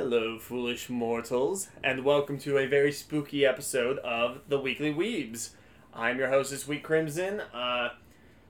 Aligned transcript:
Hello, 0.00 0.38
foolish 0.38 0.88
mortals, 0.88 1.70
and 1.82 2.04
welcome 2.04 2.38
to 2.38 2.56
a 2.56 2.68
very 2.68 2.92
spooky 2.92 3.44
episode 3.44 3.98
of 3.98 4.42
the 4.46 4.56
Weekly 4.56 4.94
Weebs. 4.94 5.50
I'm 5.92 6.18
your 6.18 6.28
host 6.28 6.52
this 6.52 6.68
week, 6.68 6.84
Crimson. 6.84 7.40
Uh, 7.52 7.88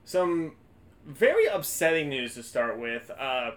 some 0.05 0.56
very 1.06 1.46
upsetting 1.46 2.10
news 2.10 2.34
to 2.34 2.42
start 2.42 2.78
with. 2.78 3.10
Uh, 3.19 3.52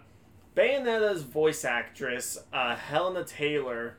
Bayonetta's 0.56 1.24
voice 1.24 1.66
actress, 1.66 2.38
uh, 2.54 2.78
Hellena 2.78 3.26
Taylor, 3.26 3.98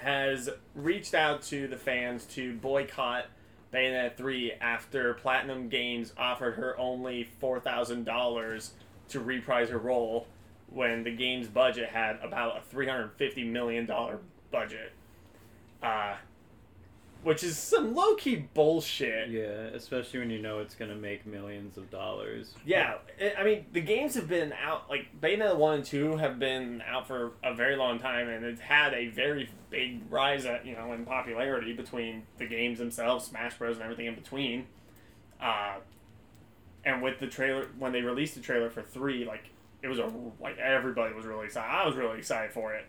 has 0.00 0.50
reached 0.74 1.14
out 1.14 1.40
to 1.44 1.66
the 1.66 1.78
fans 1.78 2.26
to 2.26 2.52
boycott 2.52 3.24
Bayonetta 3.72 4.18
3 4.18 4.52
after 4.60 5.14
Platinum 5.14 5.70
Games 5.70 6.12
offered 6.18 6.56
her 6.56 6.78
only 6.78 7.26
$4,000 7.40 8.70
to 9.08 9.20
reprise 9.20 9.70
her 9.70 9.78
role 9.78 10.26
when 10.74 11.04
the 11.04 11.14
game's 11.14 11.48
budget 11.48 11.88
had 11.88 12.18
about 12.22 12.58
a 12.58 12.74
$350 12.74 13.50
million 13.50 13.88
budget. 14.50 14.92
Uh, 15.82 16.16
which 17.22 17.42
is 17.42 17.56
some 17.56 17.94
low 17.94 18.14
key 18.16 18.36
bullshit. 18.52 19.30
Yeah, 19.30 19.70
especially 19.74 20.20
when 20.20 20.30
you 20.30 20.42
know 20.42 20.58
it's 20.58 20.74
gonna 20.74 20.94
make 20.94 21.24
millions 21.24 21.78
of 21.78 21.90
dollars. 21.90 22.54
Yeah, 22.66 22.98
I 23.38 23.42
mean, 23.42 23.64
the 23.72 23.80
games 23.80 24.14
have 24.14 24.28
been 24.28 24.52
out, 24.62 24.90
like, 24.90 25.06
Bayonetta 25.22 25.56
1 25.56 25.74
and 25.74 25.84
2 25.84 26.16
have 26.18 26.38
been 26.38 26.82
out 26.86 27.06
for 27.06 27.32
a 27.42 27.54
very 27.54 27.76
long 27.76 27.98
time, 27.98 28.28
and 28.28 28.44
it's 28.44 28.60
had 28.60 28.92
a 28.92 29.08
very 29.08 29.48
big 29.70 30.02
rise, 30.10 30.44
at, 30.44 30.66
you 30.66 30.74
know, 30.74 30.92
in 30.92 31.06
popularity 31.06 31.72
between 31.72 32.24
the 32.36 32.46
games 32.46 32.78
themselves, 32.78 33.24
Smash 33.24 33.56
Bros., 33.56 33.76
and 33.76 33.82
everything 33.82 34.06
in 34.06 34.14
between. 34.14 34.66
Uh, 35.40 35.76
and 36.84 37.02
with 37.02 37.20
the 37.20 37.26
trailer, 37.26 37.68
when 37.78 37.92
they 37.92 38.02
released 38.02 38.34
the 38.34 38.42
trailer 38.42 38.68
for 38.68 38.82
3, 38.82 39.24
like, 39.24 39.44
it 39.84 39.88
was 39.88 39.98
a, 39.98 40.10
like, 40.40 40.56
everybody 40.58 41.14
was 41.14 41.26
really 41.26 41.44
excited. 41.44 41.70
I 41.70 41.86
was 41.86 41.94
really 41.94 42.18
excited 42.18 42.50
for 42.52 42.72
it. 42.74 42.86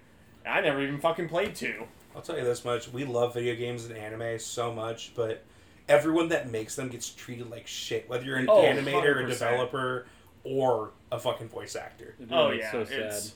I 0.47 0.61
never 0.61 0.81
even 0.81 0.99
fucking 0.99 1.27
played 1.27 1.53
2. 1.55 1.83
I'll 2.15 2.21
tell 2.21 2.37
you 2.37 2.45
this 2.45 2.63
much: 2.63 2.87
we 2.93 3.03
love 3.03 3.33
video 3.33 3.55
games 3.55 3.85
and 3.85 3.97
anime 3.97 4.39
so 4.39 4.73
much, 4.73 5.13
but 5.15 5.43
everyone 5.89 6.29
that 6.29 6.49
makes 6.51 6.75
them 6.75 6.87
gets 6.87 7.09
treated 7.09 7.49
like 7.51 7.67
shit. 7.67 8.07
Whether 8.09 8.23
you're 8.25 8.37
an 8.37 8.47
Oh, 8.49 8.61
animator, 8.63 9.19
a 9.21 9.23
100%. 9.25 9.27
developer, 9.27 10.05
or 10.45 10.91
a 11.11 11.19
fucking 11.19 11.49
voice 11.49 11.75
actor. 11.75 12.15
It 12.19 12.29
Oh, 12.31 12.51
yeah. 12.51 12.71
so 12.71 12.85
sad. 12.85 12.99
it's, 12.99 13.33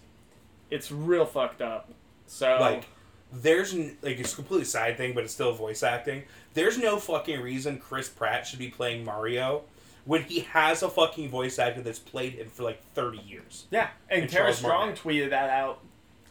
it's 0.70 0.92
real 0.92 1.26
fucked 1.26 1.62
up. 1.62 1.92
So, 2.28 2.58
Like, 2.62 2.86
there's 3.34 3.74
like 3.76 4.20
it's 4.20 4.34
a 4.34 4.36
completely 4.36 4.66
side 4.66 4.96
thing, 4.98 5.14
but 5.14 5.24
it's 5.24 5.34
still 5.34 5.52
voice 5.54 5.84
acting. 5.84 6.24
There's 6.54 6.78
no 6.78 6.98
fucking 6.98 7.42
reason 7.42 7.80
Chris 7.80 8.08
Pratt 8.08 8.48
should 8.48 8.60
be 8.60 8.70
playing 8.70 9.04
Mario 9.04 9.64
when 10.10 10.24
he 10.24 10.40
has 10.40 10.82
a 10.82 10.90
fucking 10.90 11.30
voice 11.30 11.60
actor 11.60 11.82
that's 11.84 12.00
played 12.00 12.34
him 12.34 12.50
for 12.50 12.64
like 12.64 12.82
30 12.96 13.20
years. 13.20 13.68
Yeah, 13.70 13.90
and, 14.10 14.24
And 14.24 14.32
Tara 14.32 14.52
Strong 14.52 14.88
Martinet. 14.88 14.98
tweeted 15.04 15.30
that 15.30 15.52
out, 15.52 15.82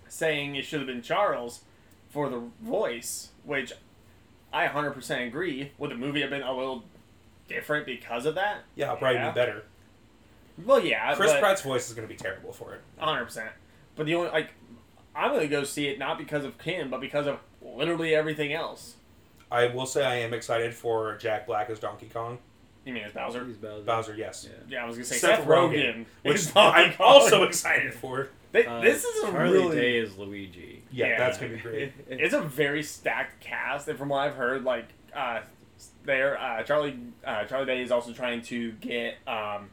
saying 0.08 0.56
it 0.56 0.64
should 0.64 0.80
have 0.80 0.88
been 0.88 1.00
Charles 1.00 1.60
for 2.10 2.28
the 2.28 2.42
voice, 2.60 3.28
which 3.44 3.72
I 4.52 4.66
100% 4.66 5.28
agree. 5.28 5.70
Would 5.78 5.92
the 5.92 5.94
movie 5.94 6.22
have 6.22 6.30
been 6.30 6.42
a 6.42 6.52
little 6.52 6.82
different 7.46 7.86
because 7.86 8.26
of 8.26 8.34
that? 8.34 8.64
Yeah, 8.74 8.96
probably 8.96 9.14
Yeah. 9.18 9.30
be 9.30 9.34
better. 9.36 9.64
Well, 10.64 10.80
yeah, 10.80 11.14
Chris 11.14 11.38
Pratt's 11.38 11.62
voice 11.62 11.88
is 11.88 11.94
going 11.94 12.08
to 12.08 12.12
be 12.12 12.18
terrible 12.18 12.52
for 12.52 12.74
it. 12.74 12.80
100%. 13.00 13.48
But 13.94 14.06
the 14.06 14.16
only 14.16 14.30
like, 14.30 14.50
I'm 15.14 15.30
gonna 15.32 15.46
go 15.46 15.62
see 15.62 15.86
it 15.86 16.00
not 16.00 16.18
because 16.18 16.44
of 16.44 16.60
him, 16.62 16.90
but 16.90 17.00
because 17.00 17.28
of 17.28 17.38
literally 17.62 18.12
everything 18.12 18.52
else. 18.52 18.96
I 19.52 19.66
will 19.66 19.86
say 19.86 20.04
I 20.04 20.16
am 20.16 20.34
excited 20.34 20.74
for 20.74 21.16
Jack 21.16 21.46
Black 21.46 21.70
as 21.70 21.78
Donkey 21.78 22.08
Kong. 22.12 22.38
You 22.88 22.94
mean 22.94 23.04
as 23.04 23.12
Bowser? 23.12 23.44
He's 23.44 23.58
Bowser. 23.58 23.84
Bowser, 23.84 24.14
yes. 24.14 24.48
Yeah. 24.48 24.56
Yeah, 24.78 24.82
I 24.84 24.86
was 24.86 24.96
gonna 24.96 25.04
say 25.04 25.16
Seth 25.18 25.40
Seth, 25.40 25.46
Rogen, 25.46 25.72
Rogen, 25.72 26.06
Which 26.22 26.36
is 26.36 26.50
Donkey 26.52 26.80
I'm 26.80 26.92
Kong. 26.94 27.06
also 27.06 27.42
excited 27.42 27.92
for. 27.92 28.30
Th- 28.54 28.66
Uh, 28.66 28.80
this 28.80 29.04
is 29.04 29.24
a 29.24 29.30
Charlie 29.30 29.52
really 29.58 29.76
Day 29.76 29.98
is 29.98 30.16
Luigi. 30.16 30.82
Yeah, 30.90 31.18
that's 31.18 31.36
going 31.36 31.50
to 31.52 31.56
be 31.58 31.62
great. 31.62 31.92
it's 32.08 32.32
a 32.32 32.40
very 32.40 32.82
stacked 32.82 33.40
cast, 33.40 33.88
and 33.88 33.98
from 33.98 34.08
what 34.08 34.20
I've 34.20 34.36
heard, 34.36 34.64
like 34.64 34.86
uh, 35.14 35.40
there, 36.04 36.40
uh, 36.40 36.62
Charlie 36.62 36.98
uh, 37.26 37.44
Charlie 37.44 37.66
Day 37.66 37.82
is 37.82 37.90
also 37.90 38.14
trying 38.14 38.40
to 38.42 38.72
get 38.72 39.16
um, 39.26 39.68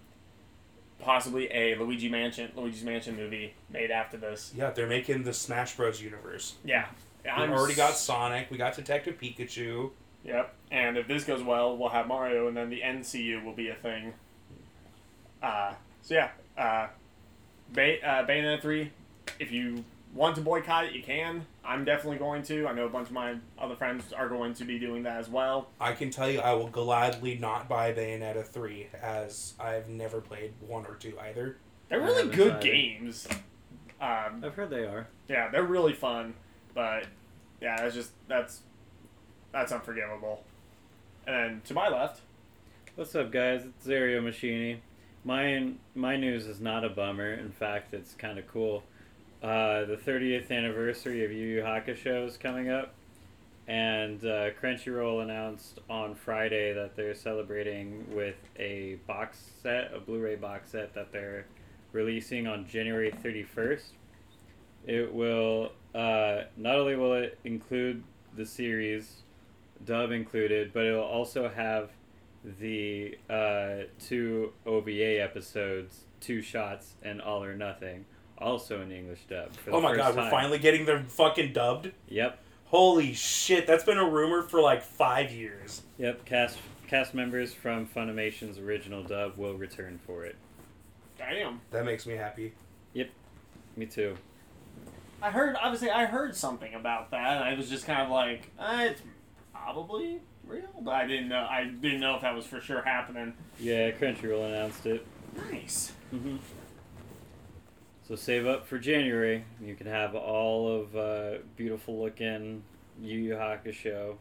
possibly 0.99 1.49
a 1.53 1.75
Luigi 1.77 2.09
Mansion 2.09 2.51
Luigi's 2.55 2.83
Mansion 2.83 3.15
movie 3.15 3.53
made 3.69 3.91
after 3.91 4.17
this. 4.17 4.51
Yeah, 4.53 4.71
they're 4.71 4.87
making 4.87 5.23
the 5.23 5.31
Smash 5.33 5.77
Bros. 5.77 6.01
universe. 6.01 6.55
Yeah, 6.65 6.87
We 7.23 7.29
I'm 7.29 7.53
already 7.53 7.75
got 7.75 7.93
Sonic. 7.95 8.51
We 8.51 8.57
got 8.57 8.75
Detective 8.75 9.17
Pikachu. 9.17 9.91
Yep, 10.25 10.53
and 10.71 10.97
if 10.97 11.07
this 11.07 11.23
goes 11.23 11.43
well, 11.43 11.77
we'll 11.77 11.89
have 11.89 12.07
Mario, 12.07 12.47
and 12.47 12.57
then 12.57 12.69
the 12.69 12.81
NCU 12.81 13.43
will 13.45 13.53
be 13.53 13.69
a 13.69 13.75
thing. 13.75 14.13
Uh, 15.41 15.73
so 16.01 16.15
yeah, 16.15 16.29
uh, 16.57 16.87
Bay- 17.71 18.01
uh, 18.01 18.25
Bayonetta 18.25 18.61
three. 18.61 18.91
If 19.39 19.51
you 19.51 19.83
want 20.13 20.35
to 20.35 20.41
boycott 20.41 20.85
it, 20.85 20.93
you 20.93 21.03
can. 21.03 21.45
I'm 21.63 21.85
definitely 21.85 22.17
going 22.17 22.41
to. 22.43 22.67
I 22.67 22.73
know 22.73 22.85
a 22.85 22.89
bunch 22.89 23.07
of 23.07 23.13
my 23.13 23.35
other 23.59 23.75
friends 23.75 24.13
are 24.13 24.29
going 24.29 24.53
to 24.55 24.65
be 24.65 24.79
doing 24.79 25.03
that 25.03 25.17
as 25.17 25.29
well. 25.29 25.67
I 25.79 25.93
can 25.93 26.09
tell 26.09 26.29
you, 26.29 26.39
I 26.39 26.53
will 26.53 26.69
gladly 26.69 27.37
not 27.37 27.67
buy 27.69 27.93
Bayonetta 27.93 28.45
three, 28.47 28.87
as 29.01 29.53
I've 29.59 29.89
never 29.89 30.21
played 30.21 30.53
one 30.67 30.85
or 30.85 30.95
two 30.95 31.19
either. 31.19 31.57
They're 31.89 32.01
really 32.01 32.29
good 32.35 32.51
tried 32.53 32.63
games. 32.63 33.27
Um, 34.01 34.41
I've 34.43 34.55
heard 34.55 34.69
they 34.71 34.85
are. 34.85 35.07
yeah, 35.27 35.49
they're 35.49 35.63
really 35.63 35.93
fun, 35.93 36.33
but 36.73 37.05
yeah, 37.61 37.77
that's 37.77 37.93
just 37.95 38.11
that's 38.27 38.61
that's 39.55 39.71
unforgivable. 39.71 40.43
And 41.25 41.35
then 41.35 41.61
to 41.65 41.73
my 41.73 41.87
left, 41.87 42.21
What's 42.95 43.13
up, 43.13 43.29
guys? 43.29 43.65
It's 43.65 43.85
Zario 43.85 44.21
Machini. 44.21 44.77
My 45.25 45.73
my 45.95 46.15
news 46.15 46.45
is 46.45 46.61
not 46.61 46.85
a 46.85 46.89
bummer. 46.89 47.33
In 47.33 47.51
fact, 47.51 47.93
it's 47.93 48.13
kind 48.13 48.39
of 48.39 48.47
cool. 48.47 48.83
Uh, 49.43 49.83
the 49.83 49.97
30th 49.97 50.49
anniversary 50.49 51.25
of 51.25 51.31
Yu 51.31 51.45
Yu 51.45 51.61
Hakusho 51.61 52.25
is 52.25 52.37
coming 52.37 52.69
up, 52.69 52.93
and 53.67 54.23
uh, 54.23 54.51
Crunchyroll 54.61 55.23
announced 55.23 55.79
on 55.89 56.15
Friday 56.15 56.71
that 56.71 56.95
they're 56.95 57.13
celebrating 57.13 58.05
with 58.15 58.37
a 58.57 58.97
box 59.07 59.39
set, 59.61 59.91
a 59.93 59.99
Blu-ray 59.99 60.35
box 60.35 60.71
set 60.71 60.93
that 60.93 61.11
they're 61.11 61.47
releasing 61.91 62.47
on 62.47 62.65
January 62.65 63.11
31st. 63.23 63.87
It 64.87 65.13
will 65.13 65.73
uh, 65.93 66.43
not 66.55 66.75
only 66.75 66.95
will 66.95 67.15
it 67.15 67.39
include 67.43 68.03
the 68.37 68.45
series, 68.45 69.23
dub 69.83 70.11
included, 70.11 70.71
but 70.73 70.85
it 70.85 70.91
will 70.93 71.01
also 71.01 71.49
have 71.49 71.89
the 72.59 73.17
uh, 73.29 73.85
two 73.99 74.53
OVA 74.65 75.21
episodes, 75.21 76.01
Two 76.21 76.41
Shots 76.41 76.93
and 77.03 77.21
All 77.21 77.43
or 77.43 77.55
Nothing, 77.55 78.05
also 78.37 78.81
in 78.81 78.91
English 78.91 79.21
dub. 79.29 79.55
For 79.55 79.71
the 79.71 79.75
Oh 79.77 79.81
my 79.81 79.89
first 79.89 79.99
god, 79.99 80.15
time. 80.15 80.23
we're 80.25 80.29
finally 80.31 80.59
getting 80.59 80.85
them 80.85 81.05
fucking 81.05 81.53
dubbed. 81.53 81.91
Yep, 82.07 82.39
Holy 82.65 83.13
shit, 83.13 83.67
that's 83.67 83.83
been 83.83 83.97
a 83.99 84.09
rumor 84.09 84.41
for 84.41 84.59
like 84.61 84.81
five 84.81 85.31
years. 85.31 85.83
yep. 85.97 86.25
Cast 86.25 86.57
cast 86.87 87.13
members 87.15 87.53
from 87.53 87.87
Funimation's 87.87 88.57
original 88.59 89.03
dub 89.03 89.37
will 89.37 89.53
return 89.55 89.99
for 90.05 90.23
it. 90.25 90.35
damn, 91.17 91.61
That 91.71 91.85
makes 91.85 92.05
me 92.05 92.15
happy. 92.15 92.53
Yep. 92.93 93.09
Me 93.75 93.85
too. 93.87 94.15
I 95.21 95.31
heard 95.31 95.55
obviously 95.61 95.89
I 95.89 96.05
heard 96.05 96.35
something 96.35 96.73
about 96.75 97.11
that, 97.11 97.37
and 97.37 97.43
I 97.43 97.53
was 97.55 97.69
just 97.69 97.85
kind 97.85 98.01
of 98.01 98.09
like, 98.09 98.51
eh, 98.59 98.89
it's 98.89 99.01
probably 99.75 100.19
real, 100.45 100.61
but 100.81 100.91
I 100.93 101.07
didn't 101.07 101.27
know 101.29 101.47
I 101.49 101.63
didn't 101.65 101.99
know 101.99 102.15
if 102.15 102.21
that 102.21 102.35
was 102.35 102.45
for 102.45 102.61
sure 102.61 102.81
happening. 102.83 103.33
Yeah, 103.59 103.91
Crunchyroll 103.91 104.47
announced 104.47 104.85
it. 104.85 105.05
Nice. 105.51 105.91
hmm 106.11 106.37
So 108.07 108.15
save 108.15 108.45
up 108.45 108.67
for 108.67 108.77
January. 108.77 109.43
You 109.61 109.75
can 109.75 109.87
have 109.87 110.13
all 110.15 110.69
of 110.71 110.95
uh, 110.95 111.37
beautiful 111.57 111.99
looking 112.01 112.63
Yu 113.01 113.17
Yu 113.19 113.33
Hakusho. 113.33 114.15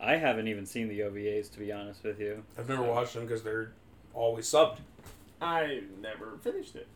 I 0.00 0.16
haven't 0.16 0.48
even 0.48 0.66
seen 0.66 0.88
the 0.88 1.00
OVAs 1.00 1.52
to 1.52 1.58
be 1.58 1.70
honest 1.70 2.02
with 2.02 2.18
you. 2.18 2.42
I've 2.58 2.68
never 2.68 2.82
watched 2.82 3.14
them 3.14 3.24
because 3.26 3.42
they're 3.42 3.72
always 4.14 4.46
subbed. 4.46 4.78
I 5.40 5.82
never 6.00 6.38
finished 6.42 6.76
it. 6.76 6.88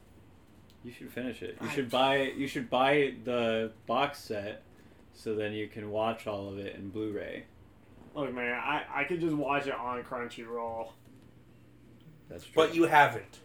You 0.82 0.92
should 0.92 1.10
finish 1.10 1.42
it. 1.42 1.56
You 1.60 1.68
I- 1.68 1.72
should 1.74 1.90
buy 1.90 2.16
you 2.22 2.48
should 2.48 2.70
buy 2.70 3.14
the 3.24 3.72
box 3.86 4.18
set 4.20 4.62
so 5.14 5.34
then 5.34 5.52
you 5.52 5.68
can 5.68 5.90
watch 5.90 6.26
all 6.26 6.48
of 6.48 6.58
it 6.58 6.74
in 6.76 6.88
Blu-ray. 6.90 7.44
Look, 8.16 8.34
man, 8.34 8.52
I, 8.54 8.82
I 8.94 9.04
could 9.04 9.20
just 9.20 9.34
watch 9.36 9.66
it 9.66 9.74
on 9.74 10.02
Crunchyroll. 10.02 10.88
That's 12.30 12.44
true. 12.44 12.52
But 12.56 12.74
you 12.74 12.84
haven't. 12.84 13.40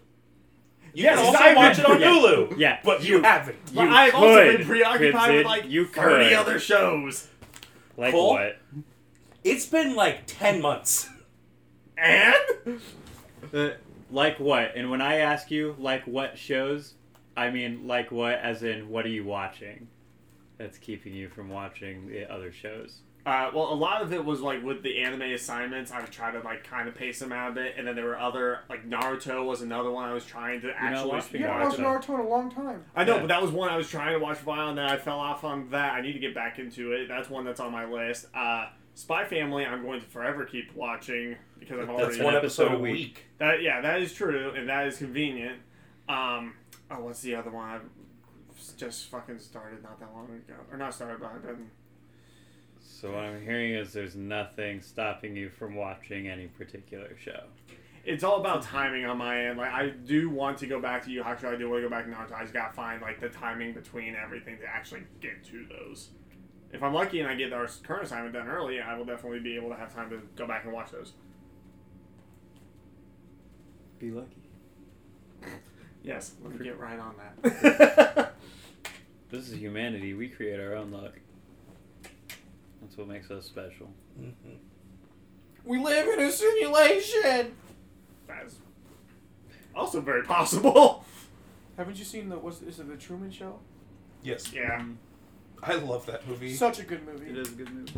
You 0.94 1.04
Yes, 1.04 1.18
can 1.20 1.26
also 1.28 1.40
I've 1.44 1.56
watch 1.58 1.76
been- 1.78 1.86
it 1.86 1.92
on 1.92 2.02
yeah. 2.02 2.08
Hulu. 2.08 2.58
Yeah, 2.58 2.80
but 2.84 3.04
you, 3.04 3.22
haven't. 3.22 3.58
But 3.74 3.84
You 3.84 3.90
I've 3.90 4.16
also 4.16 4.58
been 4.58 4.66
preoccupied 4.66 5.12
Crimson. 5.12 5.36
with 5.36 5.46
like 5.46 5.70
You 5.70 5.86
30 5.86 6.24
could. 6.30 6.34
other 6.34 6.60
shows. 6.60 7.28
like 7.98 8.12
Cole? 8.14 8.30
what? 8.34 8.58
It's 9.44 9.66
been 9.66 9.96
like 9.96 10.24
ten 10.26 10.62
months. 10.62 11.10
And 11.98 12.36
Uh, 13.54 13.70
like 14.10 14.40
what? 14.40 14.76
And 14.76 14.90
when 14.90 15.02
I 15.02 15.18
ask 15.18 15.52
you 15.52 15.76
like 15.80 16.04
what 16.06 16.38
shows, 16.38 16.94
I 17.38 17.50
mean 17.52 17.88
like 17.88 18.12
what, 18.12 18.36
as 18.40 18.64
in 18.64 18.90
what 18.90 19.06
are 19.06 19.10
you 19.10 19.24
watching? 19.26 19.88
That's 20.58 20.78
keeping 20.78 21.14
you 21.14 21.28
from 21.30 21.50
watching 21.50 22.08
the 22.08 22.32
other 22.32 22.52
shows. 22.52 23.02
Uh, 23.24 23.52
well, 23.54 23.72
a 23.72 23.76
lot 23.76 24.02
of 24.02 24.12
it 24.14 24.26
was 24.26 24.42
like 24.42 24.64
with 24.64 24.82
the 24.82 25.00
anime 25.04 25.22
assignments. 25.22 25.92
I 25.92 26.00
would 26.02 26.10
try 26.12 26.32
to 26.32 26.40
like 26.40 26.64
kind 26.64 26.88
of 26.90 26.96
pace 26.96 27.20
them 27.20 27.32
out 27.32 27.52
a 27.52 27.54
bit, 27.54 27.76
and 27.78 27.88
then 27.88 27.96
there 27.96 28.06
were 28.06 28.18
other 28.20 28.62
like 28.68 28.90
Naruto 28.90 29.46
was 29.46 29.62
another 29.62 29.92
one 29.92 30.10
I 30.10 30.14
was 30.14 30.26
trying 30.26 30.60
to 30.62 30.68
not 30.68 30.76
actually 30.80 31.10
watching 31.12 31.42
You 31.42 31.46
haven't 31.48 31.84
watched 31.84 32.08
Naruto 32.08 32.14
in 32.16 32.20
a 32.26 32.28
long 32.30 32.52
time. 32.52 32.84
I 32.96 33.04
know, 33.04 33.16
Yeah. 33.16 33.22
but 33.22 33.28
that 33.28 33.42
was 33.42 33.52
one 33.52 33.70
I 33.70 33.78
was 33.78 33.88
trying 33.90 34.14
to 34.14 34.20
watch 34.20 34.38
for 34.38 34.46
a 34.46 34.48
while, 34.54 34.70
and 34.70 34.78
then 34.80 34.86
I 34.86 34.98
fell 34.98 35.20
off 35.20 35.44
on 35.44 35.70
that. 35.70 35.94
I 35.94 36.02
need 36.02 36.14
to 36.14 36.20
get 36.20 36.34
back 36.34 36.58
into 36.58 36.94
it. 36.94 37.08
That's 37.08 37.30
one 37.30 37.46
that's 37.46 37.60
on 37.60 37.72
my 37.72 37.86
list. 37.86 38.26
Uh, 38.34 38.70
Spy 38.96 39.24
Family, 39.26 39.66
I'm 39.66 39.84
going 39.84 40.02
to 40.02 40.08
forever 40.08 40.44
keep 40.46 40.76
watching 40.76 41.36
because 41.60 41.80
I've 41.80 41.90
already 41.90 42.06
That's 42.06 42.18
an 42.18 42.24
one 42.26 42.36
episode 42.36 42.64
episode 42.64 42.76
a 42.76 42.78
a 42.78 42.82
week. 42.82 42.94
week. 42.98 43.26
that. 43.38 43.62
Yeah, 43.62 43.82
that 43.82 44.02
is 44.02 44.14
true, 44.14 44.52
and 44.56 44.68
that 44.68 44.88
is 44.88 44.98
convenient. 44.98 45.60
Um, 46.10 46.56
oh, 46.90 47.02
what's 47.02 47.22
the 47.22 47.36
other 47.36 47.52
one? 47.52 47.70
I've 47.70 48.78
just 48.78 49.10
fucking 49.10 49.38
started 49.40 49.84
not 49.84 50.00
that 50.00 50.12
long 50.14 50.26
ago, 50.26 50.56
or 50.72 50.78
not 50.78 50.94
started, 50.96 51.20
but 51.20 51.32
I've 51.36 51.44
been. 51.44 51.70
So 53.02 53.10
what 53.10 53.24
I'm 53.24 53.44
hearing 53.44 53.74
is 53.74 53.94
there's 53.94 54.16
nothing 54.16 54.80
stopping 54.80 55.36
you 55.36 55.50
from 55.50 55.74
watching 55.74 56.28
any 56.28 56.46
particular 56.46 57.18
show. 57.20 57.46
It's 58.06 58.24
all 58.24 58.40
about 58.40 58.62
timing 58.62 59.06
on 59.06 59.18
my 59.18 59.48
end. 59.48 59.58
Like 59.58 59.72
I 59.72 59.90
do 59.90 60.30
want 60.30 60.60
to 60.60 60.68
go 60.68 60.80
back 60.80 61.04
to 61.06 61.10
Yu 61.10 61.18
Yu 61.18 61.24
Hakusho. 61.24 61.52
I 61.52 61.56
do 61.56 61.68
want 61.68 61.82
to 61.82 61.90
go 61.90 61.90
back 61.90 62.06
to 62.06 62.12
Naruto. 62.12 62.38
I 62.38 62.44
just 62.44 62.54
gotta 62.54 62.74
find 62.76 63.02
like 63.02 63.20
the 63.20 63.30
timing 63.30 63.74
between 63.74 64.16
everything 64.16 64.60
to 64.60 64.68
actually 64.68 65.02
get 65.20 65.44
to 65.46 65.66
those. 65.66 66.10
If 66.72 66.84
I'm 66.84 66.94
lucky 66.94 67.22
and 67.22 67.28
I 67.28 67.34
get 67.34 67.52
our 67.54 67.68
current 67.82 68.04
assignment 68.04 68.36
done 68.36 68.48
early, 68.48 68.80
I 68.80 68.96
will 68.96 69.06
definitely 69.06 69.40
be 69.40 69.56
able 69.56 69.70
to 69.70 69.76
have 69.76 69.92
time 69.92 70.12
to 70.12 70.22
go 70.36 70.46
back 70.46 70.66
and 70.66 70.72
watch 70.72 70.92
those. 70.92 71.14
Be 73.98 74.12
lucky. 74.12 74.50
Yes, 76.04 76.32
let 76.44 76.58
me 76.58 76.66
get 76.66 76.80
right 76.80 77.00
on 77.00 77.14
that. 77.44 78.34
This 79.30 79.50
is 79.50 79.60
humanity. 79.60 80.16
We 80.16 80.28
create 80.28 80.60
our 80.60 80.74
own 80.76 80.90
luck. 80.90 81.14
That's 82.82 82.98
what 82.98 83.08
makes 83.08 83.30
us 83.32 83.46
special. 83.46 83.90
Mhm. 84.20 84.58
We 85.64 85.80
live 85.80 86.08
in 86.08 86.20
a 86.26 86.32
simulation. 86.32 87.56
That's 88.28 88.56
also 89.76 90.02
very 90.02 90.24
possible. 90.24 91.06
Haven't 91.78 91.98
you 91.98 92.06
seen 92.06 92.30
the 92.30 92.38
what's 92.38 92.62
is 92.62 92.80
it 92.80 92.88
the 92.90 92.98
Truman 92.98 93.32
Show? 93.32 93.60
Yes, 94.24 94.52
Yeah. 94.54 94.84
I 95.64 95.76
love 95.76 96.06
that 96.08 96.28
movie. 96.28 96.54
Such 96.56 96.80
a 96.80 96.84
good 96.84 97.06
movie. 97.06 97.30
It 97.30 97.38
is 97.38 97.50
a 97.50 97.56
good 97.56 97.70
movie. 97.72 97.94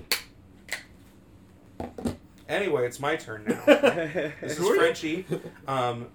Anyway, 2.50 2.86
it's 2.86 3.00
my 3.00 3.16
turn 3.16 3.46
now. 3.48 3.64
This 4.42 4.52
is 4.54 4.58
Who 4.58 4.68
are 4.70 4.74
you? 4.76 4.80
Frenchie. 4.82 5.26
Um, 5.68 6.08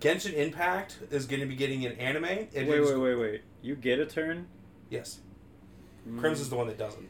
Genshin 0.00 0.34
Impact 0.34 0.98
is 1.10 1.24
going 1.26 1.40
to 1.40 1.46
be 1.46 1.56
getting 1.56 1.86
an 1.86 1.92
anime. 1.92 2.24
It 2.26 2.52
wait, 2.54 2.68
is- 2.68 2.90
wait, 2.90 2.96
wait, 2.98 3.14
wait. 3.14 3.42
You 3.62 3.74
get 3.74 3.98
a 4.00 4.06
turn? 4.06 4.46
Yes, 4.90 5.20
Mm. 6.06 6.18
Crimson's 6.18 6.50
the 6.50 6.56
one 6.56 6.66
that 6.66 6.76
doesn't. 6.78 7.08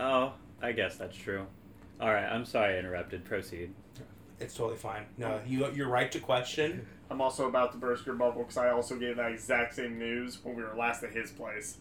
Oh, 0.00 0.32
I 0.62 0.72
guess 0.72 0.96
that's 0.96 1.16
true. 1.16 1.46
All 2.00 2.12
right, 2.12 2.24
I'm 2.24 2.44
sorry 2.44 2.74
I 2.74 2.78
interrupted. 2.78 3.24
Proceed. 3.24 3.72
It's 4.40 4.54
totally 4.54 4.76
fine. 4.78 5.04
No, 5.16 5.40
you 5.46 5.66
you're 5.72 5.88
right 5.88 6.10
to 6.12 6.18
question. 6.20 6.86
I'm 7.10 7.20
also 7.20 7.48
about 7.48 7.72
to 7.72 7.78
burst 7.78 8.06
your 8.06 8.14
bubble 8.16 8.42
because 8.42 8.56
I 8.56 8.70
also 8.70 8.96
gave 8.96 9.16
that 9.16 9.30
exact 9.30 9.74
same 9.74 9.98
news 9.98 10.38
when 10.42 10.56
we 10.56 10.62
were 10.62 10.74
last 10.76 11.02
at 11.04 11.12
his 11.12 11.30
place. 11.30 11.78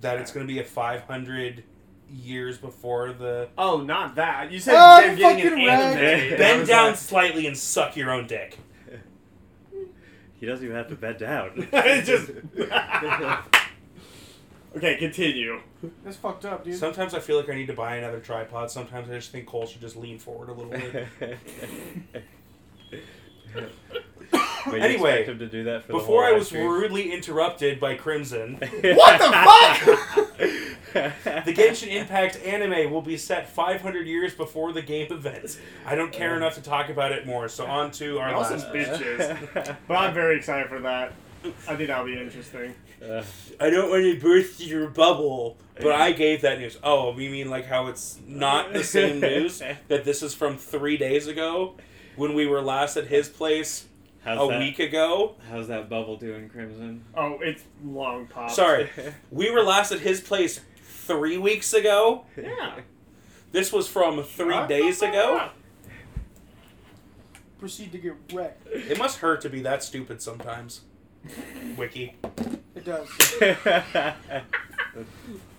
that 0.00 0.18
it's 0.18 0.32
going 0.32 0.46
to 0.46 0.52
be 0.52 0.58
a 0.58 0.64
500 0.64 1.62
years 2.10 2.58
before 2.58 3.12
the 3.12 3.48
Oh, 3.56 3.80
not 3.82 4.16
that. 4.16 4.50
You 4.50 4.58
said 4.58 4.74
Oh, 4.76 5.00
they're 5.00 5.16
getting 5.16 5.44
an 5.44 5.50
fucking 5.50 5.68
anime. 5.68 5.96
right. 6.02 6.22
and 6.24 6.34
I 6.34 6.36
bend 6.38 6.60
was 6.60 6.68
down 6.68 6.86
like- 6.88 6.96
slightly 6.96 7.46
and 7.46 7.56
suck 7.56 7.96
your 7.96 8.10
own 8.10 8.26
dick. 8.26 8.58
He 10.34 10.46
doesn't 10.46 10.64
even 10.64 10.76
have 10.76 10.88
to 10.88 10.96
bend 10.96 11.18
down. 11.18 11.68
It's 11.72 12.08
just. 12.08 12.30
okay, 14.76 14.96
continue. 14.96 15.60
That's 16.04 16.16
fucked 16.16 16.44
up, 16.44 16.64
dude. 16.64 16.76
Sometimes 16.76 17.12
I 17.14 17.18
feel 17.20 17.36
like 17.38 17.48
I 17.50 17.54
need 17.54 17.66
to 17.66 17.72
buy 17.72 17.96
another 17.96 18.20
tripod. 18.20 18.70
Sometimes 18.70 19.10
I 19.10 19.14
just 19.14 19.32
think 19.32 19.46
Cole 19.46 19.66
should 19.66 19.80
just 19.80 19.96
lean 19.96 20.18
forward 20.18 20.48
a 20.48 20.52
little 20.52 20.70
bit. 20.70 21.08
Wait, 24.66 24.74
you 24.74 24.78
Anyway, 24.78 25.10
expect 25.20 25.28
him 25.30 25.38
to 25.40 25.46
do 25.48 25.64
that 25.64 25.84
for 25.84 25.92
Before 25.92 26.24
I 26.24 26.32
was 26.32 26.46
stream? 26.46 26.68
rudely 26.68 27.12
interrupted 27.12 27.80
by 27.80 27.94
Crimson, 27.96 28.54
What 28.60 29.18
the 29.18 29.32
fuck? 29.32 29.80
the 31.44 31.52
Genshin 31.52 31.88
Impact 31.88 32.36
anime 32.44 32.92
will 32.92 33.02
be 33.02 33.16
set 33.16 33.48
500 33.48 34.06
years 34.06 34.34
before 34.34 34.72
the 34.72 34.82
game 34.82 35.12
events. 35.12 35.58
I 35.84 35.96
don't 35.96 36.12
care 36.12 36.36
enough 36.36 36.54
to 36.54 36.62
talk 36.62 36.88
about 36.90 37.10
it 37.12 37.26
more, 37.26 37.48
so 37.48 37.66
on 37.66 37.90
to 37.92 38.18
our 38.20 38.32
Also 38.34 38.54
last. 38.56 38.68
bitches. 38.68 39.76
But 39.88 39.94
I'm 39.96 40.14
very 40.14 40.36
excited 40.36 40.68
for 40.68 40.78
that. 40.80 41.12
I 41.68 41.74
think 41.74 41.88
that'll 41.88 42.04
be 42.06 42.16
interesting. 42.18 42.72
Uh, 43.04 43.24
I 43.60 43.68
don't 43.68 43.90
want 43.90 44.04
to 44.04 44.16
burst 44.20 44.60
your 44.60 44.86
bubble, 44.88 45.56
but 45.80 45.92
I 45.92 46.12
gave 46.12 46.42
that 46.42 46.58
news. 46.58 46.78
Oh, 46.82 47.16
you 47.18 47.30
mean 47.30 47.50
like 47.50 47.66
how 47.66 47.86
it's 47.86 48.18
not 48.26 48.72
the 48.72 48.84
same 48.84 49.20
news? 49.20 49.62
That 49.88 50.04
this 50.04 50.22
is 50.22 50.34
from 50.34 50.58
three 50.58 50.96
days 50.96 51.26
ago 51.26 51.76
when 52.16 52.34
we 52.34 52.46
were 52.46 52.60
last 52.60 52.96
at 52.96 53.06
his 53.06 53.28
place 53.28 53.86
how's 54.22 54.48
a 54.48 54.52
that, 54.52 54.58
week 54.58 54.78
ago? 54.78 55.36
How's 55.50 55.68
that 55.68 55.88
bubble 55.88 56.16
doing, 56.16 56.48
Crimson? 56.48 57.04
Oh, 57.16 57.38
it's 57.40 57.64
long 57.84 58.26
pop. 58.26 58.50
Sorry, 58.50 58.90
we 59.30 59.50
were 59.50 59.62
last 59.62 59.92
at 59.92 60.00
his 60.00 60.20
place 60.20 60.60
three 60.82 61.38
weeks 61.38 61.72
ago. 61.72 62.24
Yeah. 62.36 62.80
This 63.50 63.72
was 63.72 63.86
from 63.86 64.22
three 64.22 64.66
days 64.66 65.02
ago. 65.02 65.50
Proceed 67.58 67.92
to 67.92 67.98
get 67.98 68.14
wrecked. 68.32 68.66
It 68.66 68.98
must 68.98 69.18
hurt 69.18 69.40
to 69.42 69.50
be 69.50 69.60
that 69.62 69.82
stupid 69.84 70.22
sometimes. 70.22 70.80
Wiki. 71.76 72.16
It 72.74 72.84
does. 72.84 73.08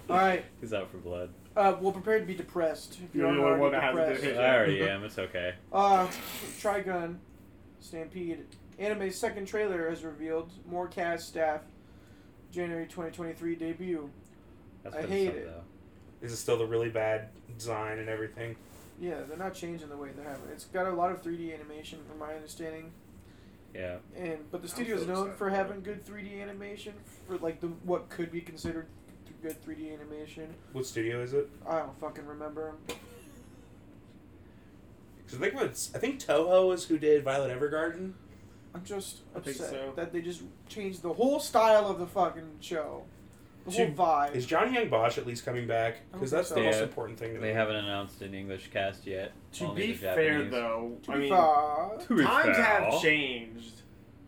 All 0.10 0.18
right. 0.18 0.46
He's 0.62 0.74
out 0.74 0.90
for 0.92 0.98
blood. 0.98 1.30
Uh, 1.56 1.76
well, 1.80 1.92
prepare 1.92 2.20
to 2.20 2.26
be 2.26 2.34
depressed. 2.34 2.94
If 3.04 3.14
you're 3.16 3.26
You're 3.28 3.36
the 3.36 3.42
only 3.42 3.60
one 3.62 3.76
already 3.76 3.76
that 3.76 3.84
hasn't 3.84 4.16
depressed. 4.16 4.36
been 4.36 4.44
I 4.44 4.56
already 4.56 4.82
am. 4.82 5.04
It's 5.04 5.20
okay. 5.20 5.54
Uh, 5.72 6.08
Trigun, 6.60 7.18
Stampede, 7.80 8.46
anime's 8.80 9.18
second 9.18 9.46
trailer 9.46 9.90
has 9.90 10.04
revealed 10.04 10.52
more 10.68 10.88
cast 10.88 11.28
staff. 11.28 11.62
January 12.52 12.86
2023 12.86 13.56
debut. 13.56 14.10
That's 14.84 14.96
I 14.96 15.02
hate 15.04 15.28
some, 15.30 15.38
it. 15.38 15.46
Though. 15.46 16.26
Is 16.26 16.34
it 16.34 16.38
still 16.38 16.58
the 16.58 16.66
really 16.66 16.90
bad 16.90 17.30
design 17.58 17.98
and 18.00 18.08
everything? 18.10 18.56
Yeah, 19.00 19.22
they're 19.28 19.38
not 19.38 19.54
changing 19.56 19.90
the 19.90 19.98
way 19.98 20.10
they're 20.16 20.28
having. 20.30 20.50
it. 20.50 20.54
It's 20.54 20.66
got 20.66 20.86
a 20.86 20.92
lot 20.94 21.12
of 21.12 21.24
3D 21.24 21.54
animation, 21.54 22.00
from 22.08 22.20
my 22.20 22.34
understanding. 22.36 22.92
Yeah. 23.74 23.98
And 24.16 24.40
but 24.52 24.62
the 24.62 24.68
I'm 24.68 24.74
studio's 24.74 25.08
known 25.08 25.32
for 25.32 25.36
for 25.38 25.50
having 25.50 25.82
good 25.82 26.06
3D 26.06 26.42
animation 26.42 26.94
for 27.28 27.38
like 27.40 27.60
the 27.60 27.68
what 27.84 28.08
could 28.10 28.32
be 28.32 28.40
considered 28.40 28.86
good 29.44 29.62
3D 29.64 29.94
animation. 29.94 30.48
What 30.72 30.86
studio 30.86 31.22
is 31.22 31.34
it? 31.34 31.50
I 31.68 31.80
don't 31.80 32.00
fucking 32.00 32.26
remember. 32.26 32.76
Because 35.26 35.40
I 35.42 35.50
think 35.50 35.62
it's, 35.62 35.92
I 35.94 36.00
think 36.00 36.20
Toho 36.20 36.74
is 36.74 36.86
who 36.86 36.98
did 36.98 37.24
Violet 37.24 37.52
Evergarden. 37.58 38.14
I'm 38.74 38.84
just 38.86 39.20
I 39.36 39.40
think 39.40 39.58
upset 39.58 39.70
so. 39.70 39.94
that 39.98 40.12
they 40.14 40.22
just 40.22 40.42
changed 40.68 41.04
the 41.04 41.14
whole 41.14 41.40
style 41.40 41.88
of 41.88 42.00
the 42.00 42.08
fucking 42.08 42.58
show, 42.62 43.04
the 43.66 43.72
whole 43.72 43.86
Should- 43.86 43.96
vibe. 43.96 44.34
Is 44.36 44.46
Johnny 44.48 44.76
Yong 44.80 44.90
Bosch 44.90 45.18
at 45.20 45.28
least 45.28 45.46
coming 45.46 45.68
back? 45.68 45.98
I 45.98 46.00
Because 46.14 46.32
don't 46.32 46.38
that's 46.40 46.50
the 46.50 46.56
think 46.56 46.66
most 46.68 46.76
so. 46.78 46.82
Uh, 46.82 46.88
important 46.88 47.20
thing. 47.20 47.34
To 47.36 47.40
They 47.40 47.50
me. 47.50 47.54
haven't 47.54 47.76
announced 47.76 48.22
an 48.24 48.34
English 48.34 48.70
cast 48.72 49.06
yet. 49.06 49.32
To 49.54 49.66
Only 49.66 49.88
be 49.88 49.92
the 49.94 49.98
fair, 50.00 50.16
Japanese. 50.44 50.52
though, 50.52 50.98
To 51.04 51.12
I 51.12 51.16
be 51.16 51.22
mean, 51.22 51.30
fair. 51.30 52.08
To 52.08 52.16
be 52.16 52.24
times 52.24 52.56
fair. 52.58 52.64
have 52.66 53.02
changed, 53.02 53.82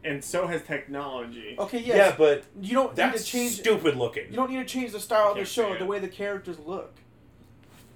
and 0.05 0.23
so 0.23 0.47
has 0.47 0.61
technology. 0.63 1.55
Okay, 1.59 1.79
Yeah, 1.79 1.95
yes. 1.95 2.15
but 2.17 2.43
you 2.61 2.73
don't 2.73 2.89
need 2.91 2.95
that's 2.97 3.23
to 3.25 3.29
change. 3.31 3.53
stupid 3.59 3.95
looking. 3.97 4.27
You 4.29 4.35
don't 4.35 4.49
need 4.51 4.57
to 4.59 4.65
change 4.65 4.91
the 4.91 4.99
style 4.99 5.29
of 5.29 5.33
the 5.35 5.39
Can't 5.41 5.47
show, 5.47 5.73
say 5.73 5.79
the 5.79 5.85
way 5.85 5.99
the 5.99 6.07
characters 6.07 6.57
look. 6.59 6.93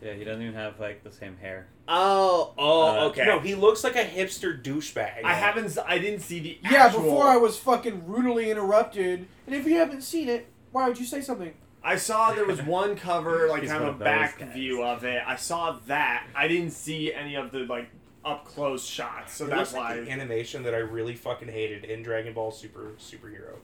Yeah, 0.01 0.13
he 0.13 0.23
doesn't 0.23 0.41
even 0.41 0.53
have 0.55 0.79
like 0.79 1.03
the 1.03 1.11
same 1.11 1.35
hair. 1.37 1.67
Oh, 1.87 2.53
oh, 2.57 2.87
Uh, 2.97 3.05
okay. 3.09 3.25
No, 3.25 3.39
he 3.39 3.53
looks 3.55 3.83
like 3.83 3.95
a 3.95 4.03
hipster 4.05 4.61
douchebag. 4.61 5.23
I 5.25 5.33
haven't. 5.33 5.65
s- 5.65 5.77
I 5.85 5.97
didn't 5.99 6.21
see 6.21 6.39
the. 6.39 6.57
Yeah, 6.71 6.85
actual- 6.85 7.01
before 7.03 7.25
I 7.25 7.35
was 7.37 7.57
fucking 7.57 8.07
rudely 8.07 8.49
interrupted. 8.49 9.27
And 9.45 9.55
if 9.55 9.65
you 9.65 9.75
haven't 9.77 10.01
seen 10.03 10.29
it, 10.29 10.47
why 10.71 10.87
would 10.87 10.97
you 10.99 11.05
say 11.05 11.19
something? 11.21 11.53
I 11.83 11.95
saw 11.97 12.31
there 12.33 12.45
was 12.45 12.61
one 12.63 12.95
cover, 12.95 13.47
like 13.49 13.61
He's 13.61 13.71
kind 13.71 13.81
one 13.83 13.89
of 13.89 13.95
of 13.95 14.01
a 14.01 14.03
those 14.05 14.13
back 14.13 14.39
guys. 14.39 14.53
view 14.53 14.83
of 14.83 15.03
it. 15.03 15.21
I 15.25 15.35
saw 15.35 15.77
that. 15.87 16.27
I 16.35 16.47
didn't 16.47 16.71
see 16.71 17.13
any 17.13 17.35
of 17.35 17.51
the 17.51 17.59
like 17.59 17.89
up 18.25 18.45
close 18.45 18.85
shots, 18.85 19.33
so 19.33 19.45
it 19.45 19.49
that's 19.49 19.73
looks 19.73 19.73
like 19.73 20.05
the 20.05 20.11
animation 20.11 20.63
that 20.63 20.73
I 20.73 20.79
really 20.79 21.15
fucking 21.15 21.47
hated 21.47 21.85
in 21.85 22.03
Dragon 22.03 22.33
Ball 22.33 22.51
Super 22.51 22.91
Superhero. 22.99 23.57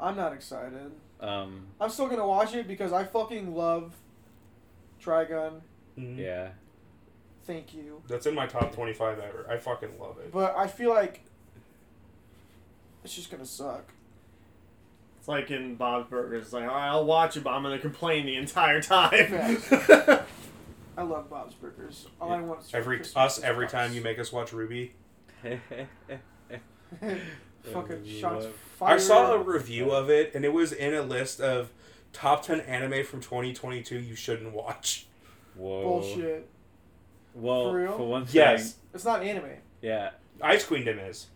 I'm 0.00 0.16
not 0.16 0.32
excited. 0.32 0.92
Um, 1.20 1.66
I'm 1.80 1.90
still 1.90 2.08
gonna 2.08 2.26
watch 2.26 2.54
it 2.54 2.66
because 2.68 2.92
I 2.92 3.04
fucking 3.04 3.54
love 3.54 3.94
Trigun. 5.02 5.60
Mhm. 5.98 6.18
yeah. 6.18 6.48
Thank 7.44 7.72
you. 7.74 8.02
That's 8.08 8.26
in 8.26 8.34
my 8.34 8.46
top 8.46 8.74
twenty-five 8.74 9.18
ever. 9.18 9.46
I 9.50 9.56
fucking 9.58 9.98
love 9.98 10.18
it. 10.18 10.30
But 10.32 10.54
I 10.56 10.66
feel 10.66 10.90
like 10.90 11.22
it's 13.04 13.14
just 13.14 13.30
gonna 13.30 13.46
suck. 13.46 13.92
It's 15.18 15.28
like 15.28 15.50
in 15.50 15.76
Bob's 15.76 16.10
Burgers. 16.10 16.44
It's 16.44 16.52
like, 16.52 16.64
all 16.64 16.74
right, 16.74 16.88
I'll 16.88 17.04
watch 17.06 17.36
it, 17.36 17.42
but 17.44 17.50
I'm 17.50 17.62
gonna 17.62 17.78
complain 17.78 18.26
the 18.26 18.36
entire 18.36 18.82
time. 18.82 19.58
I 20.98 21.02
love 21.02 21.30
Bob's 21.30 21.54
Burgers. 21.54 22.06
All 22.20 22.32
I 22.32 22.40
want 22.40 22.60
is 22.60 22.74
Every 22.74 22.96
Christmas 22.96 23.38
us 23.38 23.42
every 23.44 23.66
Bob's. 23.66 23.72
time 23.72 23.92
you 23.94 24.00
make 24.02 24.18
us 24.18 24.32
watch 24.32 24.50
RWBY. 24.50 24.90
Fucking 27.62 28.04
shots 28.06 28.46
fired. 28.78 28.94
I 28.94 28.98
saw 28.98 29.32
a 29.34 29.38
review 29.38 29.90
of 29.90 30.10
it, 30.10 30.32
and 30.34 30.44
it 30.44 30.52
was 30.52 30.72
in 30.72 30.94
a 30.94 31.02
list 31.02 31.40
of 31.40 31.70
top 32.12 32.42
ten 32.44 32.60
anime 32.60 33.04
from 33.04 33.20
2022 33.20 33.98
you 34.00 34.14
shouldn't 34.16 34.52
watch. 34.52 35.06
Whoa. 35.54 35.82
bullshit. 35.82 36.48
Well, 37.34 37.70
For 37.70 37.76
real? 37.78 37.96
for 37.96 38.08
one 38.08 38.26
thing, 38.26 38.34
Yes, 38.36 38.76
It's 38.94 39.04
not 39.04 39.22
anime. 39.22 39.50
yeah. 39.82 40.10
Ice 40.42 40.64
Queendom 40.64 40.98
is. 41.08 41.26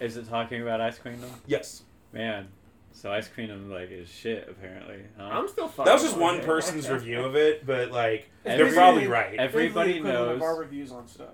Is 0.00 0.16
it 0.16 0.28
talking 0.28 0.62
about 0.62 0.80
Ice 0.80 0.98
Queendom? 0.98 1.30
Yes, 1.46 1.82
Man, 2.12 2.48
so 2.96 3.12
Ice 3.12 3.28
Queendom 3.28 3.70
like 3.70 3.90
is 3.90 4.08
shit 4.08 4.48
apparently. 4.50 5.00
Huh? 5.18 5.24
I'm 5.30 5.48
still 5.48 5.68
fine. 5.68 5.84
that 5.86 5.92
was 5.92 6.02
just 6.02 6.16
one 6.16 6.36
it. 6.36 6.46
person's 6.46 6.88
review 6.88 7.20
of 7.20 7.36
it, 7.36 7.66
but 7.66 7.90
like 7.90 8.30
It's 8.44 8.56
they're 8.56 8.72
probably 8.72 9.06
right. 9.06 9.34
Everybody 9.38 9.92
Basically 9.92 9.92
the 9.92 10.08
equivalent 10.08 10.28
knows, 10.28 10.36
of 10.36 10.42
our 10.42 10.58
reviews 10.58 10.92
on 10.92 11.06
stuff. 11.08 11.28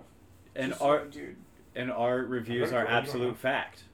and 0.56 0.70
Just 0.72 0.82
our 0.82 0.98
like, 1.00 1.10
dude. 1.12 1.36
and 1.76 1.92
our 1.92 2.18
reviews 2.18 2.72
are 2.72 2.86
absolute 2.86 3.36
fact. 3.36 3.84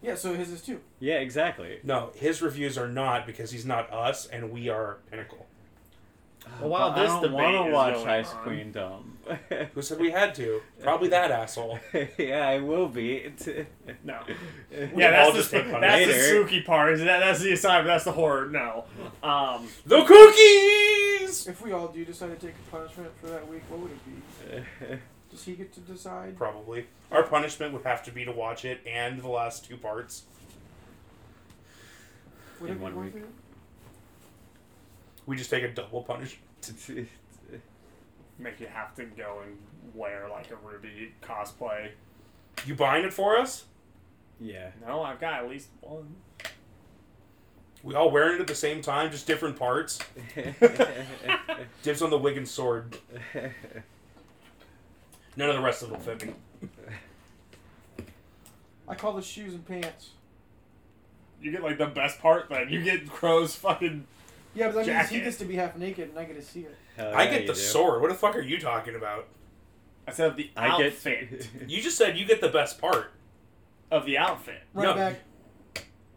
Yeah, 0.00 0.14
so 0.14 0.34
his 0.34 0.50
is 0.52 0.62
too. 0.62 0.80
Yeah, 1.00 1.16
exactly. 1.16 1.80
No, 1.82 2.12
his 2.14 2.40
reviews 2.40 2.78
are 2.78 2.86
not 2.88 3.26
because 3.26 3.50
he's 3.50 3.66
not 3.66 3.92
us, 3.92 4.26
and 4.26 4.52
we 4.52 4.68
are 4.68 4.98
Pinnacle. 5.10 5.44
Oh, 6.46 6.50
well, 6.60 6.68
while 6.70 6.90
But 6.92 7.02
this 7.02 7.10
I 7.10 7.14
don't 7.14 7.22
debate 7.22 7.34
wanna 7.34 7.66
is 7.68 7.72
watch 7.74 7.94
going 7.94 8.08
Ice 8.08 8.32
on- 8.32 8.42
Queendom. 8.44 9.07
Who 9.74 9.82
said 9.82 9.98
we 10.00 10.10
had 10.10 10.34
to? 10.36 10.60
Probably 10.82 11.08
that 11.08 11.30
asshole. 11.30 11.78
yeah, 12.18 12.48
I 12.48 12.58
will 12.60 12.88
be. 12.88 13.32
No. 14.04 14.20
We 14.70 15.02
Yeah, 15.02 15.22
all 15.24 15.32
that's, 15.32 15.36
just 15.36 15.50
the, 15.50 15.62
take 15.62 15.70
fun 15.70 15.80
that's 15.80 16.06
the 16.06 16.12
it. 16.12 16.22
spooky 16.28 16.60
part. 16.62 16.92
Is 16.94 17.00
that 17.00 17.20
that's 17.20 17.40
the 17.40 17.52
assignment? 17.52 17.86
That's 17.86 18.04
the 18.04 18.12
horror. 18.12 18.48
No. 18.48 18.84
Um, 19.22 19.66
The 19.86 20.02
cookies. 20.04 21.46
If 21.46 21.60
we 21.62 21.72
all 21.72 21.88
do 21.88 22.04
decide 22.04 22.38
to 22.38 22.46
take 22.46 22.54
a 22.56 22.70
punishment 22.70 23.10
for 23.20 23.26
that 23.28 23.46
week, 23.48 23.62
what 23.68 23.80
would 23.80 23.90
it 23.92 24.04
be? 24.04 24.98
Does 25.30 25.44
he 25.44 25.54
get 25.54 25.72
to 25.74 25.80
decide? 25.80 26.36
Probably. 26.38 26.86
Our 27.10 27.22
punishment 27.22 27.72
would 27.74 27.84
have 27.84 28.02
to 28.04 28.10
be 28.10 28.24
to 28.24 28.32
watch 28.32 28.64
it 28.64 28.80
and 28.86 29.20
the 29.20 29.28
last 29.28 29.64
two 29.66 29.76
parts. 29.76 30.22
Would 32.60 32.70
In 32.70 32.76
it 32.76 32.78
be 32.78 32.82
one 32.84 32.96
worth 32.96 33.14
week. 33.14 33.22
it? 33.24 33.28
We 35.26 35.36
just 35.36 35.50
take 35.50 35.62
a 35.64 35.68
double 35.70 36.02
punishment. 36.02 36.42
Make 38.38 38.60
you 38.60 38.66
have 38.68 38.94
to 38.96 39.04
go 39.04 39.40
and 39.44 39.56
wear 39.94 40.28
like 40.30 40.50
a 40.50 40.56
Ruby 40.56 41.12
cosplay. 41.22 41.90
You 42.66 42.74
buying 42.74 43.04
it 43.04 43.12
for 43.12 43.36
us? 43.36 43.64
yeah. 44.40 44.70
No, 44.86 45.02
I've 45.02 45.20
got 45.20 45.44
at 45.44 45.50
least 45.50 45.68
one. 45.80 46.14
We 47.82 47.94
all 47.94 48.10
wearing 48.10 48.36
it 48.36 48.40
at 48.40 48.46
the 48.48 48.54
same 48.54 48.82
time, 48.82 49.10
just 49.10 49.26
different 49.26 49.56
parts. 49.56 49.98
Dibs 51.82 52.02
on 52.02 52.10
the 52.10 52.18
wig 52.18 52.36
and 52.36 52.46
sword. 52.48 52.96
None 55.36 55.48
of 55.50 55.56
the 55.56 55.62
rest 55.62 55.82
of 55.82 55.90
them 55.90 56.00
fit 56.00 56.26
me. 56.26 56.34
I 58.88 58.94
call 58.94 59.12
the 59.12 59.22
shoes 59.22 59.54
and 59.54 59.64
pants. 59.66 60.10
You 61.40 61.52
get 61.52 61.62
like 61.62 61.78
the 61.78 61.86
best 61.86 62.20
part. 62.20 62.48
Then 62.48 62.68
you 62.68 62.82
get 62.82 63.06
Qrow's 63.06 63.54
fucking. 63.54 64.04
Yeah, 64.54 64.68
but 64.72 64.84
that 64.84 64.86
means 64.86 65.08
he 65.08 65.16
Jacket. 65.16 65.24
gets 65.24 65.36
to 65.38 65.44
be 65.44 65.54
half 65.54 65.76
naked 65.76 66.08
and 66.10 66.18
I 66.18 66.24
get 66.24 66.34
to 66.36 66.42
see 66.42 66.60
it. 66.62 66.76
Hell 66.98 67.12
I 67.14 67.22
yeah, 67.24 67.30
get 67.30 67.46
the 67.46 67.52
do. 67.54 67.58
sword. 67.58 68.02
What 68.02 68.08
the 68.10 68.16
fuck 68.16 68.36
are 68.36 68.40
you 68.42 68.60
talking 68.60 68.94
about? 68.96 69.26
I 70.06 70.12
said 70.12 70.28
of 70.30 70.36
the 70.36 70.50
I 70.56 70.68
outfit 70.68 71.30
get. 71.30 71.48
You 71.70 71.80
just 71.82 71.96
said 71.96 72.18
you 72.18 72.24
get 72.26 72.40
the 72.40 72.48
best 72.48 72.80
part. 72.80 73.12
of 73.90 74.04
the 74.04 74.18
outfit. 74.18 74.62
Run 74.74 74.84
No. 74.86 74.94
back. 74.94 75.20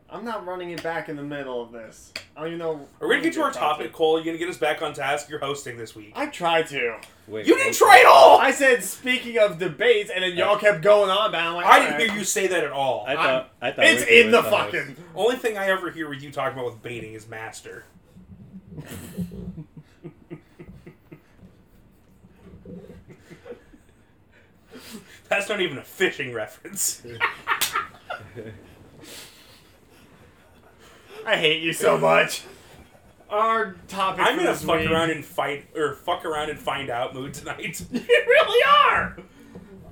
I'm 0.09 0.25
not 0.25 0.45
running 0.45 0.71
it 0.71 0.83
back 0.83 1.07
in 1.07 1.15
the 1.15 1.23
middle 1.23 1.61
of 1.61 1.71
this. 1.71 2.11
I 2.35 2.39
don't 2.41 2.47
even 2.47 2.59
know. 2.59 2.85
Are 3.00 3.07
we 3.07 3.15
gonna 3.15 3.23
get 3.23 3.33
to 3.35 3.43
our 3.43 3.50
about 3.51 3.59
topic, 3.59 3.85
it. 3.88 3.93
Cole? 3.93 4.19
You 4.19 4.25
gonna 4.25 4.38
get 4.38 4.50
us 4.50 4.57
back 4.57 4.81
on 4.81 4.93
task? 4.93 5.29
You're 5.29 5.39
hosting 5.39 5.77
this 5.77 5.95
week. 5.95 6.11
I 6.17 6.25
tried 6.25 6.67
to. 6.67 6.97
Wait, 7.29 7.47
You 7.47 7.53
didn't 7.55 7.67
wait. 7.67 7.75
try 7.77 8.00
at 8.01 8.05
all. 8.07 8.38
I 8.38 8.51
said 8.51 8.83
speaking 8.83 9.38
of 9.38 9.57
debates, 9.57 10.11
and 10.13 10.21
then 10.21 10.33
y'all 10.33 10.57
kept 10.57 10.81
going 10.81 11.09
on 11.09 11.29
about. 11.29 11.45
it. 11.45 11.47
I'm 11.50 11.55
like, 11.55 11.65
I 11.65 11.79
didn't 11.79 11.93
alright. 11.93 12.09
hear 12.09 12.17
you 12.19 12.25
say 12.25 12.47
that 12.47 12.61
at 12.65 12.73
all. 12.73 13.05
I 13.07 13.15
thought. 13.15 13.51
I 13.61 13.71
thought 13.71 13.85
It's 13.85 14.01
Wiki 14.01 14.19
in 14.19 14.25
was 14.31 14.35
the 14.35 14.41
host. 14.50 14.75
fucking. 14.75 14.95
Only 15.15 15.35
thing 15.38 15.57
I 15.57 15.67
ever 15.67 15.89
hear 15.91 16.09
with 16.09 16.21
you 16.21 16.29
talking 16.29 16.59
about 16.59 16.71
with 16.73 16.83
baiting 16.83 17.13
is 17.13 17.29
master. 17.29 17.85
That's 25.31 25.47
not 25.47 25.61
even 25.61 25.77
a 25.77 25.81
fishing 25.81 26.33
reference. 26.33 27.01
I 31.25 31.38
hate 31.38 31.63
you 31.63 31.71
so 31.71 31.97
much. 31.97 32.43
Our 33.29 33.75
topic 33.88 34.25
I'm 34.25 34.35
for 34.35 34.41
in 34.41 34.47
a 34.47 34.51
this 34.51 34.61
fuck 34.65 34.81
week. 34.81 34.89
around 34.89 35.11
and 35.11 35.23
fight 35.23 35.67
or 35.73 35.93
fuck 35.95 36.25
around 36.25 36.50
and 36.50 36.59
find 36.59 36.89
out 36.89 37.13
mood 37.13 37.33
tonight. 37.33 37.81
you 37.93 38.01
really 38.09 38.63
are. 38.91 39.15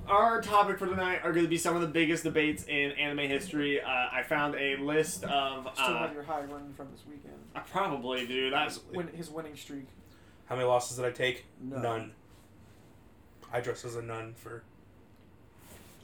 Our 0.08 0.42
topic 0.42 0.78
for 0.78 0.86
tonight 0.86 1.20
are 1.24 1.32
going 1.32 1.46
to 1.46 1.48
be 1.50 1.56
some 1.56 1.74
of 1.74 1.80
the 1.80 1.88
biggest 1.88 2.24
debates 2.24 2.64
in 2.64 2.90
anime 2.92 3.26
history. 3.26 3.80
Uh, 3.80 3.88
I 4.12 4.22
found 4.28 4.56
a 4.56 4.76
list 4.76 5.24
of. 5.24 5.68
Still 5.72 5.86
Uh, 5.86 5.98
on 6.00 6.12
your 6.12 6.22
high 6.24 6.42
running 6.42 6.74
from 6.74 6.88
this 6.92 7.00
weekend. 7.08 7.32
I 7.54 7.60
probably 7.60 8.26
do. 8.26 8.50
That's 8.50 8.78
Win, 8.92 9.08
his 9.14 9.30
winning 9.30 9.56
streak. 9.56 9.86
How 10.50 10.54
many 10.56 10.68
losses 10.68 10.98
did 10.98 11.06
I 11.06 11.12
take? 11.12 11.46
None. 11.62 11.80
None. 11.80 12.12
I 13.50 13.60
dress 13.62 13.86
as 13.86 13.96
a 13.96 14.02
nun 14.02 14.34
for. 14.34 14.64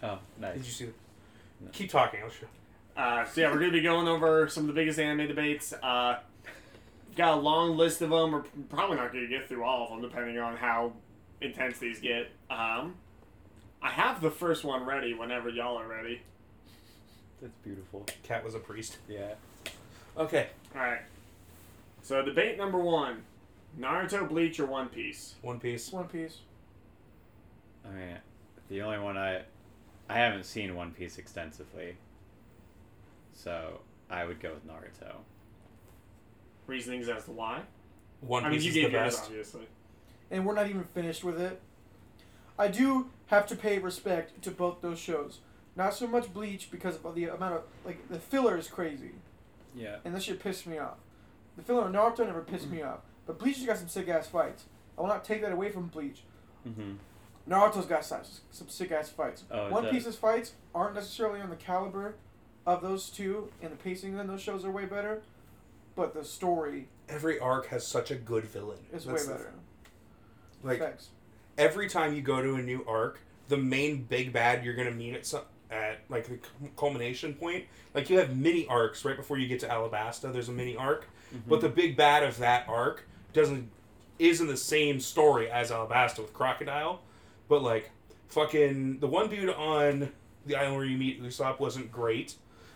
Oh, 0.03 0.19
nice. 0.41 0.57
Did 0.57 0.67
you 0.67 0.73
see? 0.73 0.85
That? 0.87 0.95
No. 1.61 1.69
Keep 1.73 1.91
talking. 1.91 2.21
I'll 2.23 2.31
show. 2.31 2.47
Uh, 2.97 3.25
so 3.27 3.41
yeah, 3.41 3.53
we're 3.53 3.59
gonna 3.59 3.73
be 3.73 3.83
going 3.83 4.09
over 4.09 4.49
some 4.49 4.63
of 4.65 4.69
the 4.69 4.73
biggest 4.73 4.99
anime 4.99 5.27
debates. 5.27 5.73
Uh, 5.73 6.19
got 7.17 7.37
a 7.37 7.41
long 7.41 7.77
list 7.77 8.01
of 8.03 8.11
them. 8.11 8.33
We're 8.33 8.45
probably 8.69 8.97
not 8.97 9.13
gonna 9.13 9.27
get 9.27 9.49
through 9.49 9.65
all 9.65 9.85
of 9.85 9.91
them, 9.91 10.09
depending 10.09 10.39
on 10.39 10.57
how 10.57 10.93
intense 11.41 11.79
these 11.79 12.01
get. 12.01 12.31
Um, 12.51 12.95
I 13.83 13.91
have 13.91 14.21
the 14.21 14.31
first 14.31 14.65
one 14.65 14.85
ready 14.85 15.15
whenever 15.15 15.49
y'all 15.49 15.79
are 15.79 15.87
ready. 15.87 16.23
That's 17.43 17.55
beautiful. 17.63 18.07
Cat 18.23 18.45
was 18.45 18.55
a 18.55 18.59
priest. 18.59 18.97
Yeah. 19.09 19.35
Okay. 20.17 20.49
All 20.75 20.81
right. 20.81 21.03
So 22.03 22.23
debate 22.23 22.57
number 22.57 22.79
one: 22.79 23.23
Naruto, 23.79 24.27
Bleach, 24.29 24.59
or 24.59 24.67
One 24.67 24.89
Piece. 24.89 25.35
One 25.43 25.61
Piece. 25.61 25.93
One 25.93 26.09
Piece. 26.09 26.39
I 27.85 27.89
mean, 27.95 28.17
the 28.69 28.83
only 28.83 28.99
one 28.99 29.17
I, 29.17 29.43
I 30.09 30.19
haven't 30.19 30.45
seen 30.45 30.75
One 30.77 30.93
Piece 30.93 31.19
extensively. 31.19 31.97
So 33.33 33.81
I 34.11 34.25
would 34.25 34.41
go 34.41 34.55
with 34.55 34.67
Naruto. 34.67 35.17
Reasonings 36.67 37.09
as 37.09 37.25
to 37.25 37.33
why. 37.33 37.63
One 38.21 38.45
I 38.45 38.49
mean, 38.51 38.59
Piece 38.59 38.65
you 38.65 38.71
is 38.71 38.75
gave 38.75 38.93
the 38.93 38.99
yours, 38.99 39.15
best. 39.17 39.27
obviously. 39.27 39.67
And 40.31 40.45
we're 40.47 40.55
not 40.55 40.69
even 40.69 40.85
finished 40.85 41.23
with 41.23 41.41
it. 41.41 41.61
I 42.59 42.69
do 42.69 43.11
have 43.27 43.47
to 43.49 43.57
pay 43.57 43.79
respect 43.79 44.41
to 44.43 44.51
both 44.51 44.81
those 44.81 44.99
shows. 44.99 45.41
Not 45.77 45.93
so 45.95 46.07
much 46.07 46.33
Bleach 46.33 46.71
because 46.71 46.97
of 47.05 47.15
the 47.15 47.25
amount 47.25 47.55
of 47.55 47.63
like 47.85 48.09
the 48.09 48.19
filler 48.19 48.57
is 48.57 48.67
crazy, 48.67 49.11
Yeah. 49.75 49.97
and 50.05 50.15
this 50.15 50.25
shit 50.25 50.41
pissed 50.41 50.67
me 50.67 50.79
off. 50.79 50.97
The 51.57 51.63
filler 51.63 51.87
in 51.87 51.93
Naruto 51.93 52.21
never 52.27 52.41
pissed 52.41 52.69
me 52.71 52.81
off, 52.83 53.01
but 53.27 53.39
Bleach 53.39 53.57
has 53.59 53.67
got 53.67 53.77
some 53.79 53.89
sick 53.89 54.09
ass 54.09 54.27
fights. 54.27 54.65
I 54.97 55.03
will 55.03 55.09
not 55.09 55.23
take 55.25 55.43
that 55.43 55.53
away 55.53 55.71
from 55.71 55.89
Bleach. 55.89 56.23
Mm-hmm. 56.67 56.93
Naruto's 57.49 57.87
got 57.87 58.05
some, 58.05 58.21
some 58.51 58.69
sick 58.69 58.91
ass 58.91 59.09
fights. 59.09 59.45
Oh, 59.51 59.67
it 59.67 59.73
One 59.73 59.85
does. 59.85 59.93
Piece's 59.93 60.17
fights 60.17 60.53
aren't 60.75 60.95
necessarily 60.95 61.41
on 61.41 61.51
the 61.51 61.57
caliber 61.57 62.17
of 62.67 62.83
those 62.83 63.09
two, 63.09 63.51
and 63.63 63.71
the 63.71 63.77
pacing 63.77 64.19
in 64.19 64.27
those 64.27 64.43
shows 64.43 64.65
are 64.65 64.71
way 64.71 64.85
better. 64.85 65.23
But 65.95 66.13
the 66.15 66.25
story 66.25 66.89
Every 67.09 67.39
arc 67.39 67.69
has 67.69 67.87
such 67.87 68.11
a 68.11 68.17
good 68.17 68.45
villain. 68.45 68.79
is 68.93 69.05
That's 69.05 69.23
way 69.23 69.29
the- 69.33 69.39
better. 69.39 69.53
Like 70.63 70.79
Facts. 70.81 71.09
every 71.57 71.89
time 71.89 72.15
you 72.15 72.23
go 72.23 72.43
to 72.43 72.55
a 72.57 72.63
new 72.63 72.85
arc, 72.89 73.21
the 73.49 73.57
main 73.57 74.03
big 74.03 74.33
bad 74.33 74.65
you're 74.65 74.75
gonna 74.75 74.91
meet 74.91 75.15
at 75.15 75.25
some, 75.27 75.43
at 75.71 76.01
like 76.09 76.25
the 76.27 76.37
cu- 76.39 76.69
culmination 76.77 77.35
point. 77.35 77.65
Like 77.95 78.11
you 78.11 78.19
have 78.19 78.37
mini 78.37 78.67
arcs 78.67 79.05
right 79.05 79.17
before 79.17 79.39
you 79.39 79.47
get 79.47 79.61
to 79.61 79.69
Alabasta. 79.69 80.33
There's 80.33 80.49
a 80.49 80.53
mini 80.53 80.77
arc, 80.77 81.05
Mm-hmm. 81.35 81.49
but 81.51 81.61
the 81.61 81.69
big 81.69 81.97
bad 81.97 82.23
of 82.23 82.39
that 82.39 82.69
arc 82.69 83.03
doesn't 83.33 83.69
isn't 84.19 84.47
the 84.47 84.57
same 84.57 84.99
story 85.01 85.51
as 85.51 85.71
Alabasta 85.71 86.19
with 86.21 86.33
Crocodile. 86.33 87.01
But 87.49 87.63
like 87.63 87.91
fucking 88.29 88.99
the 89.01 89.07
one 89.07 89.29
dude 89.29 89.51
on 89.51 90.11
the 90.47 90.57
island 90.57 90.77
where 90.77 90.85
you 90.85 90.97
meet 90.97 91.23
Usopp 91.23 91.59
wasn't 91.61 91.91
great. 91.91 92.35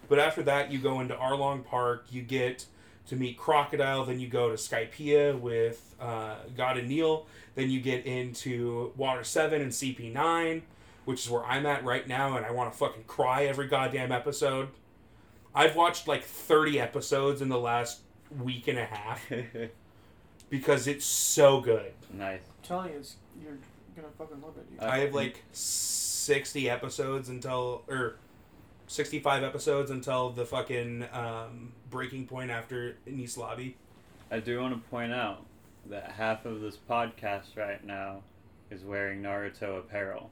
But 0.08 0.18
after 0.18 0.42
that, 0.44 0.72
you 0.72 0.78
go 0.78 1.00
into 1.00 1.14
Arlong 1.14 1.64
Park. 1.64 2.06
You 2.10 2.22
get 2.22 2.66
to 3.06 3.16
meet 3.16 3.36
Crocodile. 3.36 4.04
Then 4.04 4.18
you 4.18 4.28
go 4.28 4.48
to 4.48 4.56
Skypiea 4.56 5.38
with 5.38 5.94
uh, 6.00 6.36
God 6.56 6.76
Enel. 6.76 7.26
Then 7.54 7.70
you 7.70 7.80
get 7.80 8.06
into 8.06 8.92
Water 8.96 9.22
7 9.22 9.60
and 9.60 9.70
CP9, 9.70 10.62
which 11.04 11.24
is 11.24 11.30
where 11.30 11.44
I'm 11.44 11.66
at 11.66 11.84
right 11.84 12.06
now, 12.06 12.36
and 12.36 12.44
I 12.46 12.50
want 12.50 12.72
to 12.72 12.78
fucking 12.78 13.04
cry 13.04 13.44
every 13.44 13.66
goddamn 13.66 14.12
episode. 14.12 14.68
I've 15.54 15.74
watched 15.76 16.06
like 16.06 16.24
30 16.24 16.80
episodes 16.80 17.42
in 17.42 17.48
the 17.48 17.58
last 17.58 18.00
week 18.40 18.68
and 18.68 18.78
a 18.78 18.84
half 18.84 19.30
because 20.50 20.86
it's 20.86 21.04
so 21.04 21.60
good. 21.60 21.92
nice. 22.12 22.40
I'm 22.40 22.64
telling 22.64 22.92
you, 22.92 22.98
it's, 22.98 23.16
you're 23.42 23.58
gonna 24.00 24.12
fucking 24.18 24.42
love 24.42 24.56
it, 24.56 24.70
dude. 24.70 24.80
I 24.80 24.98
have 24.98 25.14
like 25.14 25.42
60 25.52 26.68
episodes 26.68 27.28
until, 27.28 27.82
or 27.88 28.16
65 28.86 29.42
episodes 29.42 29.90
until 29.90 30.30
the 30.30 30.44
fucking 30.44 31.06
um, 31.12 31.72
breaking 31.90 32.26
point 32.26 32.50
after 32.50 32.96
Enies 33.06 33.36
Lobby. 33.36 33.76
I 34.30 34.40
do 34.40 34.60
want 34.60 34.74
to 34.74 34.90
point 34.90 35.12
out 35.12 35.44
that 35.88 36.12
half 36.12 36.44
of 36.44 36.60
this 36.60 36.76
podcast 36.76 37.56
right 37.56 37.84
now 37.84 38.22
is 38.70 38.82
wearing 38.82 39.22
Naruto 39.22 39.78
apparel. 39.78 40.30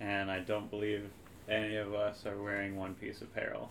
And 0.00 0.30
I 0.30 0.40
don't 0.40 0.70
believe 0.70 1.08
any 1.48 1.76
of 1.76 1.94
us 1.94 2.24
are 2.26 2.40
wearing 2.40 2.76
One 2.76 2.94
Piece 2.94 3.20
apparel. 3.20 3.70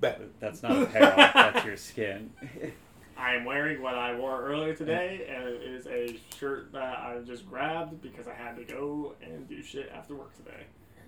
Bet. 0.00 0.20
That's 0.40 0.62
not 0.62 0.82
apparel, 0.82 1.16
that's 1.16 1.64
your 1.64 1.76
skin. 1.76 2.32
I 3.16 3.34
am 3.34 3.44
wearing 3.44 3.82
what 3.82 3.94
I 3.94 4.14
wore 4.16 4.42
earlier 4.42 4.74
today, 4.74 5.26
and 5.28 5.48
it 5.48 5.62
is 5.62 5.86
a 5.86 6.18
shirt 6.38 6.72
that 6.72 6.98
I 6.98 7.18
just 7.24 7.48
grabbed 7.48 8.00
because 8.02 8.26
I 8.26 8.34
had 8.34 8.56
to 8.56 8.64
go 8.64 9.14
and 9.22 9.48
do 9.48 9.62
shit 9.62 9.90
after 9.94 10.14
work 10.14 10.34
today. 10.36 10.64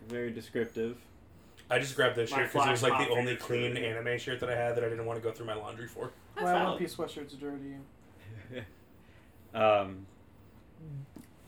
Very 0.08 0.30
descriptive. 0.30 0.98
I 1.70 1.78
just 1.78 1.96
grabbed 1.96 2.16
this 2.16 2.30
My 2.30 2.38
shirt 2.38 2.52
because 2.52 2.68
it 2.68 2.70
was 2.70 2.82
like 2.82 3.08
the 3.08 3.14
only 3.14 3.36
clean 3.36 3.74
shirt. 3.74 3.84
anime 3.84 4.18
shirt 4.18 4.40
that 4.40 4.50
I 4.50 4.56
had 4.56 4.76
that 4.76 4.84
I 4.84 4.88
didn't 4.88 5.06
want 5.06 5.22
to 5.22 5.26
go 5.26 5.34
through 5.34 5.46
my 5.46 5.54
laundry 5.54 5.86
for. 5.88 6.10
That's 6.34 6.44
Well, 6.44 6.70
One. 6.70 6.78
Piece 6.78 6.94
sweatshirts 6.94 7.34
are 7.34 7.40
dirty. 7.40 7.74
Um, 9.54 10.06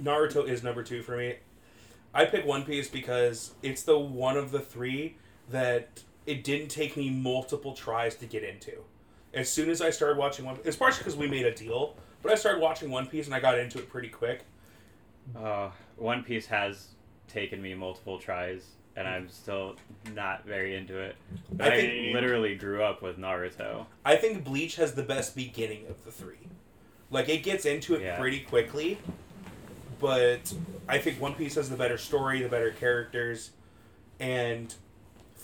Naruto 0.00 0.48
is 0.48 0.62
number 0.62 0.84
two 0.84 1.02
for 1.02 1.16
me. 1.16 1.34
I 2.14 2.25
pick 2.25 2.46
One 2.46 2.64
Piece 2.64 2.88
because 2.88 3.54
it's 3.62 3.82
the 3.82 3.98
one 3.98 4.36
of 4.36 4.52
the 4.52 4.60
three 4.60 5.16
that 5.50 6.02
it 6.25 6.44
didn't 6.44 6.68
take 6.68 6.96
me 6.96 7.10
multiple 7.10 7.75
tries 7.75 8.14
to 8.16 8.26
get 8.26 8.44
into. 8.44 8.84
As 9.35 9.50
soon 9.50 9.68
as 9.71 9.80
I 9.83 9.90
started 9.90 10.16
watching 10.16 10.45
One, 10.45 10.59
it's 10.64 10.76
partially 10.76 11.00
because 11.00 11.16
we 11.16 11.26
made 11.28 11.45
a 11.47 11.54
deal, 11.54 11.95
but 12.23 12.33
I 12.33 12.35
started 12.37 12.61
watching 12.61 12.90
One 12.90 13.06
Piece 13.06 13.26
and 13.26 13.35
I 13.35 13.40
got 13.40 13.59
into 13.59 13.78
it 13.78 13.88
pretty 13.88 14.09
quick. 14.09 14.42
uh, 15.37 15.71
One 15.97 16.23
Piece 16.23 16.47
has 16.47 16.88
taken 17.28 17.61
me 17.61 17.75
multiple 17.75 18.18
tries, 18.18 18.64
and 18.95 19.06
I'm 19.06 19.28
still 19.28 19.76
not 20.14 20.45
very 20.47 20.75
into 20.76 20.99
it. 20.99 21.16
But 21.52 21.73
I 21.73 21.75
I, 21.76 21.80
think- 21.80 22.14
literally 22.14 22.54
grew 22.54 22.83
up 22.83 23.02
with 23.02 23.18
Naruto. 23.18 23.87
I 24.04 24.16
think 24.16 24.45
Bleach 24.45 24.76
has 24.76 24.95
the 24.95 25.02
best 25.02 25.35
beginning 25.37 25.87
of 25.88 26.02
the 26.04 26.11
three. 26.12 26.38
Like 27.11 27.28
it 27.28 27.42
gets 27.42 27.66
into 27.66 27.95
it 27.95 28.02
Yeah. 28.02 28.18
pretty 28.18 28.40
quickly, 28.40 28.99
but 30.00 30.52
I 30.88 30.99
think 30.99 31.21
One 31.21 31.35
Piece 31.35 31.54
has 31.56 31.68
the 31.68 31.76
better 31.76 31.99
story, 31.99 32.42
the 32.42 32.49
better 32.49 32.71
characters, 32.71 33.50
and 34.18 34.75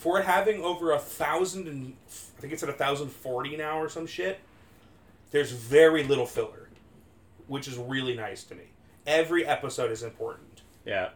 for 0.02 0.18
it 0.18 0.24
having 0.26 0.62
over 0.62 0.90
a 0.92 0.98
thousand 0.98 1.68
and 1.68 1.94
I 2.36 2.40
think 2.40 2.52
it's 2.52 2.62
at 2.64 2.68
a 2.68 2.72
thousand 2.74 3.08
forty 3.10 3.56
now 3.56 3.78
or 3.80 3.88
some 3.88 4.06
shit. 4.06 4.40
There's 5.30 5.52
very 5.52 6.02
little 6.02 6.26
filler, 6.26 6.68
which 7.46 7.68
is 7.68 7.76
really 7.78 8.14
nice 8.14 8.42
to 8.44 8.54
me. 8.56 8.64
Every 9.06 9.46
episode 9.46 9.90
is 9.92 10.02
important. 10.02 10.62
Yeah, 10.84 11.10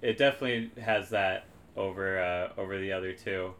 it 0.00 0.16
definitely 0.18 0.70
has 0.80 1.10
that 1.10 1.46
over 1.76 2.18
uh, 2.22 2.60
over 2.60 2.78
the 2.78 2.92
other 2.92 3.12
two, 3.12 3.54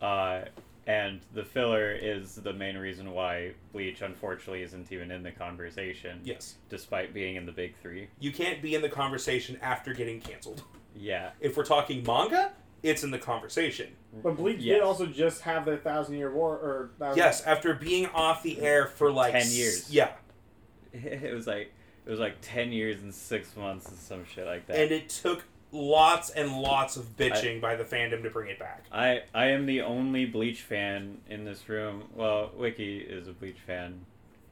uh, 0.00 0.42
and 0.86 1.20
the 1.34 1.44
filler 1.44 1.92
is 1.92 2.36
the 2.36 2.52
main 2.54 2.76
reason 2.78 3.10
why 3.12 3.52
Bleach 3.72 4.00
unfortunately 4.00 4.62
isn't 4.62 4.90
even 4.90 5.10
in 5.10 5.22
the 5.22 5.30
conversation, 5.30 6.20
Yes, 6.24 6.54
despite 6.70 7.12
being 7.12 7.36
in 7.36 7.44
the 7.46 7.52
big 7.52 7.76
three. 7.82 8.08
you 8.18 8.32
can't 8.32 8.62
be 8.62 8.74
in 8.74 8.80
the 8.82 8.88
conversation 8.88 9.58
after 9.60 9.92
getting 9.92 10.20
canceled. 10.20 10.62
Yeah, 10.96 11.30
If 11.38 11.56
we're 11.56 11.64
talking 11.64 12.02
manga, 12.04 12.50
it's 12.82 13.02
in 13.04 13.10
the 13.10 13.18
conversation. 13.18 13.88
But 14.22 14.36
Bleach 14.36 14.58
Yes. 14.60 14.76
did 14.76 14.82
also 14.82 15.06
just 15.06 15.42
have 15.42 15.64
the 15.64 15.76
Thousand 15.76 16.16
Year 16.16 16.32
War, 16.32 16.54
or 16.54 16.90
thousand, 16.98 17.18
Yes, 17.18 17.42
after 17.44 17.74
being 17.74 18.06
off 18.06 18.42
the 18.42 18.60
air 18.60 18.86
for 18.86 19.10
like 19.10 19.32
ten 19.32 19.46
years. 19.50 19.90
Yeah, 19.92 20.10
it 20.92 21.32
was 21.34 21.46
like 21.46 21.72
it 22.06 22.10
was 22.10 22.20
like 22.20 22.36
ten 22.40 22.72
years 22.72 23.00
and 23.02 23.14
six 23.14 23.56
months 23.56 23.88
and 23.88 23.98
some 23.98 24.24
shit 24.24 24.46
like 24.46 24.66
that. 24.66 24.78
and 24.78 24.90
it 24.90 25.08
took 25.08 25.44
lots 25.72 26.30
and 26.30 26.50
lots 26.60 26.96
of 26.96 27.16
bitching 27.16 27.60
by 27.60 27.76
the 27.76 27.84
fandom 27.84 28.22
to 28.24 28.30
bring 28.30 28.50
it 28.50 28.58
back. 28.58 28.84
I 28.90 29.22
I 29.34 29.46
am 29.46 29.66
the 29.66 29.82
only 29.82 30.24
Bleach 30.26 30.62
fan 30.62 31.18
in 31.28 31.44
this 31.44 31.68
room. 31.68 32.04
Well, 32.14 32.50
Wiki 32.56 32.98
is 32.98 33.28
a 33.28 33.32
Bleach 33.32 33.58
fan. 33.66 34.04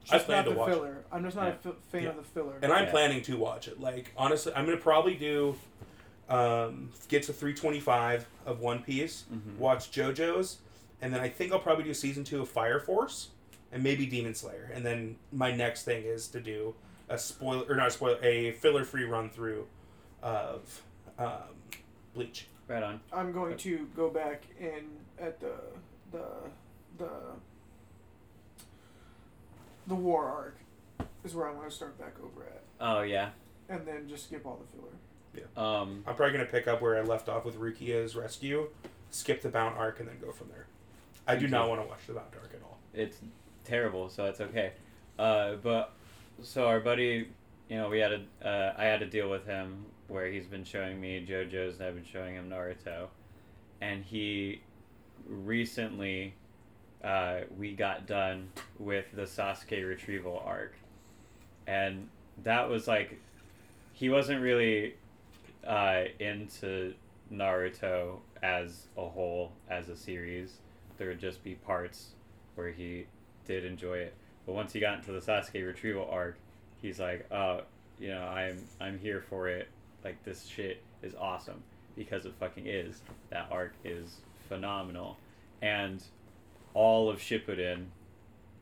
I 0.09 0.13
Just 0.13 0.25
plan 0.27 0.37
not 0.39 0.43
to 0.45 0.49
the 0.51 0.55
watch 0.57 0.69
it. 0.69 0.73
filler. 0.75 1.03
I'm 1.11 1.23
just 1.25 1.35
not 1.35 1.45
Yeah. 1.47 1.49
a 1.51 1.55
fi- 1.57 1.79
fan 1.91 2.03
Yeah. 2.03 2.09
of 2.09 2.15
the 2.15 2.23
filler. 2.23 2.57
and 2.61 2.71
I'm 2.71 2.85
Yeah. 2.85 2.91
planning 2.91 3.21
to 3.23 3.35
watch 3.37 3.67
it. 3.67 3.81
Like 3.81 4.13
honestly, 4.15 4.53
I'm 4.55 4.63
gonna 4.65 4.77
probably 4.77 5.15
do 5.15 5.55
um, 6.29 6.89
get 7.07 7.23
to 7.23 7.33
325 7.33 8.27
of 8.45 8.59
One 8.59 8.83
Piece, 8.83 9.25
Mhm. 9.33 9.57
watch 9.57 9.91
JoJo's, 9.91 10.59
and 11.01 11.13
then 11.13 11.21
I 11.21 11.29
think 11.29 11.51
I'll 11.51 11.59
probably 11.59 11.83
do 11.83 11.93
season 11.93 12.23
two 12.23 12.41
of 12.41 12.49
Fire 12.49 12.79
Force, 12.79 13.29
and 13.71 13.81
maybe 13.83 14.05
Demon 14.05 14.35
Slayer. 14.35 14.69
And 14.73 14.85
then 14.85 15.17
my 15.31 15.51
next 15.51 15.83
thing 15.83 16.03
is 16.03 16.27
to 16.29 16.39
do 16.39 16.75
a 17.09 17.17
spoiler 17.17 17.65
or 17.67 17.75
not 17.75 17.87
a 17.87 17.91
spoiler, 17.91 18.19
a 18.23 18.51
filler 18.53 18.83
free 18.85 19.03
run 19.05 19.29
through 19.29 19.67
of 20.21 20.81
um, 21.17 21.55
Bleach. 22.13 22.47
Right 22.67 22.83
on. 22.83 22.99
I'm 23.11 23.31
going 23.31 23.57
to 23.57 23.87
go 23.95 24.09
back 24.11 24.43
and 24.59 24.85
at 25.17 25.39
the 25.39 25.53
the 26.11 26.23
the 26.99 27.09
the 29.87 29.95
war 29.95 30.25
arc 30.27 30.57
is 31.23 31.35
where 31.35 31.47
I'm 31.47 31.55
going 31.55 31.69
to 31.69 31.75
start 31.75 31.97
back 31.97 32.13
over 32.23 32.43
at, 32.43 32.61
Oh 32.79 33.01
yeah. 33.01 33.31
and 33.69 33.85
then 33.87 34.07
just 34.07 34.25
skip 34.25 34.45
all 34.45 34.57
the 34.61 34.77
filler. 34.77 34.93
Um. 35.57 36.03
I'm 36.07 36.15
probably 36.15 36.33
gonna 36.37 36.49
pick 36.49 36.67
up 36.67 36.81
where 36.81 36.97
I 36.97 37.01
left 37.01 37.29
off 37.29 37.45
with 37.45 37.57
Rukia's 37.59 38.15
rescue, 38.15 38.67
skip 39.09 39.41
the 39.41 39.49
Bount 39.49 39.77
arc, 39.77 39.99
and 39.99 40.07
then 40.09 40.17
go 40.19 40.31
from 40.31 40.49
there. 40.49 40.67
I 41.27 41.35
do 41.35 41.47
not 41.47 41.69
want 41.69 41.81
to 41.81 41.87
watch 41.87 42.07
the 42.07 42.13
Bount 42.13 42.33
arc 42.41 42.53
at 42.53 42.61
all. 42.63 42.77
it's 42.93 43.17
terrible, 43.63 44.09
so 44.09 44.25
it's 44.25 44.41
okay. 44.41 44.73
Uh, 45.17 45.55
but 45.61 45.93
so 46.41 46.67
our 46.67 46.79
buddy, 46.79 47.27
you 47.69 47.77
know, 47.77 47.89
we 47.89 47.99
had 47.99 48.13
a 48.13 48.47
uh, 48.47 48.73
I 48.77 48.85
had 48.85 48.99
to 49.01 49.05
deal 49.05 49.29
with 49.29 49.45
him 49.45 49.85
where 50.07 50.27
he's 50.27 50.47
been 50.47 50.63
showing 50.63 50.99
me 50.99 51.25
JoJo's 51.27 51.79
and 51.79 51.87
I've 51.87 51.95
been 51.95 52.05
showing 52.05 52.35
him 52.35 52.49
Naruto, 52.49 53.07
and 53.81 54.03
he 54.03 54.61
recently 55.27 56.33
uh, 57.03 57.41
we 57.57 57.73
got 57.73 58.07
done 58.07 58.49
with 58.77 59.05
the 59.13 59.23
Sasuke 59.23 59.87
retrieval 59.87 60.41
arc, 60.45 60.73
and 61.67 62.09
that 62.43 62.69
was 62.69 62.87
like 62.87 63.19
he 63.93 64.09
wasn't 64.09 64.41
really 64.41 64.95
uh, 65.65 66.03
into 66.19 66.93
Naruto 67.31 68.19
as 68.41 68.87
a 68.97 69.07
whole 69.07 69.51
as 69.69 69.89
a 69.89 69.95
series. 69.95 70.57
There 70.97 71.09
would 71.09 71.19
just 71.19 71.43
be 71.43 71.55
parts 71.55 72.09
where 72.55 72.71
he 72.71 73.05
did 73.45 73.65
enjoy 73.65 73.97
it. 73.99 74.13
But 74.45 74.53
once 74.53 74.73
he 74.73 74.79
got 74.79 74.99
into 74.99 75.11
the 75.11 75.19
Sasuke 75.19 75.65
retrieval 75.65 76.07
arc, 76.09 76.37
he's 76.81 76.99
like, 76.99 77.25
"Oh, 77.31 77.61
you 77.99 78.09
know, 78.09 78.23
I'm 78.23 78.57
I'm 78.79 78.99
here 78.99 79.23
for 79.29 79.47
it. 79.47 79.67
Like 80.03 80.23
this 80.23 80.45
shit 80.45 80.81
is 81.03 81.13
awesome 81.15 81.61
because 81.95 82.25
it 82.25 82.33
fucking 82.39 82.67
is. 82.67 83.01
That 83.29 83.47
arc 83.51 83.73
is 83.83 84.17
phenomenal, 84.47 85.17
and 85.61 86.01
all 86.73 87.09
of 87.09 87.19
Shippuden 87.19 87.85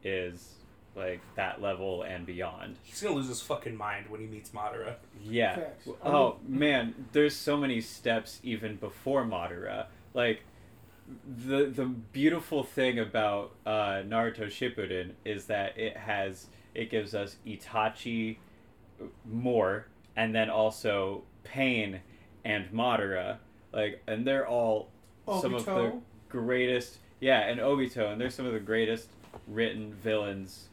is 0.04 0.56
like 0.98 1.22
that 1.36 1.62
level 1.62 2.02
and 2.02 2.26
beyond. 2.26 2.78
He's 2.84 3.02
gonna 3.02 3.16
lose 3.16 3.28
his 3.28 3.42
fucking 3.42 3.76
mind 3.76 4.10
when 4.10 4.20
he 4.20 4.28
meets 4.28 4.50
Madara. 4.50 4.96
Yeah. 5.24 5.56
Facts. 5.56 5.90
Oh 6.04 6.38
man, 6.48 6.96
there's 7.12 7.36
so 7.36 7.56
many 7.56 7.80
steps 7.80 8.40
even 8.44 8.76
before 8.76 9.24
Madara. 9.24 9.86
Like 10.14 10.42
the 11.38 11.66
the 11.66 11.86
beautiful 11.86 12.64
thing 12.64 13.00
about 13.00 13.52
uh, 13.66 14.02
Naruto 14.06 14.48
Shippuden 14.48 15.12
is 15.24 15.46
that 15.46 15.78
it 15.78 15.96
has 15.96 16.48
it 16.74 16.90
gives 16.90 17.14
us 17.14 17.38
Itachi 17.46 18.38
more, 19.26 19.88
and 20.16 20.34
then 20.34 20.50
also 20.50 21.24
Pain 21.44 22.02
and 22.44 22.72
Madara. 22.72 23.38
Like, 23.72 24.02
and 24.08 24.26
they're 24.26 24.48
all 24.48 24.90
some 25.26 25.54
of 25.54 25.66
the 25.66 25.94
greatest. 26.30 26.98
Yeah, 27.20 27.40
and 27.40 27.60
Obito, 27.60 28.12
and 28.12 28.22
they're 28.22 28.30
some 28.30 28.46
of 28.46 28.54
the 28.54 28.60
greatest 28.60 29.10
written 29.48 29.94
villains 29.94 30.70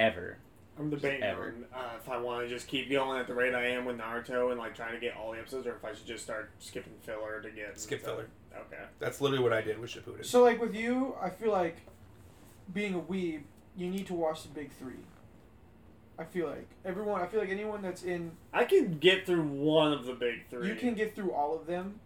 ever. 0.00 0.38
I'm 0.78 0.88
debating 0.88 1.22
Ever. 1.22 1.54
on 1.74 1.78
uh, 1.78 1.90
if 2.00 2.08
I 2.08 2.16
want 2.16 2.42
to 2.42 2.48
just 2.48 2.66
keep 2.66 2.90
going 2.90 3.20
at 3.20 3.26
the 3.26 3.34
rate 3.34 3.54
I 3.54 3.66
am 3.66 3.84
with 3.84 3.98
Naruto 3.98 4.50
and 4.50 4.58
like 4.58 4.74
trying 4.74 4.94
to 4.94 5.00
get 5.00 5.14
all 5.14 5.32
the 5.32 5.38
episodes, 5.38 5.66
or 5.66 5.72
if 5.76 5.84
I 5.84 5.92
should 5.92 6.06
just 6.06 6.24
start 6.24 6.50
skipping 6.58 6.94
filler 7.02 7.42
to 7.42 7.50
get 7.50 7.78
Skip 7.78 8.02
filler. 8.02 8.28
Okay. 8.54 8.82
That's 8.98 9.20
literally 9.20 9.42
what 9.42 9.52
I 9.52 9.60
did 9.60 9.78
with 9.78 9.90
Shippuden. 9.90 10.24
So 10.24 10.42
like 10.42 10.60
with 10.60 10.74
you, 10.74 11.14
I 11.20 11.28
feel 11.28 11.52
like 11.52 11.76
being 12.72 12.94
a 12.94 13.00
weeb, 13.00 13.42
you 13.76 13.90
need 13.90 14.06
to 14.06 14.14
watch 14.14 14.42
the 14.42 14.48
big 14.48 14.70
three. 14.72 14.94
I 16.18 16.24
feel 16.24 16.46
like 16.48 16.68
everyone. 16.84 17.20
I 17.20 17.26
feel 17.26 17.40
like 17.40 17.50
anyone 17.50 17.82
that's 17.82 18.02
in, 18.02 18.32
I 18.52 18.64
can 18.64 18.98
get 18.98 19.26
through 19.26 19.42
one 19.42 19.92
of 19.92 20.06
the 20.06 20.14
big 20.14 20.48
three. 20.48 20.68
you 20.68 20.76
can 20.76 20.94
get 20.94 21.14
through 21.14 21.32
all 21.32 21.54
of 21.54 21.66
them. 21.66 22.00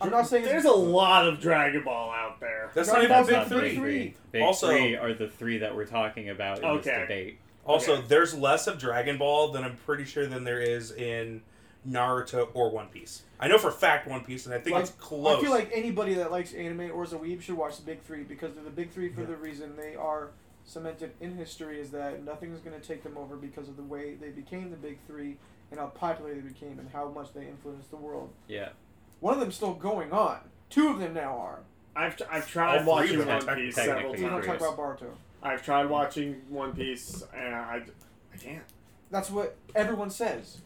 I'm 0.00 0.10
not 0.10 0.26
saying 0.28 0.44
There's 0.44 0.64
a 0.64 0.70
lot 0.70 1.26
of 1.26 1.40
Dragon 1.40 1.82
Ball 1.84 2.10
out 2.12 2.38
there. 2.40 2.70
That's 2.74 2.88
Dragon 2.88 3.08
not 3.10 3.22
even 3.24 3.34
Ball's 3.34 3.48
big 3.48 3.58
three. 3.58 3.76
three. 3.76 4.14
Big 4.32 4.42
Also- 4.42 4.68
three 4.68 4.96
are 4.96 5.12
the 5.12 5.28
three 5.28 5.58
that 5.58 5.74
we're 5.74 5.86
talking 5.86 6.28
about 6.30 6.58
in 6.58 6.64
Okay. 6.64 6.90
this 6.90 6.98
debate. 7.00 7.38
Also, 7.66 7.94
Okay. 7.96 8.04
there's 8.08 8.34
less 8.34 8.66
of 8.66 8.78
Dragon 8.78 9.18
Ball 9.18 9.48
than 9.48 9.64
I'm 9.64 9.76
pretty 9.76 10.04
sure 10.04 10.26
than 10.26 10.44
there 10.44 10.60
is 10.60 10.92
in 10.92 11.42
Naruto 11.88 12.48
or 12.54 12.70
One 12.70 12.88
Piece. 12.88 13.22
I 13.40 13.48
know 13.48 13.58
for 13.58 13.68
a 13.68 13.72
fact 13.72 14.06
One 14.08 14.24
Piece, 14.24 14.46
and 14.46 14.54
I 14.54 14.58
think 14.58 14.74
Like, 14.74 14.82
it's 14.84 14.92
close. 14.92 15.38
I 15.38 15.40
feel 15.42 15.50
like 15.50 15.70
anybody 15.72 16.14
that 16.14 16.30
likes 16.30 16.52
anime 16.54 16.90
or 16.92 17.04
is 17.04 17.12
a 17.12 17.18
weeb 17.18 17.40
should 17.42 17.56
watch 17.56 17.76
the 17.76 17.82
big 17.82 18.02
three 18.02 18.22
because 18.22 18.54
they're 18.54 18.64
the 18.64 18.70
big 18.70 18.90
three 18.90 19.08
for 19.10 19.20
Yeah. 19.22 19.26
the 19.28 19.36
reason 19.36 19.76
they 19.76 19.94
are 19.96 20.30
cemented 20.64 21.12
in 21.20 21.34
history 21.36 21.80
is 21.80 21.90
that 21.90 22.22
nothing's 22.24 22.60
going 22.60 22.78
to 22.78 22.86
take 22.86 23.02
them 23.02 23.16
over 23.16 23.36
because 23.36 23.68
of 23.68 23.76
the 23.76 23.82
way 23.82 24.14
they 24.14 24.28
became 24.30 24.70
the 24.70 24.76
big 24.76 24.98
three 25.06 25.36
and 25.70 25.78
how 25.80 25.86
popular 25.86 26.34
they 26.34 26.40
became 26.40 26.78
and 26.78 26.88
how 26.90 27.08
much 27.08 27.32
they 27.32 27.46
influenced 27.46 27.90
the 27.90 27.96
world. 27.96 28.30
Yeah. 28.48 28.70
One 29.20 29.34
of 29.34 29.40
them's 29.40 29.54
still 29.56 29.74
going 29.74 30.12
on. 30.12 30.38
Two 30.70 30.88
of 30.88 30.98
them 30.98 31.14
now 31.14 31.36
are. 31.38 31.60
I've, 31.96 32.20
I've 32.30 32.48
tried 32.48 32.86
All 32.86 33.02
three 33.06 33.16
watching 33.16 33.26
One 33.26 33.48
are 33.48 33.56
Piece 33.56 33.74
tec- 33.74 33.84
several 33.86 34.12
We 34.12 34.20
don't 34.20 34.42
talk 34.44 34.56
about 34.56 34.76
Boruto. 34.78 35.06
I've 35.42 35.64
tried 35.64 35.86
watching 35.86 36.42
One 36.48 36.72
Piece 36.72 37.24
and 37.36 37.54
I, 37.54 37.82
I 38.32 38.36
can't. 38.36 38.62
That's 39.10 39.30
what 39.30 39.56
everyone 39.74 40.10
says. 40.10 40.58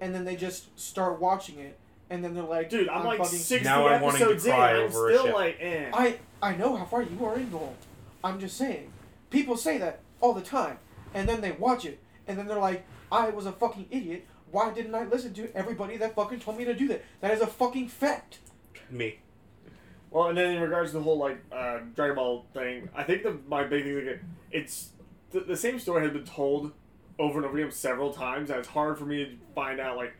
And 0.00 0.14
then 0.14 0.24
they 0.24 0.34
just 0.36 0.78
start 0.80 1.20
watching 1.20 1.58
it, 1.58 1.78
and 2.08 2.24
then 2.24 2.32
they're 2.34 2.42
like, 2.42 2.70
Dude, 2.70 2.88
I'm 2.88 3.04
like 3.04 3.18
fucking- 3.18 3.38
60 3.38 3.64
Now 3.68 3.86
I'm 3.86 4.00
wanting 4.00 4.20
to 4.20 4.24
episodes 4.26 4.46
in. 4.46 4.52
cry 4.52 4.70
I'm 4.72 4.82
over 4.84 5.10
a 5.10 5.12
still 5.12 5.26
ship. 5.26 5.34
like, 5.34 5.56
eh. 5.60 5.90
I 5.92 6.18
I 6.42 6.54
know 6.56 6.74
how 6.76 6.86
far 6.86 7.02
you 7.02 7.24
are 7.26 7.36
involved. 7.36 7.84
I'm 8.24 8.40
just 8.40 8.56
saying. 8.56 8.90
People 9.28 9.56
say 9.58 9.76
that 9.78 10.00
all 10.20 10.32
the 10.32 10.40
time, 10.40 10.78
and 11.14 11.28
then 11.28 11.42
they 11.42 11.52
watch 11.52 11.84
it, 11.84 11.98
and 12.26 12.38
then 12.38 12.46
they're 12.46 12.58
like, 12.58 12.84
I 13.12 13.28
was 13.28 13.44
a 13.46 13.52
fucking 13.52 13.86
idiot. 13.90 14.26
Why 14.50 14.72
didn't 14.72 14.94
I 14.94 15.04
listen 15.04 15.32
to 15.34 15.54
everybody 15.56 15.96
that 15.98 16.14
fucking 16.14 16.40
told 16.40 16.58
me 16.58 16.64
to 16.64 16.74
do 16.74 16.88
that? 16.88 17.04
That 17.20 17.32
is 17.32 17.40
a 17.40 17.46
fucking 17.46 17.88
fact. 17.88 18.38
Me. 18.90 19.18
Well, 20.10 20.28
and 20.28 20.36
then 20.36 20.56
in 20.56 20.62
regards 20.62 20.90
to 20.90 20.98
the 20.98 21.02
whole 21.02 21.18
like 21.18 21.38
uh, 21.52 21.80
Dragon 21.94 22.16
Ball 22.16 22.44
thing, 22.52 22.88
I 22.94 23.04
think 23.04 23.22
the 23.22 23.38
my 23.48 23.64
big 23.64 23.84
thing 23.84 23.96
is 23.96 24.06
like, 24.06 24.20
it's 24.50 24.90
the, 25.30 25.40
the 25.40 25.56
same 25.56 25.78
story 25.78 26.02
has 26.02 26.12
been 26.12 26.24
told 26.24 26.72
over 27.18 27.38
and 27.38 27.46
over 27.46 27.56
again 27.56 27.70
several 27.70 28.12
times, 28.12 28.50
and 28.50 28.58
it's 28.58 28.68
hard 28.68 28.98
for 28.98 29.04
me 29.04 29.24
to 29.24 29.30
find 29.54 29.78
out 29.78 29.96
like 29.96 30.14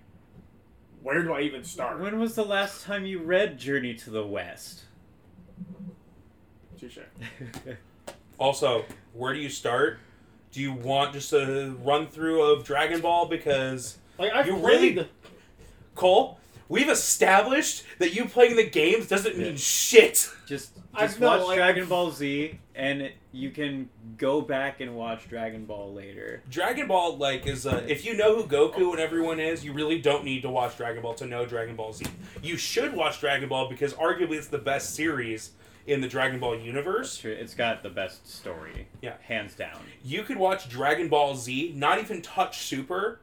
where 1.02 1.22
do 1.22 1.32
I 1.32 1.40
even 1.40 1.64
start. 1.64 1.98
When 1.98 2.18
was 2.20 2.34
the 2.34 2.44
last 2.44 2.84
time 2.84 3.04
you 3.06 3.20
read 3.20 3.58
Journey 3.58 3.94
to 3.94 4.10
the 4.10 4.24
West? 4.26 4.82
Touche. 6.78 6.98
Also, 8.38 8.86
where 9.12 9.34
do 9.34 9.38
you 9.38 9.50
start? 9.50 9.98
Do 10.50 10.62
you 10.62 10.72
want 10.72 11.12
just 11.12 11.30
a 11.34 11.74
run 11.84 12.06
through 12.06 12.42
of 12.42 12.64
Dragon 12.64 13.02
Ball? 13.02 13.26
Because 13.26 13.98
Like 14.20 14.32
I've 14.32 14.46
You 14.46 14.56
played. 14.58 14.96
really- 14.96 15.08
Cole, 15.94 16.38
we've 16.68 16.88
established 16.88 17.84
that 17.98 18.14
you 18.14 18.26
playing 18.26 18.56
the 18.56 18.64
games 18.68 19.08
doesn't 19.08 19.36
mean 19.36 19.52
Yeah. 19.52 19.56
shit. 19.56 20.30
Just, 20.46 20.70
I've 20.94 21.08
just 21.10 21.20
no, 21.20 21.28
watch 21.28 21.46
like- 21.48 21.56
Dragon 21.56 21.86
Ball 21.88 22.10
Z, 22.10 22.58
and 22.74 23.10
you 23.32 23.50
can 23.50 23.88
go 24.16 24.40
back 24.40 24.80
and 24.80 24.94
watch 24.96 25.28
Dragon 25.28 25.64
Ball 25.64 25.92
later. 25.92 26.42
Dragon 26.50 26.86
Ball, 26.86 27.16
like, 27.16 27.46
is 27.46 27.66
uh, 27.66 27.84
if 27.88 28.04
you 28.04 28.14
know 28.16 28.36
who 28.36 28.44
Goku 28.44 28.90
and 28.92 29.00
everyone 29.00 29.40
is, 29.40 29.64
you 29.64 29.72
really 29.72 29.98
don't 30.00 30.24
need 30.24 30.42
to 30.42 30.50
watch 30.50 30.76
Dragon 30.76 31.02
Ball 31.02 31.14
to 31.14 31.26
know 31.26 31.44
Dragon 31.46 31.76
Ball 31.76 31.92
Z. 31.92 32.04
You 32.42 32.56
should 32.56 32.94
watch 32.94 33.20
Dragon 33.20 33.48
Ball 33.48 33.68
because 33.68 33.94
arguably 33.94 34.36
it's 34.36 34.48
the 34.48 34.58
best 34.58 34.94
series 34.94 35.52
in 35.86 36.00
the 36.00 36.08
Dragon 36.08 36.38
Ball 36.40 36.56
universe. 36.58 37.18
true. 37.18 37.32
It's 37.32 37.54
got 37.54 37.82
the 37.82 37.88
best 37.90 38.28
story. 38.30 38.86
Yeah. 39.02 39.14
Hands 39.22 39.52
down. 39.54 39.80
You 40.04 40.22
could 40.22 40.36
watch 40.36 40.68
Dragon 40.68 41.08
Ball 41.08 41.34
Z, 41.36 41.72
not 41.76 41.98
even 41.98 42.22
touch 42.22 42.58
Super, 42.58 43.20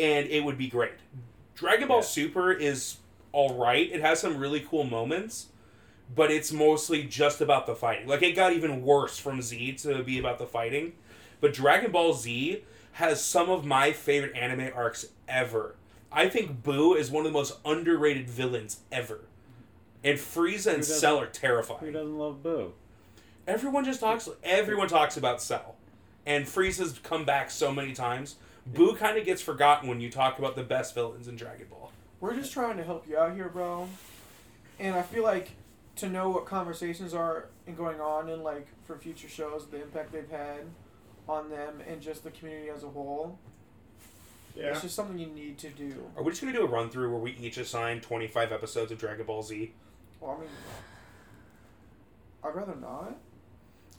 and 0.00 0.26
it 0.28 0.42
would 0.44 0.58
be 0.58 0.68
great. 0.68 0.94
Dragon 1.54 1.88
Ball 1.88 1.98
Yeah. 1.98 2.04
Super 2.04 2.52
is 2.52 2.96
all 3.32 3.54
right. 3.54 3.90
It 3.92 4.00
has 4.00 4.20
some 4.20 4.38
really 4.38 4.60
cool 4.60 4.84
moments, 4.84 5.48
but 6.14 6.30
it's 6.30 6.50
mostly 6.50 7.04
just 7.04 7.40
about 7.40 7.66
the 7.66 7.74
fighting. 7.74 8.08
Like 8.08 8.22
it 8.22 8.32
got 8.32 8.52
even 8.52 8.82
worse 8.82 9.18
from 9.18 9.42
Z 9.42 9.72
to 9.74 10.02
be 10.02 10.18
about 10.18 10.38
the 10.38 10.46
fighting. 10.46 10.94
But 11.40 11.52
Dragon 11.52 11.92
Ball 11.92 12.14
Z 12.14 12.64
has 12.92 13.22
some 13.22 13.50
of 13.50 13.64
my 13.64 13.92
favorite 13.92 14.34
anime 14.36 14.70
arcs 14.74 15.06
ever. 15.28 15.76
I 16.10 16.28
think 16.28 16.62
Buu 16.62 16.96
is 16.96 17.10
one 17.10 17.24
of 17.24 17.32
the 17.32 17.38
most 17.38 17.58
underrated 17.64 18.28
villains 18.28 18.80
ever. 18.90 19.20
And 20.02 20.18
Frieza 20.18 20.74
and 20.74 20.84
Cell 20.84 21.20
are 21.20 21.26
terrifying. 21.26 21.80
Who 21.80 21.92
doesn't 21.92 22.18
love 22.18 22.42
Buu? 22.42 22.72
Everyone 23.46 23.84
just 23.84 24.00
talks. 24.00 24.28
Everyone 24.42 24.88
talks 24.88 25.16
about 25.16 25.42
Cell, 25.42 25.76
and 26.26 26.46
Frieza's 26.46 26.98
come 27.02 27.24
back 27.24 27.50
so 27.50 27.72
many 27.72 27.92
times. 27.92 28.36
Buu 28.72 28.96
kind 28.96 29.18
of 29.18 29.24
gets 29.24 29.42
forgotten 29.42 29.88
when 29.88 30.00
you 30.00 30.10
talk 30.10 30.38
about 30.38 30.56
the 30.56 30.62
best 30.62 30.94
villains 30.94 31.28
in 31.28 31.36
Dragon 31.36 31.66
Ball. 31.68 31.90
We're 32.20 32.34
just 32.34 32.52
trying 32.52 32.76
to 32.76 32.84
help 32.84 33.08
you 33.08 33.18
out 33.18 33.34
here, 33.34 33.48
bro. 33.48 33.88
And 34.78 34.94
I 34.94 35.02
feel 35.02 35.22
like 35.22 35.52
to 35.96 36.08
know 36.08 36.30
what 36.30 36.46
conversations 36.46 37.12
are 37.12 37.46
and 37.66 37.76
going 37.76 38.00
on 38.00 38.28
and 38.28 38.42
like 38.42 38.68
for 38.86 38.96
future 38.96 39.28
shows, 39.28 39.66
the 39.68 39.82
impact 39.82 40.12
they've 40.12 40.30
had 40.30 40.64
on 41.28 41.50
them 41.50 41.82
and 41.86 42.00
just 42.00 42.24
the 42.24 42.30
community 42.30 42.70
as 42.70 42.84
a 42.84 42.88
whole. 42.88 43.38
Yeah. 44.56 44.70
It's 44.70 44.82
just 44.82 44.94
something 44.94 45.18
you 45.18 45.28
need 45.28 45.58
to 45.58 45.70
do. 45.70 45.94
Are 46.16 46.22
we 46.22 46.30
just 46.30 46.42
gonna 46.42 46.52
do 46.52 46.62
a 46.64 46.68
run 46.68 46.90
through 46.90 47.10
where 47.10 47.20
we 47.20 47.32
each 47.40 47.56
assign 47.58 48.00
twenty 48.00 48.26
five 48.26 48.52
episodes 48.52 48.90
of 48.90 48.98
Dragon 48.98 49.24
Ball 49.26 49.42
Z? 49.42 49.72
Well, 50.20 50.32
I 50.32 50.40
mean, 50.40 50.50
I'd 52.42 52.54
rather 52.54 52.74
not. 52.74 53.16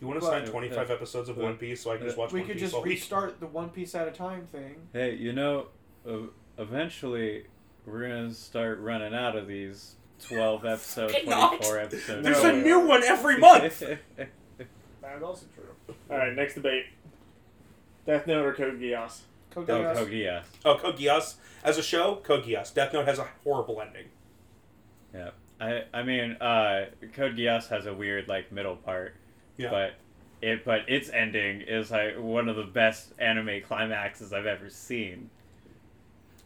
You 0.02 0.08
want 0.08 0.20
to 0.20 0.26
sign 0.26 0.42
assign 0.42 0.52
twenty 0.52 0.70
five 0.70 0.90
episodes 0.92 1.30
of 1.30 1.38
uh, 1.38 1.44
One 1.44 1.58
Piece 1.58 1.82
so 1.84 1.92
I 1.92 1.98
can 1.98 2.08
just 2.08 2.18
watch 2.18 2.32
we 2.34 2.40
One 2.42 2.48
could 2.48 2.54
Piece 2.56 2.62
just 2.64 2.74
all 2.76 2.82
week? 2.82 2.94
restart 2.94 3.40
the 3.40 3.46
one 3.48 3.70
piece 3.70 3.94
at 3.96 4.08
a 4.08 4.12
time 4.12 4.48
thing. 4.48 4.76
Hey, 4.94 5.14
you 5.16 5.32
know, 5.32 5.68
uh, 6.10 6.18
eventually 6.58 7.46
we're 7.86 8.02
gonna 8.08 8.34
start 8.34 8.80
running 8.80 9.14
out 9.14 9.36
of 9.36 9.48
these 9.48 9.96
twelve 10.20 10.66
episodes, 10.66 11.14
twenty-four 11.24 11.78
episodes. 11.80 12.24
There's 12.24 12.44
No. 12.44 12.50
a 12.50 12.54
new 12.62 12.80
one 12.80 13.04
every 13.04 13.38
month. 13.38 13.84
That 15.02 15.18
is 15.18 15.24
also 15.24 15.46
true. 15.56 15.96
All 16.12 16.18
right, 16.18 16.34
next 16.34 16.54
debate: 16.54 16.86
Death 18.06 18.28
Note 18.28 18.46
or 18.46 18.54
Code 18.54 18.80
Geass? 18.80 19.22
Code 19.50 19.70
Oh, 19.70 19.74
Geass. 19.84 19.96
Code 19.96 20.10
Geass. 20.10 20.44
oh, 20.64 20.78
Code 20.78 20.96
Geass 20.98 21.36
as 21.64 21.78
a 21.80 21.84
show, 21.84 22.16
Code 22.24 22.44
Geass. 22.46 22.74
Death 22.74 22.94
Note 22.94 23.06
has 23.08 23.18
a 23.20 23.28
horrible 23.44 23.82
ending. 23.82 24.06
Yeah. 25.14 25.32
I 25.60 25.84
I 25.94 26.04
mean, 26.04 26.34
uh, 26.34 26.86
Code 27.14 27.36
Geass 27.36 27.68
has 27.70 27.88
a 27.88 27.94
weird 27.94 28.28
like 28.28 28.52
middle 28.52 28.76
part, 28.76 29.16
Yeah. 29.58 29.70
but 29.70 29.94
it 30.42 30.66
but 30.66 30.90
its 30.90 31.10
ending 31.10 31.62
is 31.62 31.92
like 31.92 32.16
one 32.18 32.50
of 32.50 32.56
the 32.56 32.64
best 32.64 33.14
anime 33.20 33.62
climaxes 33.62 34.34
I've 34.34 34.46
ever 34.48 34.70
seen. 34.70 35.30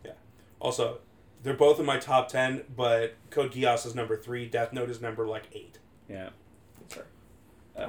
Yeah. 0.03 0.11
Also, 0.59 0.99
they're 1.43 1.53
both 1.53 1.79
in 1.79 1.85
my 1.85 1.97
top 1.97 2.27
ten, 2.27 2.63
but 2.75 3.15
Code 3.29 3.51
Geass 3.53 3.85
is 3.85 3.95
number 3.95 4.17
three. 4.17 4.45
Death 4.47 4.73
Note 4.73 4.89
is 4.89 5.01
number 5.01 5.25
like 5.27 5.43
eight. 5.53 5.79
Yeah. 6.09 6.29
Sure. 6.93 7.05
Uh, 7.77 7.81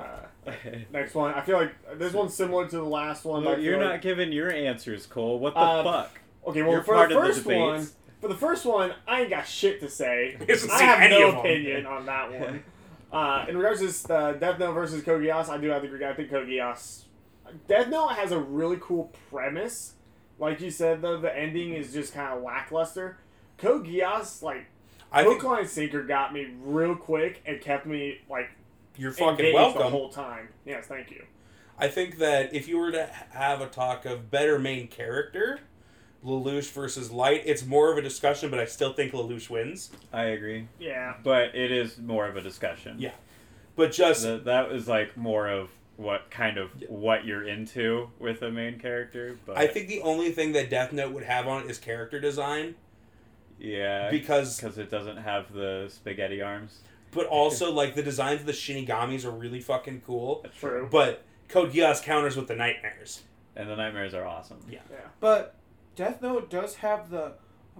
Uh, 0.46 0.52
Next 0.92 1.14
one. 1.14 1.34
I 1.34 1.40
feel 1.40 1.56
like 1.58 1.98
this 1.98 2.12
one's 2.12 2.34
similar 2.34 2.68
to 2.68 2.76
the 2.76 2.82
last 2.84 3.24
one. 3.24 3.42
but 3.42 3.60
you're 3.60 3.74
feel 3.78 3.84
not 3.84 3.92
like- 3.92 4.02
giving 4.02 4.30
your 4.32 4.52
answers, 4.52 5.06
Cole. 5.06 5.38
What 5.40 5.54
the 5.54 5.60
Uh, 5.60 5.82
fuck? 5.82 6.20
Okay, 6.46 6.62
well, 6.62 6.72
You're 6.72 6.82
for 6.84 6.94
part 6.94 7.08
the 7.10 7.18
of 7.18 7.22
the 7.26 7.32
first 7.32 7.46
one, 7.46 7.88
for 8.20 8.28
the 8.28 8.34
first 8.36 8.64
one, 8.64 8.94
I 9.08 9.22
ain't 9.22 9.30
got 9.30 9.48
shit 9.48 9.80
to 9.80 9.88
say. 9.90 10.36
I 10.70 10.82
have 10.82 11.00
any 11.00 11.18
no 11.18 11.40
opinion 11.40 11.84
on 11.86 12.06
that 12.06 12.30
one. 12.32 12.62
Uh, 13.12 13.46
in 13.48 13.56
regards 13.56 13.80
to 13.80 13.86
this, 13.86 14.08
uh, 14.10 14.32
Death 14.32 14.58
Note 14.58 14.72
versus 14.72 15.02
Code 15.02 15.22
Geass, 15.22 15.48
I 15.48 15.58
do 15.58 15.68
have 15.68 15.82
to 15.82 15.88
agree. 15.88 16.04
I 16.04 16.12
think 16.14 16.30
Code 16.30 16.48
Geass. 16.48 17.04
Death 17.68 17.88
Note 17.88 18.08
has 18.08 18.32
a 18.32 18.38
really 18.38 18.78
cool 18.80 19.12
premise. 19.30 19.94
Like 20.38 20.60
you 20.60 20.70
said, 20.70 21.00
though, 21.02 21.18
the 21.18 21.34
ending 21.34 21.72
is 21.72 21.92
just 21.92 22.12
kind 22.12 22.36
of 22.36 22.42
lackluster. 22.42 23.18
Code 23.58 23.86
Geass, 23.86 24.42
like, 24.42 24.66
I 25.12 25.22
hook, 25.22 25.34
think 25.34 25.44
line, 25.44 25.66
sinker 25.66 26.02
got 26.02 26.34
me 26.34 26.48
real 26.62 26.94
quick 26.96 27.42
and 27.46 27.60
kept 27.60 27.86
me, 27.86 28.18
like, 28.28 28.50
you're 28.96 29.12
fucking 29.12 29.54
welcome. 29.54 29.82
the 29.82 29.88
whole 29.88 30.08
time. 30.08 30.48
Yes, 30.64 30.86
thank 30.86 31.10
you. 31.10 31.24
I 31.78 31.88
think 31.88 32.18
that 32.18 32.54
if 32.54 32.68
you 32.68 32.78
were 32.78 32.90
to 32.92 33.06
have 33.30 33.60
a 33.60 33.66
talk 33.66 34.04
of 34.04 34.30
better 34.30 34.58
main 34.58 34.88
character, 34.88 35.60
Lelouch 36.24 36.70
versus 36.72 37.10
Light, 37.10 37.42
it's 37.46 37.64
more 37.64 37.92
of 37.92 37.98
a 37.98 38.02
discussion, 38.02 38.50
but 38.50 38.58
I 38.58 38.64
still 38.64 38.92
think 38.92 39.12
Lelouch 39.12 39.48
wins. 39.50 39.90
I 40.12 40.24
agree, 40.24 40.68
Yeah. 40.78 41.14
but 41.22 41.54
it 41.54 41.70
is 41.70 41.98
more 41.98 42.26
of 42.26 42.36
a 42.36 42.40
discussion. 42.40 42.96
Yeah. 42.98 43.12
But 43.76 43.92
just 43.92 44.22
Th- 44.24 44.42
that 44.44 44.70
was 44.72 44.88
like 44.88 45.16
more 45.16 45.48
of 45.48 45.70
what 45.96 46.30
kind 46.30 46.58
of 46.58 46.70
what 46.88 47.24
you're 47.24 47.46
into 47.46 48.10
with 48.18 48.40
the 48.40 48.50
main 48.50 48.78
character. 48.78 49.38
But 49.46 49.56
I 49.58 49.66
think 49.66 49.88
the 49.88 50.00
only 50.02 50.30
thing 50.32 50.52
that 50.52 50.68
Death 50.70 50.92
Note 50.92 51.12
would 51.12 51.24
have 51.24 51.46
on 51.46 51.62
it 51.64 51.70
is 51.70 51.78
character 51.78 52.18
design 52.20 52.74
yeah, 53.58 54.10
because 54.10 54.56
because 54.60 54.76
it 54.78 54.90
doesn't 54.90 55.16
have 55.18 55.52
the 55.52 55.86
spaghetti 55.88 56.42
arms. 56.42 56.80
but 57.12 57.26
also 57.26 57.72
like 57.72 57.94
the 57.94 58.02
designs 58.02 58.40
of 58.40 58.46
the 58.46 58.52
Shinigamis 58.52 59.24
are 59.24 59.30
really 59.30 59.60
fucking 59.60 60.02
cool. 60.06 60.40
That's 60.42 60.56
True. 60.58 60.88
But 60.90 61.22
Code 61.48 61.72
Geass 61.72 62.02
counters 62.02 62.36
with 62.36 62.48
the 62.48 62.56
nightmares. 62.56 63.22
And 63.54 63.70
the 63.70 63.76
nightmares 63.76 64.12
are 64.12 64.26
awesome. 64.26 64.58
Yeah. 64.70 64.80
Yeah. 64.90 64.98
But 65.20 65.54
Death 65.96 66.22
Note 66.22 66.48
does 66.50 66.76
have 66.76 67.10
the 67.10 67.32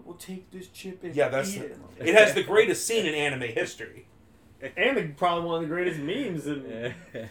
we'll 0.04 0.16
take 0.16 0.50
this 0.50 0.68
chip 0.68 1.02
and 1.04 1.14
Yeah, 1.14 1.28
that's 1.28 1.54
eat 1.54 1.60
the- 1.60 1.64
it. 1.66 2.08
It 2.08 2.14
has 2.14 2.34
the 2.34 2.42
greatest 2.42 2.86
scene 2.86 3.06
in 3.06 3.14
anime 3.14 3.42
history. 3.48 4.06
And 4.76 4.96
the, 4.96 5.08
probably 5.16 5.44
one 5.46 5.62
of 5.62 5.68
the 5.68 5.74
greatest 5.74 6.00
memes 6.00 6.46
in 6.46 6.94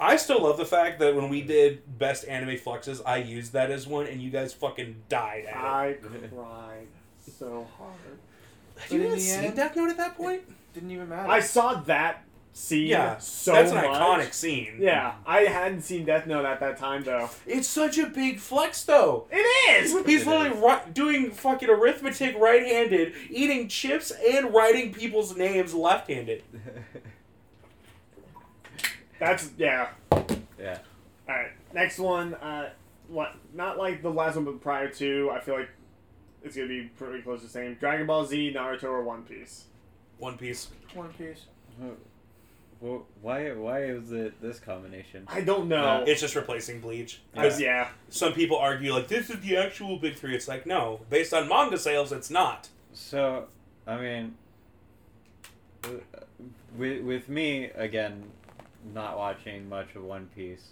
I 0.00 0.16
still 0.16 0.42
love 0.42 0.56
the 0.56 0.64
fact 0.64 0.98
that 1.00 1.14
when 1.14 1.28
we 1.28 1.42
did 1.42 1.98
best 1.98 2.26
anime 2.26 2.56
fluxes, 2.58 3.02
I 3.02 3.18
used 3.18 3.52
that 3.52 3.70
as 3.70 3.86
one, 3.86 4.06
and 4.06 4.20
you 4.22 4.30
guys 4.30 4.52
fucking 4.54 4.96
died 5.10 5.44
at 5.44 5.54
it. 5.54 6.04
I 6.04 6.28
cried 6.34 6.86
so 7.38 7.66
hard. 7.76 7.92
Have 8.78 8.90
you 8.92 8.98
But 8.98 9.04
in 9.04 9.06
even 9.08 9.20
seen 9.20 9.44
end- 9.44 9.56
Death 9.56 9.76
Note 9.76 9.90
at 9.90 9.96
that 9.98 10.16
point? 10.16 10.42
Didn't 10.72 10.90
even 10.90 11.08
matter. 11.08 11.28
I 11.30 11.40
saw 11.40 11.74
that 11.82 12.24
scene 12.52 12.88
Yeah, 12.88 13.18
so 13.18 13.52
that's 13.52 13.70
an 13.70 13.76
much. 13.76 13.86
iconic 13.86 14.34
scene. 14.34 14.74
Yeah, 14.78 15.14
I 15.26 15.42
hadn't 15.42 15.82
seen 15.82 16.04
Death 16.04 16.26
Note 16.26 16.44
at 16.44 16.60
that 16.60 16.76
time 16.78 17.02
though. 17.04 17.30
It's 17.46 17.68
such 17.68 17.96
a 17.98 18.06
big 18.06 18.38
flex, 18.38 18.82
though. 18.84 19.26
It 19.30 19.36
is. 19.82 19.92
He's 20.06 20.22
It 20.22 20.26
literally 20.28 20.50
is. 20.58 20.62
ri- 20.86 20.92
doing 20.92 21.30
fucking 21.30 21.68
arithmetic 21.70 22.36
right-handed, 22.38 23.14
eating 23.30 23.68
chips, 23.68 24.10
and 24.10 24.52
writing 24.52 24.92
people's 24.92 25.36
names 25.36 25.74
left-handed. 25.74 26.42
That's 29.18 29.50
yeah. 29.58 29.88
yeah. 30.58 30.78
All 31.28 31.34
right, 31.36 31.50
next 31.74 31.98
one. 31.98 32.34
Uh, 32.34 32.70
what? 33.08 33.34
Not 33.54 33.76
like 33.78 34.02
the 34.02 34.10
last 34.10 34.36
one, 34.36 34.44
but 34.46 34.60
prior 34.60 34.88
to. 34.88 35.30
I 35.32 35.40
feel 35.40 35.56
like 35.56 35.68
it's 36.42 36.56
gonna 36.56 36.68
be 36.68 36.84
pretty 36.96 37.22
close 37.22 37.40
to 37.40 37.46
the 37.46 37.52
same. 37.52 37.74
Dragon 37.74 38.06
Ball 38.06 38.24
Z, 38.24 38.52
Naruto, 38.56 38.84
or 38.84 39.02
One 39.02 39.22
Piece. 39.22 39.64
One 40.18 40.38
Piece. 40.38 40.68
One 40.94 41.12
Piece. 41.12 41.44
Well, 42.80 43.06
why 43.20 43.52
why 43.52 43.82
is 43.84 44.10
it 44.10 44.40
this 44.40 44.58
combination? 44.58 45.24
I 45.28 45.42
don't 45.42 45.68
know. 45.68 46.02
It's 46.06 46.20
just 46.20 46.34
replacing 46.34 46.80
Bleach. 46.80 47.20
I- 47.36 47.46
yeah. 47.58 47.88
Some 48.08 48.32
people 48.32 48.56
argue 48.56 48.92
like 48.94 49.08
this 49.08 49.28
is 49.28 49.40
the 49.40 49.56
actual 49.58 49.98
big 49.98 50.16
three. 50.16 50.34
It's 50.34 50.48
like 50.48 50.64
no, 50.66 51.00
based 51.10 51.34
on 51.34 51.46
manga 51.48 51.76
sales, 51.78 52.10
it's 52.10 52.30
not. 52.30 52.68
So, 52.92 53.46
I 53.86 53.96
mean, 54.00 54.34
with 56.76 57.02
with 57.02 57.28
me 57.28 57.64
again, 57.74 58.24
not 58.94 59.18
watching 59.18 59.68
much 59.68 59.94
of 59.94 60.04
One 60.04 60.28
Piece. 60.34 60.70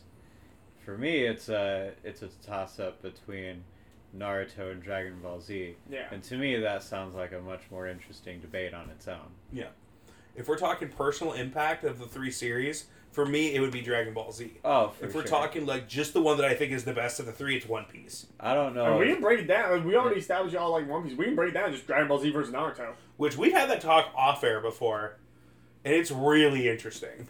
For 0.84 0.96
me, 0.96 1.26
it's 1.26 1.48
a 1.48 1.92
it's 2.04 2.22
a 2.22 2.28
toss 2.46 2.80
up 2.80 3.02
between 3.02 3.64
Naruto 4.16 4.72
and 4.72 4.82
Dragon 4.82 5.20
Ball 5.22 5.40
Z, 5.40 5.76
Yeah. 5.90 6.06
and 6.10 6.22
to 6.24 6.38
me, 6.38 6.56
that 6.56 6.82
sounds 6.82 7.14
like 7.14 7.32
a 7.32 7.40
much 7.40 7.60
more 7.70 7.86
interesting 7.86 8.40
debate 8.40 8.72
on 8.72 8.88
its 8.88 9.06
own. 9.06 9.30
If 10.38 10.46
we're 10.46 10.56
talking 10.56 10.88
personal 10.88 11.32
impact 11.32 11.82
of 11.82 11.98
the 11.98 12.06
three 12.06 12.30
series, 12.30 12.86
for 13.10 13.26
me 13.26 13.56
it 13.56 13.60
would 13.60 13.72
be 13.72 13.80
Dragon 13.80 14.14
Ball 14.14 14.30
Z. 14.30 14.58
Oh, 14.64 14.90
for 14.90 15.06
if 15.06 15.14
we're 15.14 15.22
sure. 15.22 15.30
talking 15.30 15.66
like 15.66 15.88
just 15.88 16.12
the 16.12 16.22
one 16.22 16.36
that 16.36 16.46
I 16.46 16.54
think 16.54 16.70
is 16.70 16.84
the 16.84 16.92
best 16.92 17.18
of 17.18 17.26
the 17.26 17.32
three, 17.32 17.56
it's 17.56 17.66
One 17.66 17.86
Piece. 17.86 18.26
I 18.38 18.54
don't 18.54 18.72
know. 18.72 18.84
And 18.84 18.98
we 19.00 19.12
can 19.12 19.20
break 19.20 19.40
it 19.40 19.48
down. 19.48 19.84
We 19.84 19.96
already 19.96 20.20
established 20.20 20.54
y'all 20.54 20.70
like 20.70 20.88
One 20.88 21.02
Piece. 21.02 21.18
We 21.18 21.24
can 21.24 21.34
break 21.34 21.50
it 21.50 21.54
down 21.54 21.72
just 21.72 21.88
Dragon 21.88 22.06
Ball 22.06 22.20
Z 22.20 22.30
versus 22.30 22.54
Naruto. 22.54 22.92
Which 23.16 23.36
we've 23.36 23.52
had 23.52 23.68
that 23.68 23.80
talk 23.80 24.12
off 24.14 24.44
air 24.44 24.60
before, 24.60 25.16
and 25.84 25.92
it's 25.92 26.12
really 26.12 26.68
interesting. 26.68 27.28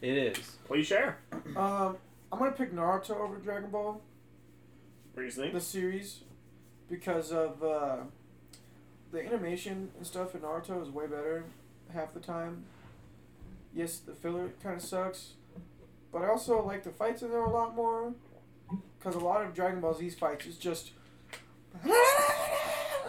It 0.00 0.16
is. 0.16 0.56
Please 0.64 0.86
share. 0.86 1.18
Um, 1.56 1.96
I'm 2.30 2.38
gonna 2.38 2.52
pick 2.52 2.72
Naruto 2.72 3.18
over 3.18 3.36
Dragon 3.38 3.70
Ball, 3.70 4.00
Reasoning. 5.16 5.52
the 5.52 5.60
series, 5.60 6.20
because 6.88 7.32
of 7.32 7.64
uh, 7.64 7.96
the 9.10 9.26
animation 9.26 9.90
and 9.96 10.06
stuff 10.06 10.36
in 10.36 10.42
Naruto 10.42 10.80
is 10.80 10.88
way 10.90 11.08
better 11.08 11.44
half 11.92 12.14
the 12.14 12.20
time. 12.20 12.64
Yes, 13.74 13.98
the 13.98 14.12
filler 14.14 14.52
kind 14.62 14.76
of 14.76 14.82
sucks, 14.82 15.32
but 16.12 16.22
I 16.22 16.28
also 16.28 16.62
like 16.64 16.84
the 16.84 16.90
fights 16.90 17.22
in 17.22 17.30
there 17.30 17.40
a 17.44 17.50
lot 17.50 17.74
more. 17.74 18.14
Because 18.98 19.14
a 19.16 19.24
lot 19.24 19.44
of 19.44 19.52
Dragon 19.54 19.80
Ball 19.80 19.94
Z's 19.94 20.14
fights 20.14 20.46
is 20.46 20.56
just. 20.56 20.92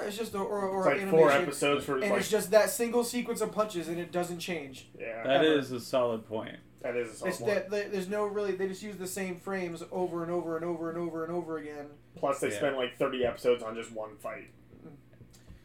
It's 0.05 0.17
just 0.17 0.35
a, 0.35 0.37
or, 0.37 0.59
or 0.61 0.79
It's 0.81 0.85
like 0.87 0.95
animation, 0.97 1.09
four 1.17 1.31
episodes 1.31 1.85
for 1.85 1.93
and 1.97 2.11
like 2.11 2.19
it's 2.19 2.29
just 2.29 2.51
that 2.51 2.69
single 2.69 3.03
sequence 3.03 3.41
of 3.41 3.51
punches, 3.51 3.87
and 3.87 3.97
it 3.99 4.11
doesn't 4.11 4.37
change. 4.39 4.87
yeah. 4.99 5.23
That 5.23 5.43
Ever. 5.45 5.57
is 5.57 5.71
a 5.71 5.79
solid 5.79 6.27
point. 6.27 6.57
that 6.81 6.95
is 6.95 7.09
a 7.11 7.15
solid 7.15 7.29
It's 7.29 7.37
point. 7.39 7.53
that 7.53 7.69
that 7.71 7.91
there's 7.91 8.07
no 8.09 8.25
really 8.25 8.51
they 8.51 8.67
just 8.67 8.83
use 8.83 8.97
the 8.97 9.07
same 9.07 9.37
frames 9.37 9.83
over 9.91 10.21
and 10.21 10.31
over 10.31 10.57
and 10.57 10.65
over 10.65 10.89
and 10.89 10.99
over 10.99 11.23
and 11.23 11.33
over 11.33 11.57
again. 11.57 11.87
Plus, 12.17 12.39
they 12.39 12.49
Yeah. 12.51 12.57
spent 12.57 12.75
like 12.77 12.97
thirty 12.97 13.25
episodes 13.25 13.63
on 13.63 13.73
just 13.73 13.91
one 13.93 14.15
fight. 14.17 14.49
Mm. 14.85 14.91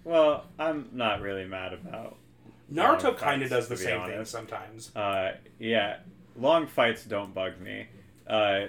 Well, 0.05 0.44
I'm 0.59 0.88
not 0.92 1.20
really 1.20 1.44
mad 1.44 1.75
about. 1.75 2.16
Naruto 2.72 3.16
kind 3.16 3.42
of 3.42 3.50
does 3.50 3.68
the 3.68 3.74
to 3.76 3.80
be 3.80 3.85
same 3.87 4.02
thing 4.06 4.24
sometimes. 4.24 4.94
Uh, 4.94 5.33
yeah, 5.59 5.98
long 6.37 6.66
fights 6.66 7.04
don't 7.04 7.35
bug 7.35 7.61
me. 7.61 7.87
Uh, 8.26 8.66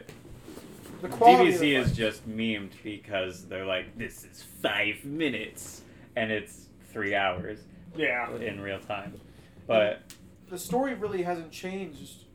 The 1.01 1.07
quality 1.09 1.49
of 1.49 1.55
DBZ 1.55 1.59
the 1.59 1.75
is 1.75 1.95
just 1.95 2.27
memed 2.29 2.71
because 2.83 3.45
they're 3.47 3.65
like, 3.65 3.97
this 3.97 4.23
is 4.25 4.43
five 4.61 5.03
minutes, 5.03 5.81
and 6.15 6.31
it's 6.31 6.67
three 6.91 7.15
hours 7.15 7.59
Yeah. 7.95 8.31
in 8.35 8.59
real 8.59 8.79
time. 8.79 9.19
But 9.67 10.01
the 10.49 10.57
story 10.57 10.93
really 10.95 11.21
hasn't 11.23 11.51
changed 11.51 12.25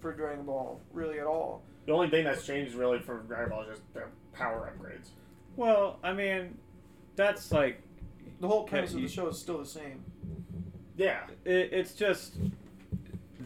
for 0.00 0.12
Dragon 0.12 0.44
Ball 0.44 0.80
really 0.92 1.18
at 1.20 1.26
all. 1.26 1.62
The 1.86 1.92
only 1.92 2.10
thing 2.10 2.24
that's 2.24 2.46
changed 2.46 2.74
really 2.74 3.00
for 3.00 3.18
Dragon 3.20 3.50
Ball 3.50 3.62
is 3.62 3.68
just 3.78 3.94
their 3.94 4.08
power 4.32 4.72
upgrades. 4.72 5.08
well, 5.56 5.98
I 6.02 6.12
mean, 6.12 6.56
that's 7.16 7.50
like 7.52 7.82
The 8.40 8.48
whole 8.48 8.64
premise 8.64 8.92
Yeah, 8.92 8.98
of 8.98 9.02
the 9.02 9.08
show 9.08 9.28
is 9.28 9.38
still 9.38 9.58
the 9.58 9.66
same. 9.66 10.04
Yeah. 10.96 11.20
it, 11.44 11.72
it's 11.72 11.94
just 11.94 12.34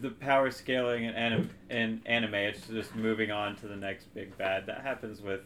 the 0.01 0.09
power 0.09 0.51
scaling 0.51 1.05
in 1.05 1.15
anim- 1.15 1.49
in 1.69 2.01
anime. 2.05 2.35
It's 2.35 2.67
just 2.67 2.95
moving 2.95 3.31
on 3.31 3.55
to 3.57 3.67
the 3.67 3.75
next 3.75 4.13
big 4.13 4.37
bad. 4.37 4.65
That 4.67 4.81
happens 4.81 5.21
with 5.21 5.41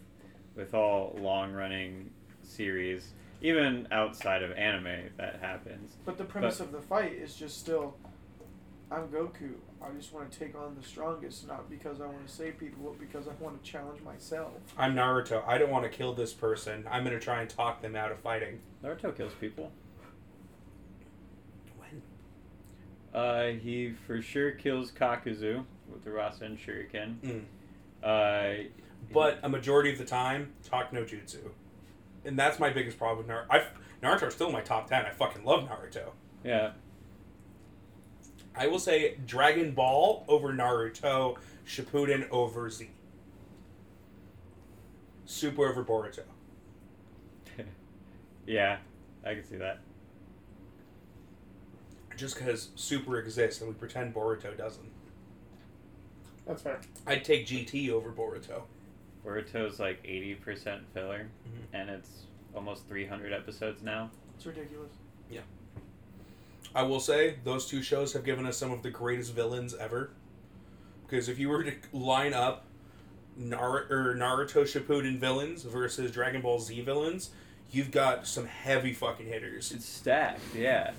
with 0.56 0.74
all 0.74 1.18
long 1.20 1.54
running 1.54 2.10
series, 2.44 3.14
even 3.42 3.88
outside 3.92 4.44
of 4.44 4.52
anime. 4.52 5.10
That 5.18 5.40
happens. 5.42 5.96
But 6.06 6.18
the 6.18 6.26
premise 6.26 6.60
of 6.60 6.72
the 6.72 6.82
fight 6.82 7.14
is 7.14 7.36
just 7.36 7.60
still 7.60 7.96
I'm 8.92 9.08
Goku. 9.08 9.54
I 9.82 9.90
just 9.96 10.14
want 10.14 10.30
to 10.30 10.38
take 10.38 10.54
on 10.54 10.76
the 10.76 10.86
strongest, 10.86 11.48
not 11.48 11.70
because 11.70 12.02
I 12.02 12.08
want 12.08 12.28
to 12.28 12.32
save 12.34 12.58
people, 12.58 12.84
but 12.84 13.00
because 13.00 13.26
I 13.28 13.32
want 13.42 13.64
to 13.64 13.72
challenge 13.72 14.02
myself. 14.02 14.52
I'm 14.78 14.94
Naruto. 14.94 15.48
I 15.48 15.58
don't 15.58 15.70
want 15.72 15.84
to 15.84 15.90
kill 15.90 16.14
this 16.14 16.34
person. 16.34 16.86
I'm 16.92 17.06
gonna 17.06 17.20
try 17.20 17.40
and 17.40 17.50
talk 17.50 17.82
them 17.82 17.96
out 17.96 18.12
of 18.12 18.20
fighting. 18.20 18.60
Naruto 18.84 19.16
kills 19.16 19.32
people. 19.40 19.72
When? 21.78 22.02
Uh, 23.14 23.48
he 23.62 23.92
for 24.08 24.22
sure 24.22 24.52
kills 24.52 24.92
Kakuzu 24.92 25.66
with 25.92 26.04
the 26.04 26.10
Rasen 26.12 26.58
Shuriken. 26.58 27.16
Mm. 27.22 27.44
Uh, 28.04 28.64
But 29.14 29.40
a 29.44 29.50
majority 29.50 29.92
of 29.92 29.98
the 29.98 30.06
time, 30.06 30.54
talk 30.64 30.94
no 30.94 31.04
jutsu, 31.04 31.50
and 32.24 32.38
that's 32.40 32.60
my 32.60 32.70
biggest 32.70 32.98
problem 32.98 33.28
with 33.28 33.36
Naruto. 33.36 33.46
I 33.50 33.66
Naruto's 34.02 34.34
still 34.34 34.48
in 34.48 34.54
my 34.54 34.62
top 34.62 34.88
ten. 34.88 35.06
I 35.06 35.10
fucking 35.12 35.44
love 35.44 35.68
Naruto. 35.68 36.12
yeah, 36.44 36.72
I 38.56 38.68
will 38.68 38.80
say 38.80 39.18
Dragon 39.26 39.72
Ball 39.74 40.24
over 40.28 40.54
Naruto, 40.54 41.38
Shippuden 41.68 42.30
over 42.30 42.70
Z, 42.70 42.90
Super 45.26 45.68
over 45.68 45.84
Boruto. 45.84 46.24
yeah, 48.48 48.78
I 49.26 49.34
can 49.36 49.44
see 49.44 49.58
that. 49.58 49.80
Just 52.22 52.36
because 52.36 52.70
Super 52.76 53.18
exists 53.18 53.62
and 53.62 53.68
we 53.68 53.74
pretend 53.74 54.14
Boruto 54.14 54.56
doesn't. 54.56 54.86
That's 56.46 56.62
fair. 56.62 56.80
I'd 57.08 57.26
take 57.26 57.48
GT 57.48 57.90
over 57.90 58.12
Boruto. 58.12 58.62
Boruto's 59.26 59.80
like 59.80 59.98
eighty 60.06 60.36
percent 60.36 60.84
filler, 60.94 61.30
Mhm. 61.48 61.64
and 61.74 61.90
it's 61.90 62.28
almost 62.54 62.88
three 62.88 63.08
hundred 63.08 63.34
episodes 63.34 63.82
now. 63.82 64.12
It's 64.36 64.46
ridiculous. 64.46 64.92
Yeah. 65.32 65.42
I 66.76 66.84
will 66.84 67.00
say 67.00 67.38
those 67.44 67.66
two 67.68 67.82
shows 67.82 68.14
have 68.14 68.24
given 68.24 68.46
us 68.46 68.56
some 68.56 68.70
of 68.72 68.84
the 68.84 68.92
greatest 68.92 69.34
villains 69.34 69.74
ever. 69.74 70.12
Because 71.08 71.28
if 71.28 71.40
you 71.40 71.50
were 71.50 71.64
to 71.64 71.74
line 71.92 72.36
up 72.36 72.66
Nar- 73.36 73.88
or 73.90 74.14
Naruto 74.16 74.62
Shippuden 74.62 75.18
villains 75.18 75.64
versus 75.64 76.12
Dragon 76.12 76.42
Ball 76.42 76.60
Z 76.60 76.80
villains, 76.82 77.32
you've 77.72 77.90
got 77.90 78.28
some 78.28 78.46
heavy 78.46 78.94
fucking 78.94 79.26
hitters. 79.26 79.72
It's 79.72 79.86
stacked, 79.88 80.54
yeah. 80.56 80.92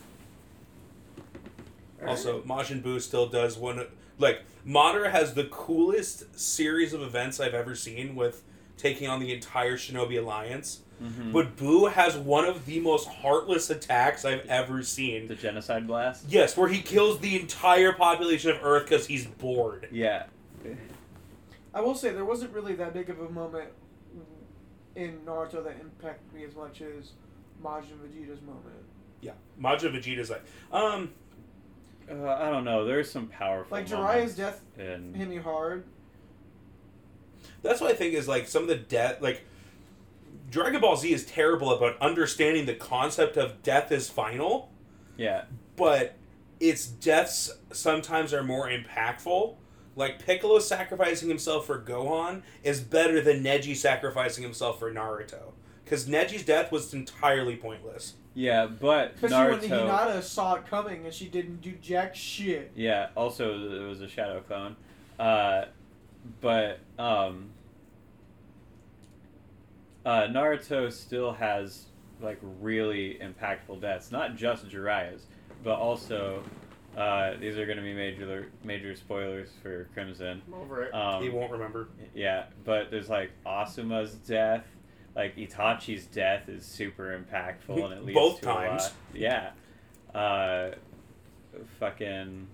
Also, 2.07 2.43
Majin 2.43 2.83
Buu 2.83 3.01
still 3.01 3.27
does 3.29 3.57
one 3.57 3.87
like 4.19 4.43
Madara 4.67 5.11
has 5.11 5.35
the 5.35 5.45
coolest 5.45 6.39
series 6.39 6.93
of 6.93 7.03
events 7.03 7.41
I've 7.41 7.55
ever 7.55 7.75
seen 7.75 8.15
with 8.15 8.43
taking 8.77 9.09
on 9.09 9.21
the 9.21 9.33
entire 9.33 9.77
Shinobi 9.77 10.19
Alliance. 10.19 10.81
Mhm. 11.03 11.33
But 11.33 11.57
Buu 11.57 11.91
has 11.93 12.17
one 12.17 12.45
of 12.45 12.67
the 12.67 12.79
most 12.81 13.09
heartless 13.09 13.71
attacks 13.71 14.25
I've 14.25 14.47
ever 14.47 14.83
seen. 14.83 15.27
the 15.29 15.35
genocide 15.35 15.87
blast. 15.87 16.27
Yes, 16.29 16.57
where 16.57 16.69
he 16.69 16.81
kills 16.81 17.21
the 17.21 17.39
entire 17.41 17.93
population 17.93 18.51
of 18.51 18.59
Earth 18.63 18.85
because 18.85 19.07
he's 19.07 19.27
bored. 19.27 19.89
Yeah, 19.91 20.27
I 21.75 21.81
will 21.81 21.95
say 21.95 22.11
there 22.13 22.25
wasn't 22.25 22.53
really 22.53 22.75
that 22.75 22.93
big 22.93 23.11
of 23.11 23.21
a 23.21 23.29
moment 23.31 23.71
in 24.95 25.19
Naruto 25.27 25.65
that 25.65 25.77
impacted 25.81 26.33
me 26.35 26.45
as 26.45 26.55
much 26.55 26.83
as 26.83 27.13
Majin 27.63 27.97
Vegeta's 28.05 28.43
moment. 28.43 28.85
Yeah, 29.23 29.33
Majin 29.61 29.93
Vegeta's 29.95 30.31
like, 30.31 30.43
um, 30.71 31.13
uh, 32.13 32.39
I 32.41 32.51
don't 32.51 32.65
know. 32.65 32.85
There's 32.85 33.11
some 33.11 33.27
powerful. 33.29 33.77
Like 33.77 33.89
moments 33.91 34.35
Jiraiya's 34.35 34.37
death 34.37 34.61
in 34.79 35.15
hit 35.15 35.29
me 35.29 35.37
hard. 35.37 35.85
that's 37.63 37.81
what 37.81 37.91
I 37.91 37.95
think 37.95 38.15
is 38.15 38.29
like 38.29 38.49
some 38.49 38.63
of 38.63 38.69
the 38.69 38.77
death. 38.77 39.21
Like, 39.21 39.45
Dragon 40.51 40.81
Ball 40.81 40.97
Z 40.97 41.13
is 41.13 41.25
terrible 41.25 41.73
about 41.73 42.01
understanding 42.01 42.67
the 42.67 42.75
concept 42.75 43.37
of 43.37 43.63
death 43.63 43.91
is 43.93 44.09
final, 44.11 44.71
yeah, 45.17 45.45
but 45.77 46.17
its 46.61 46.87
deaths 46.87 47.51
sometimes 47.73 48.33
are 48.35 48.45
more 48.45 48.69
impactful. 48.69 49.57
Like 49.95 50.25
Piccolo 50.25 50.59
sacrificing 50.59 51.29
himself 51.29 51.67
for 51.67 51.79
Gohan 51.79 52.43
is 52.63 52.81
better 52.81 53.21
than 53.21 53.43
Neji 53.45 53.77
sacrificing 53.77 54.43
himself 54.43 54.79
for 54.79 54.93
Naruto. 54.93 55.53
Because 55.85 56.07
Neji's 56.07 56.45
death 56.45 56.73
was 56.73 56.95
entirely 56.95 57.57
pointless. 57.57 58.15
Yeah, 58.35 58.67
but 58.67 59.15
Especially 59.23 59.69
when 59.69 59.81
Naruto. 59.81 59.89
Hinata 59.89 60.23
saw 60.23 60.55
it 60.55 60.67
coming 60.67 61.05
and 61.05 61.15
she 61.15 61.27
didn't 61.27 61.61
do 61.61 61.73
jack 61.81 62.15
shit. 62.15 62.73
Yeah. 62.75 63.09
Also, 63.17 63.55
it 63.71 63.87
was 63.87 64.01
a 64.01 64.09
shadow 64.09 64.41
clone. 64.41 64.77
Uh, 65.19 65.67
but 66.41 66.79
um, 66.99 67.51
uh, 70.05 70.23
Naruto 70.23 70.93
still 70.93 71.33
has 71.33 71.87
like 72.21 72.39
really 72.61 73.19
impactful 73.21 73.81
deaths. 73.81 74.11
Not 74.11 74.37
just 74.37 74.69
Jiraiya's, 74.69 75.27
but 75.63 75.75
also 75.75 76.43
uh, 76.97 77.35
these 77.41 77.57
are 77.57 77.67
going 77.67 77.79
to 77.79 77.83
be 77.83 77.95
major 77.95 78.49
major 78.65 78.95
spoilers 78.95 79.51
for 79.63 79.89
Crimson. 79.95 80.43
I'm 80.47 80.55
over 80.55 80.85
it. 80.85 80.95
Um, 80.95 81.23
he 81.23 81.29
won't 81.29 81.51
remember. 81.51 81.89
Yeah, 82.15 82.45
but 82.65 82.91
there's 82.91 83.09
like 83.09 83.31
Asuma's 83.47 84.15
death, 84.15 84.65
like 85.15 85.37
Itachi's 85.37 86.07
death 86.07 86.49
is 86.49 86.65
super 86.65 87.19
impactful 87.19 87.85
and 87.85 87.93
it 87.95 88.05
leads 88.07 88.19
Both 88.19 88.41
to 88.43 88.47
a 88.47 88.53
lot. 88.53 88.67
times. 88.79 88.91
Yeah, 89.15 89.51
uh, 90.15 90.71
fucking. 91.79 92.47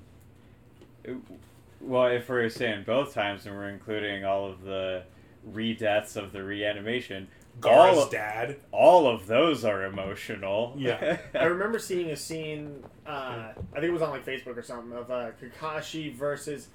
Well, 1.81 2.07
if 2.09 2.29
we're 2.29 2.49
saying 2.49 2.85
both 2.85 3.15
times 3.15 3.47
and 3.47 3.55
we're 3.55 3.69
including 3.69 4.25
all 4.25 4.47
of 4.51 4.63
the 4.63 5.05
re-deaths 5.45 6.17
of 6.17 6.33
the 6.33 6.43
reanimation, 6.43 7.29
Gar's 7.61 7.97
all, 7.97 8.09
dad. 8.09 8.57
all 8.73 9.07
of 9.09 9.27
those 9.27 9.65
are 9.65 9.85
emotional. 9.85 10.75
Yeah. 10.77 11.19
I 11.35 11.45
remember 11.45 11.79
seeing 11.79 12.11
a 12.11 12.17
scene. 12.17 12.85
Uh, 13.07 13.53
I 13.73 13.75
think 13.75 13.85
it 13.85 13.93
was 13.93 14.03
on 14.03 14.11
like 14.11 14.27
Facebook 14.27 14.57
or 14.57 14.63
something 14.63 14.97
of 14.97 15.11
uh, 15.11 15.31
Kakashi 15.41 16.13
versus. 16.15 16.69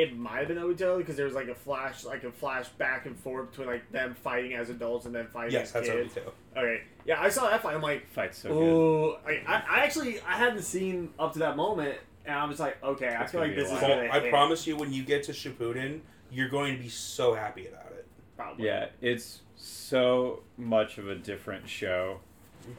It 0.00 0.16
might 0.16 0.38
have 0.38 0.48
been 0.48 0.56
Obito 0.56 0.96
because 0.96 1.16
there 1.16 1.26
was 1.26 1.34
like 1.34 1.48
a 1.48 1.54
flash, 1.54 2.04
like 2.04 2.24
a 2.24 2.32
flash 2.32 2.68
back 2.70 3.04
and 3.04 3.18
forth 3.18 3.50
between 3.50 3.66
like 3.68 3.90
them 3.92 4.14
fighting 4.14 4.54
as 4.54 4.70
adults 4.70 5.04
and 5.04 5.14
then 5.14 5.26
fighting 5.26 5.52
Yes, 5.52 5.66
as 5.68 5.72
that's 5.72 5.88
kids. 5.88 6.14
Obito. 6.14 6.32
Okay, 6.56 6.82
yeah, 7.04 7.20
I 7.20 7.28
saw 7.28 7.50
that 7.50 7.62
fight. 7.62 7.74
I'm 7.74 7.82
like, 7.82 8.08
Fight's 8.10 8.38
so 8.38 8.48
good. 8.48 8.62
oh, 8.62 9.18
I, 9.26 9.42
I, 9.46 9.62
I 9.68 9.84
actually 9.84 10.20
I 10.20 10.36
hadn't 10.36 10.62
seen 10.62 11.10
up 11.18 11.34
to 11.34 11.40
that 11.40 11.56
moment, 11.56 11.98
and 12.24 12.34
I 12.34 12.44
was 12.46 12.60
like, 12.60 12.82
okay, 12.82 13.14
I 13.14 13.26
feel 13.26 13.40
like 13.42 13.54
this 13.54 13.66
is 13.66 13.72
lot. 13.72 13.82
Well, 13.82 14.08
I 14.10 14.20
hit, 14.20 14.30
promise 14.30 14.66
you, 14.66 14.76
when 14.76 14.92
you 14.92 15.02
get 15.02 15.24
to 15.24 15.32
Shippuden, 15.32 16.00
you're 16.30 16.48
going 16.48 16.76
to 16.76 16.82
be 16.82 16.88
so 16.88 17.34
happy 17.34 17.66
about 17.66 17.92
it. 17.92 18.06
Probably. 18.36 18.66
Yeah, 18.66 18.86
it's 19.02 19.40
so 19.56 20.42
much 20.56 20.96
of 20.96 21.08
a 21.08 21.14
different 21.14 21.68
show 21.68 22.20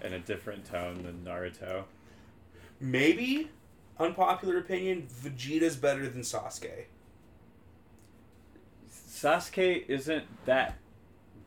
and 0.01 0.13
a 0.13 0.19
different 0.19 0.65
tone 0.65 1.03
than 1.03 1.23
Naruto. 1.23 1.83
Maybe, 2.79 3.49
unpopular 3.99 4.57
opinion, 4.57 5.07
Vegeta's 5.23 5.75
better 5.75 6.07
than 6.07 6.21
Sasuke. 6.21 6.85
Sasuke 9.21 9.85
isn't 9.87 10.23
that 10.45 10.77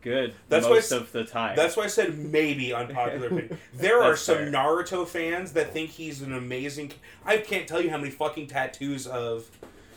good 0.00 0.34
That's 0.48 0.66
why 0.66 0.74
most 0.74 0.92
s- 0.92 1.00
of 1.00 1.12
the 1.12 1.24
time. 1.24 1.56
That's 1.56 1.76
why 1.76 1.84
I 1.84 1.88
said 1.88 2.16
maybe 2.18 2.72
unpopular 2.74 3.26
opinion. 3.26 3.58
There 3.74 4.02
are 4.02 4.16
some 4.16 4.36
fair. 4.36 4.52
Naruto 4.52 5.06
fans 5.06 5.52
that 5.54 5.72
think 5.72 5.90
he's 5.90 6.20
an 6.22 6.32
amazing. 6.34 6.92
I 7.24 7.38
can't 7.38 7.66
tell 7.66 7.80
you 7.80 7.90
how 7.90 7.96
many 7.98 8.10
fucking 8.10 8.46
tattoos 8.48 9.06
of 9.06 9.44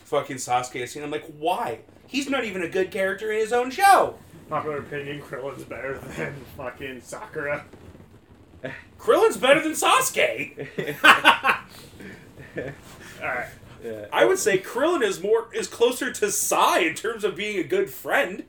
fucking 0.06 0.38
Sasuke 0.38 0.82
I've 0.82 0.90
seen. 0.90 1.04
I'm 1.04 1.12
like, 1.12 1.26
why? 1.38 1.80
He's 2.08 2.30
not 2.30 2.46
even 2.46 2.64
a 2.64 2.70
good 2.70 2.90
character 2.90 3.32
in 3.32 3.40
his 3.40 3.52
own 3.52 3.70
show. 3.70 4.16
Popular 4.50 4.78
opinion: 4.78 5.22
Krillin's 5.22 5.66
better 5.66 5.98
than 5.98 6.34
fucking 6.56 7.02
Sakura. 7.02 7.66
Krillin's 8.98 9.36
better 9.38 9.62
than 9.62 9.74
Sasuke. 9.74 10.68
All 13.22 13.28
right. 13.28 13.48
Yeah. 13.84 14.06
I 14.12 14.26
would 14.26 14.40
say 14.40 14.58
Krillin 14.60 15.04
is 15.04 15.22
more 15.22 15.48
is 15.54 15.68
closer 15.68 16.12
to 16.12 16.32
Sai 16.32 16.80
in 16.80 16.94
terms 16.96 17.24
of 17.24 17.36
being 17.36 17.58
a 17.60 17.64
good 17.64 17.90
friend. 17.90 18.44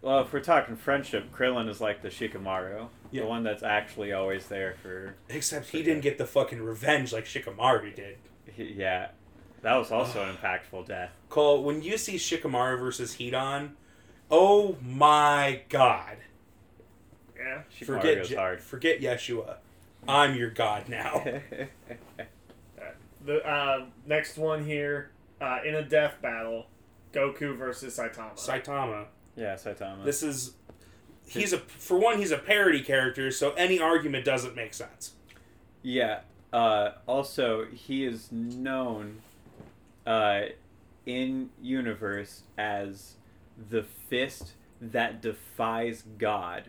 Well, 0.00 0.20
if 0.20 0.32
we're 0.32 0.40
talking 0.40 0.74
friendship, 0.76 1.32
Krillin 1.32 1.68
is 1.68 1.80
like 1.80 2.02
the 2.02 2.08
Shikamaru, 2.08 2.88
Yeah. 3.12 3.22
the 3.22 3.28
one 3.28 3.44
that's 3.44 3.62
actually 3.62 4.12
always 4.12 4.46
there 4.48 4.74
for. 4.82 5.14
Except 5.28 5.68
he 5.68 5.82
didn't 5.84 6.02
get 6.02 6.18
the 6.18 6.26
fucking 6.26 6.60
revenge 6.60 7.12
like 7.12 7.24
Shikamaru 7.24 7.94
did. 7.94 8.18
Yeah, 8.56 9.08
that 9.62 9.76
was 9.76 9.92
also 9.92 10.24
an 10.24 10.36
impactful 10.36 10.86
death. 10.86 11.12
Cole, 11.28 11.62
when 11.62 11.82
you 11.82 11.96
see 11.96 12.16
Shikamaru 12.16 12.80
versus 12.80 13.16
Hidan, 13.16 13.70
oh 14.30 14.76
my 14.82 15.60
god. 15.68 16.16
Yeah. 17.36 17.62
Forget 17.84 17.88
Shikamaru 18.02 18.16
goes 18.16 18.28
Je- 18.28 18.34
hard. 18.34 18.60
forget 18.60 19.00
Yeshua. 19.00 19.56
I'm 20.08 20.34
your 20.34 20.50
god 20.50 20.88
now. 20.88 21.24
The 23.24 23.46
uh, 23.46 23.86
next 24.06 24.36
one 24.36 24.64
here, 24.64 25.10
uh, 25.40 25.58
in 25.64 25.74
a 25.74 25.82
death 25.82 26.14
battle, 26.20 26.66
Goku 27.12 27.56
versus 27.56 27.96
Saitama. 27.96 28.34
Saitama. 28.34 29.06
yeah, 29.36 29.54
Saitama. 29.54 30.04
This 30.04 30.22
is 30.22 30.54
he's 31.26 31.52
a 31.52 31.58
for 31.58 31.98
one 31.98 32.18
he's 32.18 32.30
a 32.30 32.38
parody 32.38 32.82
character, 32.82 33.30
so 33.30 33.52
any 33.52 33.78
argument 33.78 34.24
doesn't 34.24 34.56
make 34.56 34.74
sense. 34.74 35.12
Yeah. 35.82 36.20
Uh, 36.52 36.92
also, 37.06 37.64
he 37.64 38.04
is 38.04 38.30
known 38.30 39.22
uh, 40.06 40.42
in 41.06 41.50
universe 41.60 42.42
as 42.58 43.14
the 43.70 43.82
fist 43.82 44.52
that 44.80 45.22
defies 45.22 46.04
God, 46.18 46.64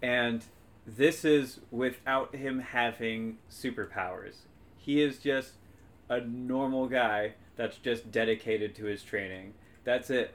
and 0.00 0.44
this 0.86 1.24
is 1.24 1.60
without 1.70 2.34
him 2.34 2.60
having 2.60 3.38
superpowers. 3.50 4.36
He 4.76 5.02
is 5.02 5.18
just 5.18 5.54
a 6.10 6.20
normal 6.20 6.88
guy 6.88 7.32
that's 7.56 7.76
just 7.78 8.10
dedicated 8.10 8.74
to 8.74 8.84
his 8.84 9.02
training. 9.02 9.54
That's 9.84 10.10
it. 10.10 10.34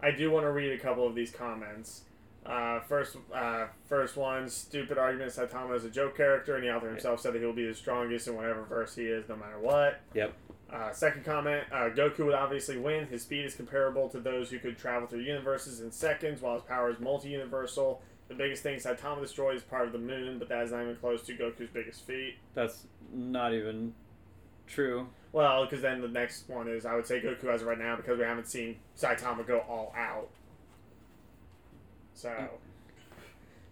I 0.00 0.12
do 0.12 0.30
want 0.30 0.46
to 0.46 0.52
read 0.52 0.72
a 0.72 0.78
couple 0.78 1.06
of 1.06 1.14
these 1.14 1.30
comments. 1.30 2.02
Uh, 2.46 2.80
first, 2.80 3.16
uh, 3.34 3.66
first 3.88 4.16
one, 4.16 4.48
stupid 4.48 4.98
argument. 4.98 5.32
Saitama 5.32 5.76
is 5.76 5.84
a 5.84 5.90
joke 5.90 6.16
character, 6.16 6.56
and 6.56 6.64
the 6.64 6.74
author 6.74 6.88
himself 6.88 7.20
said 7.20 7.34
that 7.34 7.40
he 7.40 7.44
will 7.44 7.52
be 7.52 7.66
the 7.66 7.74
strongest 7.74 8.26
in 8.26 8.34
whatever 8.34 8.62
verse 8.64 8.94
he 8.94 9.02
is, 9.02 9.28
no 9.28 9.36
matter 9.36 9.58
what. 9.58 10.00
Yep. 10.14 10.32
Uh, 10.72 10.92
second 10.92 11.24
comment, 11.24 11.64
uh, 11.70 11.90
Goku 11.90 12.24
would 12.24 12.34
obviously 12.34 12.78
win. 12.78 13.06
His 13.06 13.22
speed 13.22 13.44
is 13.44 13.54
comparable 13.54 14.08
to 14.08 14.20
those 14.20 14.50
who 14.50 14.58
could 14.58 14.78
travel 14.78 15.06
through 15.06 15.20
universes 15.20 15.80
in 15.80 15.92
seconds, 15.92 16.40
while 16.40 16.54
his 16.54 16.62
power 16.62 16.90
is 16.90 16.98
multi-universal. 16.98 18.00
The 18.28 18.34
biggest 18.34 18.62
thing 18.62 18.78
Saitama 18.78 19.20
destroys 19.20 19.58
is 19.58 19.62
part 19.64 19.86
of 19.86 19.92
the 19.92 19.98
moon, 19.98 20.38
but 20.38 20.48
that 20.48 20.62
is 20.62 20.72
not 20.72 20.82
even 20.82 20.96
close 20.96 21.22
to 21.26 21.34
Goku's 21.34 21.68
biggest 21.72 22.06
feat. 22.06 22.36
That's 22.54 22.86
not 23.12 23.52
even 23.52 23.92
true. 24.72 25.08
Well, 25.32 25.64
because 25.64 25.82
then 25.82 26.00
the 26.00 26.08
next 26.08 26.48
one 26.48 26.68
is 26.68 26.84
I 26.84 26.94
would 26.94 27.06
say 27.06 27.20
Goku 27.20 27.44
as 27.44 27.62
of 27.62 27.68
right 27.68 27.78
now 27.78 27.96
because 27.96 28.18
we 28.18 28.24
haven't 28.24 28.48
seen 28.48 28.76
Saitama 28.98 29.46
go 29.46 29.58
all 29.60 29.94
out. 29.96 30.28
So 32.14 32.30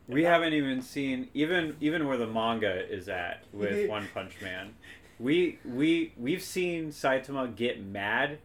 We 0.08 0.24
haven't 0.24 0.54
even 0.54 0.82
seen 0.82 1.28
even 1.34 1.76
even 1.80 2.06
where 2.06 2.16
the 2.16 2.26
manga 2.26 2.90
is 2.92 3.08
at 3.08 3.44
with 3.52 3.88
One 3.90 4.08
Punch 4.12 4.40
Man. 4.40 4.74
We 5.18 5.58
we 5.64 6.12
we've 6.16 6.42
seen 6.42 6.88
Saitama 6.88 7.54
get 7.54 7.84
mad, 7.84 8.38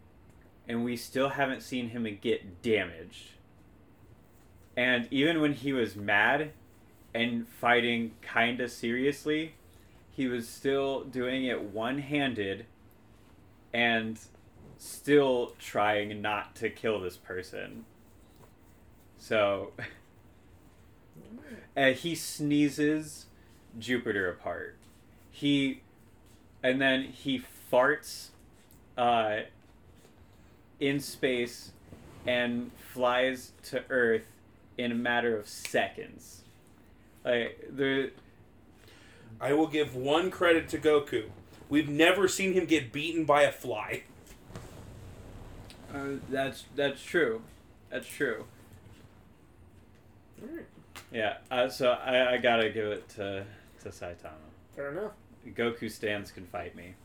and 0.67 0.83
we 0.83 0.97
still 0.97 1.29
haven't 1.29 1.61
seen 1.61 1.89
him 1.89 2.03
get 2.21 2.61
damaged. 2.61 3.29
And 4.77 5.07
even 5.09 5.39
when 5.39 5.53
he 5.53 5.71
was 5.71 5.95
mad, 5.95 6.51
and 7.13 7.47
fighting 7.47 8.11
kinda 8.21 8.67
seriously, 8.67 9.55
he 10.15 10.27
was 10.27 10.47
still 10.47 11.03
doing 11.03 11.45
it 11.45 11.61
one 11.61 11.99
handed, 11.99 12.65
and 13.73 14.17
still 14.77 15.53
trying 15.59 16.21
not 16.21 16.55
to 16.55 16.69
kill 16.69 16.99
this 16.99 17.17
person. 17.17 17.85
So. 19.17 19.71
and 21.75 21.95
he 21.95 22.15
sneezes 22.15 23.25
Jupiter 23.77 24.29
apart. 24.29 24.77
He, 25.31 25.81
and 26.63 26.81
then 26.81 27.03
he 27.03 27.43
farts, 27.71 28.29
uh, 28.97 29.39
in 30.79 30.99
space, 30.99 31.71
and 32.25 32.71
flies 32.93 33.51
to 33.63 33.83
Earth 33.89 34.27
in 34.77 34.91
a 34.91 34.95
matter 34.95 35.37
of 35.37 35.47
seconds. 35.47 36.41
Like 37.23 37.67
the 37.69 38.11
I 39.39 39.53
will 39.53 39.67
give 39.67 39.95
one 39.95 40.31
credit 40.31 40.69
to 40.69 40.77
Goku. 40.77 41.25
We've 41.69 41.89
never 41.89 42.27
seen 42.27 42.53
him 42.53 42.65
get 42.65 42.91
beaten 42.91 43.25
by 43.25 43.43
a 43.43 43.51
fly. 43.51 44.03
uh, 45.93 46.17
that's 46.29 46.65
that's 46.75 47.01
true, 47.01 47.41
that's 47.89 48.07
true. 48.07 48.45
Yeah. 51.11 51.37
Uh, 51.49 51.69
so 51.69 51.91
I, 51.91 52.33
I 52.33 52.37
gotta 52.37 52.69
give 52.69 52.87
it 52.87 53.07
to 53.09 53.45
to 53.83 53.89
Saitama. 53.89 54.31
fair 54.75 54.91
enough. 54.91 55.11
Goku 55.47 55.89
stands 55.91 56.31
can 56.31 56.45
fight 56.47 56.75
me. 56.75 56.95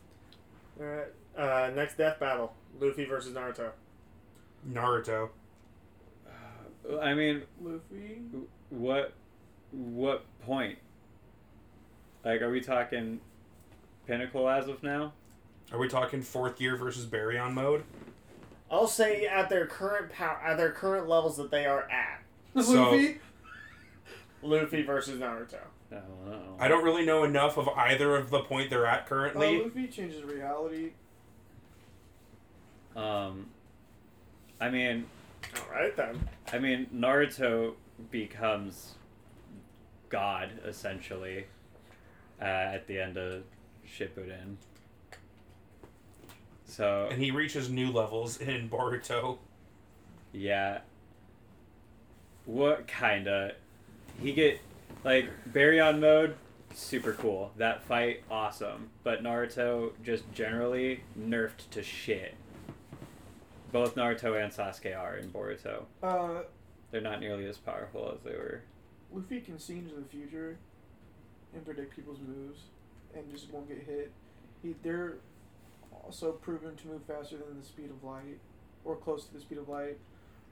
All 0.80 0.86
right. 0.86 1.06
Uh, 1.36 1.70
next 1.74 1.96
death 1.96 2.18
battle: 2.18 2.52
Luffy 2.80 3.04
versus 3.04 3.34
Naruto. 3.34 3.70
Naruto. 4.68 5.30
I 7.00 7.14
mean, 7.14 7.42
Luffy. 7.62 8.20
what 8.70 9.12
what 9.70 10.24
point? 10.44 10.78
Like, 12.24 12.42
are 12.42 12.50
we 12.50 12.60
talking 12.60 13.20
pinnacle 14.06 14.48
as 14.48 14.68
of 14.68 14.82
now? 14.82 15.12
Are 15.72 15.78
we 15.78 15.88
talking 15.88 16.20
fourth 16.22 16.58
gear 16.58 16.76
versus 16.76 17.06
Baryon 17.06 17.52
mode? 17.54 17.84
I'll 18.70 18.86
say 18.86 19.26
at 19.26 19.48
their 19.48 19.66
current 19.66 20.12
power, 20.12 20.40
at 20.44 20.56
their 20.56 20.70
current 20.72 21.08
levels 21.08 21.36
that 21.38 21.50
they 21.50 21.66
are 21.66 21.88
at, 21.90 22.22
So- 22.64 22.90
Luffy. 22.90 23.20
Luffy 24.42 24.82
versus 24.82 25.20
Naruto. 25.20 25.58
I 25.92 25.96
don't 25.96 26.26
know. 26.30 26.56
I 26.58 26.68
don't 26.68 26.84
really 26.84 27.04
know 27.04 27.24
enough 27.24 27.58
of 27.58 27.68
either 27.70 28.14
of 28.16 28.30
the 28.30 28.40
point 28.42 28.70
they're 28.70 28.86
at 28.86 29.02
Uh, 29.02 29.06
currently. 29.06 29.62
Luffy 29.62 29.88
changes 29.88 30.22
reality. 30.22 30.92
Um, 32.96 33.46
I 34.60 34.70
mean, 34.70 35.06
All 35.56 35.72
right 35.74 35.96
then. 35.96 36.28
I 36.52 36.58
mean, 36.58 36.86
Naruto 36.94 37.74
becomes 38.10 38.94
God 40.10 40.50
essentially 40.64 41.46
uh, 42.40 42.44
at 42.44 42.86
the 42.86 42.98
end 43.00 43.16
of 43.16 43.42
Shippuden. 43.86 44.56
So 46.64 47.08
and 47.10 47.20
he 47.20 47.30
reaches 47.30 47.68
new 47.68 47.90
levels 47.90 48.38
in 48.40 48.68
Boruto. 48.68 49.38
Yeah. 50.32 50.80
What 52.44 52.86
kinda? 52.86 53.54
He 54.22 54.32
get 54.32 54.60
like 55.04 55.28
Baryon 55.52 56.00
mode. 56.00 56.36
super 56.74 57.12
cool. 57.14 57.52
That 57.56 57.82
fight, 57.82 58.22
awesome. 58.30 58.90
But 59.02 59.22
Naruto 59.22 59.92
just 60.04 60.30
generally 60.32 61.00
nerfed 61.18 61.68
to 61.72 61.82
shit. 61.82 62.34
Both 63.72 63.94
Naruto 63.96 64.42
and 64.42 64.52
Sasuke 64.52 64.96
are 64.98 65.16
in 65.16 65.30
Boruto. 65.30 65.84
Uh, 66.02 66.42
They're 66.90 67.00
not 67.00 67.20
nearly 67.20 67.46
as 67.46 67.56
powerful 67.56 68.12
as 68.14 68.20
they 68.24 68.36
were. 68.36 68.62
Luffy 69.12 69.40
can 69.40 69.58
see 69.58 69.78
into 69.78 69.94
the 69.96 70.04
future 70.04 70.58
and 71.54 71.64
predict 71.64 71.94
people's 71.94 72.18
moves 72.20 72.60
and 73.14 73.30
just 73.30 73.50
won't 73.50 73.68
get 73.68 73.78
hit. 73.86 74.12
He, 74.62 74.74
they're 74.82 75.14
also 76.04 76.32
proven 76.32 76.76
to 76.76 76.86
move 76.88 77.02
faster 77.06 77.36
than 77.36 77.58
the 77.60 77.66
speed 77.66 77.90
of 77.90 78.02
light 78.04 78.38
or 78.84 78.96
close 78.96 79.26
to 79.26 79.34
the 79.34 79.40
speed 79.40 79.58
of 79.58 79.68
light. 79.68 79.98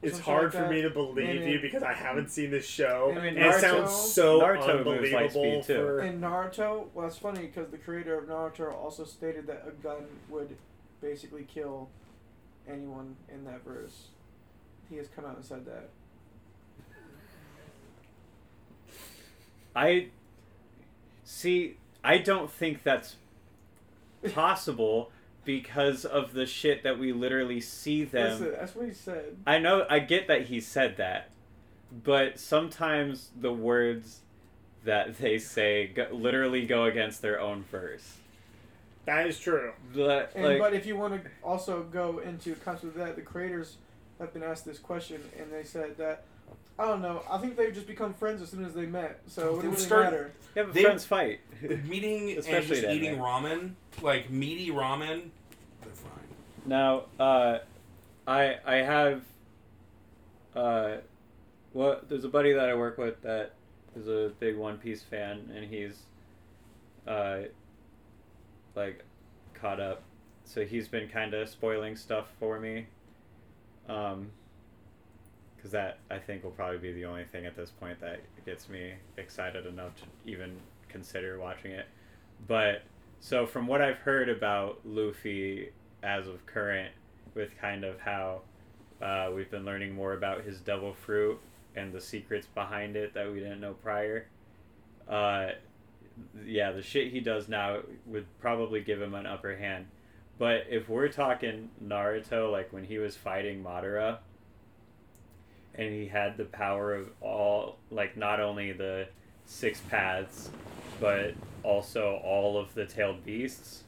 It's 0.01 0.21
hard 0.21 0.55
like 0.55 0.63
for 0.63 0.69
me 0.71 0.81
to 0.83 0.91
believe 0.91 1.29
And 1.29 1.51
you 1.51 1.59
it- 1.59 1.63
because 1.63 1.83
I 1.83 1.93
haven't 1.93 2.31
seen 2.31 2.51
this 2.53 2.65
show. 2.67 3.13
I 3.17 3.21
mean, 3.21 3.37
and 3.37 3.39
it 3.53 3.61
sounds 3.61 3.91
so 3.93 4.41
Naruto 4.41 4.79
unbelievable 4.79 5.29
speed, 5.31 5.65
too. 5.65 5.75
for 5.75 6.01
In 6.03 6.21
Naruto, 6.21 6.87
well, 6.95 7.07
that's 7.07 7.19
funny 7.19 7.41
because 7.41 7.71
the 7.71 7.79
creator 7.79 8.17
of 8.17 8.27
Naruto 8.29 8.73
also 8.73 9.05
stated 9.05 9.49
that 9.49 9.65
a 9.67 9.73
gun 9.83 10.05
would 10.29 10.57
basically 11.01 11.43
kill 11.53 11.89
anyone 12.69 13.17
in 13.33 13.45
that 13.45 13.65
verse. 13.65 14.07
He 14.89 14.97
has 14.97 15.09
come 15.09 15.25
out 15.25 15.35
and 15.37 15.45
said 15.45 15.67
that. 15.67 15.89
I 19.75 20.09
see. 21.29 21.77
I 22.03 22.19
don't 22.19 22.51
think 22.51 22.83
that's 22.83 23.17
possible 24.33 25.11
because 25.45 26.05
of 26.05 26.33
the 26.33 26.47
shit 26.47 26.83
that 26.83 26.99
we 26.99 27.13
literally 27.13 27.61
see 27.61 28.05
them. 28.05 28.33
Listen, 28.33 28.53
that's 28.59 28.75
what 28.75 28.87
he 28.87 28.95
said. 28.95 29.37
I 29.47 29.59
know. 29.59 29.87
I 29.89 29.99
get 29.99 30.27
that 30.29 30.47
he 30.47 30.61
said 30.61 30.97
that, 30.97 31.31
but 32.05 32.39
sometimes 32.39 33.31
the 33.39 33.53
words 33.53 34.21
that 34.85 35.19
they 35.19 35.39
say 35.39 35.89
go, 35.89 36.09
literally 36.13 36.65
go 36.65 36.85
against 36.85 37.21
their 37.23 37.41
own 37.41 37.65
verse. 37.71 38.17
that 39.07 39.27
is 39.27 39.39
true. 39.39 39.73
The, 39.93 40.29
And 40.35 40.45
like, 40.45 40.59
but 40.59 40.73
if 40.75 40.87
you 40.87 40.97
want 40.97 41.23
to 41.23 41.31
also 41.43 41.83
go 41.83 42.19
into 42.19 42.55
concept 42.57 42.95
of 42.95 42.95
that, 42.95 43.17
the 43.17 43.23
creators 43.23 43.77
have 44.19 44.33
been 44.33 44.43
asked 44.43 44.65
this 44.65 44.79
question, 44.79 45.21
and 45.39 45.53
they 45.53 45.65
said 45.65 45.97
that 45.99 46.25
I 46.79 46.85
don't 46.87 47.03
know. 47.03 47.23
I 47.29 47.39
think 47.39 47.57
they've 47.57 47.75
just 47.75 47.87
become 47.89 48.15
friends 48.15 48.41
as 48.41 48.51
soon 48.51 48.65
as 48.65 48.73
they 48.75 48.87
met, 48.87 49.21
so 49.27 49.43
it 49.43 49.45
They 49.45 49.51
wouldn't 49.51 49.65
would 49.65 49.73
really 49.73 49.85
start- 49.87 50.05
matter. 50.05 50.33
yeah, 50.55 50.63
but 50.65 50.75
they- 50.75 50.83
friends 50.85 51.05
fight. 51.05 51.41
Meeting 51.89 52.31
and 52.31 52.39
Especially 52.39 52.69
just 52.69 52.83
then, 52.83 52.97
eating 52.97 53.19
right? 53.19 53.43
ramen, 53.43 53.73
like 54.01 54.31
meaty 54.31 54.71
ramen, 54.71 55.31
they're 55.83 55.93
fine. 55.93 56.13
Now, 56.67 57.05
uh, 57.19 57.59
I 58.29 58.59
I 58.65 58.75
have, 58.77 59.23
uh, 60.55 60.97
well, 61.75 62.01
there's 62.09 62.25
a 62.25 62.29
buddy 62.29 62.53
that 62.53 62.69
I 62.69 62.75
work 62.75 62.97
with 62.99 63.21
that 63.23 63.53
is 63.97 64.07
a 64.07 64.31
big 64.39 64.57
One 64.57 64.79
Piece 64.79 65.03
fan, 65.03 65.51
and 65.55 65.65
he's, 65.65 66.03
uh, 67.09 67.41
like, 68.77 69.05
caught 69.55 69.81
up. 69.81 70.03
So 70.45 70.65
he's 70.65 70.87
been 70.89 71.09
kind 71.09 71.35
of 71.35 71.49
spoiling 71.49 71.97
stuff 71.97 72.29
for 72.39 72.61
me. 72.61 72.87
Um, 73.89 74.31
because 75.59 75.73
that 75.73 75.99
I 76.11 76.19
think 76.19 76.45
will 76.45 76.53
probably 76.53 76.79
be 76.79 76.93
the 76.93 77.05
only 77.05 77.25
thing 77.25 77.45
at 77.45 77.57
this 77.57 77.71
point 77.71 78.01
that 78.01 78.21
gets 78.47 78.69
me 78.69 78.95
excited 79.17 79.67
enough 79.67 79.97
to 79.97 80.05
even 80.31 80.57
consider 80.89 81.39
watching 81.39 81.73
it. 81.73 81.87
But 82.47 82.83
so 83.21 83.45
from 83.47 83.67
what 83.67 83.83
I've 83.83 83.99
heard 83.99 84.29
about 84.29 84.81
Luffy 84.85 85.71
as 86.03 86.29
of 86.29 86.47
current, 86.47 86.93
with 87.35 87.57
kind 87.61 87.85
of 87.85 88.01
how 88.01 88.41
uh, 89.03 89.31
we've 89.35 89.51
been 89.51 89.65
learning 89.65 89.95
more 89.95 90.15
about 90.15 90.43
his 90.43 90.61
devil 90.61 90.93
fruit 90.93 91.39
and 91.77 91.93
the 91.93 92.01
secrets 92.01 92.47
behind 92.55 92.97
it 92.97 93.15
that 93.15 93.31
we 93.31 93.39
didn't 93.39 93.61
know 93.61 93.75
prior. 93.75 94.27
Uh, 95.09 95.51
yeah, 96.45 96.73
the 96.73 96.83
shit 96.83 97.13
he 97.13 97.21
does 97.21 97.49
now 97.49 97.79
would 98.07 98.27
probably 98.41 98.81
give 98.81 99.01
him 99.01 99.15
an 99.15 99.27
upper 99.27 99.57
hand. 99.57 99.87
But 100.39 100.67
if 100.69 100.89
we're 100.89 101.09
talking 101.09 101.71
Naruto, 101.85 102.51
like 102.51 102.73
when 102.73 102.85
he 102.85 102.99
was 102.99 103.17
fighting 103.17 103.63
Madara, 103.63 104.19
and 105.79 105.95
he 105.95 106.09
had 106.09 106.37
the 106.37 106.45
power 106.45 106.93
of 106.93 107.09
all, 107.21 107.79
like 107.91 108.17
not 108.17 108.41
only 108.41 108.73
the 108.73 109.07
six 109.47 109.81
paths, 109.81 110.51
but 111.01 111.35
also 111.63 112.21
all 112.25 112.59
of 112.59 112.75
the 112.75 112.85
tailed 112.85 113.25
beasts, 113.25 113.85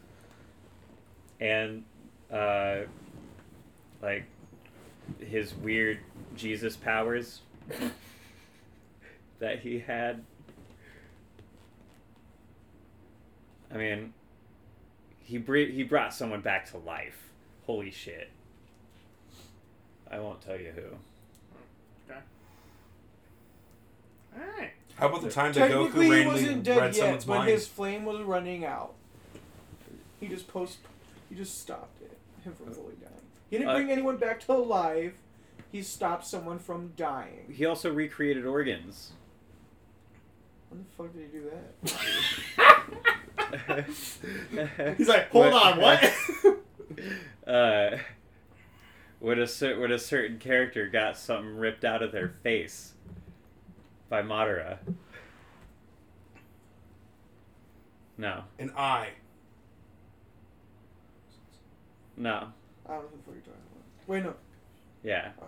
and 1.40 1.84
uh, 2.32 2.76
like 4.00 4.24
his 5.18 5.52
weird 5.52 5.98
Jesus 6.36 6.76
powers 6.76 7.40
that 9.40 9.58
he 9.58 9.80
had. 9.80 10.22
I 13.72 13.76
mean, 13.76 14.14
he 15.18 15.38
bre- 15.38 15.58
he 15.66 15.82
brought 15.82 16.14
someone 16.14 16.40
back 16.40 16.70
to 16.70 16.78
life. 16.78 17.30
Holy 17.66 17.90
shit! 17.90 18.30
I 20.08 20.20
won't 20.20 20.40
tell 20.40 20.58
you 20.58 20.70
who. 20.70 20.96
Alright. 24.34 24.72
How 24.96 25.08
about 25.08 25.22
the 25.22 25.30
time 25.30 25.52
that 25.52 25.70
Goku 25.70 25.84
Technically, 25.84 26.04
he 26.06 26.12
randomly 26.12 26.40
wasn't 26.42 26.62
dead 26.62 26.76
read 26.78 26.94
yet, 26.94 26.94
someone's 26.96 27.24
but 27.24 27.38
mind? 27.38 27.50
his 27.50 27.66
flame 27.66 28.04
was 28.04 28.20
running 28.22 28.64
out. 28.64 28.94
He 30.20 30.28
just 30.28 30.46
post, 30.48 30.78
he 31.30 31.34
just 31.34 31.58
stopped 31.60 32.02
it, 32.02 32.16
him 32.44 32.52
from 32.54 32.72
fully 32.74 32.94
dying. 33.00 33.12
He 33.48 33.56
didn't 33.58 33.70
Uh, 33.70 33.74
bring 33.76 33.90
anyone 33.90 34.16
back 34.18 34.40
to 34.40 34.52
life. 34.52 35.14
He 35.72 35.82
stopped 35.82 36.26
someone 36.26 36.58
from 36.58 36.92
dying. 36.96 37.52
He 37.52 37.64
also 37.64 37.92
recreated 37.92 38.44
organs. 38.44 39.12
When 40.68 40.84
the 40.84 40.90
fuck 40.96 41.12
did 41.12 41.22
he 41.32 41.38
do 41.38 41.50
that? 43.70 44.94
He's 44.98 45.08
like, 45.08 45.30
hold 45.30 45.52
on, 45.52 45.80
what? 45.80 46.12
uh, 47.46 47.96
when 49.18 49.38
a 49.40 49.46
cer- 49.46 49.78
when 49.80 49.90
a 49.92 49.98
certain 49.98 50.38
character 50.38 50.88
got 50.88 51.16
something 51.18 51.56
ripped 51.56 51.84
out 51.84 52.02
of 52.02 52.12
their 52.12 52.28
face 52.42 52.92
by 54.10 54.20
Madara. 54.22 54.76
No, 58.18 58.42
An 58.58 58.70
eye. 58.76 59.08
no, 62.18 62.48
I 62.86 62.92
don't 62.92 63.02
know 63.04 63.08
who 63.08 63.16
the 63.16 63.22
fuck 63.22 63.34
you're 63.34 63.40
talking 63.40 63.62
about. 63.72 64.08
Wait, 64.08 64.22
no. 64.24 64.34
yeah, 65.02 65.30
oh, 65.40 65.44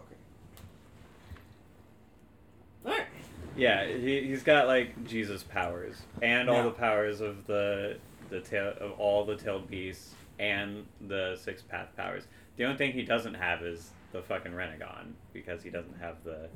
Okay. 2.86 2.94
Alright. 2.94 3.06
yeah. 3.56 3.86
He 3.86 4.22
he's 4.22 4.42
got 4.42 4.66
like 4.68 5.04
Jesus 5.04 5.42
powers 5.42 6.00
and 6.22 6.48
all 6.48 6.62
No. 6.62 6.70
the 6.70 6.74
powers 6.76 7.20
of 7.20 7.46
the 7.46 7.98
the 8.30 8.40
tail 8.40 8.72
of 8.80 8.92
all 8.92 9.26
the 9.26 9.36
tailed 9.36 9.68
beasts 9.68 10.14
and 10.38 10.86
the 11.08 11.36
six 11.38 11.60
path 11.60 11.88
powers. 11.94 12.24
The 12.56 12.64
only 12.64 12.78
thing 12.78 12.92
he 12.92 13.02
doesn't 13.02 13.34
have 13.34 13.62
is 13.62 13.90
the 14.12 14.22
fucking 14.22 14.52
Rinnegan 14.52 15.12
because 15.34 15.62
he 15.62 15.68
doesn't 15.70 15.98
have 16.00 16.16
the 16.24 16.48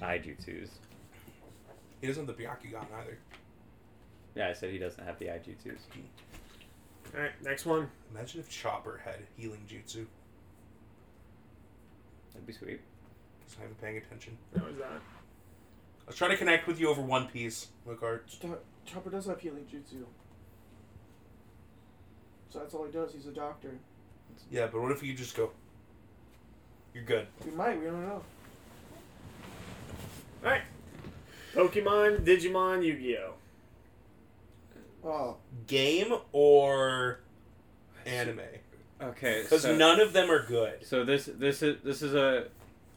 Aijutsus. 0.00 0.70
He 2.00 2.06
doesn't 2.06 2.26
have 2.26 2.36
the 2.36 2.42
Byakugan 2.42 2.86
either. 3.00 3.18
Yeah, 4.34 4.48
I 4.48 4.52
said 4.52 4.70
he 4.70 4.78
doesn't 4.78 5.04
have 5.04 5.18
the 5.18 5.26
Aijutsus. 5.26 5.78
Alright, 7.14 7.32
next 7.42 7.66
one. 7.66 7.88
Imagine 8.14 8.40
if 8.40 8.48
Chopper 8.48 9.00
had 9.04 9.16
healing 9.36 9.60
jutsu. 9.68 10.06
That'd 12.32 12.46
be 12.46 12.52
sweet. 12.52 12.80
Just 13.44 13.58
not 13.58 13.64
even 13.64 13.76
paying 13.76 13.96
attention. 13.96 14.36
How 14.56 14.66
was 14.66 14.76
that? 14.76 14.84
I 14.86 16.06
was 16.06 16.16
trying 16.16 16.30
to 16.30 16.36
connect 16.36 16.66
with 16.66 16.78
you 16.78 16.88
over 16.88 17.02
One 17.02 17.26
Piece, 17.26 17.68
Lucart. 17.86 18.26
Ch- 18.28 18.90
Chopper 18.90 19.10
does 19.10 19.26
have 19.26 19.40
healing 19.40 19.66
jutsu. 19.72 20.04
So 22.50 22.60
that's 22.60 22.74
all 22.74 22.84
he 22.86 22.92
does. 22.92 23.12
He's 23.12 23.26
a 23.26 23.32
doctor. 23.32 23.72
Yeah, 24.50 24.68
but 24.70 24.80
what 24.80 24.92
if 24.92 25.02
you 25.02 25.14
just 25.14 25.36
go? 25.36 25.50
You're 26.94 27.04
good. 27.04 27.26
We 27.44 27.50
might. 27.52 27.78
We 27.78 27.86
don't 27.86 28.06
know. 28.06 28.22
Alright. 30.44 30.62
Pokemon, 31.58 32.24
Digimon, 32.24 32.84
Yu 32.84 32.94
Gi 32.98 33.16
Oh! 33.18 33.34
Oh, 35.04 35.36
Game 35.66 36.12
or 36.32 37.20
anime? 38.06 38.40
Okay, 39.00 39.42
Because 39.42 39.62
so, 39.62 39.76
none 39.76 40.00
of 40.00 40.12
them 40.12 40.30
are 40.30 40.44
good. 40.44 40.84
so 40.84 41.04
this 41.04 41.26
this 41.26 41.62
is 41.62 41.76
this 41.84 42.02
is 42.02 42.14
a 42.14 42.46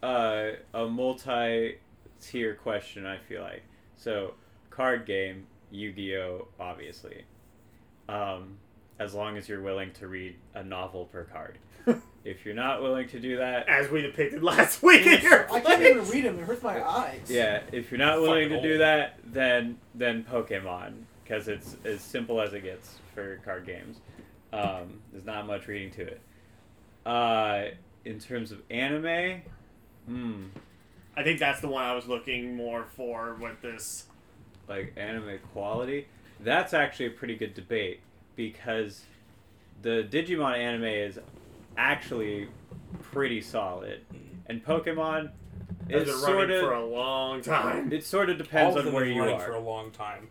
uh, 0.03 0.51
a 0.73 0.85
multi 0.87 1.77
tier 2.19 2.55
question. 2.55 3.05
I 3.05 3.17
feel 3.17 3.41
like 3.41 3.63
so 3.97 4.33
card 4.71 5.05
game 5.05 5.45
Yu-Gi-Oh 5.71 6.47
obviously, 6.59 7.23
um, 8.09 8.57
as 8.99 9.13
long 9.13 9.37
as 9.37 9.47
you're 9.47 9.61
willing 9.61 9.91
to 9.93 10.07
read 10.07 10.35
a 10.55 10.63
novel 10.63 11.05
per 11.05 11.23
card. 11.25 11.57
If 12.23 12.45
you're 12.45 12.53
not 12.55 12.81
willing 12.81 13.07
to 13.09 13.19
do 13.19 13.37
that, 13.37 13.67
As 13.67 13.89
we 13.89 14.01
depicted 14.01 14.43
last 14.43 14.81
week 14.83 15.05
in 15.05 15.21
your 15.21 15.51
I 15.51 15.59
can't 15.59 15.81
even 15.81 16.07
read 16.09 16.25
them; 16.25 16.39
It 16.39 16.45
hurts 16.45 16.63
my 16.63 16.81
eyes. 16.87 17.21
yeah, 17.27 17.61
if 17.71 17.91
you're 17.91 17.97
not 17.99 18.21
willing 18.21 18.49
to 18.49 18.61
do 18.61 18.73
old. 18.73 18.81
that, 18.81 19.19
then 19.25 19.77
then 19.95 20.23
Pokemon 20.23 20.93
because 21.23 21.47
it's 21.47 21.77
as 21.85 22.01
simple 22.01 22.41
as 22.41 22.53
it 22.53 22.61
gets 22.63 22.95
for 23.15 23.37
card 23.45 23.65
games. 23.65 23.97
Um, 24.53 24.99
there's 25.11 25.25
not 25.25 25.47
much 25.47 25.67
reading 25.67 25.91
to 25.91 26.01
it. 26.01 26.21
Uh, 27.05 27.65
in 28.03 28.19
terms 28.19 28.51
of 28.51 28.61
anime, 28.69 29.41
hmm, 30.07 30.43
I 31.15 31.23
think 31.23 31.39
that's 31.39 31.61
the 31.61 31.67
one 31.69 31.83
I 31.85 31.93
was 31.95 32.05
looking 32.07 32.55
more 32.55 32.85
for 32.97 33.35
with 33.39 33.61
this. 33.61 34.05
like 34.67 34.93
anime 34.97 35.39
quality. 35.53 36.07
That's 36.41 36.73
actually 36.73 37.07
a 37.07 37.11
pretty 37.11 37.35
good 37.35 37.53
debate 37.53 38.01
because 38.35 39.03
the 39.83 40.05
Digimon 40.09 40.57
anime 40.57 40.83
is 40.85 41.19
actually 41.77 42.47
pretty 43.01 43.41
solid, 43.41 44.01
and 44.47 44.63
Pokemon 44.65 45.31
Has 45.89 46.03
is 46.03 46.09
been 46.09 46.17
sort 46.19 46.35
running 46.37 46.55
of 46.57 46.61
for 46.63 46.73
a 46.73 46.85
long 46.85 47.41
time. 47.41 47.91
it 47.93 48.03
sort 48.03 48.29
of 48.29 48.35
All 48.37 48.43
depends 48.43 48.75
of 48.75 48.79
on 48.79 48.85
them 48.85 48.93
where 48.93 49.05
have 49.05 49.13
you 49.13 49.21
running 49.21 49.35
are. 49.35 49.45
for 49.45 49.53
a 49.53 49.59
long 49.59 49.91
time. 49.91 50.29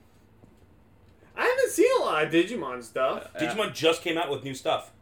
I 1.37 1.45
haven't 1.47 1.71
seen 1.71 1.91
a 2.01 2.03
lot 2.03 2.25
of 2.25 2.33
Digimon 2.33 2.83
stuff. 2.83 3.31
Uh, 3.35 3.39
Digimon 3.39 3.73
just 3.73 4.03
came 4.03 4.19
out 4.19 4.31
with 4.31 4.45
new 4.45 4.55
stuff. 4.55 4.93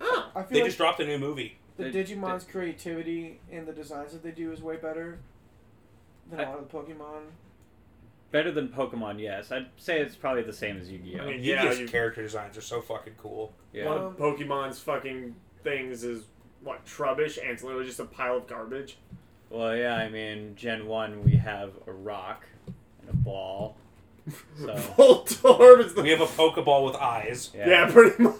Oh, 0.00 0.30
I 0.34 0.42
feel 0.42 0.48
They 0.50 0.60
like 0.60 0.66
just 0.68 0.78
dropped 0.78 1.00
a 1.00 1.06
new 1.06 1.18
movie. 1.18 1.58
the 1.76 1.84
They- 1.90 2.04
Digimon's 2.04 2.44
creativity 2.44 3.40
and 3.50 3.66
the 3.66 3.72
designs 3.72 4.12
that 4.12 4.22
they 4.22 4.30
do 4.30 4.52
is 4.52 4.62
way 4.62 4.76
better 4.76 5.18
than 6.30 6.38
a 6.40 6.42
I- 6.44 6.48
lot 6.50 6.58
of 6.58 6.68
the 6.70 6.76
Pokemon. 6.76 7.22
Better 8.30 8.52
than 8.52 8.68
Pokemon, 8.68 9.18
yes. 9.20 9.50
I'd 9.50 9.68
say 9.78 10.00
it's 10.00 10.14
probably 10.14 10.42
the 10.42 10.52
same 10.52 10.76
as 10.78 10.90
Yu-Gi-Oh. 10.90 11.22
I 11.22 11.26
mean, 11.26 11.40
Yeah, 11.42 11.54
Yeah, 11.54 11.62
Yu-Gi-Oh's 11.62 11.80
you- 11.80 11.88
character 11.88 12.22
designs 12.22 12.56
are 12.58 12.62
so 12.62 12.80
fucking 12.82 13.14
cool. 13.16 13.54
yeah. 13.72 13.86
one 13.88 14.14
Pokemon's 14.14 14.78
fucking 14.80 15.34
things 15.62 16.04
is 16.04 16.24
what 16.62 16.84
trubbish, 16.86 17.38
and 17.40 17.50
it's 17.50 17.62
literally 17.62 17.86
just 17.86 18.00
a 18.00 18.04
pile 18.04 18.36
of 18.36 18.46
garbage. 18.46 18.98
Well, 19.50 19.76
yeah. 19.76 19.94
I 19.96 20.08
mean, 20.08 20.54
Gen 20.56 20.86
One, 20.86 21.22
we 21.24 21.32
have 21.36 21.72
a 21.86 21.92
rock 21.92 22.46
and 22.66 23.08
a 23.10 23.16
ball. 23.16 23.76
So 24.58 24.74
Voltorb 24.96 25.84
is 25.84 25.94
the 25.94 26.02
We 26.02 26.10
have 26.10 26.20
a 26.20 26.26
Pokeball 26.26 26.84
with 26.84 26.96
eyes. 26.96 27.50
yeah. 27.54 27.68
yeah. 27.68 27.90
pretty 27.90 28.22
much. 28.22 28.34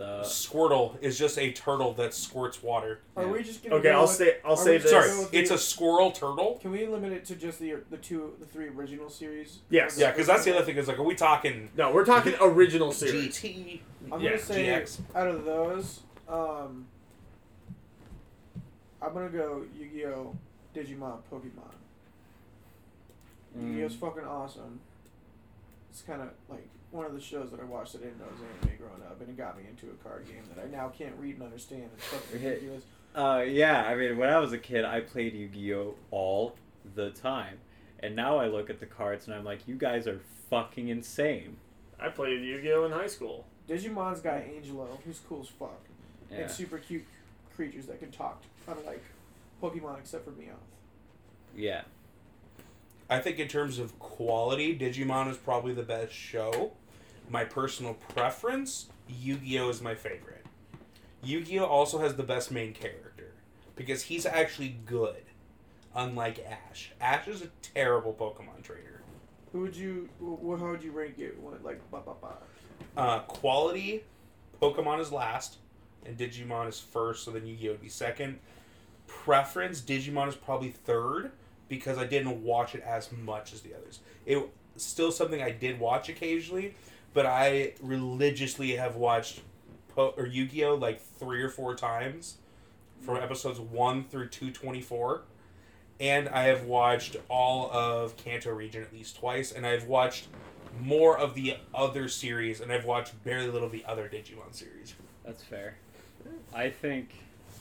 So 0.00 0.22
Squirtle 0.22 0.96
is 1.02 1.18
just 1.18 1.36
a 1.38 1.52
turtle 1.52 1.92
that 1.94 2.14
squirts 2.14 2.62
water. 2.62 3.00
Are 3.18 3.24
Yeah. 3.24 3.32
we 3.32 3.42
just 3.42 3.62
gonna 3.62 3.74
Okay, 3.76 3.90
go 3.90 3.96
I'll 3.96 4.02
with- 4.04 4.10
say 4.12 4.38
I'll 4.42 4.52
are 4.54 4.56
say 4.56 4.70
we 4.72 4.78
this. 4.78 4.90
just 4.90 5.14
Sorry, 5.14 5.28
it's 5.38 5.50
a 5.50 5.58
squirrel 5.58 6.10
turtle. 6.10 6.58
Can 6.58 6.70
we 6.70 6.86
limit 6.86 7.12
it 7.12 7.26
to 7.26 7.36
just 7.36 7.58
the 7.58 7.74
the 7.90 7.98
two 7.98 8.34
the 8.40 8.46
three 8.46 8.68
original 8.68 9.10
series? 9.10 9.58
Yes. 9.68 9.98
Yeah, 9.98 10.10
because 10.10 10.26
that's 10.26 10.44
the 10.46 10.56
other 10.56 10.64
thing. 10.64 10.78
Is 10.78 10.88
like, 10.88 10.98
are 10.98 11.02
we 11.02 11.14
talking 11.14 11.68
No, 11.76 11.92
we're 11.92 12.06
talking 12.06 12.32
original 12.40 12.92
series. 12.92 13.36
GT? 13.38 13.82
I'm 14.10 14.22
Yeah, 14.22 14.30
gonna 14.30 14.42
say 14.42 14.64
GX. 14.68 15.00
out 15.14 15.28
of 15.28 15.44
those, 15.44 16.00
um, 16.30 16.86
I'm 19.02 19.12
gonna 19.12 19.28
go 19.28 19.66
Yu-Gi-Oh, 19.78 20.34
Digimon, 20.74 21.18
Pokemon. 21.30 21.74
Mm. 23.54 23.68
Yu-Gi-Oh's 23.76 23.96
fucking 23.96 24.24
awesome. 24.24 24.80
It's 25.90 26.00
kind 26.00 26.22
of 26.22 26.28
like 26.48 26.66
one 26.90 27.06
of 27.06 27.14
the 27.14 27.20
shows 27.20 27.50
that 27.52 27.60
I 27.60 27.64
watched 27.64 27.92
that 27.92 28.02
I 28.02 28.06
didn't 28.06 28.18
know 28.18 28.26
was 28.26 28.40
anime 28.40 28.76
growing 28.78 29.02
up, 29.02 29.20
and 29.20 29.28
it 29.28 29.36
got 29.36 29.56
me 29.56 29.64
into 29.68 29.86
a 29.86 30.08
card 30.08 30.26
game 30.26 30.42
that 30.54 30.62
I 30.62 30.68
now 30.68 30.88
can't 30.88 31.14
read 31.18 31.34
and 31.36 31.44
understand. 31.44 31.90
It's 31.96 32.06
fucking 32.06 32.40
Yeah. 32.42 32.48
ridiculous. 32.48 32.84
Uh, 33.14 33.44
yeah, 33.46 33.84
I 33.86 33.94
mean, 33.96 34.16
when 34.18 34.28
I 34.28 34.38
was 34.38 34.52
a 34.52 34.58
kid, 34.58 34.84
I 34.84 35.00
played 35.00 35.34
Yu-Gi-Oh 35.34 35.94
all 36.10 36.54
the 36.94 37.10
time, 37.10 37.58
and 38.00 38.14
now 38.16 38.38
I 38.38 38.46
look 38.46 38.70
at 38.70 38.80
the 38.80 38.86
cards 38.86 39.26
and 39.26 39.34
I'm 39.34 39.44
like, 39.44 39.66
you 39.68 39.74
guys 39.76 40.06
are 40.06 40.20
fucking 40.48 40.88
insane. 40.88 41.56
I 41.98 42.08
played 42.08 42.42
Yu-Gi-Oh 42.42 42.84
in 42.86 42.92
high 42.92 43.06
school. 43.08 43.46
Digimon's 43.68 44.20
got 44.20 44.42
Angelo, 44.42 44.98
who's 45.04 45.20
cool 45.28 45.40
as 45.42 45.48
fuck, 45.48 45.80
Yeah. 46.30 46.38
and 46.38 46.50
super 46.50 46.78
cute 46.78 47.04
creatures 47.54 47.86
that 47.86 47.98
can 48.00 48.10
talk, 48.10 48.42
unlike 48.66 49.02
Pokemon 49.62 49.98
except 49.98 50.24
for 50.24 50.30
Meowth. 50.32 50.54
Yeah. 51.54 51.82
I 53.10 53.18
think 53.18 53.40
in 53.40 53.48
terms 53.48 53.80
of 53.80 53.98
quality, 53.98 54.78
Digimon 54.78 55.28
is 55.28 55.36
probably 55.36 55.74
the 55.74 55.82
best 55.82 56.12
show. 56.12 56.70
My 57.28 57.44
personal 57.44 57.94
preference, 57.94 58.86
Yu-Gi-Oh 59.08 59.68
is 59.68 59.82
my 59.82 59.96
favorite. 59.96 60.46
Yu-Gi-Oh 61.24 61.64
also 61.64 61.98
has 61.98 62.14
the 62.14 62.22
best 62.22 62.52
main 62.52 62.72
character 62.72 63.32
because 63.74 64.04
he's 64.04 64.24
actually 64.24 64.76
good, 64.86 65.24
unlike 65.94 66.46
Ash. 66.70 66.92
Ash 67.00 67.26
is 67.26 67.42
a 67.42 67.48
terrible 67.62 68.12
Pokemon 68.14 68.62
trainer. 68.62 69.02
Who 69.52 69.62
would 69.62 69.74
you? 69.74 70.08
Wh- 70.20 70.60
how 70.60 70.70
would 70.70 70.82
you 70.84 70.92
rank 70.92 71.18
it? 71.18 71.36
What, 71.40 71.64
like, 71.64 71.80
ba 71.90 72.02
ba 72.04 72.12
ba. 72.20 72.34
Uh, 72.96 73.18
quality, 73.20 74.04
Pokemon 74.62 75.00
is 75.00 75.10
last, 75.10 75.56
and 76.06 76.16
Digimon 76.16 76.68
is 76.68 76.78
first. 76.78 77.24
So 77.24 77.32
then 77.32 77.44
Yu-Gi-Oh 77.44 77.72
would 77.72 77.82
be 77.82 77.88
second. 77.88 78.38
Preference, 79.08 79.80
Digimon 79.80 80.28
is 80.28 80.36
probably 80.36 80.70
third 80.70 81.32
because 81.70 81.96
I 81.96 82.04
didn't 82.04 82.42
watch 82.42 82.74
it 82.74 82.82
as 82.82 83.10
much 83.10 83.54
as 83.54 83.62
the 83.62 83.74
others. 83.74 84.00
It 84.26 84.46
still 84.76 85.10
something 85.10 85.40
I 85.40 85.52
did 85.52 85.80
watch 85.80 86.10
occasionally, 86.10 86.74
but 87.14 87.24
I 87.24 87.72
religiously 87.80 88.72
have 88.76 88.96
watched 88.96 89.40
po- 89.88 90.12
or 90.18 90.26
Yu-Gi-Oh 90.26 90.74
like 90.74 91.00
three 91.00 91.40
or 91.40 91.48
four 91.48 91.74
times 91.74 92.36
from 93.00 93.14
mm-hmm. 93.14 93.24
episodes 93.24 93.58
one 93.58 94.04
through 94.04 94.28
two 94.28 94.50
twenty 94.50 94.82
four. 94.82 95.22
And 95.98 96.28
I 96.30 96.44
have 96.44 96.64
watched 96.64 97.16
all 97.28 97.70
of 97.70 98.16
Kanto 98.16 98.50
region 98.50 98.82
at 98.82 98.92
least 98.92 99.18
twice, 99.18 99.52
and 99.52 99.66
I've 99.66 99.84
watched 99.84 100.28
more 100.80 101.18
of 101.18 101.34
the 101.34 101.56
other 101.74 102.08
series, 102.08 102.62
and 102.62 102.72
I've 102.72 102.86
watched 102.86 103.22
barely 103.22 103.48
little 103.48 103.66
of 103.66 103.72
the 103.72 103.84
other 103.84 104.08
Digimon 104.08 104.52
series. 104.52 104.94
That's 105.26 105.42
fair. 105.42 105.76
I 106.54 106.70
think 106.70 107.10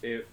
it, 0.01 0.25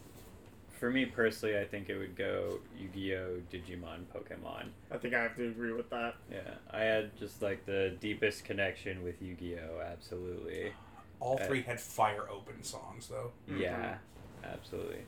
for 0.76 0.90
me 0.90 1.06
personally, 1.06 1.58
I 1.58 1.64
think 1.64 1.88
it 1.88 1.96
would 1.98 2.16
go 2.16 2.60
Yu-Gi-Oh, 2.78 3.40
Digimon, 3.52 4.04
Pokemon. 4.14 4.68
I 4.90 4.98
think 4.98 5.14
I 5.14 5.22
have 5.22 5.36
to 5.36 5.48
agree 5.48 5.72
with 5.72 5.90
that. 5.90 6.14
Yeah, 6.30 6.54
I 6.70 6.80
had 6.82 7.16
just 7.18 7.42
like 7.42 7.64
the 7.66 7.96
deepest 8.00 8.44
connection 8.44 9.02
with 9.02 9.20
Yu-Gi-Oh. 9.22 9.80
Absolutely. 9.80 10.72
All 11.20 11.38
Uh, 11.40 11.46
three 11.46 11.62
had 11.62 11.80
fire 11.80 12.28
open 12.30 12.62
songs 12.62 13.08
though. 13.08 13.32
Yeah, 13.48 13.98
absolutely. 14.44 15.00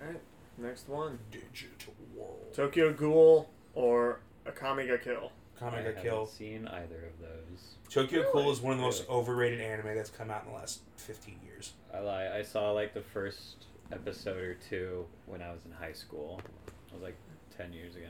All 0.00 0.06
right, 0.08 0.20
next 0.58 0.88
one: 0.88 1.18
Digital 1.30 1.94
World. 2.14 2.52
Tokyo 2.54 2.92
Ghoul 2.92 3.48
or 3.74 4.20
Akame 4.46 4.86
ga 4.86 4.98
Kill. 4.98 5.32
I 5.60 5.64
Kamega 5.64 5.72
haven't 5.86 6.02
Kill. 6.04 6.26
seen 6.26 6.68
either 6.68 7.04
of 7.06 7.18
those. 7.20 7.74
Tokyo 7.90 8.20
Really? 8.20 8.32
Ghoul 8.32 8.52
is 8.52 8.60
one 8.60 8.74
of 8.74 8.78
the 8.78 8.84
most 8.84 9.02
Really? 9.08 9.14
overrated 9.20 9.60
anime 9.60 9.96
that's 9.96 10.10
come 10.10 10.30
out 10.30 10.44
in 10.44 10.50
the 10.52 10.54
last 10.56 10.82
fifteen 10.96 11.40
years. 11.44 11.72
I 11.92 11.98
lie. 11.98 12.28
I 12.28 12.42
saw 12.42 12.70
like 12.70 12.94
the 12.94 13.02
first 13.02 13.66
episode 13.92 14.42
or 14.42 14.54
two 14.54 15.06
when 15.26 15.42
I 15.42 15.50
was 15.52 15.64
in 15.64 15.72
high 15.72 15.92
school. 15.92 16.40
It 16.88 16.94
was 16.94 17.02
like 17.02 17.16
ten 17.56 17.72
years 17.72 17.96
ago. 17.96 18.06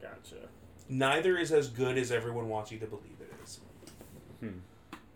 Gotcha. 0.00 0.48
Neither 0.88 1.38
is 1.38 1.52
as 1.52 1.68
good 1.68 1.96
as 1.96 2.10
everyone 2.10 2.48
wants 2.48 2.70
you 2.72 2.78
to 2.78 2.86
believe 2.86 3.16
it 3.20 3.32
is. 3.42 3.60
Hmm. 4.40 4.58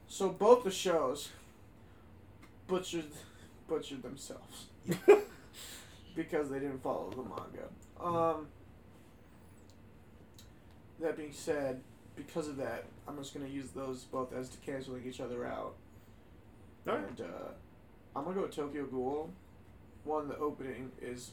So 0.08 0.28
both 0.30 0.64
the 0.64 0.70
shows 0.70 1.30
butchered 2.66 3.04
butchered 3.68 4.02
themselves 4.02 4.66
because 6.14 6.50
they 6.50 6.60
didn't 6.60 6.82
follow 6.82 7.10
the 7.10 7.22
manga. 7.22 7.68
Um, 8.00 8.46
that 11.00 11.16
being 11.16 11.32
said, 11.32 11.80
because 12.14 12.48
of 12.48 12.56
that, 12.56 12.84
I'm 13.06 13.16
just 13.18 13.34
gonna 13.34 13.48
use 13.48 13.70
those 13.70 14.04
both 14.04 14.32
as 14.32 14.48
to 14.50 14.58
canceling 14.58 15.04
each 15.06 15.20
other 15.20 15.46
out. 15.46 15.74
Alright. 16.88 17.04
And 17.08 17.20
uh, 17.20 17.48
I'm 18.14 18.24
gonna 18.24 18.36
go 18.36 18.42
with 18.42 18.54
Tokyo 18.54 18.86
Ghoul. 18.86 19.30
One, 20.06 20.28
the 20.28 20.38
opening 20.38 20.92
is 21.02 21.32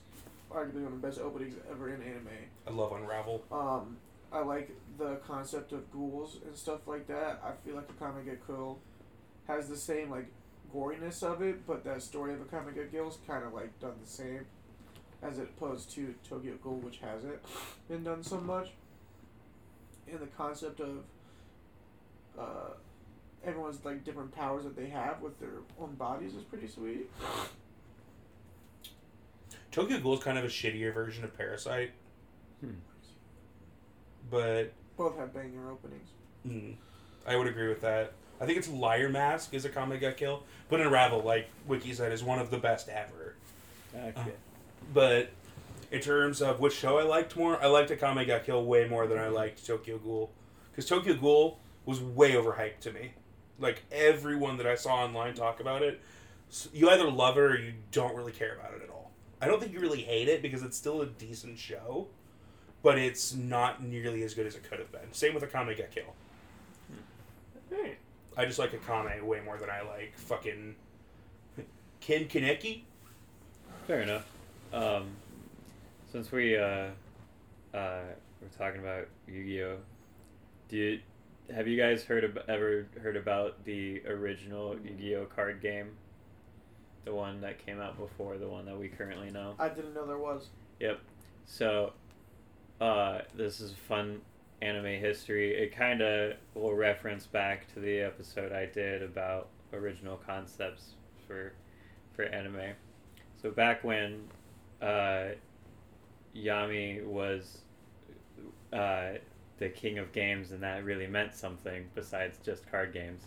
arguably 0.52 0.84
one 0.84 0.94
of 0.94 1.02
the 1.02 1.08
best 1.08 1.20
openings 1.20 1.54
ever 1.70 1.94
in 1.94 2.02
anime. 2.02 2.28
I 2.68 2.72
love 2.72 2.92
Unravel. 2.92 3.44
Um, 3.52 3.98
I 4.32 4.40
like 4.40 4.72
the 4.98 5.18
concept 5.28 5.74
of 5.74 5.92
ghouls 5.92 6.40
and 6.44 6.58
stuff 6.58 6.88
like 6.88 7.08
that. 7.08 7.40
I 7.46 7.52
feel 7.64 7.76
like 7.76 7.88
Akame 7.88 8.26
ga 8.26 8.36
Kill 8.48 8.80
has 9.48 9.70
the 9.70 9.78
same 9.78 10.10
like 10.10 10.26
goriness 10.74 11.22
of 11.22 11.44
it, 11.44 11.68
but 11.68 11.84
that 11.84 12.02
story 12.02 12.34
of 12.34 12.40
Akame 12.40 12.74
ga 12.74 12.86
Kill's 12.92 13.20
kind 13.28 13.46
of 13.46 13.54
like 13.54 13.80
done 13.80 13.94
the 14.04 14.10
same, 14.10 14.48
as 15.22 15.38
opposed 15.38 15.92
to 15.92 16.16
Tokyo 16.28 16.56
Ghoul, 16.64 16.78
which 16.78 16.98
hasn't 16.98 17.40
been 17.88 18.04
done 18.04 18.24
so 18.24 18.40
much. 18.40 18.70
And 20.10 20.20
the 20.20 20.28
concept 20.28 20.80
of 20.80 21.04
uh, 22.40 22.72
everyone's 23.46 23.86
like 23.86 24.04
different 24.04 24.36
powers 24.36 24.64
that 24.64 24.76
they 24.76 24.90
have 24.90 25.22
with 25.22 25.40
their 25.40 25.60
own 25.80 25.94
bodies 25.94 26.34
is 26.34 26.42
pretty 26.44 26.68
sweet. 26.68 27.08
Tokyo 29.74 30.00
Ghoul 30.00 30.14
is 30.14 30.24
kind 30.24 30.38
of 30.38 30.46
a 30.46 30.48
shittier 30.48 30.94
version 30.94 31.24
of 31.26 31.38
Parasyte, 31.38 31.90
Hmm. 32.62 32.76
but 34.30 34.72
Both 34.96 35.18
have 35.18 35.34
banger 35.34 35.70
openings. 35.72 36.10
mm, 36.48 36.76
I 37.28 37.36
would 37.36 37.48
agree 37.48 37.68
with 37.68 37.82
that. 37.82 38.14
I 38.40 38.46
think 38.46 38.58
it's 38.58 38.68
Liar 38.70 39.10
Mask 39.10 39.54
is 39.54 39.66
a 39.66 39.70
comic 39.70 40.02
Kamega 40.02 40.16
Kill, 40.18 40.44
but 40.70 40.80
Unravel, 40.80 41.22
like 41.24 41.48
Wiki 41.68 41.94
said, 41.94 42.12
is 42.12 42.24
one 42.24 42.40
of 42.40 42.52
the 42.52 42.58
best 42.58 42.88
ever. 42.90 43.36
Okay. 43.96 44.34
But 44.94 45.30
in 45.92 46.02
terms 46.02 46.42
of 46.42 46.60
which 46.60 46.74
show 46.74 46.98
I 47.00 47.04
liked 47.04 47.36
more, 47.36 47.62
I 47.62 47.68
liked 47.68 47.90
Akame 47.92 48.26
ga 48.26 48.40
Kill 48.40 48.64
way 48.66 48.88
more 48.88 49.08
than 49.08 49.18
I 49.18 49.28
liked 49.28 49.66
Tokyo 49.66 49.98
Ghoul. 49.98 50.32
Because 50.72 50.88
Tokyo 50.88 51.14
Ghoul 51.16 51.60
was 51.86 52.00
way 52.02 52.32
overhyped 52.34 52.80
to 52.82 52.92
me. 52.92 53.14
Like 53.60 53.84
everyone 53.92 54.58
that 54.58 54.68
I 54.68 54.76
saw 54.76 54.96
online 55.04 55.34
talk 55.36 55.60
about 55.60 55.82
it, 55.84 56.00
you 56.74 56.90
either 56.90 57.10
love 57.10 57.38
it 57.38 57.42
or 57.42 57.58
you 57.58 57.74
don't 57.92 58.16
really 58.16 58.32
care 58.32 58.56
about 58.56 58.74
it 58.74 58.82
at 58.84 58.90
all. 58.90 58.93
I 59.44 59.48
don't 59.48 59.60
think 59.60 59.74
you 59.74 59.82
really 59.82 60.02
hate 60.02 60.30
it 60.30 60.42
because 60.42 60.64
it's 60.64 60.78
still 60.78 61.02
a 61.02 61.06
decent 61.06 61.60
show, 61.60 62.08
but 62.82 62.98
it's 62.98 63.36
not 63.36 63.84
nearly 63.84 64.24
as 64.24 64.34
good 64.34 64.48
as 64.48 64.56
it 64.56 64.64
could 64.64 64.80
have 64.80 64.90
been. 64.90 65.12
Same 65.12 65.34
with 65.34 65.44
Akame 65.44 65.76
ga 65.76 65.84
Kill. 65.94 66.06
Hey, 67.70 67.98
I 68.38 68.46
just 68.46 68.58
like 68.58 68.72
Akame 68.72 69.22
way 69.22 69.42
more 69.42 69.58
than 69.58 69.70
I 69.70 69.82
like 69.82 70.14
fucking 70.16 70.76
Ken 72.00 72.26
Kaneki. 72.30 72.84
Fair 73.86 74.00
enough. 74.00 74.26
Um, 74.72 75.10
since 76.10 76.32
we 76.32 76.56
uh, 76.58 76.88
uh, 77.74 78.04
we're 78.42 78.48
talking 78.58 78.80
about 78.80 79.08
Yu-Gi-Oh, 79.28 79.76
Do 80.70 80.78
you 80.78 81.00
have 81.54 81.68
you 81.68 81.76
guys 81.76 82.06
heard 82.06 82.24
of, 82.24 82.38
ever 82.48 82.88
heard 83.02 83.18
about 83.18 83.66
the 83.66 84.02
original 84.08 84.78
Yu-Gi-Oh 84.86 85.26
card 85.26 85.62
game? 85.62 85.98
The 87.06 87.14
one 87.14 87.42
that 87.42 87.66
came 87.66 87.80
out 87.80 87.98
before 87.98 88.38
the 88.38 88.48
one 88.48 88.66
that 88.66 88.78
we 88.78 88.88
currently 88.88 89.30
know. 89.30 89.56
I 89.60 89.70
didn't 89.70 89.94
know 89.94 90.06
there 90.06 90.18
was. 90.18 90.50
Yep. 90.80 91.00
So, 91.46 91.94
uh, 92.80 93.20
this 93.36 93.60
is 93.60 93.74
fun 93.88 94.22
anime 94.62 95.00
history. 95.00 95.54
It 95.56 95.76
kind 95.76 96.02
of 96.02 96.34
will 96.54 96.74
reference 96.74 97.26
back 97.26 97.72
to 97.74 97.80
the 97.80 98.00
episode 98.00 98.52
I 98.54 98.66
did 98.66 99.04
about 99.04 99.50
original 99.74 100.18
concepts 100.18 100.94
for 101.28 101.54
for 102.16 102.24
anime. 102.24 102.74
So 103.42 103.52
back 103.52 103.84
when 103.84 104.22
uh, 104.82 105.30
Yami 106.36 107.06
was 107.06 107.60
uh, 108.72 109.14
the 109.58 109.70
king 109.70 109.98
of 110.00 110.12
games, 110.12 110.52
and 110.52 110.64
that 110.64 110.84
really 110.84 111.08
meant 111.08 111.34
something 111.34 111.86
besides 111.96 112.38
just 112.44 112.70
card 112.70 112.94
games. 112.94 113.22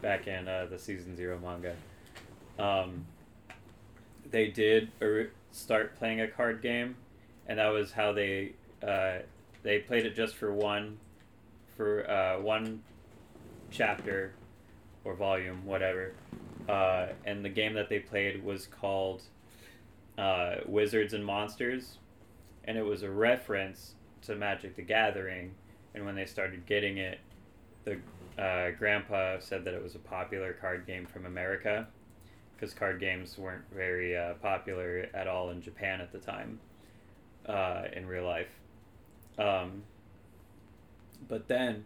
Back 0.00 0.26
in 0.26 0.48
uh, 0.48 0.66
the 0.70 0.78
season 0.78 1.14
zero 1.14 1.38
manga, 1.38 1.74
um, 2.58 3.04
they 4.30 4.48
did 4.48 4.90
start 5.52 5.96
playing 5.96 6.20
a 6.20 6.28
card 6.28 6.62
game, 6.62 6.96
and 7.46 7.58
that 7.58 7.68
was 7.68 7.92
how 7.92 8.12
they 8.12 8.52
uh, 8.86 9.18
they 9.62 9.78
played 9.78 10.06
it 10.06 10.14
just 10.14 10.36
for 10.36 10.52
one 10.52 10.98
for 11.76 12.08
uh, 12.10 12.40
one 12.40 12.82
chapter 13.70 14.34
or 15.04 15.14
volume, 15.14 15.64
whatever. 15.64 16.12
Uh, 16.68 17.08
and 17.24 17.44
the 17.44 17.48
game 17.48 17.74
that 17.74 17.88
they 17.88 17.98
played 17.98 18.42
was 18.42 18.66
called 18.66 19.22
uh, 20.16 20.56
Wizards 20.66 21.12
and 21.12 21.24
Monsters, 21.24 21.98
and 22.64 22.78
it 22.78 22.82
was 22.82 23.02
a 23.02 23.10
reference 23.10 23.94
to 24.22 24.34
Magic 24.34 24.76
the 24.76 24.82
Gathering. 24.82 25.54
And 25.94 26.04
when 26.04 26.14
they 26.14 26.26
started 26.26 26.66
getting 26.66 26.98
it, 26.98 27.20
the 27.84 27.98
uh, 28.42 28.70
grandpa 28.78 29.38
said 29.38 29.64
that 29.64 29.74
it 29.74 29.82
was 29.82 29.94
a 29.94 29.98
popular 29.98 30.52
card 30.54 30.86
game 30.86 31.06
from 31.06 31.26
America, 31.26 31.86
because 32.54 32.74
card 32.74 33.00
games 33.00 33.36
weren't 33.36 33.64
very 33.74 34.16
uh, 34.16 34.34
popular 34.34 35.08
at 35.14 35.26
all 35.26 35.50
in 35.50 35.60
Japan 35.60 36.00
at 36.00 36.12
the 36.12 36.18
time, 36.18 36.60
uh, 37.46 37.84
in 37.92 38.06
real 38.06 38.24
life. 38.24 38.48
Um, 39.38 39.82
but 41.28 41.48
then 41.48 41.84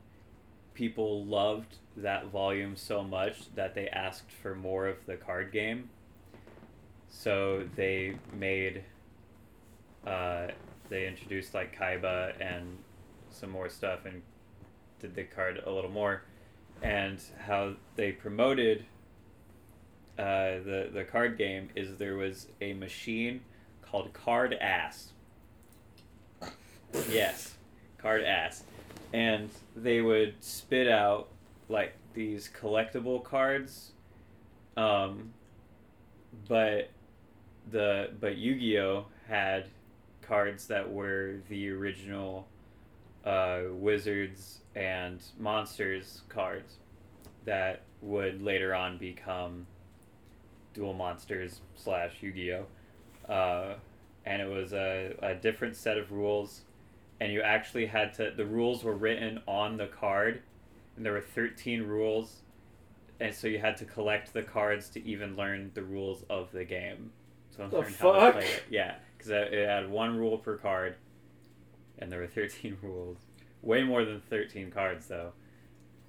people 0.74 1.24
loved 1.24 1.76
that 1.96 2.26
volume 2.26 2.76
so 2.76 3.02
much 3.02 3.54
that 3.54 3.74
they 3.74 3.88
asked 3.88 4.30
for 4.30 4.54
more 4.54 4.86
of 4.86 5.04
the 5.06 5.16
card 5.16 5.52
game. 5.52 5.90
So 7.08 7.68
they 7.74 8.16
made, 8.32 8.84
uh, 10.06 10.48
they 10.88 11.06
introduced 11.06 11.54
like 11.54 11.76
Kaiba 11.76 12.34
and 12.40 12.78
some 13.30 13.50
more 13.50 13.68
stuff 13.68 14.04
and 14.04 14.22
did 15.00 15.14
the 15.14 15.24
card 15.24 15.62
a 15.64 15.70
little 15.70 15.90
more. 15.90 16.22
And 16.82 17.20
how 17.38 17.72
they 17.96 18.12
promoted 18.12 18.84
uh, 20.18 20.58
the, 20.64 20.90
the 20.92 21.04
card 21.04 21.38
game 21.38 21.68
is 21.76 21.96
there 21.96 22.16
was 22.16 22.48
a 22.60 22.72
machine 22.74 23.40
called 23.82 24.12
Card 24.12 24.54
Ass. 24.54 25.12
Yes, 27.10 27.54
Card 27.98 28.24
Ass. 28.24 28.64
And 29.12 29.50
they 29.76 30.00
would 30.00 30.42
spit 30.42 30.88
out 30.88 31.28
like 31.68 31.94
these 32.14 32.48
collectible 32.58 33.22
cards 33.22 33.92
um 34.78 35.30
but 36.48 36.90
the 37.70 38.10
but 38.20 38.36
Yu-Gi-Oh 38.36 39.06
had 39.28 39.66
cards 40.22 40.66
that 40.68 40.90
were 40.90 41.36
the 41.48 41.70
original 41.70 42.46
uh, 43.24 43.60
wizards 43.70 44.60
and 44.74 45.22
monsters 45.38 46.22
cards 46.28 46.76
that 47.44 47.82
would 48.00 48.42
later 48.42 48.74
on 48.74 48.98
become 48.98 49.66
duel 50.74 50.92
monsters 50.92 51.60
slash 51.74 52.12
Yu-Gi-Oh 52.20 52.66
uh, 53.32 53.74
and 54.24 54.42
it 54.42 54.48
was 54.48 54.72
a, 54.72 55.14
a 55.22 55.34
different 55.34 55.76
set 55.76 55.96
of 55.98 56.12
rules 56.12 56.62
and 57.20 57.32
you 57.32 57.40
actually 57.42 57.86
had 57.86 58.14
to 58.14 58.32
the 58.36 58.44
rules 58.46 58.84
were 58.84 58.94
written 58.94 59.40
on 59.46 59.76
the 59.76 59.86
card 59.86 60.42
and 60.96 61.04
there 61.04 61.12
were 61.12 61.20
13 61.20 61.82
rules 61.82 62.42
and 63.20 63.34
so 63.34 63.48
you 63.48 63.58
had 63.58 63.76
to 63.76 63.84
collect 63.84 64.32
the 64.32 64.42
cards 64.42 64.88
to 64.90 65.04
even 65.04 65.36
learn 65.36 65.70
the 65.74 65.82
rules 65.82 66.24
of 66.30 66.50
the 66.52 66.64
game 66.64 67.10
so 67.56 67.66
The 67.68 67.78
learn 67.78 67.92
how 67.98 68.12
to 68.12 68.20
fuck? 68.20 68.32
play 68.34 68.44
it 68.46 68.62
yeah 68.70 68.94
because 69.16 69.30
it 69.30 69.52
had 69.52 69.90
one 69.90 70.16
rule 70.16 70.38
per 70.38 70.56
card 70.56 70.94
and 71.98 72.12
there 72.12 72.20
were 72.20 72.26
13 72.28 72.78
rules 72.82 73.16
way 73.62 73.82
more 73.82 74.04
than 74.04 74.20
13 74.30 74.70
cards 74.70 75.08
though 75.08 75.32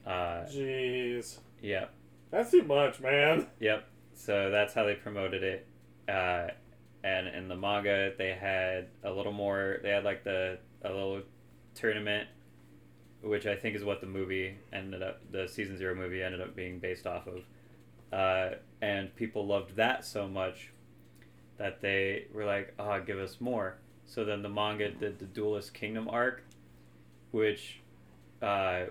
uh, 0.05 0.45
Jeez. 0.51 1.39
yep 1.61 1.91
That's 2.31 2.51
too 2.51 2.63
much, 2.63 2.99
man. 2.99 3.47
Yep. 3.59 3.85
So 4.19 4.51
that's 4.51 4.73
how 4.73 4.83
they 4.83 4.95
promoted 4.95 5.43
it. 5.43 5.65
Uh, 6.09 6.47
and 7.05 7.29
in 7.29 7.47
the 7.47 7.55
manga, 7.55 8.11
they 8.17 8.33
had 8.33 8.89
a 9.05 9.09
little 9.09 9.31
more. 9.31 9.77
They 9.81 9.91
had 9.91 10.03
like 10.03 10.25
the 10.25 10.59
a 10.83 10.89
little 10.89 11.21
tournament, 11.73 12.27
which 13.21 13.47
I 13.47 13.55
think 13.55 13.77
is 13.77 13.83
what 13.85 14.01
the 14.01 14.07
movie 14.07 14.57
ended 14.73 15.01
up. 15.01 15.21
The 15.31 15.47
season 15.47 15.77
zero 15.77 15.95
movie 15.95 16.21
ended 16.21 16.41
up 16.41 16.53
being 16.53 16.79
based 16.79 17.07
off 17.07 17.27
of. 17.27 17.43
Uh, 18.11 18.55
and 18.81 19.15
people 19.15 19.47
loved 19.47 19.77
that 19.77 20.03
so 20.03 20.27
much 20.27 20.71
that 21.57 21.79
they 21.79 22.25
were 22.33 22.45
like, 22.45 22.73
"Oh, 22.77 22.99
give 22.99 23.19
us 23.19 23.39
more." 23.39 23.77
So 24.05 24.25
then 24.25 24.41
the 24.41 24.49
manga 24.49 24.91
did 24.91 25.19
the 25.19 25.25
Duelist 25.25 25.73
Kingdom 25.73 26.09
arc, 26.09 26.43
which, 27.31 27.79
uh, 28.41 28.87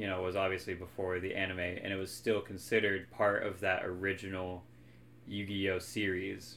you 0.00 0.06
know, 0.06 0.22
was 0.22 0.34
obviously 0.34 0.72
before 0.72 1.20
the 1.20 1.34
anime, 1.34 1.58
and 1.58 1.92
it 1.92 1.96
was 1.96 2.10
still 2.10 2.40
considered 2.40 3.10
part 3.10 3.42
of 3.42 3.60
that 3.60 3.84
original 3.84 4.64
Yu-Gi-Oh 5.28 5.78
series. 5.78 6.56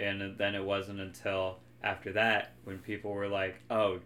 And 0.00 0.36
then 0.36 0.56
it 0.56 0.64
wasn't 0.64 0.98
until 0.98 1.60
after 1.84 2.12
that 2.14 2.54
when 2.64 2.78
people 2.78 3.12
were 3.12 3.28
like, 3.28 3.62
"Oh," 3.70 4.00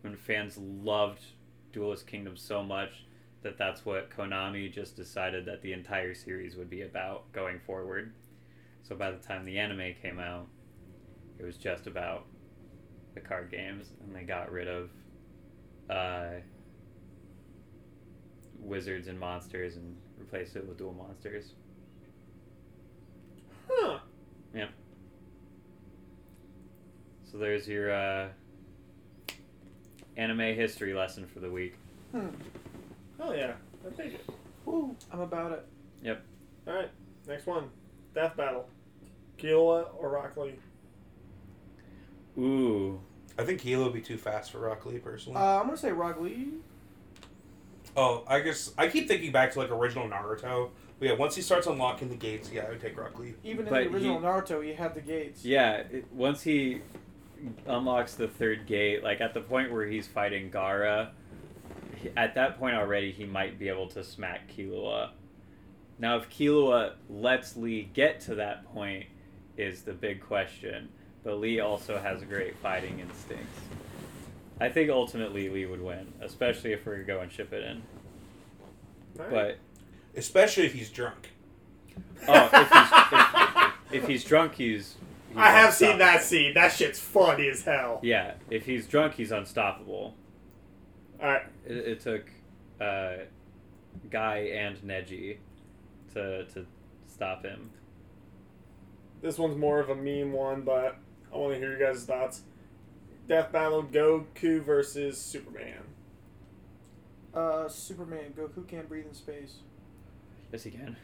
when 0.00 0.16
fans 0.16 0.56
loved 0.56 1.22
Duelist 1.70 2.06
Kingdom 2.06 2.34
so 2.38 2.62
much 2.62 3.04
that 3.42 3.58
that's 3.58 3.84
what 3.84 4.08
Konami 4.08 4.72
just 4.72 4.96
decided 4.96 5.44
that 5.44 5.60
the 5.60 5.74
entire 5.74 6.14
series 6.14 6.56
would 6.56 6.70
be 6.70 6.80
about 6.80 7.30
going 7.32 7.60
forward. 7.60 8.14
So 8.84 8.96
by 8.96 9.10
the 9.10 9.18
time 9.18 9.44
the 9.44 9.58
anime 9.58 9.92
came 10.00 10.18
out, 10.18 10.46
it 11.38 11.44
was 11.44 11.58
just 11.58 11.86
about 11.86 12.24
the 13.12 13.20
card 13.20 13.50
games, 13.50 13.90
and 14.02 14.16
they 14.16 14.22
got 14.22 14.50
rid 14.50 14.66
of 14.66 14.88
uh, 15.90 16.40
wizards 18.60 19.08
and 19.08 19.18
monsters 19.18 19.76
and 19.76 19.96
replace 20.20 20.56
it 20.56 20.66
with 20.66 20.78
duel 20.78 20.92
monsters. 20.92 21.52
Huh. 23.68 23.98
Yep. 24.54 24.70
So 27.30 27.38
there's 27.38 27.68
your 27.68 27.92
uh, 27.92 28.28
anime 30.16 30.54
history 30.54 30.94
lesson 30.94 31.26
for 31.26 31.40
the 31.40 31.50
week. 31.50 31.74
Hmm. 32.12 32.28
Hell 33.18 33.36
yeah. 33.36 33.52
I 33.86 33.90
take 33.90 34.14
it. 34.14 34.26
Woo, 34.64 34.96
I'm 35.12 35.20
about 35.20 35.52
it. 35.52 35.66
Yep. 36.02 36.22
Alright. 36.66 36.90
Next 37.26 37.46
one. 37.46 37.70
Death 38.14 38.36
Battle. 38.36 38.68
Killua 39.38 39.86
or 39.96 40.10
Rock 40.10 40.36
Lee? 40.36 40.54
Ooh, 42.38 43.00
I 43.38 43.44
think 43.44 43.60
Killua 43.60 43.84
would 43.84 43.92
be 43.92 44.00
too 44.00 44.16
fast 44.16 44.52
for 44.52 44.60
Rock 44.60 44.84
Lee 44.86 44.98
personally. 44.98 45.38
Uh, 45.38 45.60
I'm 45.60 45.66
gonna 45.66 45.76
say 45.76 45.92
Rock 45.92 46.20
Lee. 46.20 46.52
Oh, 47.98 48.22
I 48.28 48.38
guess 48.40 48.72
I 48.78 48.86
keep 48.86 49.08
thinking 49.08 49.32
back 49.32 49.50
to 49.52 49.58
like 49.58 49.70
original 49.72 50.08
Naruto. 50.08 50.70
But 51.00 51.08
yeah, 51.08 51.14
once 51.14 51.34
he 51.34 51.42
starts 51.42 51.66
unlocking 51.66 52.08
the 52.08 52.14
gates, 52.16 52.50
yeah, 52.52 52.64
I 52.66 52.70
would 52.70 52.80
take 52.80 52.96
Rock 52.96 53.18
Lee. 53.18 53.34
Even 53.42 53.66
in 53.66 53.72
But 53.72 53.84
the 53.84 53.90
original 53.90 54.20
he- 54.20 54.24
Naruto, 54.26 54.64
he 54.64 54.72
had 54.72 54.94
the 54.94 55.00
gates. 55.00 55.44
yeah. 55.44 55.78
It, 55.90 56.06
once 56.12 56.42
he 56.42 56.80
unlocks 57.66 58.14
the 58.14 58.28
third 58.28 58.66
gate, 58.66 59.02
like 59.02 59.20
at 59.20 59.34
the 59.34 59.40
point 59.40 59.72
where 59.72 59.84
he's 59.86 60.06
fighting 60.06 60.48
Gaara, 60.50 61.10
he- 61.96 62.10
at 62.16 62.34
that 62.36 62.58
point 62.58 62.76
already 62.76 63.10
he 63.10 63.24
might 63.24 63.58
be 63.58 63.68
able 63.68 63.88
to 63.88 64.04
smack 64.04 64.48
Killua. 64.52 65.10
Now, 65.98 66.16
if 66.18 66.30
Killua 66.30 66.92
lets 67.10 67.56
Lee 67.56 67.90
get 67.94 68.20
to 68.22 68.36
that 68.36 68.64
point, 68.72 69.06
is 69.56 69.82
the 69.82 69.92
big 69.92 70.20
question. 70.20 70.88
But 71.24 71.38
Lee 71.40 71.58
also 71.58 71.98
has 71.98 72.22
great 72.22 72.56
fighting 72.58 73.00
instincts. 73.00 73.60
I 74.60 74.68
think 74.68 74.90
ultimately 74.90 75.48
Lee 75.48 75.66
would 75.66 75.80
win, 75.82 76.12
especially 76.20 76.72
if 76.72 76.84
we're 76.84 77.02
going 77.04 77.30
to 77.30 77.44
Shippuden. 77.44 77.80
Alright. 79.18 79.30
But 79.30 79.58
Especially 80.16 80.66
if 80.66 80.72
he's 80.72 80.90
drunk. 80.90 81.28
oh, 82.26 82.50
if 82.52 83.92
he's, 83.92 84.00
if, 84.00 84.02
if 84.02 84.08
he's 84.08 84.24
drunk, 84.24 84.54
he's. 84.54 84.96
he's 85.28 85.36
I 85.36 85.50
have 85.50 85.74
seen 85.74 85.98
that 85.98 86.22
scene. 86.22 86.54
That 86.54 86.72
shit's 86.72 86.98
funny 86.98 87.48
as 87.48 87.62
hell. 87.62 88.00
Yeah, 88.02 88.34
if 88.50 88.66
he's 88.66 88.86
drunk, 88.86 89.14
he's 89.14 89.30
unstoppable. 89.30 90.14
Alright. 91.20 91.42
It, 91.66 91.76
it 91.76 92.00
took 92.00 92.28
uh, 92.80 93.24
Guy 94.10 94.38
and 94.54 94.76
Neji 94.78 95.36
to 96.14 96.44
to 96.46 96.66
stop 97.06 97.44
him. 97.44 97.70
This 99.22 99.38
one's 99.38 99.56
more 99.56 99.80
of 99.80 99.90
a 99.90 99.94
meme 99.94 100.32
one, 100.32 100.62
but 100.62 100.96
I 101.32 101.36
want 101.36 101.54
to 101.54 101.58
hear 101.58 101.72
you 101.76 101.84
guys' 101.84 102.04
thoughts. 102.04 102.42
Death 103.28 103.52
Battle 103.52 103.82
Goku 103.82 104.62
versus 104.62 105.18
Superman. 105.20 105.82
Uh, 107.34 107.68
Superman. 107.68 108.32
Goku 108.36 108.66
can't 108.66 108.88
breathe 108.88 109.06
in 109.06 109.14
space. 109.14 109.56
Yes, 110.50 110.62
he 110.64 110.70
can. 110.70 110.96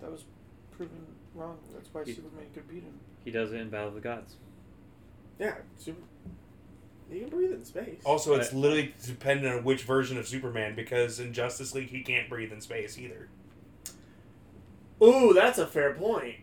That 0.00 0.12
was 0.12 0.24
proven 0.70 1.04
wrong. 1.34 1.58
That's 1.74 1.92
why 1.92 2.04
He- 2.04 2.14
Superman 2.14 2.46
could 2.54 2.68
beat 2.68 2.84
him. 2.84 3.00
He 3.24 3.30
does 3.32 3.52
it 3.52 3.56
in 3.60 3.68
Battle 3.68 3.88
of 3.88 3.94
the 3.94 4.00
Gods. 4.00 4.36
Yeah, 5.38 5.56
super. 5.76 6.00
You 7.10 7.20
can 7.22 7.28
breathe 7.30 7.52
in 7.52 7.64
space. 7.64 8.00
Also, 8.04 8.34
it's 8.34 8.50
But- 8.50 8.56
literally 8.58 8.94
dependent 9.04 9.52
on 9.58 9.64
which 9.64 9.82
version 9.82 10.16
of 10.16 10.28
Superman 10.28 10.76
because 10.76 11.18
in 11.18 11.32
Justice 11.32 11.74
League 11.74 11.88
he 11.90 12.02
can't 12.02 12.28
breathe 12.28 12.52
in 12.52 12.60
space 12.60 12.96
either. 12.96 13.28
Ooh, 15.02 15.32
that's 15.34 15.58
a 15.58 15.66
fair 15.66 15.92
point. 15.94 16.36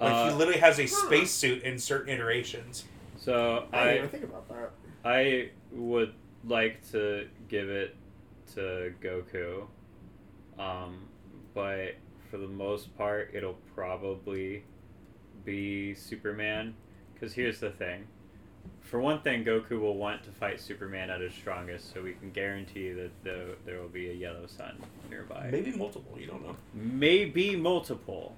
Like 0.00 0.12
Uh, 0.12 0.30
he 0.30 0.34
literally 0.36 0.60
has 0.60 0.78
a 0.78 0.82
Huh. 0.86 1.06
spacesuit 1.06 1.62
in 1.62 1.78
certain 1.78 2.08
iterations. 2.14 2.84
So 3.26 3.66
I 3.72 3.84
didn't 3.84 3.90
I 3.90 3.96
even 3.96 4.08
think 4.10 4.22
about 4.22 4.48
that. 4.50 4.70
I 5.04 5.50
would 5.72 6.14
like 6.44 6.88
to 6.92 7.26
give 7.48 7.68
it 7.68 7.96
to 8.54 8.94
Goku, 9.02 9.66
um, 10.60 11.08
but 11.52 11.96
for 12.30 12.38
the 12.38 12.46
most 12.46 12.96
part, 12.96 13.32
it'll 13.34 13.58
probably 13.74 14.62
be 15.44 15.92
Superman. 15.92 16.76
Because 17.14 17.32
here's 17.34 17.58
the 17.58 17.70
thing: 17.70 18.06
for 18.80 19.00
one 19.00 19.20
thing, 19.22 19.44
Goku 19.44 19.80
will 19.80 19.96
want 19.96 20.22
to 20.22 20.30
fight 20.30 20.60
Superman 20.60 21.10
at 21.10 21.20
his 21.20 21.34
strongest, 21.34 21.92
so 21.92 22.02
we 22.02 22.12
can 22.12 22.30
guarantee 22.30 22.92
that 22.92 23.10
the, 23.24 23.56
there 23.64 23.80
will 23.80 23.88
be 23.88 24.08
a 24.10 24.14
yellow 24.14 24.46
sun 24.46 24.80
nearby. 25.10 25.48
Maybe 25.50 25.72
multiple. 25.72 26.16
You 26.16 26.28
don't 26.28 26.46
know. 26.46 26.54
Maybe 26.72 27.56
multiple, 27.56 28.36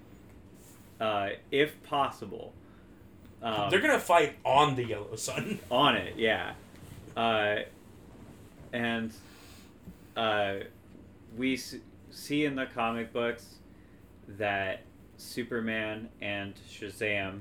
uh, 0.99 1.29
if 1.51 1.83
possible. 1.83 2.55
Um, 3.43 3.71
They're 3.71 3.81
gonna 3.81 4.01
fight 4.01 4.37
on 4.45 4.75
the 4.75 4.85
Yellow 4.85 5.15
Sun. 5.17 5.59
on 5.71 5.97
it, 5.97 6.15
yeah. 6.17 6.53
Uh, 7.17 7.57
and 8.73 9.13
uh, 10.17 10.55
we 11.37 11.55
s- 11.55 11.77
see 12.11 12.45
in 12.45 12.55
the 12.57 12.67
comic 12.67 13.13
books 13.13 13.57
that 14.29 14.83
Superman 15.17 16.09
and 16.21 16.55
Shazam 16.71 17.41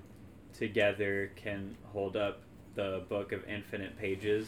together 0.53 1.31
can 1.35 1.75
hold 1.91 2.15
up 2.15 2.39
the 2.75 3.03
book 3.09 3.31
of 3.31 3.47
infinite 3.47 3.97
pages, 3.99 4.47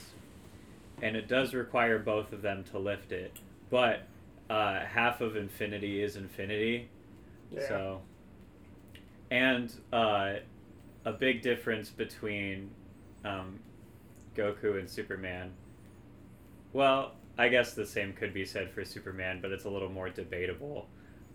and 1.02 1.16
it 1.16 1.28
does 1.28 1.54
require 1.54 1.97
both 2.00 2.32
of 2.32 2.41
them 2.41 2.64
to 2.72 2.78
lift 2.80 3.12
it. 3.12 3.34
But 3.70 4.04
uh, 4.50 4.80
half 4.82 5.22
of 5.22 5.36
infinity 5.36 6.02
is 6.02 6.16
infinity, 6.16 6.89
Yeah. 7.52 7.68
so. 7.68 8.02
And 9.32 9.72
uh, 9.93 10.34
a 11.10 11.14
big 11.14 11.41
difference 11.41 11.89
between 11.89 12.70
um, 13.26 13.60
Goku 14.36 14.80
and 14.80 14.88
Superman. 14.88 15.51
Well, 16.72 17.14
I 17.38 17.49
guess 17.49 17.74
the 17.74 17.86
same 17.86 18.14
could 18.14 18.34
be 18.34 18.45
said 18.45 18.72
for 18.72 18.86
Superman, 18.86 19.39
but 19.41 19.51
it's 19.51 19.66
a 19.66 19.70
little 19.70 19.89
more 19.89 20.10
debatable. 20.10 20.88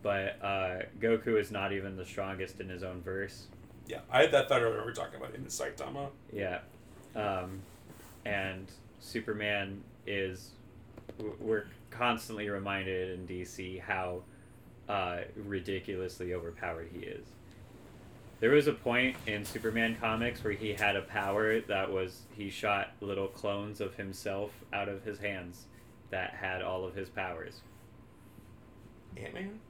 But 0.03 0.39
uh, 0.41 0.83
Goku 1.01 1.41
is 1.41 1.51
not 1.51 1.73
even 1.73 1.97
the 1.97 2.05
strongest 2.05 2.61
in 2.61 2.69
his 2.69 2.83
own 2.83 3.03
verse. 3.03 3.47
Yeah, 3.87 4.01
I 4.11 4.23
had 4.23 4.33
that 4.33 4.49
thought 4.49 4.63
earlier. 4.63 4.79
We 4.81 4.87
were 4.87 4.93
talking 4.93 5.17
about 5.17 5.35
in 5.35 5.43
the 5.43 5.51
Saitama. 5.51 6.09
Yeah. 6.33 6.61
Um, 7.17 7.61
and 8.25 8.71
Superman 9.01 9.83
is. 10.07 10.51
We're 11.41 11.67
constantly 11.91 12.49
reminded 12.49 13.19
in 13.19 13.27
DC 13.27 13.81
how 13.81 14.23
uh, 14.89 15.19
ridiculously 15.37 16.33
overpowered 16.33 16.89
he 16.93 17.01
is. 17.01 17.27
There 18.45 18.53
was 18.53 18.67
a 18.67 18.75
point 18.75 19.17
in 19.27 19.43
Superman 19.47 19.97
comics 19.99 20.45
where 20.45 20.53
he 20.53 20.75
had 20.75 20.97
a 20.97 21.01
power 21.01 21.61
that 21.63 21.91
was 21.91 22.25
he 22.37 22.51
shot 22.51 22.91
little 23.01 23.29
clones 23.29 23.81
of 23.81 23.95
himself 23.95 24.51
out 24.71 24.87
of 24.87 25.03
his 25.03 25.19
hands 25.19 25.65
that 26.11 26.35
had 26.35 26.61
all 26.61 26.85
of 26.85 26.95
his 26.95 27.09
powers. 27.09 27.63
Ant 29.17 29.33
Man. 29.33 29.61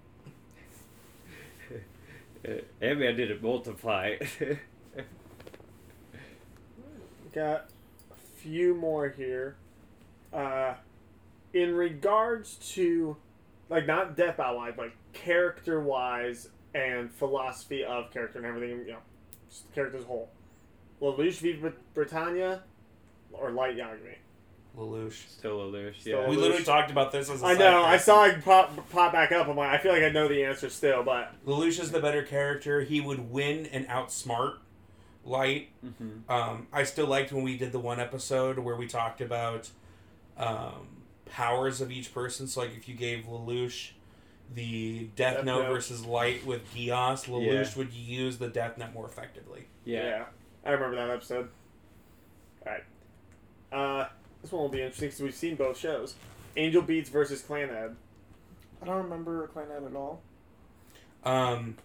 Ant 2.82 2.98
Man 2.98 3.16
didn't 3.16 3.40
multiply. 3.40 4.16
Got 7.32 7.70
a 8.10 8.16
few 8.38 8.74
more 8.74 9.08
here. 9.08 9.54
Uh, 10.32 10.74
in 11.52 11.76
regards 11.76 12.56
to, 12.72 13.16
like, 13.70 13.86
not 13.86 14.16
Death 14.16 14.38
by 14.38 14.50
Life, 14.50 14.76
like, 14.78 14.96
character 15.12 15.80
wise 15.80 16.48
and 16.74 17.10
philosophy 17.12 17.84
of 17.84 18.10
character 18.10 18.38
and 18.38 18.46
everything, 18.46 18.78
you 18.86 18.92
know, 18.92 18.98
just 19.48 19.68
the 19.68 19.74
character 19.74 19.98
as 19.98 20.04
a 20.04 20.06
whole. 20.06 20.28
Lelouch 21.00 21.38
v. 21.38 21.52
Brit- 21.54 21.94
Britannia 21.94 22.62
or 23.32 23.50
Light 23.50 23.76
Yagami? 23.76 24.16
Lelouch. 24.76 25.28
Still 25.28 25.58
Lelouch, 25.58 26.00
Still 26.00 26.22
yeah. 26.22 26.28
We 26.28 26.36
Lelouch. 26.36 26.40
literally 26.40 26.64
talked 26.64 26.90
about 26.90 27.12
this 27.12 27.30
as 27.30 27.42
a 27.42 27.46
I 27.46 27.52
side 27.54 27.58
know, 27.60 27.84
I 27.84 27.96
saw 27.96 28.24
it 28.24 28.44
pop, 28.44 28.90
pop 28.90 29.12
back 29.12 29.30
up. 29.30 29.46
I'm 29.46 29.56
like, 29.56 29.70
I 29.70 29.78
feel 29.78 29.92
like 29.92 30.02
I 30.02 30.08
know 30.10 30.26
the 30.28 30.44
answer 30.44 30.68
still, 30.68 31.02
but 31.04 31.32
Lelouch 31.46 31.80
is 31.80 31.92
the 31.92 32.00
better 32.00 32.22
character. 32.22 32.80
He 32.82 33.00
would 33.00 33.30
win 33.30 33.66
and 33.66 33.86
outsmart 33.88 34.56
Light. 35.24 35.68
hmm 35.80 36.18
Um, 36.28 36.66
I 36.72 36.82
still 36.82 37.06
liked 37.06 37.32
when 37.32 37.44
we 37.44 37.56
did 37.56 37.72
the 37.72 37.78
one 37.78 38.00
episode 38.00 38.58
where 38.58 38.76
we 38.76 38.86
talked 38.86 39.20
about 39.20 39.70
um, 40.36 40.88
powers 41.26 41.80
of 41.80 41.90
each 41.90 42.12
person. 42.12 42.46
So, 42.48 42.60
like, 42.62 42.76
if 42.76 42.88
you 42.88 42.94
gave 42.94 43.24
Lelouch 43.26 43.90
the 44.54 45.04
Death, 45.16 45.36
Death 45.36 45.44
Note, 45.44 45.62
Note. 45.62 45.72
versus 45.72 46.04
Light 46.04 46.44
with 46.46 46.62
Geass, 46.74 47.26
Lelouch 47.26 47.72
Yeah. 47.72 47.78
would 47.78 47.92
use 47.92 48.38
the 48.38 48.48
Death 48.48 48.76
Note 48.78 48.92
more 48.92 49.06
effectively. 49.06 49.66
Yeah. 49.84 50.26
I 50.64 50.70
remember 50.70 50.96
that 50.96 51.10
episode. 51.10 51.48
Alright. 52.66 52.84
Uh, 53.72 54.08
this 54.42 54.52
one 54.52 54.62
will 54.62 54.68
be 54.68 54.80
interesting 54.80 55.08
because 55.08 55.20
we've 55.20 55.34
seen 55.34 55.56
both 55.56 55.76
shows. 55.78 56.14
Angel 56.56 56.82
Beats 56.82 57.08
versus 57.10 57.42
Clannad. 57.42 57.94
I 58.82 58.86
don't 58.86 59.02
remember 59.04 59.48
Clannad 59.54 59.86
at 59.86 59.96
all. 59.96 60.22
Um, 61.24 61.76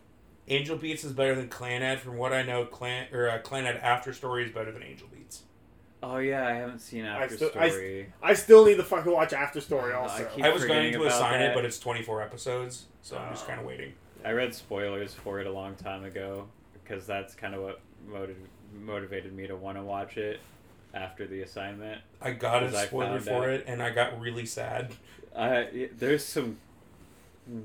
Angel 0.48 0.78
Beats 0.78 1.04
is 1.04 1.14
better 1.14 1.36
than 1.36 1.50
Clannad. 1.50 2.00
From 2.00 2.18
what 2.18 2.34
I 2.34 2.44
know, 2.44 2.66
Clan 2.66 3.08
or 3.14 3.30
uh, 3.30 3.40
Clannad 3.40 3.82
After 3.82 4.14
Story 4.14 4.46
is 4.46 4.52
better 4.52 4.72
than 4.72 4.84
Angel 4.84 5.08
Beats. 5.14 5.44
Oh 6.02 6.18
yeah, 6.18 6.48
I 6.48 6.54
haven't 6.54 6.80
seen 6.80 7.06
I 7.06 7.24
After 7.24 7.36
still- 7.36 7.50
Story. 7.50 8.14
I 8.24 8.34
still 8.34 8.66
need 8.66 8.78
to 8.78 8.84
fucking 8.84 9.12
watch 9.12 9.34
After 9.34 9.60
Story 9.60 9.94
I 9.94 9.98
also. 9.98 10.26
keep- 10.34 10.46
I 10.46 10.50
was 10.50 10.64
going 10.66 10.92
to 10.94 10.98
about 11.00 11.12
assign 11.12 11.42
it, 11.42 11.54
but 11.54 11.66
it's 11.66 11.78
24 11.80 12.22
episodes, 12.22 12.86
so 13.02 13.18
I'm 13.18 13.32
just 13.34 13.44
Oh. 13.46 13.48
kind 13.50 13.60
of 13.60 13.66
waiting. 13.66 13.94
I 14.24 14.32
read 14.32 14.54
spoilers 14.54 15.14
for 15.14 15.40
it 15.40 15.48
a 15.48 15.52
long 15.52 15.76
time 15.76 16.04
ago 16.06 16.48
because 16.74 17.06
that's 17.06 17.36
kind 17.36 17.54
of 17.54 17.62
what 17.62 17.80
motiv- 18.08 18.38
motivated 18.82 19.34
me 19.34 19.48
to 19.48 19.56
want 19.56 19.78
to 19.78 19.84
watch 19.84 20.18
it 20.18 20.40
after 20.94 21.28
the 21.28 21.42
assignment. 21.42 22.02
I 22.22 22.32
got 22.32 22.64
a 22.64 22.68
'Cause 22.68 22.76
I 22.76 22.86
spoiler 22.88 23.20
for 23.20 23.44
out. 23.44 23.50
it, 23.50 23.64
and 23.68 23.82
I 23.84 23.90
got 23.92 24.20
really 24.20 24.46
sad. 24.46 24.94
Uh, 25.36 25.64
there's 25.98 26.24
some 26.26 26.60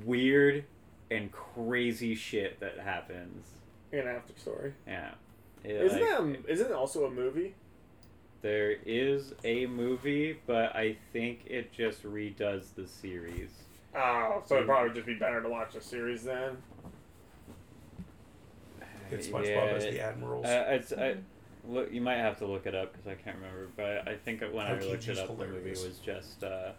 weird 0.04 0.64
and 1.10 1.30
crazy 1.32 2.14
shit 2.14 2.58
that 2.60 2.78
happens. 2.78 3.46
In 3.92 4.08
After 4.08 4.32
Story. 4.38 4.74
Yeah. 4.86 5.10
It, 5.62 5.70
Isn't 5.70 6.00
like, 6.00 6.10
that 6.10 6.18
um, 6.18 6.36
isn't 6.48 6.66
it 6.66 6.72
also 6.72 7.04
a 7.06 7.10
movie? 7.10 7.54
There 8.44 8.76
is 8.84 9.32
a 9.42 9.64
movie, 9.64 10.36
but 10.46 10.76
I 10.76 10.98
think 11.14 11.44
it 11.46 11.72
just 11.72 12.02
redoes 12.02 12.74
the 12.76 12.86
series. 12.86 13.48
Oh, 13.96 14.42
so 14.44 14.56
it'd 14.56 14.66
probably 14.66 14.92
just 14.92 15.06
be 15.06 15.14
better 15.14 15.42
to 15.42 15.48
watch 15.48 15.72
the 15.72 15.80
series 15.80 16.24
then. 16.24 16.58
It's 19.10 19.28
SpongeBob 19.28 19.46
Yeah, 19.46 19.76
as 19.76 19.84
the 19.84 19.98
Admirals. 19.98 20.44
Uh, 20.44 20.64
it's 20.68 20.92
I, 20.92 21.16
look. 21.66 21.90
You 21.90 22.02
might 22.02 22.18
have 22.18 22.36
to 22.40 22.46
look 22.46 22.66
it 22.66 22.74
up 22.74 22.92
because 22.92 23.06
I 23.06 23.14
can't 23.14 23.36
remember. 23.36 23.68
But 23.78 24.06
I 24.06 24.16
think 24.16 24.42
when 24.42 24.66
I 24.66 24.78
looked 24.78 25.08
it 25.08 25.18
up, 25.18 25.38
the 25.38 25.46
movie 25.46 25.70
was 25.70 25.98
just 26.04 26.44
uh, 26.44 26.72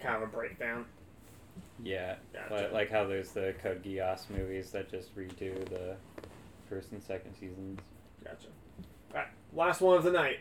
Kind 0.00 0.16
of 0.16 0.22
a 0.22 0.26
breakdown. 0.32 0.86
yeah, 1.84 2.14
Gotcha. 2.32 2.54
like, 2.54 2.72
like 2.72 2.90
how 2.90 3.04
there's 3.04 3.32
the 3.32 3.54
Code 3.62 3.84
Geass 3.84 4.30
movies 4.30 4.70
that 4.70 4.90
just 4.90 5.14
redo 5.14 5.68
the 5.68 5.96
first 6.70 6.92
and 6.92 7.02
second 7.02 7.34
seasons. 7.34 7.78
Gotcha. 8.24 8.46
Alright, 9.10 9.28
last 9.52 9.82
one 9.82 9.98
of 9.98 10.04
the 10.04 10.10
night. 10.10 10.38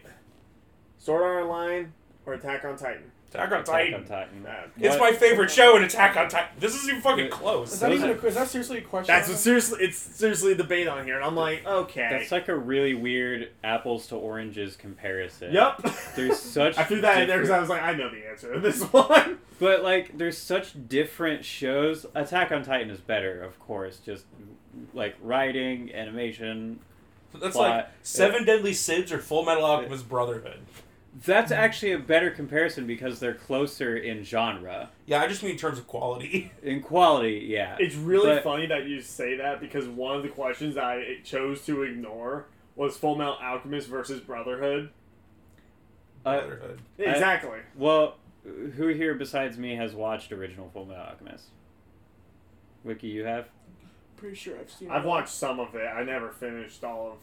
Sword 1.02 1.24
Art 1.24 1.44
Online 1.44 1.94
or 2.28 2.34
Attack 2.34 2.64
on 2.64 2.78
Titan? 2.78 3.12
Attack 3.32 3.52
on 3.54 3.62
Attack 3.62 3.66
Titan. 3.66 3.94
on 3.96 4.04
Titan. 4.06 4.46
Uh, 4.46 4.68
It's 4.78 5.00
my 5.00 5.14
favorite 5.14 5.50
show 5.50 5.76
in 5.78 5.84
Attack 5.84 6.16
on 6.18 6.28
Titan. 6.30 6.50
This 6.60 6.76
isn't 6.76 6.90
even 6.90 7.02
fucking 7.02 7.20
Yeah. 7.20 7.26
Is 7.32 7.34
close. 7.34 7.80
that 7.80 7.92
even 7.92 8.10
are- 8.12 8.14
a, 8.14 8.26
is 8.26 8.36
that 8.36 8.50
seriously 8.50 8.78
a 8.80 8.82
question? 8.82 9.16
That's 9.16 9.30
what 9.30 9.38
seriously. 9.38 9.80
It's 9.84 9.98
seriously 9.98 10.52
a 10.52 10.56
debate 10.56 10.88
on 10.88 11.06
here, 11.06 11.16
and 11.16 11.24
I'm 11.26 11.36
like, 11.36 11.66
okay. 11.66 12.08
That's 12.12 12.32
like 12.32 12.50
a 12.50 12.56
really 12.56 12.94
weird 12.94 13.50
apples 13.64 14.06
to 14.08 14.16
oranges 14.16 14.76
comparison. 14.76 15.54
Yep. 15.54 15.82
There's 16.16 16.38
such. 16.40 16.78
I 16.78 16.84
threw 16.84 17.02
that 17.02 17.22
in 17.22 17.28
there 17.30 17.38
because 17.38 17.50
I 17.52 17.60
was 17.60 17.70
like, 17.70 17.82
I 17.82 17.94
know 17.94 18.10
the 18.12 18.30
answer 18.30 18.54
to 18.54 18.60
this 18.60 18.84
one. 18.92 19.40
But 19.60 19.82
like, 19.82 20.18
there's 20.18 20.38
such 20.38 20.74
different 20.90 21.44
shows. 21.46 22.06
Attack 22.14 22.52
on 22.52 22.64
Titan 22.64 22.90
is 22.92 23.00
better, 23.00 23.42
of 23.42 23.58
course. 23.60 23.98
Just 24.06 24.26
like 24.94 25.16
writing, 25.22 25.96
animation. 25.96 26.80
That's 27.34 27.56
Plot. 27.56 27.70
like 27.70 27.88
Seven 28.04 28.44
Deadly 28.44 28.74
Sins 28.74 29.10
or 29.10 29.20
Full 29.20 29.46
Metal 29.46 29.64
Alchemist 29.64 30.10
Brotherhood. 30.10 30.60
That's 31.26 31.52
actually 31.52 31.92
a 31.92 32.00
better 32.00 32.32
comparison 32.32 32.88
because 32.88 33.20
they're 33.20 33.34
closer 33.34 33.98
in 33.98 34.24
genre. 34.24 34.90
Yeah, 35.06 35.22
I 35.22 35.28
just 35.28 35.44
mean 35.44 35.52
in 35.54 35.58
terms 35.58 35.78
of 35.78 35.86
quality. 35.86 36.52
In 36.64 36.82
quality, 36.82 37.46
yeah. 37.50 37.76
It's 37.80 37.96
really 37.96 38.36
But- 38.36 38.44
funny 38.44 38.66
that 38.68 38.86
you 38.86 39.02
say 39.02 39.36
that 39.36 39.60
because 39.60 39.88
one 39.88 40.16
of 40.16 40.24
the 40.24 40.30
questions 40.30 40.78
I 40.78 41.18
chose 41.26 41.66
to 41.66 41.84
ignore 41.84 42.46
was 42.78 42.96
Full 42.96 43.16
Metal 43.18 43.38
Alchemist 43.42 43.90
versus 43.90 44.22
Brotherhood. 44.22 44.90
Uh, 46.26 46.38
Brotherhood. 46.40 46.80
Exactly. 46.98 47.60
well, 47.76 48.16
who 48.44 48.88
here 48.88 49.14
besides 49.14 49.58
me 49.58 49.76
has 49.76 49.94
watched 49.94 50.32
original 50.32 50.70
Full 50.74 50.86
Metal 50.86 51.04
Alchemist? 51.04 51.48
Wiki, 52.86 53.08
you 53.08 53.26
have. 53.26 53.48
Pretty 54.16 54.36
sure 54.36 54.58
I've 54.58 54.72
seen. 54.72 54.90
I've 54.90 55.04
it. 55.04 55.08
watched 55.08 55.30
some 55.30 55.60
of 55.60 55.76
it. 55.76 55.86
I 55.86 56.04
never 56.04 56.30
finished 56.30 56.84
all 56.84 57.18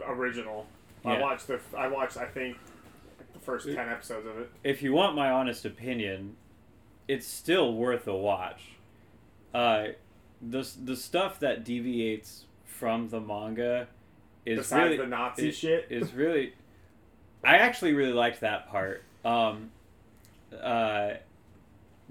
of 0.00 0.18
original. 0.18 0.66
I 1.04 1.18
watched 1.18 1.48
the. 1.48 1.58
I 1.76 1.88
watched. 1.88 2.16
I 2.16 2.26
think 2.26 2.56
like 2.56 2.69
the 3.40 3.46
first 3.46 3.66
ten 3.66 3.88
episodes 3.88 4.26
of 4.26 4.38
it. 4.38 4.50
if 4.64 4.82
you 4.82 4.92
want 4.92 5.14
my 5.16 5.30
honest 5.30 5.64
opinion, 5.64 6.36
it's 7.08 7.26
still 7.26 7.74
worth 7.74 8.06
a 8.06 8.14
watch. 8.16 8.62
Uh, 9.54 9.88
the 10.40 10.68
the 10.84 10.96
stuff 10.96 11.40
that 11.40 11.64
deviates 11.64 12.44
from 12.64 13.08
the 13.08 13.20
manga 13.20 13.88
is 14.46 14.58
Besides 14.58 14.84
really 14.84 14.96
the 14.96 15.06
Nazi 15.06 15.48
it- 15.48 15.54
shit. 15.54 15.86
is 15.90 16.12
really. 16.14 16.54
I 17.42 17.56
actually 17.56 17.94
really 17.94 18.12
liked 18.12 18.40
that 18.40 18.68
part. 18.68 19.02
Um, 19.24 19.70
uh, 20.58 21.14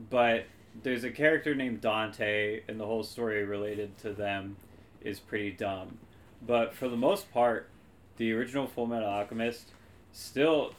but 0.10 0.46
there's 0.84 1.04
a 1.04 1.12
character 1.12 1.54
named 1.56 1.82
Dante, 1.82 2.62
and 2.68 2.80
the 2.80 2.86
whole 2.86 3.04
story 3.04 3.44
related 3.44 3.98
to 4.00 4.12
them 4.14 4.58
is 5.02 5.20
pretty 5.20 5.52
dumb. 5.52 5.98
But 6.46 6.74
for 6.74 6.88
the 6.90 6.96
most 6.98 7.32
part, 7.32 7.70
the 8.18 8.32
original 8.34 8.66
Full 8.68 8.88
Metal 8.88 9.08
Alchemist 9.08 9.72
still 10.12 10.74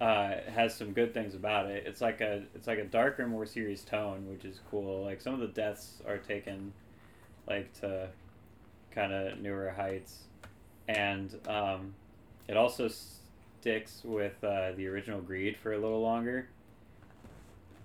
uh, 0.00 0.34
has 0.54 0.74
some 0.74 0.92
good 0.92 1.12
things 1.12 1.34
about 1.34 1.66
it. 1.66 1.84
It's 1.86 2.00
like 2.00 2.20
a 2.20 2.42
it's 2.54 2.66
like 2.66 2.78
a 2.78 2.84
darker, 2.84 3.26
more 3.26 3.46
serious 3.46 3.82
tone, 3.82 4.28
which 4.28 4.44
is 4.44 4.60
cool. 4.70 5.04
Like 5.04 5.20
some 5.20 5.34
of 5.34 5.40
the 5.40 5.48
deaths 5.48 6.02
are 6.06 6.18
taken 6.18 6.72
like 7.46 7.72
to 7.80 8.08
kind 8.90 9.12
of 9.12 9.38
newer 9.40 9.70
heights, 9.70 10.24
and 10.86 11.34
um, 11.48 11.94
it 12.46 12.56
also 12.56 12.88
sticks 12.88 14.02
with 14.04 14.42
uh, 14.44 14.72
the 14.76 14.86
original 14.86 15.20
Greed 15.20 15.56
for 15.56 15.72
a 15.72 15.78
little 15.78 16.00
longer, 16.00 16.48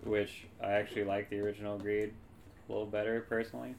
which 0.03 0.45
I 0.61 0.74
actually 0.74 1.05
like 1.05 1.30
the 1.30 1.39
original 1.39 1.78
Greed 1.78 2.14
a 2.68 2.72
little 2.72 2.88
better 2.88 3.22
personally. 3.22 3.76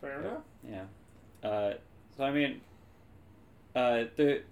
Fair 0.00 0.20
enough. 0.20 0.42
Yeah. 0.68 0.84
Uh, 1.48 1.74
so 2.16 2.24
I 2.24 2.30
mean, 2.30 2.60
uh, 3.74 4.04
the 4.16 4.42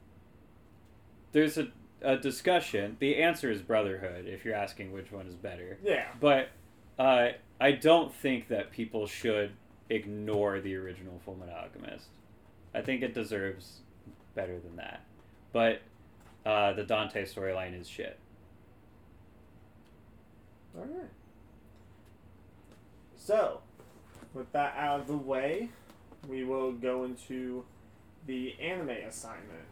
there's 1.34 1.58
a, 1.58 1.66
a 2.00 2.16
discussion. 2.16 2.96
The 3.00 3.16
answer 3.22 3.50
is 3.50 3.60
Brotherhood. 3.60 4.26
If 4.26 4.44
you're 4.44 4.54
asking 4.54 4.92
which 4.92 5.10
one 5.12 5.26
is 5.26 5.34
better, 5.34 5.76
Yeah. 5.84 6.06
but 6.20 6.48
uh, 6.98 7.30
I 7.60 7.72
don't 7.72 8.14
think 8.14 8.48
that 8.48 8.70
people 8.70 9.06
should 9.06 9.50
ignore 9.90 10.60
the 10.60 10.76
original 10.76 11.20
Full 11.24 11.34
Metal 11.36 11.54
Alchemist. 11.56 12.06
I 12.74 12.80
think 12.82 13.02
it 13.02 13.14
deserves 13.14 13.80
better 14.34 14.58
than 14.60 14.76
that. 14.76 15.04
But 15.52 15.82
uh, 16.46 16.72
the 16.74 16.84
Dante 16.84 17.24
storyline 17.24 17.78
is 17.78 17.88
shit. 17.88 18.18
All 20.76 20.84
right. 20.84 21.10
So, 23.16 23.60
with 24.34 24.50
that 24.52 24.74
out 24.76 25.00
of 25.00 25.06
the 25.06 25.16
way, 25.16 25.70
we 26.28 26.44
will 26.44 26.72
go 26.72 27.04
into 27.04 27.64
the 28.26 28.54
anime 28.60 28.90
assignment, 28.90 29.64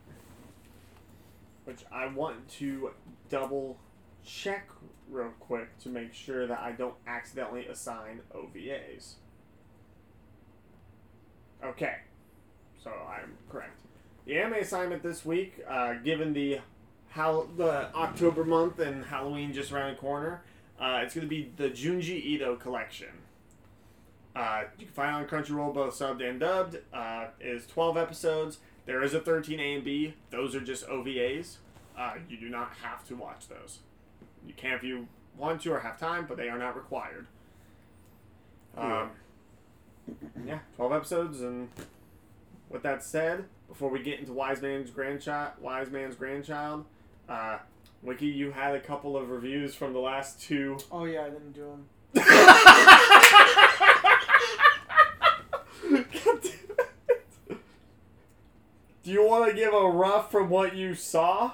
which 1.64 1.84
I 1.92 2.06
want 2.06 2.48
to 2.58 2.90
double 3.28 3.78
check 4.24 4.68
real 5.08 5.32
quick 5.40 5.78
to 5.80 5.88
make 5.88 6.14
sure 6.14 6.46
that 6.46 6.60
I 6.60 6.72
don't 6.72 6.94
accidentally 7.06 7.66
assign 7.66 8.20
OVAs. 8.34 9.14
Okay, 11.64 11.96
so 12.82 12.90
I'm 12.90 13.36
correct. 13.48 13.80
The 14.24 14.38
anime 14.38 14.60
assignment 14.60 15.02
this 15.02 15.24
week, 15.24 15.60
uh, 15.68 15.94
given 15.94 16.32
the 16.32 16.60
how 17.10 17.46
the 17.56 17.94
October 17.94 18.44
month 18.44 18.78
and 18.78 19.04
Halloween 19.04 19.52
just 19.52 19.70
around 19.70 19.94
the 19.94 20.00
corner, 20.00 20.42
uh, 20.80 21.00
it's 21.02 21.14
going 21.14 21.26
to 21.26 21.30
be 21.30 21.52
the 21.56 21.68
Junji 21.68 22.24
Ito 22.24 22.56
collection. 22.56 23.08
Uh, 24.34 24.62
you 24.78 24.86
can 24.86 24.94
find 24.94 25.10
it 25.10 25.32
on 25.32 25.42
Crunchyroll 25.42 25.74
both 25.74 25.98
subbed 25.98 26.26
and 26.26 26.40
dubbed. 26.40 26.78
Uh, 26.92 27.26
is 27.40 27.66
12 27.66 27.96
episodes. 27.98 28.58
There 28.86 29.02
is 29.02 29.14
a 29.14 29.20
13 29.20 29.60
A 29.60 29.74
and 29.74 29.84
B. 29.84 30.14
Those 30.30 30.54
are 30.54 30.60
just 30.60 30.86
OVAs. 30.88 31.56
Uh, 31.96 32.14
you 32.28 32.36
do 32.36 32.48
not 32.48 32.72
have 32.82 33.06
to 33.08 33.14
watch 33.14 33.48
those. 33.48 33.80
You 34.46 34.54
can 34.54 34.72
if 34.72 34.82
you 34.82 35.08
want 35.36 35.62
to 35.62 35.72
or 35.72 35.80
have 35.80 35.98
time, 35.98 36.26
but 36.28 36.36
they 36.36 36.48
are 36.48 36.58
not 36.58 36.76
required. 36.76 37.26
Um, 38.76 39.10
yeah, 40.44 40.60
12 40.76 40.92
episodes. 40.92 41.40
And 41.42 41.68
with 42.70 42.82
that 42.82 43.04
said, 43.04 43.44
before 43.68 43.90
we 43.90 44.02
get 44.02 44.18
into 44.18 44.32
Wise 44.32 44.60
Man's 44.60 44.90
Grandchild, 44.90 45.52
Wise 45.60 45.90
Man's 45.90 46.16
Grandchild, 46.16 46.84
uh, 47.28 47.58
Wiki, 48.02 48.26
you 48.26 48.50
had 48.50 48.74
a 48.74 48.80
couple 48.80 49.16
of 49.16 49.30
reviews 49.30 49.74
from 49.74 49.92
the 49.92 50.00
last 50.00 50.40
two. 50.40 50.78
Oh 50.90 51.04
yeah, 51.04 51.24
I 51.24 51.30
didn't 51.30 51.52
do 51.52 51.60
them. 51.60 51.88
Do 59.02 59.10
you 59.10 59.26
want 59.26 59.48
to 59.50 59.54
give 59.56 59.72
a 59.74 59.88
rough 59.90 60.30
from 60.30 60.48
what 60.48 60.76
you 60.76 60.94
saw? 60.94 61.52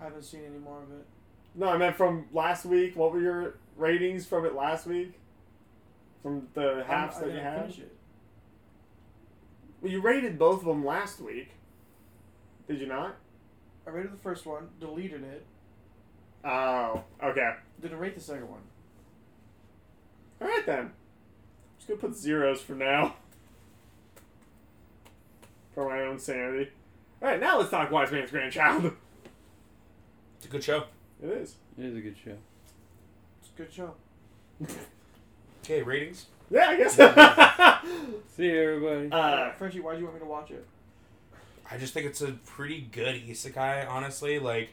I 0.00 0.04
haven't 0.04 0.22
seen 0.22 0.42
any 0.46 0.58
more 0.58 0.82
of 0.82 0.90
it. 0.92 1.06
No, 1.54 1.68
I 1.68 1.76
meant 1.78 1.96
from 1.96 2.26
last 2.32 2.64
week. 2.66 2.94
What 2.94 3.12
were 3.12 3.20
your 3.20 3.54
ratings 3.76 4.26
from 4.26 4.44
it 4.44 4.54
last 4.54 4.86
week? 4.86 5.14
From 6.22 6.48
the 6.54 6.84
halves 6.86 7.16
I 7.16 7.20
that 7.20 7.26
you 7.26 7.32
didn't 7.32 7.44
had? 7.44 7.60
finish 7.62 7.78
it. 7.78 7.96
Well, 9.80 9.92
you 9.92 10.00
rated 10.00 10.38
both 10.38 10.60
of 10.60 10.66
them 10.66 10.84
last 10.84 11.20
week. 11.20 11.50
Did 12.68 12.80
you 12.80 12.86
not? 12.86 13.16
I 13.86 13.90
rated 13.90 14.12
the 14.12 14.18
first 14.18 14.44
one, 14.44 14.68
deleted 14.80 15.24
it, 15.24 15.46
Oh, 16.44 17.02
okay. 17.24 17.54
didn't 17.80 17.98
rate 17.98 18.14
the 18.14 18.20
second 18.20 18.48
one. 18.50 18.60
All 20.40 20.46
right 20.46 20.64
then. 20.66 20.78
I'm 20.80 20.92
just 21.78 21.88
gonna 21.88 22.00
put 22.00 22.14
zeros 22.14 22.60
for 22.60 22.74
now. 22.74 23.16
For 25.78 25.88
my 25.88 26.00
own 26.06 26.18
sanity. 26.18 26.70
All 27.22 27.28
right, 27.28 27.38
now 27.38 27.56
let's 27.56 27.70
talk 27.70 27.88
Wise 27.92 28.10
Man's 28.10 28.32
Grandchild. 28.32 28.90
It's 30.38 30.46
a 30.46 30.48
good 30.48 30.64
show. 30.64 30.84
It 31.22 31.30
is. 31.30 31.54
It 31.78 31.84
is 31.84 31.96
a 31.96 32.00
good 32.00 32.16
show. 32.24 32.34
It's 33.40 33.50
a 33.54 33.58
good 33.62 33.72
show. 33.72 33.94
Okay, 35.64 35.82
ratings. 35.82 36.26
Yeah, 36.50 36.68
I 36.70 36.76
guess. 36.78 36.96
So. 36.96 37.06
See 38.36 38.46
you, 38.46 38.60
everybody. 38.60 39.08
uh, 39.12 39.52
Frenchie, 39.52 39.78
why 39.80 39.92
do 39.94 39.98
you 40.00 40.04
want 40.06 40.16
me 40.16 40.20
to 40.20 40.26
watch 40.26 40.50
it? 40.50 40.66
I 41.70 41.76
just 41.78 41.94
think 41.94 42.06
it's 42.06 42.22
a 42.22 42.32
pretty 42.44 42.80
good 42.80 43.14
isekai, 43.24 43.88
honestly. 43.88 44.40
Like, 44.40 44.70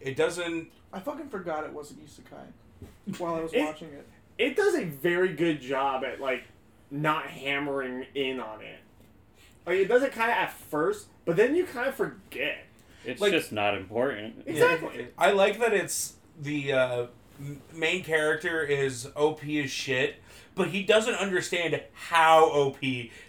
it 0.00 0.14
doesn't. 0.16 0.68
I 0.92 1.00
fucking 1.00 1.30
forgot 1.30 1.64
it 1.64 1.72
was 1.72 1.90
an 1.90 1.96
isekai 2.06 3.18
while 3.18 3.34
I 3.34 3.40
was 3.40 3.52
It- 3.52 3.64
watching 3.64 3.88
it. 3.88 4.06
it 4.38 4.54
does 4.54 4.76
a 4.76 4.84
very 4.84 5.32
good 5.32 5.60
job 5.60 6.04
at 6.04 6.20
like 6.20 6.44
not 6.92 7.26
hammering 7.26 8.06
in 8.14 8.38
on 8.38 8.60
it. 8.62 8.78
Like 9.66 9.76
it 9.78 9.88
does 9.88 10.02
it 10.02 10.12
kind 10.12 10.30
of 10.30 10.36
at 10.36 10.52
first, 10.52 11.06
but 11.24 11.36
then 11.36 11.54
you 11.54 11.64
kind 11.64 11.88
of 11.88 11.94
forget. 11.94 12.64
It's 13.04 13.20
like- 13.20 13.32
just 13.32 13.52
not 13.52 13.76
important. 13.76 14.42
Exactly. 14.46 15.08
I 15.18 15.32
like 15.32 15.58
that 15.60 15.72
it's 15.72 16.14
the 16.40 16.72
uh, 16.72 17.06
main 17.72 18.04
character 18.04 18.62
is 18.62 19.08
OP 19.16 19.42
as 19.44 19.70
shit, 19.70 20.16
but 20.54 20.68
he 20.68 20.82
doesn't 20.82 21.14
understand 21.14 21.80
how 21.94 22.44
OP. 22.46 22.76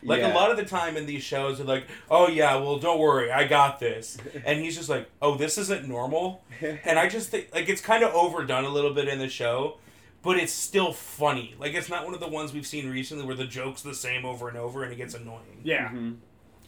Like 0.03 0.19
Yeah. 0.21 0.34
a 0.34 0.36
lot 0.36 0.51
of 0.51 0.57
the 0.57 0.65
time 0.65 0.97
in 0.97 1.05
these 1.05 1.23
shows, 1.23 1.57
they're 1.57 1.65
like, 1.67 1.88
"Oh 2.11 2.27
yeah, 2.27 2.55
well 2.57 2.77
don't 2.77 2.99
worry, 2.99 3.31
I 3.31 3.45
got 3.47 3.79
this," 3.79 4.17
and 4.45 4.59
he's 4.59 4.75
just 4.77 4.89
like, 4.89 5.09
"Oh, 5.21 5.36
this 5.36 5.57
isn't 5.57 5.88
normal." 5.88 6.43
And 6.86 6.97
I 6.99 7.09
just 7.09 7.29
think 7.29 7.49
like 7.53 7.67
it's 7.69 7.81
kind 7.81 8.03
of 8.03 8.13
overdone 8.13 8.65
a 8.65 8.69
little 8.69 8.93
bit 8.93 9.07
in 9.07 9.19
the 9.19 9.29
show, 9.29 9.77
but 10.24 10.38
it's 10.38 10.51
still 10.53 10.91
funny. 10.93 11.53
Like 11.59 11.74
it's 11.76 11.89
not 11.89 12.05
one 12.05 12.13
of 12.15 12.19
the 12.19 12.28
ones 12.28 12.51
we've 12.53 12.65
seen 12.65 12.89
recently 12.89 13.24
where 13.26 13.36
the 13.36 13.45
joke's 13.45 13.82
the 13.84 13.93
same 13.93 14.26
over 14.26 14.47
and 14.49 14.57
over 14.57 14.84
and 14.84 14.91
it 14.91 14.95
gets 14.95 15.13
annoying. 15.13 15.61
Yeah, 15.63 15.89
Mhm. 15.89 16.17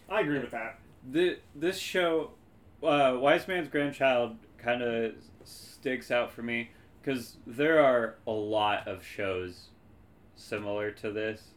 I 0.08 0.20
agree 0.20 0.38
with 0.38 0.52
that. 0.52 0.78
the 1.10 1.38
this 1.54 1.78
show, 1.78 2.32
uh, 2.82 3.16
Wise 3.18 3.48
Man's 3.48 3.68
Grandchild, 3.68 4.36
kind 4.58 4.82
of 4.82 5.14
sticks 5.44 6.10
out 6.10 6.30
for 6.32 6.42
me 6.42 6.70
because 7.00 7.36
there 7.46 7.80
are 7.84 8.16
a 8.26 8.30
lot 8.32 8.86
of 8.88 9.04
shows 9.04 9.68
similar 10.34 10.90
to 10.90 11.10
this, 11.10 11.54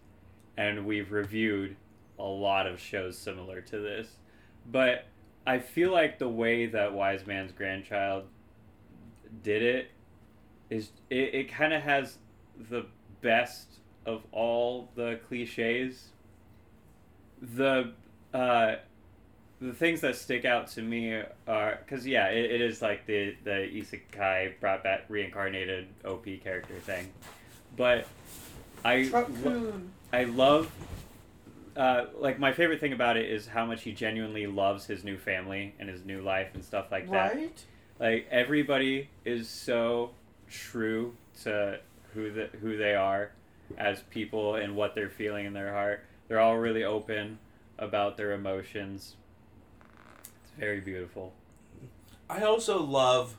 and 0.58 0.86
we've 0.86 1.12
reviewed 1.12 1.76
a 2.18 2.24
lot 2.24 2.68
of 2.68 2.80
shows 2.80 3.18
similar 3.18 3.60
to 3.62 3.80
this, 3.80 4.18
but 4.72 5.06
I 5.47 5.58
feel 5.60 5.91
like 5.91 6.20
the 6.20 6.30
way 6.30 6.66
that 6.68 6.93
Wise 6.93 7.26
Man's 7.26 7.52
Grandchild 7.52 8.26
did 9.43 9.62
it 9.64 9.91
is 10.70 10.91
it, 11.09 11.34
it 11.34 11.51
kind 11.51 11.74
of 11.74 11.82
has 11.82 12.17
the 12.70 12.86
best 13.22 13.67
of 14.05 14.24
all 14.32 14.89
the 14.95 15.20
cliches. 15.28 16.09
The 17.41 17.91
uh, 18.34 18.76
the 19.61 19.74
things 19.74 20.01
that 20.01 20.15
stick 20.15 20.45
out 20.45 20.67
to 20.67 20.82
me 20.82 21.22
are 21.47 21.80
because 21.86 22.05
yeah, 22.05 22.28
it, 22.28 22.51
it 22.51 22.61
is 22.61 22.82
like 22.82 23.05
the 23.05 23.36
the 23.43 23.70
isekai 23.74 24.59
brought 24.59 24.84
back 24.84 25.05
reincarnated 25.09 25.88
OP 26.05 26.26
character 26.43 26.76
thing, 26.80 27.11
but 27.76 28.07
I 28.84 29.09
lo- 29.43 29.74
I 30.13 30.24
love. 30.26 30.72
Uh, 31.78 32.07
like 32.17 32.39
my 32.39 32.51
favorite 32.51 32.82
thing 32.82 32.91
about 32.91 33.15
it 33.15 33.30
is 33.30 33.47
how 33.47 33.65
much 33.65 33.84
he 33.84 33.93
genuinely 33.93 34.45
loves 34.47 34.86
his 34.86 35.05
new 35.05 35.17
family 35.17 35.74
and 35.80 35.88
his 35.88 36.03
new 36.03 36.22
life 36.22 36.49
and 36.53 36.65
stuff 36.65 36.88
like 36.91 37.09
that. 37.09 37.36
right? 37.36 37.65
Like 37.99 38.28
everybody 38.32 39.09
is 39.24 39.47
so 39.47 40.11
true 40.50 41.16
to 41.43 41.80
who 42.14 42.32
the, 42.32 42.50
who 42.62 42.78
they 42.78 42.95
are 42.95 43.32
as 43.78 44.02
people 44.10 44.56
and 44.56 44.76
what 44.76 44.95
they're 44.95 45.10
feeling 45.10 45.45
in 45.45 45.54
their 45.54 45.74
heart. 45.74 46.04
They're 46.28 46.39
all 46.39 46.58
really 46.58 46.84
open 46.84 47.39
about 47.78 48.18
their 48.18 48.34
emotions. 48.34 49.16
It's 50.43 50.52
very 50.58 50.80
beautiful. 50.80 51.34
I 52.30 52.41
also 52.41 52.82
love 52.82 53.38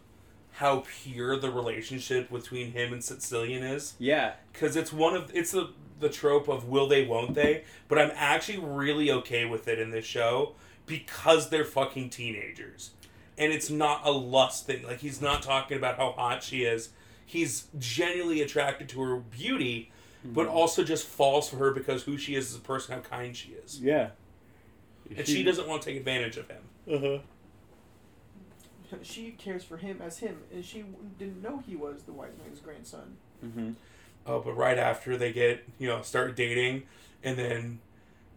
how 0.53 0.85
pure 1.03 1.37
the 1.37 1.51
relationship 1.51 2.31
between 2.31 2.73
him 2.73 2.93
and 2.93 3.03
Sicilian 3.03 3.63
is. 3.63 3.95
Yeah, 3.99 4.35
because 4.53 4.77
it's 4.77 4.93
one 4.93 5.15
of 5.15 5.31
it's 5.35 5.53
the 5.53 5.71
the 6.01 6.09
trope 6.09 6.49
of 6.49 6.65
will 6.65 6.89
they 6.89 7.05
won't 7.05 7.35
they 7.35 7.63
but 7.87 7.99
i'm 7.99 8.11
actually 8.15 8.59
really 8.59 9.11
okay 9.11 9.45
with 9.45 9.69
it 9.69 9.79
in 9.79 9.91
this 9.91 10.05
show 10.05 10.55
because 10.87 11.51
they're 11.51 11.65
fucking 11.65 12.11
teenagers 12.11 12.91
and 13.39 13.53
it's 13.53 13.71
not 13.71 14.01
a 14.05 14.11
lust 14.11 14.67
thing 14.67 14.83
like 14.83 14.99
he's 14.99 15.21
not 15.21 15.43
talking 15.43 15.77
about 15.77 15.97
how 15.97 16.13
hot 16.13 16.43
she 16.43 16.65
is 16.65 16.89
he's 17.31 17.67
genuinely 17.79 18.41
attracted 18.43 18.89
to 18.89 19.01
her 19.01 19.17
beauty 19.17 19.91
but 20.25 20.47
also 20.47 20.85
just 20.85 21.07
falls 21.07 21.49
for 21.49 21.57
her 21.57 21.71
because 21.71 22.03
who 22.03 22.17
she 22.19 22.35
is 22.35 22.51
as 22.51 22.57
a 22.57 22.61
person 22.61 22.95
how 22.95 23.01
kind 23.01 23.37
she 23.37 23.53
is 23.65 23.81
yeah. 23.81 24.11
and 25.17 25.27
she 25.27 25.43
doesn't 25.43 25.67
want 25.69 25.81
to 25.83 25.89
take 25.89 25.97
advantage 25.97 26.37
of 26.37 26.47
him 26.49 26.63
Uh-huh. 26.93 27.19
She 29.03 29.31
cares 29.33 29.63
for 29.63 29.77
him 29.77 30.01
as 30.03 30.19
him, 30.19 30.39
and 30.53 30.65
she 30.65 30.85
didn't 31.19 31.41
know 31.43 31.63
he 31.65 31.77
was 31.77 32.03
the 32.03 32.13
wise 32.13 32.33
man's 32.43 32.59
grandson. 32.59 33.17
Mm-hmm. 33.45 33.71
oh 34.27 34.41
but 34.41 34.53
right 34.57 34.77
after 34.79 35.17
they 35.17 35.33
get 35.33 35.65
you 35.79 35.87
know 35.89 36.03
start 36.03 36.35
dating 36.37 36.83
and 37.23 37.39
then 37.39 37.79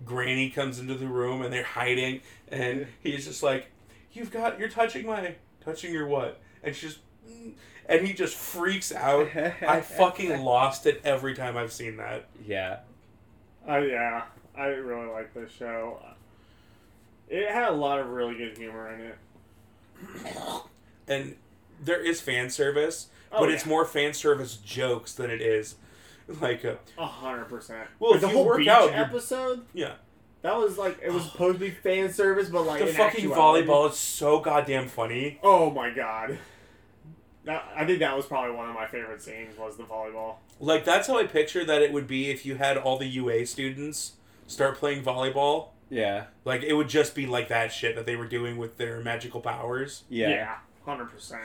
granny 0.05 0.49
comes 0.49 0.79
into 0.79 0.93
the 0.95 1.07
room 1.07 1.41
and 1.41 1.51
they're 1.51 1.63
hiding 1.63 2.21
and 2.49 2.87
he's 3.01 3.25
just 3.25 3.41
like 3.43 3.67
you've 4.13 4.31
got 4.31 4.59
you're 4.59 4.69
touching 4.69 5.05
my 5.05 5.35
touching 5.65 5.91
your 5.91 6.07
what 6.07 6.39
and 6.63 6.73
she's 6.75 6.99
"Mm," 7.29 7.53
and 7.87 8.05
he 8.07 8.13
just 8.13 8.35
freaks 8.35 8.91
out 8.91 9.27
i 9.35 9.81
fucking 9.97 10.41
lost 10.41 10.85
it 10.85 11.01
every 11.03 11.33
time 11.35 11.57
i've 11.57 11.71
seen 11.73 11.97
that 11.97 12.25
Yeah. 12.45 12.79
Uh, 13.67 13.77
yeah, 13.77 14.23
I 14.57 14.65
really 14.65 15.07
like 15.09 15.33
this 15.33 15.49
show. 15.51 16.03
It 17.29 17.49
had 17.49 17.69
a 17.69 17.71
lot 17.71 17.99
of 18.01 18.07
really 18.09 18.35
good 18.35 18.57
humor 18.57 18.93
in 18.93 18.99
it. 19.01 19.17
and 21.07 21.35
there 21.81 22.01
is 22.03 22.19
fan 22.21 22.49
service 22.49 23.07
Oh, 23.31 23.39
but 23.39 23.49
it's 23.49 23.65
more 23.65 23.83
fan 23.83 24.13
service 24.13 24.57
jokes 24.57 25.13
than 25.13 25.31
it 25.31 25.41
is 25.41 25.75
like 26.39 26.63
a, 26.63 26.77
A 26.99 27.05
hundred 27.07 27.45
percent. 27.45 27.87
Well, 27.99 28.13
if 28.13 28.21
the 28.21 28.27
you 28.27 28.33
whole 28.33 28.45
work 28.45 28.57
beach 28.59 28.67
out, 28.67 28.93
episode, 28.93 29.65
yeah 29.73 29.93
that 30.43 30.55
was 30.57 30.77
like 30.77 30.99
it 31.01 31.11
was 31.11 31.23
supposed 31.31 31.55
to 31.59 31.65
be 31.65 31.71
fan 31.71 32.11
service, 32.13 32.49
but 32.49 32.63
like 32.63 32.79
the 32.81 32.89
in 32.89 32.95
fucking 32.95 33.25
actuality- 33.31 33.65
volleyball 33.67 33.89
is 33.89 33.97
so 33.97 34.39
goddamn 34.39 34.87
funny 34.87 35.39
Oh 35.41 35.71
my 35.71 35.89
god. 35.89 36.37
That, 37.45 37.65
I 37.75 37.85
think 37.85 37.99
that 37.99 38.15
was 38.15 38.25
probably 38.25 38.55
one 38.55 38.69
of 38.69 38.75
my 38.75 38.87
favorite 38.87 39.21
scenes 39.21 39.57
was 39.57 39.75
the 39.75 39.83
volleyball. 39.83 40.35
Like 40.59 40.85
that's 40.85 41.07
how 41.07 41.17
I 41.17 41.25
picture 41.25 41.65
that 41.65 41.81
it 41.81 41.91
would 41.91 42.07
be 42.07 42.29
if 42.29 42.45
you 42.45 42.55
had 42.55 42.77
all 42.77 42.97
the 42.97 43.07
UA 43.07 43.45
students 43.47 44.13
start 44.47 44.77
playing 44.77 45.03
volleyball. 45.03 45.69
Yeah. 45.89 46.25
Like 46.45 46.63
it 46.63 46.73
would 46.73 46.89
just 46.89 47.15
be 47.15 47.25
like 47.25 47.49
that 47.49 47.73
shit 47.73 47.95
that 47.95 48.05
they 48.05 48.15
were 48.15 48.27
doing 48.27 48.57
with 48.57 48.77
their 48.77 49.01
magical 49.01 49.41
powers. 49.41 50.03
Yeah. 50.09 50.29
Yeah. 50.29 50.55
hundred 50.85 51.05
percent. 51.05 51.43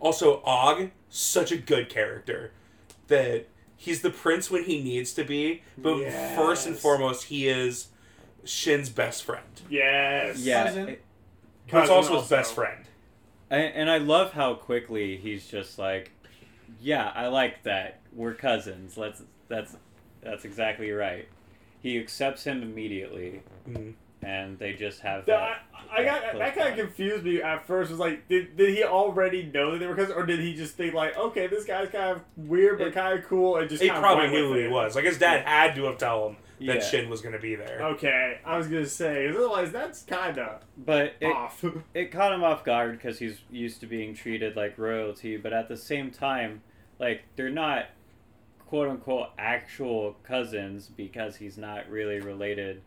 Also, 0.00 0.40
Og, 0.44 0.90
such 1.08 1.52
a 1.52 1.56
good 1.56 1.88
character. 1.88 2.52
That 3.08 3.46
he's 3.76 4.02
the 4.02 4.10
prince 4.10 4.50
when 4.50 4.64
he 4.64 4.82
needs 4.82 5.12
to 5.14 5.24
be, 5.24 5.62
but 5.76 6.10
first 6.34 6.66
and 6.66 6.76
foremost, 6.76 7.24
he 7.24 7.48
is 7.48 7.88
Shin's 8.44 8.88
best 8.88 9.24
friend. 9.24 9.44
Yes. 9.68 10.38
Yeah. 10.38 10.64
Cousin. 10.64 10.84
But 10.84 10.92
it's 10.92 11.00
Cousin 11.68 11.94
also 11.94 12.20
his 12.20 12.28
best 12.28 12.54
friend. 12.54 12.84
And, 13.50 13.74
and 13.74 13.90
I 13.90 13.98
love 13.98 14.32
how 14.32 14.54
quickly 14.54 15.16
he's 15.16 15.46
just 15.46 15.78
like, 15.78 16.10
yeah, 16.80 17.12
I 17.14 17.28
like 17.28 17.62
that. 17.64 18.00
We're 18.12 18.34
cousins. 18.34 18.96
Let's. 18.96 19.22
That's. 19.48 19.76
That's 20.22 20.44
exactly 20.46 20.90
right. 20.90 21.28
He 21.82 21.98
accepts 21.98 22.44
him 22.44 22.62
immediately, 22.62 23.42
Mhm. 23.68 23.92
and 24.22 24.58
they 24.58 24.72
just 24.72 25.00
have 25.00 25.26
That, 25.26 25.58
that. 25.70 25.82
I, 25.92 26.00
I 26.00 26.04
got 26.04 26.38
that 26.38 26.54
kind 26.56 26.68
of 26.70 26.76
confused 26.78 27.24
me 27.24 27.42
at 27.42 27.66
first. 27.66 27.90
Was 27.90 28.00
like, 28.00 28.26
did, 28.26 28.56
did 28.56 28.74
he 28.74 28.84
already 28.84 29.42
know 29.52 29.72
that 29.72 29.78
they 29.80 29.86
were 29.86 29.94
cousins, 29.94 30.16
or 30.16 30.24
did 30.24 30.40
he 30.40 30.54
just 30.54 30.76
think 30.76 30.94
like, 30.94 31.14
okay, 31.18 31.46
this 31.46 31.64
guy's 31.66 31.90
kind 31.90 32.16
of 32.16 32.22
weird 32.38 32.78
but 32.78 32.86
It- 32.88 32.94
kind 32.94 33.18
of 33.18 33.26
cool, 33.26 33.56
and 33.58 33.68
just 33.68 33.82
He 33.82 33.90
kind 33.90 34.00
probably 34.00 34.24
of 34.26 34.30
knew 34.32 34.48
who 34.54 34.58
he 34.60 34.66
was. 34.68 34.94
Like 34.96 35.04
his 35.04 35.18
dad 35.18 35.44
had 35.46 35.74
to 35.74 35.84
have 35.84 35.98
told 35.98 36.30
him 36.32 36.36
that 36.60 36.64
Yeah. 36.76 36.80
Shin 36.80 37.10
was 37.10 37.20
going 37.20 37.34
to 37.34 37.38
be 37.40 37.54
there. 37.54 37.80
Okay, 37.82 38.38
I 38.44 38.56
was 38.56 38.68
gonna 38.68 38.86
say, 38.86 39.28
otherwise 39.28 39.72
that's 39.72 40.02
kind 40.02 40.38
of 40.38 40.62
But 40.76 41.14
it, 41.20 41.26
off. 41.26 41.64
it 41.94 42.10
caught 42.12 42.32
him 42.32 42.42
off 42.44 42.64
guard 42.64 42.92
because 42.98 43.18
he's 43.18 43.40
used 43.50 43.80
to 43.80 43.86
being 43.86 44.14
treated 44.14 44.56
like 44.56 44.78
royalty, 44.78 45.36
but 45.36 45.52
at 45.52 45.68
the 45.68 45.76
same 45.76 46.10
time, 46.10 46.62
like 46.98 47.22
they're 47.36 47.50
not 47.50 47.86
quote 48.66 48.88
unquote 48.88 49.28
actual 49.38 50.16
cousins 50.22 50.88
because 50.96 51.36
he's 51.36 51.58
not 51.58 51.88
really 51.90 52.20
related 52.20 52.82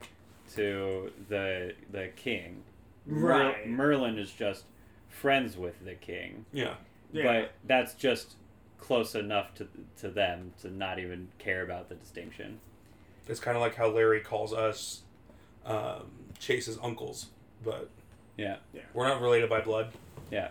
to 0.55 1.11
the 1.29 1.73
the 1.91 2.07
king. 2.15 2.63
Mer- 3.05 3.27
Right. 3.51 3.67
Merlin 3.69 4.17
is 4.17 4.31
just 4.31 4.65
friends 5.09 5.57
with 5.57 5.83
the 5.85 5.93
king, 5.95 6.45
Yeah. 6.53 6.75
yeah. 7.11 7.23
but 7.23 7.51
that's 7.65 7.93
just 7.95 8.35
close 8.77 9.15
enough 9.15 9.53
to 9.55 9.67
to 9.99 10.09
them 10.09 10.53
to 10.61 10.69
not 10.69 10.99
even 10.99 11.27
care 11.39 11.63
about 11.63 11.89
the 11.89 11.95
distinction. 11.95 12.59
It's 13.29 13.39
kind 13.39 13.55
of 13.57 13.61
like 13.61 13.75
how 13.75 13.87
Larry 13.89 14.21
calls 14.21 14.53
us 14.53 15.01
um, 15.65 16.09
Chase's 16.39 16.77
uncles, 16.81 17.27
but 17.63 17.89
Yeah. 18.37 18.57
Yeah. 18.73 18.81
we're 18.93 19.07
not 19.07 19.21
related 19.21 19.49
by 19.49 19.61
blood. 19.61 19.91
Yeah. 20.31 20.49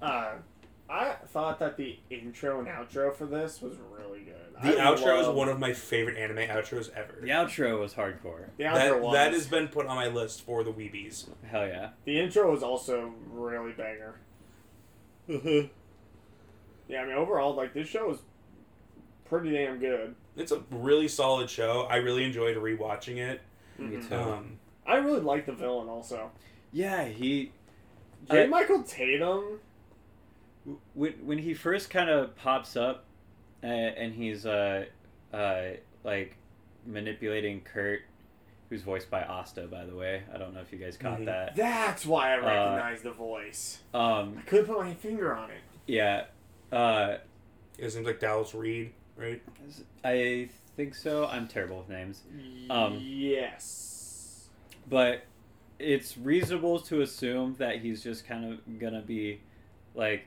Uh, 0.00 0.32
I 0.88 1.14
thought 1.32 1.58
that 1.58 1.76
the 1.76 1.98
intro 2.10 2.60
and 2.60 2.68
outro 2.68 3.14
for 3.14 3.26
this 3.26 3.60
was 3.60 3.76
really 3.90 4.20
good. 4.20 4.34
The 4.62 4.80
I 4.80 4.84
outro 4.86 5.20
is 5.20 5.28
one 5.28 5.48
of 5.48 5.58
my 5.58 5.72
favorite 5.72 6.16
anime 6.16 6.48
outros 6.48 6.90
ever. 6.94 7.18
The 7.20 7.28
outro 7.30 7.80
was 7.80 7.94
hardcore. 7.94 8.46
The 8.56 8.64
outro 8.64 8.74
that, 8.74 9.00
was. 9.02 9.12
that 9.14 9.32
has 9.32 9.46
been 9.46 9.68
put 9.68 9.86
on 9.86 9.96
my 9.96 10.06
list 10.06 10.42
for 10.42 10.62
the 10.64 10.72
Weebies. 10.72 11.26
Hell 11.50 11.66
yeah. 11.66 11.90
The 12.04 12.20
intro 12.20 12.50
was 12.52 12.62
also 12.62 13.12
really 13.30 13.72
banger. 13.72 14.14
Yeah, 16.88 17.00
I 17.02 17.06
mean 17.06 17.16
overall, 17.16 17.54
like 17.56 17.74
this 17.74 17.88
show 17.88 18.12
is 18.12 18.18
pretty 19.24 19.50
damn 19.50 19.78
good. 19.80 20.14
It's 20.36 20.52
a 20.52 20.62
really 20.70 21.08
solid 21.08 21.48
show. 21.50 21.82
I 21.90 21.96
really 21.96 22.24
enjoyed 22.24 22.56
rewatching 22.56 23.16
it. 23.16 23.40
Me 23.78 23.96
Mhm. 23.96 24.08
too. 24.08 24.14
Um, 24.14 24.58
I 24.86 24.96
really 24.96 25.20
like 25.20 25.46
the 25.46 25.52
villain 25.52 25.88
also. 25.88 26.30
Yeah, 26.72 27.04
he. 27.06 27.52
I 28.30 28.34
Yeah, 28.34 28.40
think 28.42 28.50
Michael 28.50 28.82
Tatum. 28.82 29.60
when 30.94 31.12
when 31.24 31.38
he 31.38 31.54
first 31.54 31.90
kind 31.90 32.10
of 32.10 32.34
pops 32.36 32.76
up, 32.76 33.04
uh, 33.62 33.66
and 33.66 34.14
he's 34.14 34.44
uh, 34.46 34.86
uh, 35.32 35.62
like 36.04 36.36
manipulating 36.84 37.60
Kurt, 37.62 38.02
who's 38.68 38.82
voiced 38.82 39.10
by 39.10 39.22
Asta, 39.22 39.66
by 39.68 39.84
the 39.84 39.94
way. 39.94 40.22
I 40.32 40.38
don't 40.38 40.54
know 40.54 40.60
if 40.60 40.72
you 40.72 40.78
guys 40.78 40.96
caught 40.96 41.20
Mhm. 41.20 41.26
that. 41.26 41.56
That's 41.56 42.04
why 42.06 42.32
I 42.32 42.36
recognize 42.36 43.02
the 43.02 43.12
voice. 43.12 43.82
Um, 43.94 44.36
I 44.38 44.42
couldn't 44.42 44.66
put 44.66 44.78
my 44.78 44.94
finger 44.94 45.34
on 45.34 45.50
it. 45.50 45.60
yeah, 45.86 46.26
uh, 46.72 47.18
his 47.78 47.94
name's 47.94 48.06
like 48.08 48.18
Dallas 48.20 48.54
Reid, 48.54 48.92
right? 49.16 49.42
I 50.04 50.48
think 50.76 50.94
so. 50.94 51.26
I'm 51.26 51.48
terrible 51.48 51.78
with 51.78 51.88
names, 51.88 52.22
Um, 52.70 52.98
yes. 53.02 54.48
but 54.88 55.22
it's 55.78 56.16
reasonable 56.16 56.78
to 56.80 57.00
assume 57.02 57.54
that 57.58 57.80
he's 57.80 58.02
just 58.02 58.26
kind 58.26 58.44
of 58.52 58.78
gonna 58.78 59.02
be 59.02 59.40
like 59.94 60.26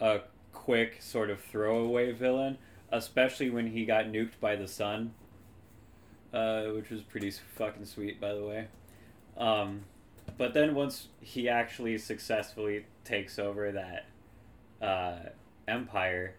a 0.00 0.20
quick 0.52 1.00
sort 1.00 1.30
of 1.30 1.40
throwaway 1.40 2.12
villain, 2.12 2.58
especially 2.90 3.50
when 3.50 3.66
he 3.68 3.84
got 3.84 4.06
nuked 4.06 4.38
by 4.40 4.56
the 4.56 4.68
sun, 4.68 5.14
uh, 6.32 6.64
which 6.66 6.90
was 6.90 7.02
pretty 7.02 7.30
fucking 7.30 7.84
sweet, 7.84 8.20
by 8.20 8.34
the 8.34 8.44
way. 8.44 8.66
Um, 9.36 9.84
but 10.36 10.54
then 10.54 10.74
once 10.74 11.08
he 11.20 11.48
actually 11.48 11.98
successfully 11.98 12.86
takes 13.04 13.38
over 13.38 13.70
that 13.72 14.06
uh, 14.80 15.28
empire, 15.68 16.34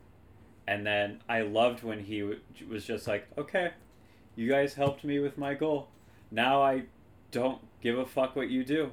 and 0.67 0.85
then 0.85 1.21
I 1.29 1.41
loved 1.41 1.83
when 1.83 1.99
he 1.99 2.21
w- 2.21 2.39
was 2.69 2.85
just 2.85 3.07
like, 3.07 3.27
okay, 3.37 3.71
you 4.35 4.49
guys 4.49 4.73
helped 4.73 5.03
me 5.03 5.19
with 5.19 5.37
my 5.37 5.53
goal. 5.53 5.87
Now 6.31 6.61
I 6.61 6.83
don't 7.31 7.59
give 7.81 7.97
a 7.97 8.05
fuck 8.05 8.35
what 8.35 8.49
you 8.49 8.63
do. 8.63 8.91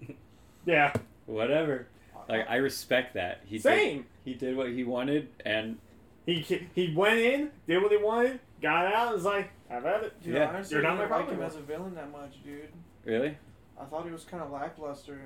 Yeah. 0.64 0.92
Whatever. 1.26 1.88
Like 2.28 2.46
I 2.48 2.56
respect 2.56 3.14
that. 3.14 3.40
He 3.46 3.56
did, 3.56 3.62
Same. 3.62 4.06
he 4.24 4.34
did 4.34 4.56
what 4.56 4.68
he 4.70 4.84
wanted, 4.84 5.28
and 5.44 5.78
He 6.24 6.40
he 6.74 6.94
went 6.94 7.18
in, 7.18 7.50
did 7.66 7.82
what 7.82 7.90
he 7.90 7.98
wanted, 7.98 8.38
got 8.60 8.86
out, 8.86 9.06
and 9.08 9.14
was 9.16 9.24
like, 9.24 9.50
"I've 9.68 9.82
had 9.82 10.04
it." 10.04 10.22
Dude, 10.22 10.34
Yeah. 10.34 10.48
Honestly 10.48 10.74
You're 10.76 10.82
not 10.84 10.98
didn't 10.98 11.10
my 11.10 11.16
like 11.16 11.28
him 11.30 11.42
as 11.42 11.56
a 11.56 11.60
villain 11.60 11.94
that 11.96 12.12
much, 12.12 12.42
dude. 12.44 12.68
really, 13.04 13.36
I 13.78 13.84
thought 13.86 14.04
he 14.04 14.12
was 14.12 14.22
kind 14.24 14.40
of 14.42 14.52
lackluster. 14.52 15.20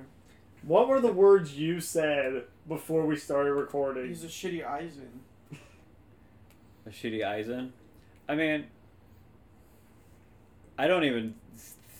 What 0.63 0.87
were 0.87 0.99
the 0.99 1.13
words 1.13 1.53
you 1.55 1.79
said 1.79 2.45
before 2.67 3.05
we 3.05 3.15
started 3.15 3.53
recording? 3.53 4.07
He's 4.07 4.23
a 4.23 4.27
shitty 4.27 4.65
Aizen. 4.67 5.19
A 6.87 6.89
shitty 6.89 7.19
Aizen. 7.19 7.71
I 8.29 8.35
mean, 8.35 8.65
I 10.77 10.87
don't 10.87 11.03
even 11.03 11.35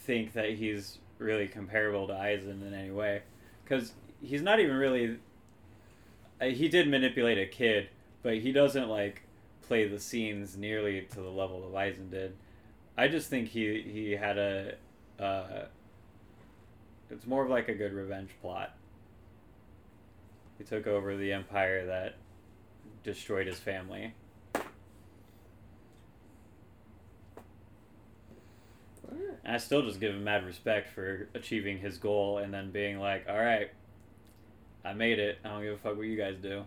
think 0.06 0.34
that 0.34 0.52
he's 0.52 1.00
really 1.20 1.48
comparable 1.48 2.08
to 2.08 2.14
Aizen 2.14 2.66
in 2.66 2.74
any 2.74 2.92
way, 2.92 3.24
because 3.64 3.92
he's 4.22 4.42
not 4.42 4.60
even 4.60 4.76
really 4.76 5.18
uh, 6.40 6.46
he 6.46 6.68
did 6.68 6.88
manipulate 6.88 7.38
a 7.38 7.46
kid, 7.46 7.90
but 8.22 8.38
he 8.38 8.52
doesn't 8.52 8.90
like 8.90 9.24
play 9.64 9.88
the 9.88 10.00
scenes 10.00 10.56
nearly 10.56 11.02
to 11.12 11.16
the 11.16 11.30
level 11.30 11.62
that 11.62 11.78
Aizen 11.78 12.10
did. 12.10 12.36
I 12.98 13.08
just 13.08 13.30
think 13.30 13.50
he 13.50 13.82
he 13.82 14.12
had 14.12 14.38
a. 14.38 14.76
Uh, 15.20 15.66
it's 17.10 17.26
more 17.26 17.44
of 17.44 17.50
like 17.50 17.70
a 17.70 17.74
good 17.74 17.94
revenge 17.94 18.30
plot. 18.42 18.76
He 20.58 20.64
took 20.64 20.88
over 20.88 21.16
the 21.16 21.34
empire 21.34 21.86
that 21.86 22.16
destroyed 23.04 23.48
his 23.48 23.60
family. 23.60 24.14
And 29.48 29.56
I 29.56 29.60
still 29.60 29.82
just 29.82 30.00
give 30.02 30.14
him 30.14 30.26
mad 30.26 30.46
respect 30.46 30.94
for 30.94 31.30
achieving 31.34 31.80
his 31.80 31.98
goal 31.98 32.38
and 32.38 32.54
then 32.54 32.70
being 32.70 33.00
like, 33.00 33.26
all 33.30 33.40
right, 33.40 33.72
I 34.84 34.92
made 34.94 35.20
it. 35.20 35.40
I 35.44 35.48
don't 35.48 35.64
give 35.64 35.74
a 35.74 35.78
fuck 35.78 35.96
what 35.98 36.06
you 36.06 36.18
guys 36.18 36.36
do. 36.42 36.66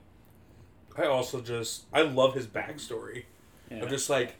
I 0.96 1.04
also 1.04 1.40
just 1.42 1.84
I 1.92 2.02
love 2.02 2.34
his 2.34 2.46
backstory. 2.46 3.24
Yeah. 3.70 3.82
I'm 3.82 3.88
just 3.90 4.08
like 4.10 4.34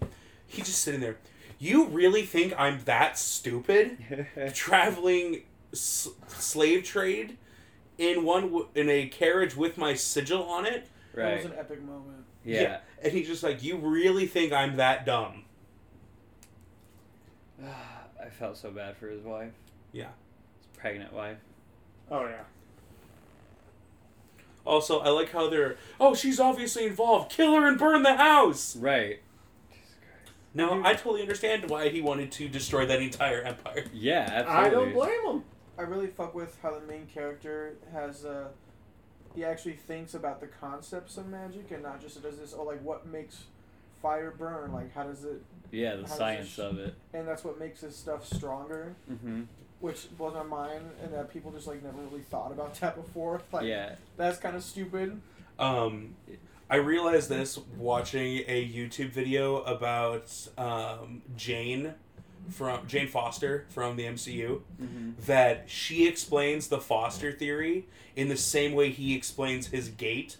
he's 0.47 0.65
just 0.67 0.81
sitting 0.83 1.01
there. 1.01 1.19
You 1.59 1.85
really 1.85 2.23
think 2.23 2.55
I'm 2.59 2.81
that 2.87 3.19
stupid? 3.19 3.99
Traveling 4.55 5.43
s- 5.75 6.09
slave 6.27 6.83
trade 6.85 7.37
in 7.99 8.25
one 8.25 8.45
w- 8.45 8.69
in 8.75 8.89
a 8.89 9.07
carriage 9.09 9.55
with 9.55 9.77
my 9.77 9.93
sigil 9.95 10.43
on 10.45 10.65
it. 10.65 10.89
Right. 11.15 11.25
That 11.25 11.37
was 11.37 11.45
an 11.45 11.59
epic 11.59 11.83
moment. 11.83 12.25
Yeah. 12.45 12.79
And 13.03 13.13
he's 13.13 13.27
just 13.29 13.43
like, 13.43 13.63
you 13.63 13.77
really 13.77 14.27
think 14.27 14.53
I'm 14.55 14.77
that 14.77 15.05
dumb? 15.05 15.45
I 18.21 18.29
felt 18.29 18.57
so 18.57 18.71
bad 18.71 18.97
for 18.97 19.09
his 19.09 19.23
wife. 19.23 19.53
Yeah. 19.93 20.09
His 20.59 20.67
pregnant 20.79 21.13
wife. 21.13 21.39
Oh 22.11 22.27
yeah. 22.27 22.43
Also, 24.67 25.01
I 25.01 25.09
like 25.09 25.33
how 25.33 25.49
they're 25.49 25.77
oh 25.99 26.15
she's 26.15 26.39
obviously 26.39 26.87
involved. 26.87 27.33
Kill 27.33 27.55
her 27.55 27.67
and 27.67 27.79
burn 27.79 28.03
the 28.03 28.17
house. 28.17 28.77
Right. 28.77 29.21
Now 30.53 30.83
I 30.85 30.95
totally 30.95 31.23
understand 31.23 31.71
why 31.71 31.89
he 31.89 32.01
wanted 32.01 32.33
to 32.33 32.49
destroy 32.49 32.85
that 32.87 33.01
entire 33.01 33.43
empire. 33.43 33.85
Yeah, 33.93 34.29
absolutely. 34.29 34.67
I 34.67 34.71
don't 34.71 34.93
blame 34.93 35.35
him. 35.37 35.45
I 35.79 35.83
really 35.83 36.09
fuck 36.09 36.35
with 36.35 36.59
how 36.63 36.75
the 36.79 36.85
main 36.87 37.07
character 37.07 37.77
has 37.93 38.25
uh 38.25 38.49
he 39.35 39.45
actually 39.45 39.75
thinks 39.75 40.15
about 40.15 40.41
the 40.41 40.49
concepts 40.49 41.17
of 41.17 41.29
magic 41.29 41.71
and 41.71 41.83
not 41.83 42.01
just 42.01 42.21
does 42.23 42.39
this 42.39 42.55
oh 42.57 42.65
like 42.65 42.83
what 42.83 43.07
makes 43.07 43.45
fire 44.03 44.35
burn 44.37 44.73
like 44.73 44.93
how 44.95 45.05
does 45.05 45.25
it 45.25 45.43
Yeah, 45.71 45.97
the 45.97 46.07
science 46.09 46.47
it 46.49 46.51
sh- 46.53 46.59
of 46.59 46.79
it. 46.79 46.95
and 47.13 47.27
that's 47.29 47.45
what 47.45 47.59
makes 47.59 47.81
this 47.83 47.97
stuff 47.97 48.27
stronger 48.27 48.95
Mm-hmm. 49.11 49.43
which 49.81 50.09
blows 50.17 50.35
my 50.35 50.43
mind 50.43 50.85
and 51.03 51.13
that 51.15 51.33
people 51.33 51.51
just 51.51 51.67
like 51.67 51.83
never 51.83 51.99
really 52.11 52.23
thought 52.23 52.53
about 52.53 52.75
that 52.81 52.97
before 52.97 53.41
like 53.53 53.65
yeah. 53.67 53.95
that's 54.17 54.39
kind 54.39 54.57
of 54.57 54.63
stupid 54.63 55.21
Um, 55.59 56.15
I 56.71 56.77
realized 56.77 57.29
this 57.29 57.59
watching 57.77 58.45
a 58.47 58.67
YouTube 58.67 59.11
video 59.11 59.57
about 59.63 60.33
um, 60.57 61.21
Jane 61.37 61.95
from 62.49 62.87
Jane 62.87 63.09
Foster 63.09 63.67
from 63.71 63.97
the 63.97 64.05
MCU 64.05 64.61
Mm-hmm. 64.81 65.11
that 65.27 65.65
she 65.67 66.07
explains 66.09 66.69
the 66.69 66.81
Foster 66.81 67.33
theory 67.33 67.87
in 68.17 68.29
the 68.29 68.37
same 68.37 68.73
way 68.73 68.91
he 68.91 69.15
explains 69.15 69.67
his 69.69 69.89
gate. 69.89 70.37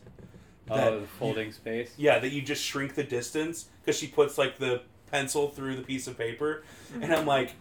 That 0.71 0.93
Oh, 0.93 1.01
the 1.01 1.07
folding 1.07 1.53
space. 1.53 1.93
yeah, 1.97 2.19
that 2.19 2.31
you 2.31 2.43
just 2.43 2.63
shrink 2.63 2.95
the 2.95 3.05
distance 3.05 3.69
because 3.81 3.99
she 3.99 4.07
puts 4.07 4.39
like 4.39 4.59
the 4.59 4.83
pencil 5.11 5.49
through 5.49 5.77
the 5.77 5.83
piece 5.83 6.07
of 6.07 6.17
paper, 6.17 6.63
mm-hmm. 6.93 7.03
and 7.03 7.15
I'm 7.15 7.27
like, 7.27 7.55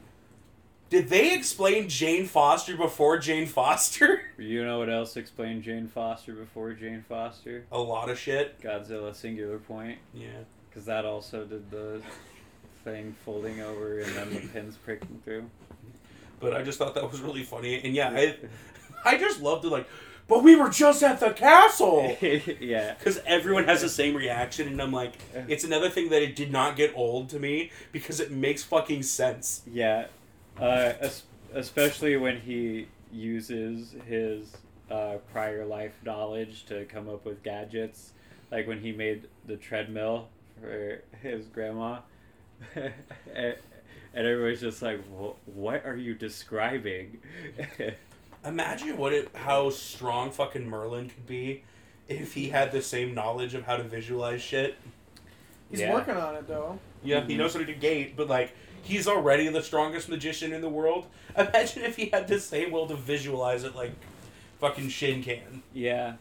did 0.89 1.09
they 1.09 1.33
explain 1.35 1.87
Jane 1.87 2.25
Foster 2.25 2.75
before 2.75 3.17
Jane 3.17 3.45
Foster? 3.47 4.21
You 4.39 4.65
know 4.65 4.79
what 4.79 4.89
else 4.89 5.17
explained 5.17 5.63
Jane 5.63 5.89
Foster 5.89 6.31
before 6.31 6.71
Jane 6.71 7.03
Foster? 7.07 7.65
A 7.73 7.77
lot 7.77 8.09
of 8.09 8.17
shit. 8.17 8.59
Godzilla 8.61 9.13
Singular 9.13 9.57
Point. 9.57 9.97
Yeah. 10.13 10.29
Because 10.69 10.85
that 10.85 11.03
also 11.03 11.43
did 11.43 11.69
the 11.69 12.01
thing 12.85 13.13
folding 13.25 13.59
over 13.59 13.99
and 13.99 14.15
then 14.15 14.33
the 14.33 14.39
pins 14.47 14.77
pricking 14.77 15.19
through. 15.25 15.49
But 16.39 16.53
I 16.53 16.63
just 16.63 16.79
thought 16.79 16.95
that 16.95 17.11
was 17.11 17.19
really 17.19 17.43
funny, 17.43 17.81
and 17.83 17.93
yeah, 17.93 18.09
I 18.09 18.37
I 19.05 19.17
just 19.17 19.41
loved 19.41 19.65
it. 19.65 19.69
Like, 19.69 19.87
but 20.29 20.43
we 20.43 20.55
were 20.55 20.69
just 20.69 21.01
at 21.01 21.19
the 21.19 21.31
castle 21.31 22.15
yeah. 22.61 22.93
because 22.93 23.19
everyone 23.25 23.65
has 23.65 23.81
the 23.81 23.89
same 23.89 24.15
reaction, 24.15 24.67
and 24.67 24.79
I'm 24.79 24.93
like, 24.93 25.15
it's 25.47 25.63
another 25.63 25.89
thing 25.89 26.09
that 26.09 26.21
it 26.21 26.35
did 26.35 26.51
not 26.51 26.75
get 26.75 26.93
old 26.95 27.29
to 27.29 27.39
me 27.39 27.71
because 27.91 28.19
it 28.19 28.31
makes 28.31 28.63
fucking 28.63 29.03
sense. 29.03 29.63
Yeah. 29.69 30.05
Uh, 30.57 30.93
es- 31.01 31.23
especially 31.53 32.15
when 32.15 32.39
he 32.39 32.87
uses 33.11 33.95
his 34.05 34.55
uh, 34.91 35.15
prior 35.31 35.65
life 35.65 35.93
knowledge 36.05 36.65
to 36.67 36.85
come 36.85 37.09
up 37.09 37.25
with 37.25 37.41
gadgets. 37.41 38.13
Like 38.51 38.67
when 38.67 38.79
he 38.79 38.91
made 38.91 39.27
the 39.45 39.57
treadmill 39.57 40.29
for 40.61 41.01
his 41.21 41.45
grandma. 41.47 41.99
and, 42.75 42.93
and 43.33 44.27
everybody's 44.27 44.61
just 44.61 44.81
like, 44.81 45.01
what 45.45 45.85
are 45.85 45.95
you 45.95 46.13
describing? 46.13 47.19
Imagine 48.45 48.97
what 48.97 49.13
it 49.13 49.29
how 49.35 49.69
strong 49.69 50.31
fucking 50.31 50.67
Merlin 50.69 51.09
could 51.09 51.25
be 51.27 51.63
if 52.07 52.33
he 52.33 52.49
had 52.49 52.71
the 52.71 52.81
same 52.81 53.13
knowledge 53.13 53.53
of 53.53 53.63
how 53.63 53.75
to 53.77 53.83
visualize 53.83 54.41
shit. 54.41 54.75
he's 55.69 55.81
Yeah. 55.81 55.93
working 55.93 56.15
on 56.15 56.35
it 56.35 56.47
though 56.47 56.79
Yeah, 57.03 57.21
he 57.21 57.33
mm-hmm. 57.33 57.37
knows 57.39 57.53
how 57.53 57.59
to 57.59 57.65
do 57.65 57.75
gate, 57.75 58.15
but 58.15 58.27
like 58.27 58.55
he's 58.81 59.07
already 59.07 59.47
the 59.49 59.61
strongest 59.61 60.09
magician 60.09 60.53
in 60.53 60.61
the 60.61 60.69
world. 60.69 61.07
Imagine 61.37 61.83
if 61.83 61.95
he 61.97 62.07
had 62.07 62.27
the 62.27 62.39
same 62.39 62.71
will 62.71 62.87
to 62.87 62.95
visualize 62.95 63.63
it 63.63 63.75
like 63.75 63.91
fucking 64.59 64.89
Shin 64.89 65.21
can. 65.23 65.63
yeah. 65.73 66.15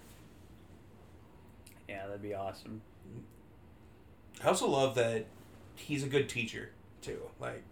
Yeah, 1.89 2.07
that'd 2.07 2.21
be 2.23 2.35
awesome. 2.35 2.83
I 4.45 4.49
also 4.49 4.69
love 4.69 4.95
that 4.97 5.25
he's 5.75 6.05
a 6.05 6.07
good 6.09 6.29
teacher 6.29 6.71
too. 7.01 7.19
Like, 7.41 7.63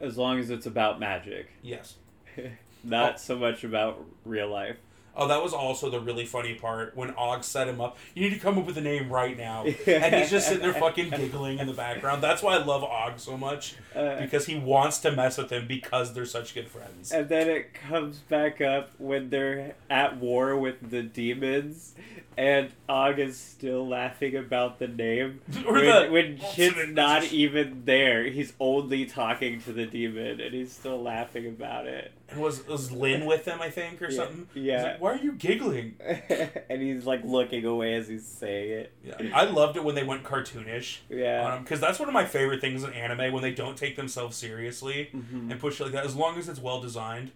As 0.00 0.16
long 0.16 0.38
as 0.38 0.48
it's 0.50 0.64
about 0.66 0.98
magic, 0.98 1.50
yes. 1.62 1.96
not 2.84 3.14
Oh. 3.14 3.18
so 3.18 3.36
much 3.38 3.64
about 3.64 4.04
real 4.24 4.48
life. 4.48 4.76
Oh, 5.14 5.28
that 5.28 5.42
was 5.42 5.52
also 5.52 5.90
the 5.90 6.00
really 6.00 6.24
funny 6.24 6.54
part 6.54 6.96
when 6.96 7.10
Og 7.18 7.44
set 7.44 7.68
him 7.68 7.82
up. 7.82 7.98
You 8.14 8.22
need 8.22 8.32
to 8.34 8.40
come 8.40 8.56
up 8.56 8.64
with 8.64 8.78
a 8.78 8.80
name 8.80 9.10
right 9.12 9.36
now, 9.36 9.64
and 9.86 10.14
he's 10.14 10.30
just 10.30 10.48
sitting 10.48 10.62
there 10.62 10.72
fucking 10.72 11.10
giggling 11.10 11.58
in 11.58 11.66
the 11.66 11.74
background. 11.74 12.22
That's 12.22 12.42
why 12.42 12.54
I 12.54 12.64
love 12.64 12.82
Og 12.82 13.20
so 13.20 13.36
much 13.36 13.74
Uh, 13.94 14.18
because 14.20 14.46
he 14.46 14.56
wants 14.58 15.00
to 15.00 15.12
mess 15.12 15.36
with 15.36 15.50
him 15.50 15.66
because 15.66 16.14
they're 16.14 16.24
such 16.24 16.54
good 16.54 16.66
friends. 16.66 17.12
And 17.12 17.28
then 17.28 17.46
it 17.50 17.74
comes 17.74 18.20
back 18.20 18.62
up 18.62 18.92
when 18.96 19.28
they're 19.28 19.74
at 19.90 20.16
war 20.16 20.56
with 20.56 20.90
the 20.90 21.02
demons, 21.02 21.94
and 22.38 22.70
Og 22.88 23.18
is 23.18 23.38
still 23.38 23.86
laughing 23.86 24.34
about 24.34 24.78
the 24.78 24.88
name. 24.88 25.42
Or 25.66 25.74
when 25.74 25.84
the 25.84 26.08
when 26.10 26.40
ultimate 26.42 26.88
not 26.94 27.24
even 27.30 27.82
there, 27.84 28.24
he's 28.24 28.54
only 28.58 29.04
talking 29.04 29.60
to 29.62 29.74
the 29.74 29.84
demon, 29.84 30.40
and 30.40 30.54
he's 30.54 30.72
still 30.72 31.02
laughing 31.02 31.46
about 31.48 31.86
it. 31.86 32.12
And 32.32 32.40
was 32.40 32.66
was 32.66 32.90
Lynn 32.90 33.26
with 33.26 33.44
him? 33.44 33.60
I 33.60 33.70
think 33.70 34.00
or 34.02 34.08
Yeah, 34.10 34.16
something. 34.16 34.46
yeah. 34.54 34.82
Like, 34.82 35.00
Why 35.00 35.12
are 35.12 35.16
you 35.22 35.32
giggling? 35.32 35.96
and 36.70 36.80
he's 36.82 37.04
like 37.06 37.22
looking 37.24 37.64
away 37.64 37.94
as 37.94 38.08
he's 38.08 38.26
saying 38.26 38.70
it. 38.70 38.92
Yeah, 39.04 39.30
I 39.34 39.44
loved 39.44 39.76
it 39.76 39.84
when 39.84 39.94
they 39.94 40.04
went 40.04 40.24
cartoonish 40.24 40.98
Yeah. 41.10 41.58
because 41.58 41.80
that's 41.80 41.98
one 41.98 42.08
of 42.08 42.12
my 42.14 42.24
favorite 42.24 42.60
things 42.60 42.84
in 42.84 42.92
anime 42.92 43.32
when 43.32 43.42
they 43.42 43.52
don't 43.52 43.76
take 43.76 43.96
themselves 43.96 44.36
seriously 44.36 45.10
Mhm. 45.14 45.50
and 45.50 45.60
push 45.60 45.80
it 45.80 45.84
like 45.84 45.92
that. 45.92 46.04
As 46.06 46.16
long 46.16 46.38
as 46.38 46.48
it's 46.48 46.60
well 46.60 46.80
designed. 46.80 47.32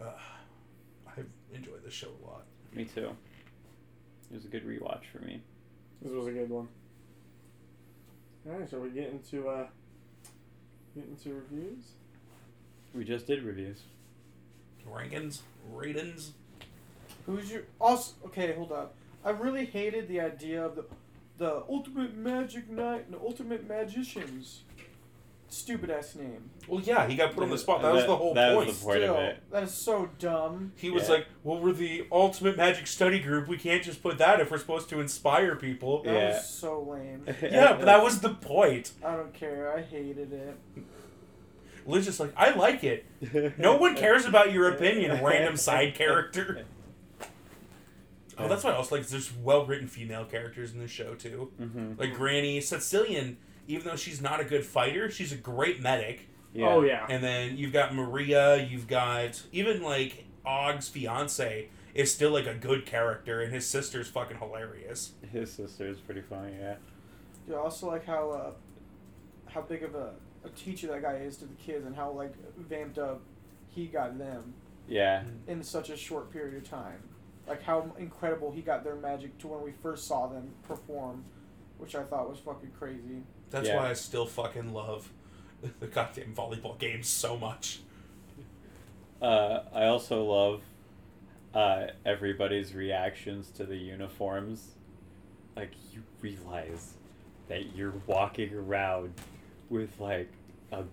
Uh, 0.00 0.06
I've 1.06 1.26
enjoyed 1.52 1.84
this 1.84 1.94
show 1.94 2.08
a 2.22 2.26
lot. 2.26 2.44
Me 2.74 2.84
too. 2.84 3.10
It 4.30 4.34
was 4.34 4.44
a 4.44 4.48
good 4.48 4.66
rewatch 4.66 5.04
for 5.12 5.18
me. 5.18 5.42
This 6.00 6.10
was 6.12 6.26
a 6.26 6.32
good 6.32 6.48
one. 6.50 6.68
All 8.46 8.52
right, 8.58 8.68
shall 8.68 8.80
we 8.80 8.90
get 8.90 9.10
into 9.10 9.46
uh, 9.48 9.66
get 10.96 11.04
into 11.04 11.34
reviews? 11.34 11.84
We 12.94 13.04
just 13.04 13.26
did 13.26 13.42
reviews. 13.42 13.80
Rankins, 14.86 15.42
ratings. 15.72 16.32
Who's 17.26 17.50
your 17.50 17.62
also? 17.80 18.12
Okay, 18.26 18.52
hold 18.52 18.72
up. 18.72 18.94
I 19.24 19.30
really 19.30 19.64
hated 19.64 20.08
the 20.08 20.20
idea 20.20 20.64
of 20.64 20.76
the 20.76 20.84
the 21.38 21.62
ultimate 21.68 22.16
magic 22.16 22.68
knight 22.68 23.04
and 23.06 23.14
the 23.14 23.20
ultimate 23.20 23.66
magicians. 23.68 24.62
Stupid 25.48 25.90
ass 25.90 26.14
name. 26.14 26.48
Well, 26.66 26.80
yeah, 26.80 27.06
he 27.06 27.14
got 27.14 27.34
put 27.34 27.42
on 27.42 27.50
the 27.50 27.58
spot. 27.58 27.82
That 27.82 27.92
was 27.92 28.06
the 28.06 28.16
whole 28.16 28.32
that 28.34 28.54
point. 28.54 28.68
was 28.68 28.78
the 28.78 28.84
point 28.84 28.96
Still, 29.02 29.14
of 29.16 29.20
it. 29.22 29.42
that 29.50 29.62
is 29.64 29.74
so 29.74 30.08
dumb. 30.18 30.72
He 30.76 30.88
was 30.90 31.04
Yeah. 31.08 31.16
like, 31.16 31.26
"Well, 31.44 31.58
we're 31.60 31.72
the 31.72 32.06
ultimate 32.10 32.56
magic 32.56 32.86
study 32.86 33.18
group. 33.20 33.48
We 33.48 33.58
can't 33.58 33.82
just 33.82 34.02
put 34.02 34.16
that 34.18 34.40
if 34.40 34.50
we're 34.50 34.56
supposed 34.58 34.88
to 34.90 35.00
inspire 35.00 35.54
people." 35.56 36.02
That 36.04 36.12
Yeah. 36.14 36.28
was 36.34 36.48
so 36.48 36.80
lame. 36.82 37.24
Yeah, 37.42 37.74
but 37.76 37.84
that 37.84 38.02
was 38.02 38.20
the 38.20 38.30
point. 38.30 38.92
I 39.04 39.14
don't 39.16 39.32
care. 39.34 39.72
I 39.76 39.82
hated 39.82 40.32
it. 40.32 40.56
Liz 41.86 42.04
just 42.06 42.20
like, 42.20 42.32
"I 42.36 42.54
like 42.54 42.84
it. 42.84 43.04
No 43.58 43.76
one 43.76 43.94
cares 43.96 44.24
about 44.26 44.52
your 44.52 44.68
opinion, 44.70 45.22
random 45.22 45.56
side 45.56 45.94
character." 45.94 46.64
Oh, 48.38 48.48
that's 48.48 48.64
why 48.64 48.70
I 48.70 48.76
also 48.76 48.96
like. 48.96 49.06
There's 49.06 49.30
well 49.36 49.66
written 49.66 49.86
female 49.86 50.24
characters 50.24 50.72
in 50.72 50.80
the 50.80 50.88
show 50.88 51.14
too. 51.14 51.52
hmm 51.58 51.92
Like 51.98 52.14
Granny 52.14 52.60
Sicilian. 52.62 53.36
even 53.68 53.86
though 53.86 53.94
she's 53.96 54.22
not 54.22 54.40
a 54.40 54.44
good 54.44 54.64
fighter, 54.64 55.10
she's 55.10 55.32
a 55.32 55.36
great 55.36 55.82
medic. 55.82 56.28
Yeah. 56.54 56.68
Oh 56.70 56.82
yeah. 56.82 57.06
And 57.10 57.22
then 57.22 57.58
you've 57.58 57.74
got 57.74 57.94
Maria. 57.94 58.56
You've 58.64 58.88
got 58.88 59.42
even 59.52 59.82
like 59.82 60.24
Og's 60.46 60.88
fiance 60.88 61.68
is 61.94 62.12
still 62.12 62.30
like 62.30 62.46
a 62.46 62.54
good 62.54 62.86
character, 62.86 63.42
and 63.42 63.52
his 63.52 63.66
sister's 63.66 64.08
fucking 64.08 64.38
hilarious. 64.38 65.12
His 65.30 65.52
sister 65.52 65.86
is 65.86 65.98
pretty 66.00 66.22
funny, 66.22 66.54
yeah. 66.58 66.76
Yeah, 67.48 67.56
also 67.56 67.86
like 67.88 68.06
how 68.06 68.30
uh, 68.30 68.50
how 69.50 69.60
big 69.60 69.82
of 69.82 69.94
a, 69.94 70.14
a 70.44 70.48
teacher 70.50 70.88
that 70.88 71.02
guy 71.02 71.14
is 71.16 71.36
to 71.38 71.44
the 71.46 71.54
kids 71.54 71.86
and 71.86 71.94
how 71.94 72.10
like 72.10 72.34
vamped 72.58 72.98
up 72.98 73.20
he 73.68 73.86
got 73.86 74.18
them 74.18 74.54
Yeah. 74.88 75.22
in 75.46 75.62
such 75.62 75.88
a 75.90 75.96
short 75.96 76.30
period 76.32 76.54
of 76.62 76.68
time. 76.68 77.02
Like 77.46 77.62
how 77.62 77.92
incredible 77.98 78.50
he 78.52 78.60
got 78.62 78.84
their 78.84 78.96
magic 78.96 79.36
to 79.38 79.48
when 79.48 79.62
we 79.62 79.72
first 79.72 80.06
saw 80.06 80.26
them 80.26 80.50
perform, 80.66 81.24
which 81.78 81.94
I 81.94 82.02
thought 82.04 82.28
was 82.28 82.38
fucking 82.38 82.72
crazy. 82.78 83.22
That's 83.50 83.68
Yeah. 83.68 83.76
why 83.76 83.90
I 83.90 83.92
still 83.94 84.26
fucking 84.26 84.72
love 84.72 85.10
the 85.80 85.86
goddamn 85.86 86.34
volleyball 86.34 86.78
game 86.78 87.02
so 87.02 87.36
much. 87.36 87.80
Uh, 89.20 89.62
I 89.72 89.84
also 89.86 90.24
love 90.24 90.62
uh, 91.54 91.88
everybody's 92.04 92.74
reactions 92.74 93.50
to 93.52 93.64
the 93.64 93.76
uniforms. 93.76 94.70
Like, 95.54 95.70
you 95.92 96.02
realize 96.20 96.94
that 97.48 97.76
you're 97.76 97.92
walking 98.06 98.54
around 98.54 99.12
with, 99.72 99.98
like, 99.98 100.28
a 100.70 100.84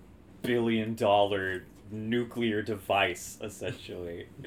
billion 0.41 0.95
dollar 0.95 1.64
nuclear 1.91 2.61
device, 2.61 3.38
essentially. 3.41 4.27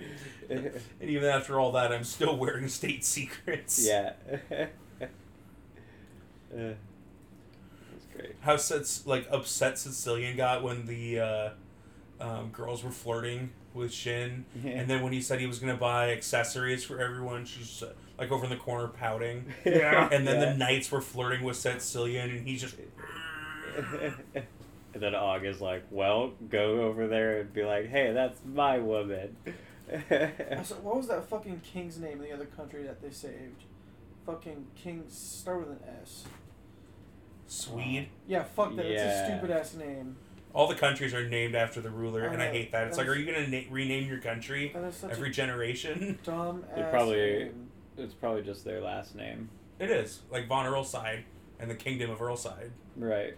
And 0.51 0.71
even 1.01 1.25
after 1.31 1.59
all 1.59 1.73
that, 1.73 1.93
I'm 1.93 2.05
still 2.05 2.37
wearing 2.37 2.69
state 2.69 3.05
secrets. 3.05 3.87
yeah. 3.87 4.13
uh, 5.01 5.07
that's 6.53 6.77
great. 8.15 8.35
How 8.41 8.57
Sets 8.57 9.07
like 9.07 9.27
upset 9.31 9.79
Sicilian 9.79 10.37
got 10.37 10.63
when 10.63 10.87
the 10.87 11.21
uh, 11.21 11.51
um, 12.21 12.51
girls 12.51 12.85
were 12.85 12.91
flirting 12.91 13.51
with 13.73 13.93
Shin, 13.93 14.45
and 14.65 14.89
then 14.91 15.03
when 15.03 15.13
he 15.15 15.23
said 15.23 15.41
he 15.41 15.47
was 15.47 15.59
gonna 15.59 15.77
buy 15.77 16.11
accessories 16.13 16.85
for 16.85 17.01
everyone, 17.01 17.47
she's 17.47 17.83
uh, 17.83 17.93
like 18.19 18.31
over 18.31 18.45
in 18.45 18.51
the 18.51 18.57
corner 18.57 18.89
pouting. 18.89 19.47
Yeah. 19.65 20.09
And 20.13 20.27
then 20.27 20.41
Yeah. 20.41 20.53
the 20.53 20.59
knights 20.59 20.93
were 20.93 21.01
flirting 21.01 21.43
with 21.43 21.57
Sicilian, 21.57 22.31
and 22.31 22.47
he's 22.47 22.61
just 22.61 22.77
and 24.35 25.03
then 25.03 25.15
Og 25.15 25.45
is 25.45 25.61
like, 25.61 25.85
well, 25.91 26.33
go 26.51 26.83
over 26.83 27.07
there 27.09 27.41
and 27.41 27.53
be 27.53 27.65
like, 27.65 27.89
hey, 27.89 28.13
that's 28.13 28.41
my 28.45 28.79
woman. 28.79 29.37
Also, 30.57 30.77
what 30.77 30.97
was 30.97 31.09
that 31.09 31.29
fucking 31.29 31.61
king's 31.61 31.99
name 31.99 32.13
in 32.13 32.23
the 32.23 32.33
other 32.33 32.47
country 32.47 32.83
that 32.85 33.03
they 33.03 33.11
saved? 33.11 33.65
Fucking 34.25 34.65
king 34.75 35.03
start 35.09 35.59
with 35.61 35.71
an 35.71 35.79
S. 36.03 36.25
Swede. 37.47 38.09
Yeah, 38.27 38.45
fuck 38.45 38.75
that. 38.77 38.87
It's 38.87 39.03
a 39.03 39.27
stupid 39.27 39.51
ass 39.51 39.75
name. 39.75 40.17
All 40.55 40.67
the 40.69 40.75
countries 40.77 41.13
are 41.13 41.29
named 41.29 41.55
after 41.55 41.81
the 41.83 41.91
ruler, 41.91 42.23
I 42.29 42.33
and 42.33 42.43
I 42.43 42.47
know. 42.47 42.53
hate 42.53 42.73
that. 42.73 42.87
It's 42.89 42.97
like, 42.97 43.07
are 43.09 43.15
you 43.15 43.27
gonna 43.31 43.49
na- 43.49 43.69
rename 43.71 44.09
your 44.09 44.19
country 44.19 44.71
That 44.75 44.85
is 44.85 44.95
such 44.97 45.11
every 45.11 45.31
generation? 45.31 46.19
dumb 46.25 46.65
They 46.75 46.83
ass 46.83 46.91
probably- 46.91 47.17
name. 47.17 47.69
it's 47.99 48.15
probably 48.15 48.43
just 48.43 48.65
their 48.65 48.81
last 48.81 49.15
name. 49.15 49.49
It 49.79 49.91
is 49.91 50.21
like 50.31 50.47
von 50.49 50.65
Earlshide 50.65 51.25
and 51.59 51.71
the 51.71 51.75
Kingdom 51.75 52.11
of 52.11 52.19
Earlshide. 52.21 52.71
Right. 52.97 53.35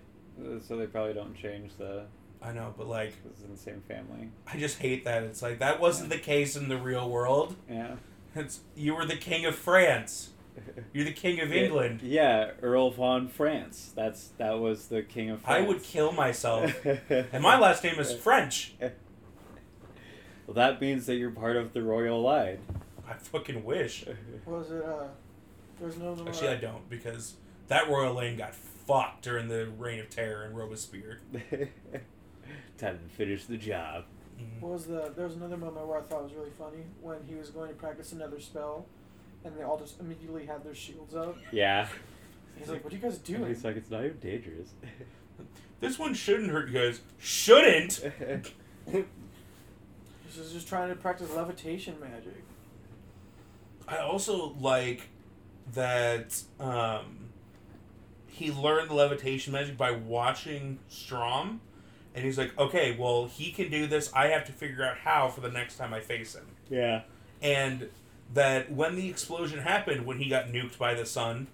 So 0.66 0.76
they 0.76 0.86
probably 0.86 1.14
don't 1.14 1.34
change 1.34 1.72
the. 1.78 2.04
I 2.42 2.52
know, 2.52 2.74
but 2.76 2.86
like, 2.86 3.14
It's 3.30 3.42
in 3.42 3.50
the 3.50 3.56
same 3.56 3.82
family. 3.88 4.28
I 4.46 4.58
just 4.58 4.78
hate 4.78 5.04
that. 5.04 5.22
It's 5.22 5.40
like 5.40 5.58
that 5.60 5.80
wasn't 5.80 6.10
the 6.10 6.18
case 6.18 6.56
in 6.56 6.68
the 6.68 6.76
real 6.76 7.08
world. 7.08 7.56
Yeah. 7.70 7.96
It's 8.34 8.60
you 8.76 8.94
were 8.94 9.06
the 9.06 9.16
king 9.16 9.46
of 9.46 9.54
France. 9.54 10.30
You're 10.92 11.04
the 11.04 11.12
king 11.12 11.40
of 11.40 11.52
England. 11.52 12.00
Yeah, 12.02 12.50
Earl 12.62 12.90
von 12.90 13.28
France. 13.28 13.92
That's 13.94 14.28
that 14.38 14.58
was 14.58 14.88
the 14.88 15.02
king 15.02 15.30
of 15.30 15.40
France. 15.40 15.64
I 15.64 15.66
would 15.66 15.82
kill 15.82 16.12
myself. 16.12 16.84
and 17.10 17.42
my 17.42 17.58
last 17.58 17.82
name 17.84 17.98
is 17.98 18.12
French. 18.12 18.74
Well, 20.46 20.54
that 20.56 20.78
means 20.78 21.06
that 21.06 21.14
you're 21.14 21.30
part 21.30 21.56
of 21.56 21.72
the 21.72 21.82
royal 21.82 22.20
line. 22.20 22.58
I 23.08 23.14
fucking 23.14 23.64
wish. 23.64 24.04
Was 24.44 24.70
it? 24.70 24.84
Uh, 24.84 25.04
there's 25.80 25.96
no. 25.96 26.14
no 26.14 26.26
Actually, 26.28 26.48
I 26.48 26.56
don't 26.56 26.88
because 26.90 27.36
that 27.68 27.88
royal 27.88 28.14
lane 28.14 28.36
got 28.36 28.54
fucked 28.86 29.22
during 29.22 29.48
the 29.48 29.66
reign 29.78 30.00
of 30.00 30.10
terror 30.10 30.44
and 30.44 30.56
Robespierre. 30.56 31.20
Time 32.78 32.98
to 32.98 33.14
finish 33.14 33.44
the 33.46 33.56
job. 33.56 34.04
Mhm. 34.38 34.60
What 34.60 34.72
was 34.72 34.86
the? 34.86 35.12
There 35.16 35.26
was 35.26 35.36
another 35.36 35.56
moment 35.56 35.86
where 35.86 35.98
I 35.98 36.02
thought 36.02 36.24
was 36.24 36.34
really 36.34 36.50
funny 36.50 36.84
when 37.00 37.18
he 37.26 37.34
was 37.34 37.50
going 37.50 37.68
to 37.68 37.74
practice 37.74 38.12
another 38.12 38.40
spell, 38.40 38.86
and 39.44 39.56
they 39.56 39.62
all 39.62 39.78
just 39.78 40.00
immediately 40.00 40.46
had 40.46 40.64
their 40.64 40.74
shields 40.74 41.14
up. 41.14 41.36
Yeah. 41.52 41.88
He's 42.56 42.68
like, 42.68 42.82
"What 42.84 42.92
are 42.92 42.96
you 42.96 43.02
guys 43.02 43.18
doing?" 43.18 43.46
He's 43.46 43.64
like, 43.64 43.76
it's 43.76 43.90
not 43.90 44.04
even 44.04 44.18
dangerous. 44.18 44.70
This 45.80 45.98
one 45.98 46.14
shouldn't 46.14 46.50
hurt 46.50 46.68
you 46.70 46.78
guys. 46.80 47.00
Shouldn't. 47.18 48.00
this 48.86 49.04
is 50.38 50.52
just 50.52 50.66
trying 50.66 50.88
to 50.88 50.94
practice 50.94 51.30
levitation 51.30 51.96
magic. 52.00 52.42
I 53.86 53.98
also 53.98 54.54
like 54.60 55.08
that 55.74 56.40
um, 56.58 57.28
he 58.34 58.50
learned 58.50 58.90
the 58.90 58.94
levitation 58.94 59.52
magic 59.52 59.76
by 59.76 59.92
watching 59.92 60.80
Strom, 60.88 61.60
and 62.14 62.24
he's 62.24 62.36
like, 62.36 62.56
okay, 62.58 62.96
well, 62.98 63.26
he 63.26 63.52
can 63.52 63.70
do 63.70 63.86
this. 63.86 64.10
I 64.12 64.26
have 64.28 64.44
to 64.46 64.52
figure 64.52 64.84
out 64.84 64.98
how 64.98 65.28
for 65.28 65.40
the 65.40 65.50
next 65.50 65.76
time 65.76 65.94
I 65.94 66.00
face 66.00 66.34
him. 66.34 66.46
yeah. 66.68 67.02
And 67.40 67.88
that 68.32 68.72
when 68.72 68.96
the 68.96 69.08
explosion 69.08 69.60
happened, 69.60 70.06
when 70.06 70.18
he 70.18 70.28
got 70.30 70.46
nuked 70.46 70.78
by 70.78 70.94
the 70.94 71.04
sun, 71.04 71.46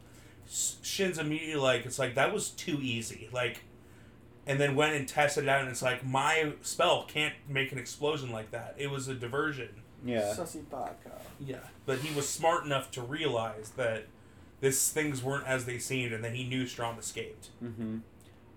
Shin's 0.48 1.18
immediately 1.18 1.60
like, 1.60 1.84
it's 1.84 1.98
like 1.98 2.14
that 2.14 2.32
was 2.32 2.50
too 2.50 2.78
easy. 2.80 3.28
Like, 3.32 3.64
and 4.46 4.58
then 4.58 4.74
went 4.76 4.94
and 4.94 5.06
tested 5.06 5.44
it 5.44 5.50
out, 5.50 5.60
and 5.60 5.68
it's 5.68 5.82
like 5.82 6.06
my 6.06 6.52
spell 6.62 7.04
can't 7.06 7.34
make 7.48 7.72
an 7.72 7.78
explosion 7.78 8.30
like 8.30 8.52
that. 8.52 8.74
It 8.78 8.90
was 8.90 9.08
a 9.08 9.14
diversion. 9.14 9.68
Yeah. 10.04 10.32
Sussy 10.34 10.62
baka. 10.70 11.20
Yeah, 11.40 11.58
but 11.84 11.98
he 11.98 12.14
was 12.14 12.28
smart 12.28 12.64
enough 12.64 12.90
to 12.92 13.02
realize 13.02 13.70
that 13.76 14.06
this 14.60 14.90
things 14.90 15.22
weren't 15.22 15.46
as 15.46 15.64
they 15.64 15.78
seemed, 15.78 16.12
and 16.12 16.22
then 16.22 16.34
he 16.34 16.44
knew 16.44 16.66
Strom 16.66 16.98
escaped. 16.98 17.48
hmm 17.60 17.98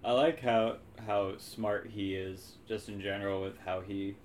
I 0.05 0.11
like 0.11 0.41
how 0.41 0.77
how 1.07 1.38
smart 1.38 1.89
he 1.93 2.15
is, 2.15 2.53
just 2.67 2.89
in 2.89 2.99
general, 2.99 3.41
with 3.41 3.57
how 3.65 3.80
he 3.81 4.15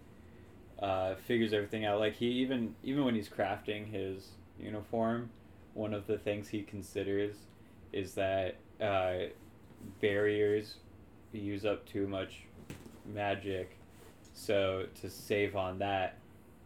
uh, 0.81 1.15
figures 1.15 1.53
everything 1.53 1.85
out. 1.85 2.01
Like 2.01 2.15
he 2.15 2.27
even 2.27 2.75
even 2.83 3.05
when 3.05 3.15
he's 3.15 3.29
crafting 3.29 3.91
his 3.91 4.29
uniform, 4.59 5.31
one 5.75 5.95
of 5.95 6.07
the 6.07 6.19
things 6.19 6.49
he 6.49 6.63
considers 6.63 7.37
is 7.93 8.15
that 8.15 8.57
uh, 8.81 9.29
barriers 10.01 10.77
use 11.33 11.65
up 11.65 11.87
too 11.87 12.09
much 12.09 12.43
magic, 13.07 13.77
so 14.35 14.87
to 15.01 15.09
save 15.09 15.55
on 15.57 15.79
that, 15.79 16.17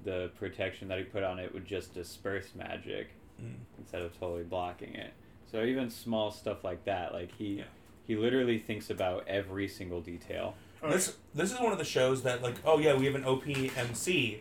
the 0.04 0.30
protection 0.38 0.88
that 0.88 0.98
he 0.98 1.04
put 1.04 1.22
on 1.22 1.38
it 1.38 1.52
would 1.52 1.66
just 1.66 1.92
disperse 1.94 2.54
magic 2.56 3.10
Mm. 3.42 3.54
instead 3.78 4.02
of 4.02 4.18
totally 4.18 4.44
blocking 4.44 4.94
it. 4.94 5.12
So 5.50 5.62
even 5.64 5.90
small 5.90 6.30
stuff 6.30 6.64
like 6.64 6.84
that, 6.84 7.12
like 7.12 7.32
he 7.36 7.54
Yeah. 7.58 7.64
he 8.06 8.16
literally 8.16 8.58
thinks 8.58 8.90
about 8.90 9.26
every 9.28 9.68
single 9.68 10.00
detail. 10.00 10.54
This 10.82 11.16
this 11.34 11.52
is 11.52 11.60
one 11.60 11.72
of 11.72 11.78
the 11.78 11.84
shows 11.84 12.22
that 12.24 12.42
like, 12.42 12.56
oh 12.64 12.78
yeah, 12.78 12.94
we 12.94 13.04
have 13.06 13.14
an 13.14 13.24
OPMC, 13.24 14.40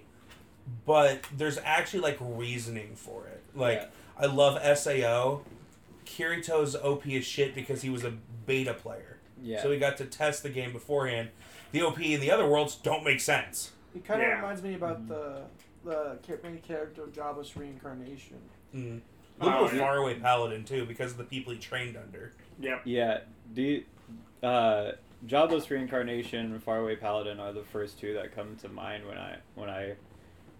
but 0.85 1.21
there's 1.35 1.57
actually 1.63 1.99
like 2.01 2.17
reasoning 2.19 2.95
for 2.95 3.27
it. 3.27 3.43
Like, 3.55 3.79
Yeah. 3.79 3.87
I 4.17 4.25
love 4.27 4.57
SAO. 4.77 5.41
Kirito's 6.05 6.75
OP 6.75 7.05
is 7.15 7.25
shit 7.25 7.55
because 7.55 7.81
he 7.81 7.89
was 7.89 8.03
a 8.03 8.11
beta 8.45 8.73
player, 8.73 9.17
Yeah. 9.41 9.61
so 9.61 9.71
he 9.71 9.77
got 9.79 9.97
to 9.97 10.05
test 10.05 10.43
the 10.43 10.49
game 10.49 10.73
beforehand. 10.73 11.29
The 11.71 11.81
OP 11.81 12.13
in 12.13 12.19
the 12.21 12.31
other 12.31 12.47
worlds 12.47 12.75
don't 12.75 13.03
make 13.03 13.19
sense. 13.21 13.71
It 13.95 14.03
kind 14.05 14.21
of 14.21 14.27
Yeah. 14.27 14.35
reminds 14.35 14.61
me 14.63 14.75
about 14.75 15.03
Mhm. 15.05 15.07
the 15.09 15.41
the 15.83 16.19
main 16.43 16.59
character 16.59 17.03
of 17.05 17.11
Jobless 17.11 17.57
reincarnation. 17.57 18.37
Mm. 18.75 19.01
Oh, 19.39 19.45
Look 19.45 19.53
at 19.71 19.73
yeah. 19.73 19.79
Faraway 19.79 20.19
Paladin 20.19 20.63
too, 20.63 20.85
because 20.85 21.11
of 21.11 21.17
the 21.17 21.23
people 21.23 21.51
he 21.53 21.59
trained 21.59 21.97
under. 21.97 22.31
Yep. 22.59 22.81
yeah. 22.85 23.19
Do 23.53 23.61
you, 23.61 23.83
uh, 24.43 24.91
Jobless 25.25 25.69
reincarnation 25.69 26.51
and 26.51 26.63
Faraway 26.63 26.95
Paladin 26.95 27.39
are 27.39 27.53
the 27.53 27.63
first 27.63 27.99
two 27.99 28.13
that 28.15 28.33
come 28.35 28.55
to 28.57 28.67
mind 28.69 29.07
when 29.07 29.17
I 29.17 29.37
when 29.55 29.69
I 29.69 29.93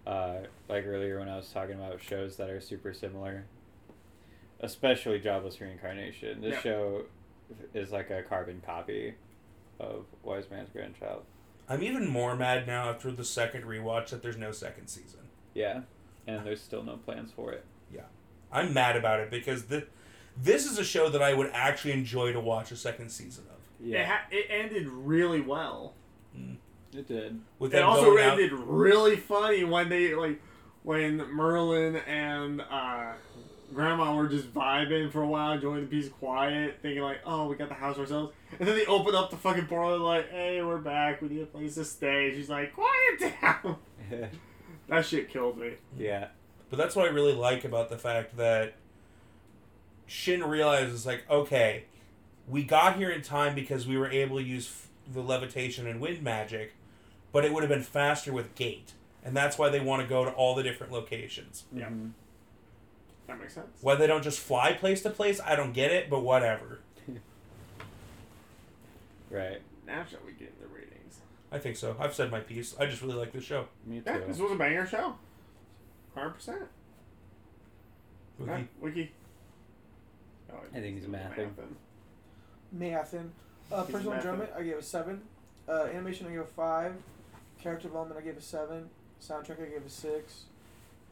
uh, 0.08 0.42
like 0.70 0.86
earlier 0.86 1.20
when 1.20 1.30
I 1.30 1.38
was 1.38 1.50
talking 1.50 1.76
about 1.76 2.02
shows 2.02 2.38
that 2.38 2.50
are 2.50 2.62
super 2.62 2.94
similar. 2.94 3.46
Especially 4.60 5.20
Jobless 5.20 5.60
reincarnation. 5.60 6.42
This 6.42 6.54
Yeah. 6.56 6.62
show 6.62 7.02
is 7.74 7.92
like 7.92 8.10
a 8.12 8.22
carbon 8.24 8.62
copy 8.66 9.16
of 9.80 10.06
Wise 10.24 10.50
Man's 10.52 10.70
Grandchild. 10.70 11.24
I'm 11.68 11.82
even 11.84 12.08
more 12.08 12.36
mad 12.36 12.68
now 12.68 12.90
after 12.90 13.12
the 13.12 13.24
second 13.26 13.64
rewatch 13.64 14.10
that 14.10 14.22
there's 14.22 14.38
no 14.38 14.52
second 14.52 14.88
season. 14.88 15.22
Yeah, 15.54 15.82
and 16.28 16.46
there's 16.46 16.62
still 16.62 16.84
no 16.84 16.98
plans 16.98 17.32
for 17.32 17.52
it. 17.52 17.66
I'm 18.54 18.74
mad 18.74 18.98
about 18.98 19.22
it 19.22 19.32
because 19.32 19.64
the, 19.66 19.88
this 20.36 20.66
is 20.70 20.78
a 20.78 20.84
show 20.84 21.08
that 21.10 21.22
I 21.22 21.34
would 21.34 21.50
actually 21.54 21.94
enjoy 21.94 22.34
to 22.34 22.40
watch 22.42 22.72
a 22.72 22.76
second 22.76 23.10
season 23.10 23.46
of. 23.50 23.56
It, 23.86 23.92
Yeah, 23.94 24.06
ha- 24.06 24.26
it 24.30 24.46
ended 24.50 24.88
really 24.90 25.40
well. 25.40 25.94
it 26.94 27.08
did. 27.08 27.40
With 27.60 27.74
It 27.74 27.82
also 27.82 28.08
going 28.12 28.24
out- 28.26 28.34
ended 28.34 28.52
really 28.54 29.16
funny 29.16 29.64
when 29.64 29.88
they 29.88 30.14
like 30.16 30.42
when 30.84 31.18
Merlin 31.32 31.96
and 31.96 32.60
uh, 32.70 33.14
Grandma 33.74 34.14
were 34.16 34.28
just 34.28 34.54
vibing 34.54 35.10
for 35.12 35.22
a 35.22 35.28
while, 35.28 35.54
enjoying 35.54 35.82
the 35.82 35.88
peace 35.88 36.08
and 36.08 36.14
quiet, 36.18 36.80
thinking 36.82 37.02
like, 37.04 37.20
"Oh, 37.26 37.48
we 37.48 37.56
got 37.56 37.70
the 37.70 37.76
house 37.76 37.98
ourselves." 37.98 38.34
And 38.60 38.68
then 38.68 38.76
they 38.76 38.86
open 38.88 39.16
up 39.16 39.30
the 39.30 39.38
fucking 39.38 39.68
portal, 39.68 40.00
like, 40.00 40.30
"Hey, 40.30 40.62
we're 40.62 40.80
back. 40.80 41.22
We 41.22 41.30
need 41.30 41.44
a 41.44 41.46
place 41.46 41.76
to 41.76 41.86
stay." 41.86 42.34
She's 42.36 42.50
like, 42.50 42.74
"Quiet 42.74 43.34
down." 43.42 43.78
that 44.90 45.06
shit 45.06 45.30
killed 45.30 45.58
me. 45.58 45.74
yeah, 45.98 46.28
But 46.72 46.78
that's 46.78 46.96
what 46.96 47.06
I 47.06 47.10
really 47.10 47.34
like 47.36 47.64
about 47.66 47.90
the 47.90 47.98
fact 47.98 48.36
that 48.38 48.74
Shin 50.08 50.44
realizes, 50.44 51.06
like, 51.06 51.30
okay, 51.30 51.84
we 52.48 52.64
got 52.64 52.96
here 52.96 53.10
in 53.12 53.22
time 53.22 53.54
because 53.54 53.86
we 53.86 53.98
were 53.98 54.10
able 54.10 54.38
to 54.38 54.44
use 54.44 54.68
f- 54.68 54.88
the 55.14 55.22
levitation 55.22 55.86
and 55.86 56.00
wind 56.02 56.24
magic, 56.24 56.74
but 57.32 57.46
it 57.46 57.54
would 57.54 57.62
have 57.62 57.70
been 57.70 57.84
faster 57.84 58.34
with 58.34 58.56
gate. 58.56 58.94
And 59.24 59.38
that's 59.38 59.58
why 59.60 59.70
they 59.70 59.80
want 59.80 60.02
to 60.02 60.08
go 60.08 60.26
to 60.26 60.32
all 60.32 60.56
the 60.56 60.64
different 60.64 60.92
locations. 60.92 61.66
Yeah. 61.72 61.90
Mhm. 61.90 62.12
That 63.28 63.40
makes 63.40 63.54
sense. 63.54 63.78
Why 63.82 63.96
they 63.96 64.08
don't 64.08 64.24
just 64.24 64.40
fly 64.40 64.74
place 64.74 65.02
to 65.04 65.10
place, 65.12 65.40
I 65.40 65.56
don't 65.56 65.74
get 65.74 65.92
it, 65.92 66.10
but 66.10 66.22
whatever. 66.22 66.80
Right. 69.30 69.62
Now 69.88 70.04
shall 70.10 70.20
we 70.26 70.34
get 70.34 70.50
into 70.50 70.62
the 70.62 70.68
ratings? 70.68 71.20
I 71.52 71.58
think 71.58 71.78
so. 71.78 71.96
I've 72.00 72.14
said 72.14 72.32
my 72.32 72.40
piece. 72.42 72.76
I 72.80 72.86
just 72.86 73.02
really 73.02 73.14
like 73.16 73.32
the 73.32 73.42
show. 73.42 73.68
Me 73.86 74.00
too. 74.00 74.04
Yeah, 74.08 74.20
this 74.28 74.40
was 74.40 74.52
a 74.52 74.56
banger 74.56 74.86
show. 74.86 75.16
Hundred 76.16 76.32
percent. 76.32 76.64
Wiki. 78.40 78.68
Wiki. 78.80 79.12
Oh, 80.52 80.56
I 80.76 80.80
think 80.80 80.96
he's 80.98 81.06
doing 81.06 81.14
mathing. 81.20 81.50
Mathin. 82.76 83.30
Uh, 83.72 83.84
He's 83.86 83.92
personal 83.96 84.14
mathin'. 84.16 84.18
enjoyment, 84.34 84.50
I 84.58 84.64
gave 84.64 84.78
a 84.78 84.84
seven. 84.84 85.22
Uh, 85.68 85.84
animation, 85.86 86.28
I 86.28 86.32
gave 86.32 86.40
a 86.42 86.46
five. 86.46 86.94
Character 87.62 87.88
development, 87.88 88.20
I 88.20 88.24
gave 88.24 88.38
a 88.38 88.42
seven. 88.42 88.90
Soundtrack, 89.22 89.62
I 89.62 89.70
gave 89.70 89.86
a 89.86 89.90
six. 89.90 90.46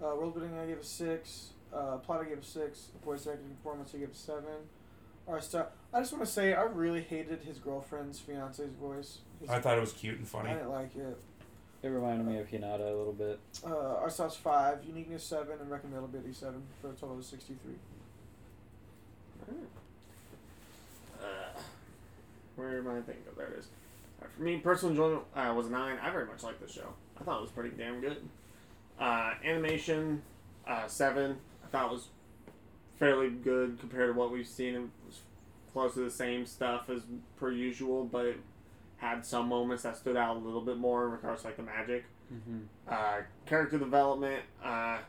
Uh, 0.01 0.15
world 0.15 0.34
building, 0.34 0.57
I 0.57 0.65
gave 0.65 0.80
a 0.80 0.84
six. 0.84 1.51
Uh, 1.73 1.97
plot, 1.97 2.21
I 2.21 2.26
gave 2.30 2.39
a 2.39 2.43
six. 2.43 2.88
Voice 3.05 3.27
acting 3.27 3.55
performance, 3.61 3.91
I 3.95 3.99
gave 3.99 4.11
a 4.11 4.15
seven. 4.15 4.67
Art 5.27 5.43
style. 5.43 5.69
I 5.93 5.99
just 5.99 6.11
want 6.11 6.26
to 6.26 6.31
say, 6.31 6.53
I 6.53 6.63
really 6.63 7.01
hated 7.01 7.41
his 7.43 7.59
girlfriend's 7.59 8.19
fiance's 8.19 8.73
voice. 8.73 9.19
His- 9.39 9.49
I 9.49 9.59
thought 9.61 9.77
it 9.77 9.81
was 9.81 9.93
cute 9.93 10.17
and 10.17 10.27
funny. 10.27 10.49
I 10.49 10.53
didn't 10.55 10.71
like 10.71 10.95
it. 10.95 11.17
It 11.81 11.88
reminded 11.88 12.27
me 12.27 12.38
of 12.39 12.47
Hinata 12.49 12.81
a 12.81 12.97
little 12.97 13.14
bit. 13.14 13.39
Uh, 13.65 13.95
art 14.01 14.11
style's 14.11 14.35
five. 14.35 14.84
Uniqueness 14.85 15.23
seven, 15.23 15.57
and 15.61 15.72
recommendability 15.72 16.35
seven 16.35 16.64
for 16.81 16.89
a 16.89 16.93
total 16.93 17.18
of 17.18 17.23
sixty-three. 17.23 17.76
Uh, 21.22 21.26
where 22.57 22.77
am 22.80 22.88
I 22.88 22.95
thinking? 23.01 23.23
There 23.38 23.47
it 23.47 23.60
is. 23.60 23.68
Uh, 24.22 24.26
for 24.35 24.41
me, 24.41 24.57
personal 24.57 24.91
enjoyment 24.91 25.23
uh, 25.35 25.53
was 25.56 25.68
a 25.68 25.69
nine. 25.69 25.97
I 26.01 26.10
very 26.10 26.26
much 26.26 26.43
liked 26.43 26.61
the 26.65 26.72
show. 26.72 26.93
I 27.19 27.23
thought 27.23 27.38
it 27.38 27.43
was 27.43 27.51
pretty 27.51 27.76
damn 27.77 28.01
good. 28.01 28.18
Uh, 28.99 29.35
animation, 29.45 30.22
uh, 30.68 30.88
seven. 30.88 31.38
I 31.64 31.68
thought 31.68 31.91
it 31.91 31.93
was 31.93 32.07
fairly 32.97 33.30
good 33.30 33.80
compared 33.80 34.14
to 34.14 34.19
what 34.19 34.31
we've 34.31 34.45
seen. 34.45 34.76
It 34.76 34.81
was 35.07 35.19
close 35.72 35.93
to 35.93 36.01
the 36.01 36.11
same 36.11 36.45
stuff 36.45 36.89
as 36.89 37.03
per 37.38 37.51
usual, 37.51 38.03
but 38.03 38.26
it 38.26 38.39
had 38.99 39.26
some 39.26 39.47
moments 39.47 39.84
that 39.84 39.97
stood 39.97 40.17
out 40.17 40.35
a 40.35 40.39
little 40.39 40.61
bit 40.61 40.77
more 40.77 41.05
in 41.05 41.11
regards 41.11 41.41
to 41.41 41.47
like 41.47 41.57
the 41.57 41.63
magic. 41.63 42.05
Mm-hmm. 42.34 42.59
Uh, 42.88 43.21
character 43.45 43.80
development, 43.80 44.43
uh, 44.63 44.99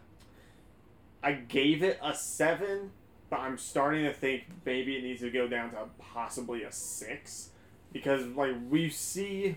I 1.22 1.32
gave 1.32 1.82
it 1.82 1.98
a 2.02 2.14
seven, 2.14 2.92
but 3.28 3.40
I'm 3.40 3.58
starting 3.58 4.04
to 4.04 4.12
think 4.12 4.44
maybe 4.64 4.96
it 4.96 5.02
needs 5.02 5.20
to 5.20 5.30
go 5.30 5.48
down 5.48 5.72
to 5.72 5.88
possibly 5.98 6.62
a 6.62 6.72
six 6.72 7.50
because 7.92 8.24
like 8.28 8.54
we 8.70 8.88
see 8.88 9.56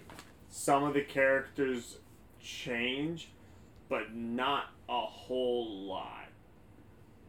some 0.50 0.84
of 0.84 0.94
the 0.96 1.02
characters 1.02 1.98
change, 2.42 3.30
but 3.88 4.16
not 4.16 4.66
a 4.90 5.02
whole 5.02 5.86
lot. 5.86 6.28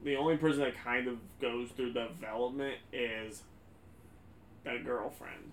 The 0.02 0.16
only 0.16 0.36
person 0.36 0.62
that 0.62 0.82
kind 0.82 1.06
of 1.06 1.18
goes 1.40 1.70
through 1.70 1.92
development 1.92 2.76
is 2.92 3.42
the 4.64 4.80
girlfriend 4.84 5.52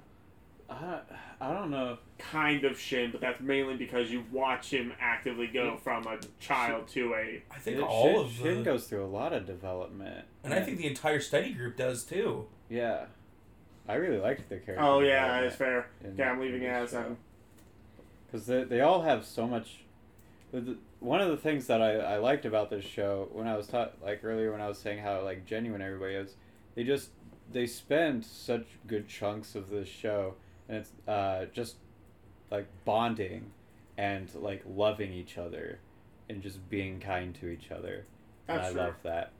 I, 0.72 0.99
I 1.41 1.53
don't 1.53 1.69
know. 1.72 1.98
kind 2.18 2.64
of 2.64 2.80
Shin, 2.80 3.11
but 3.11 3.19
that's 3.22 3.41
mainly 3.41 3.76
because 3.76 4.10
you 4.11 4.23
watch 4.31 4.72
him 4.72 4.93
actively 4.99 5.48
go 5.48 5.77
from 5.77 6.07
a 6.07 6.18
child 6.39 6.88
to 6.89 7.14
a. 7.15 7.43
I 7.52 7.57
think 7.60 7.77
Shin- 7.77 7.84
all 7.88 8.22
of 8.22 8.31
Shin 8.31 8.64
goes 8.64 8.88
through 8.88 9.03
a 9.03 9.07
lot 9.07 9.34
of 9.34 9.45
development. 9.45 10.26
and 10.43 10.53
I 10.53 10.61
think 10.61 10.77
the 10.77 10.88
entire 10.88 11.19
study 11.19 11.53
group 11.53 11.77
does 11.77 12.03
too. 12.03 12.48
Yeah. 12.69 13.06
I 13.88 13.95
really 13.95 14.19
liked 14.19 14.48
the 14.49 14.57
character. 14.57 14.85
Oh 14.85 14.99
yeah, 15.02 15.41
that's 15.41 15.56
fair. 15.56 15.88
in- 16.03 16.15
Yeah, 16.18 16.31
I'm 16.31 16.39
leaving 16.39 16.61
it 16.64 16.68
this 16.81 16.93
as 16.93 17.06
show. 17.06 17.18
because 18.27 18.45
they, 18.48 18.64
they 18.64 18.81
all 18.81 19.02
have 19.02 19.26
so 19.26 19.45
much 19.48 19.80
the- 20.52 20.61
the- 20.61 20.77
one 20.99 21.19
of 21.19 21.30
the 21.30 21.38
things 21.38 21.65
that 21.68 21.81
I, 21.81 21.95
I 21.95 22.18
liked 22.18 22.45
about 22.45 22.69
this 22.69 22.85
show 22.85 23.27
when 23.31 23.48
i 23.48 23.57
was 23.57 23.65
taught 23.65 23.95
like 24.03 24.23
earlier 24.23 24.52
when 24.52 24.61
i 24.61 24.68
was 24.68 24.77
saying 24.77 24.99
how 24.99 25.23
like 25.23 25.48
genuine 25.48 25.81
everybody 25.81 26.14
is 26.14 26.35
they 26.76 26.84
just 26.84 27.10
they 27.52 27.65
spend 27.65 28.23
such 28.23 28.68
good 28.85 29.07
chunks 29.07 29.56
of 29.56 29.72
this 29.72 29.88
show 29.88 30.35
and 30.67 30.77
it's 30.77 30.91
uh, 31.07 31.45
just 31.53 31.75
like 32.49 32.67
bonding 32.85 33.51
and 33.97 34.33
like 34.35 34.63
loving 34.67 35.11
each 35.13 35.38
other 35.38 35.79
and 36.29 36.41
just 36.41 36.69
being 36.69 36.99
kind 36.99 37.35
to 37.35 37.47
each 37.49 37.71
other 37.71 38.05
and 38.47 38.59
i 38.61 38.69
love 38.69 38.95
that 39.03 39.31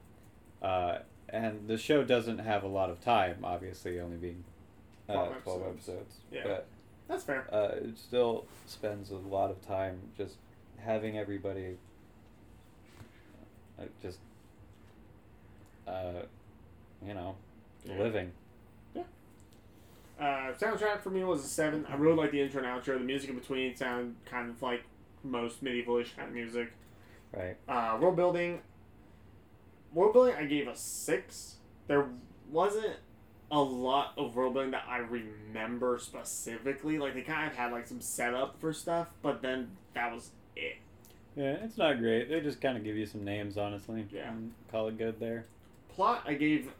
uh, 0.62 0.98
and 1.28 1.66
the 1.68 1.78
show 1.78 2.04
doesn't 2.04 2.38
have 2.38 2.62
a 2.62 2.68
lot 2.68 2.90
of 2.90 3.00
time 3.00 3.38
obviously 3.44 3.98
only 3.98 4.16
being 4.16 4.44
uh, 5.08 5.14
12 5.14 5.42
12 5.42 5.62
episodes. 5.62 5.76
episodes 5.88 6.14
Yeah. 6.30 6.40
but 6.44 6.66
That's 7.08 7.24
fair. 7.24 7.46
uh, 7.52 7.76
it 7.76 7.98
still 7.98 8.46
spends 8.66 9.10
a 9.10 9.16
lot 9.16 9.50
of 9.50 9.60
time 9.66 9.98
just 10.16 10.36
having 10.78 11.18
everybody 11.18 11.76
uh, 13.78 13.84
just 14.02 14.18
uh, 15.88 16.22
you 17.04 17.14
know 17.14 17.34
Yeah. 17.84 17.98
living 17.98 18.32
Uh, 20.20 20.52
soundtrack 20.58 21.00
for 21.00 21.10
me 21.10 21.24
was 21.24 21.44
a 21.44 21.48
seven. 21.48 21.84
I 21.88 21.94
really 21.96 22.16
like 22.16 22.30
the 22.30 22.40
intro 22.40 22.62
and 22.62 22.66
outro. 22.68 22.98
The 22.98 23.00
music 23.04 23.30
in 23.30 23.36
between 23.38 23.74
sound 23.76 24.16
kind 24.24 24.50
of 24.50 24.62
like 24.62 24.84
most 25.24 25.62
medievalish 25.64 26.14
kind 26.16 26.28
of 26.28 26.34
music. 26.34 26.72
right 27.32 27.56
Uh, 27.68 27.98
world 28.00 28.16
building. 28.16 28.60
World 29.92 30.12
building, 30.12 30.34
I 30.36 30.44
gave 30.44 30.68
a 30.68 30.76
six. 30.76 31.56
There 31.86 32.06
wasn't 32.50 32.96
a 33.50 33.60
lot 33.60 34.12
of 34.16 34.34
world 34.34 34.54
building 34.54 34.70
that 34.70 34.84
I 34.88 34.98
remember 34.98 35.98
specifically. 35.98 36.98
Like 36.98 37.14
they 37.14 37.22
kind 37.22 37.50
of 37.50 37.56
had 37.56 37.72
like 37.72 37.86
some 37.86 38.00
setup 38.00 38.58
for 38.60 38.72
stuff, 38.72 39.08
but 39.22 39.42
then 39.42 39.76
that 39.94 40.12
was 40.12 40.30
it. 40.56 40.76
yeah 41.36 41.56
it's 41.64 41.76
not 41.78 41.98
great 41.98 42.28
they 42.28 42.40
just 42.40 42.60
kind 42.60 42.76
of 42.76 42.84
give 42.84 42.94
you 42.96 43.06
some 43.06 43.24
names 43.24 43.56
honestly 43.58 44.06
Yeah. 44.10 44.30
and 44.30 44.52
call 44.70 44.88
it 44.88 44.98
good 44.98 45.18
there 45.20 45.44
Plot, 45.88 46.22
I 46.26 46.34
gave, 46.34 46.70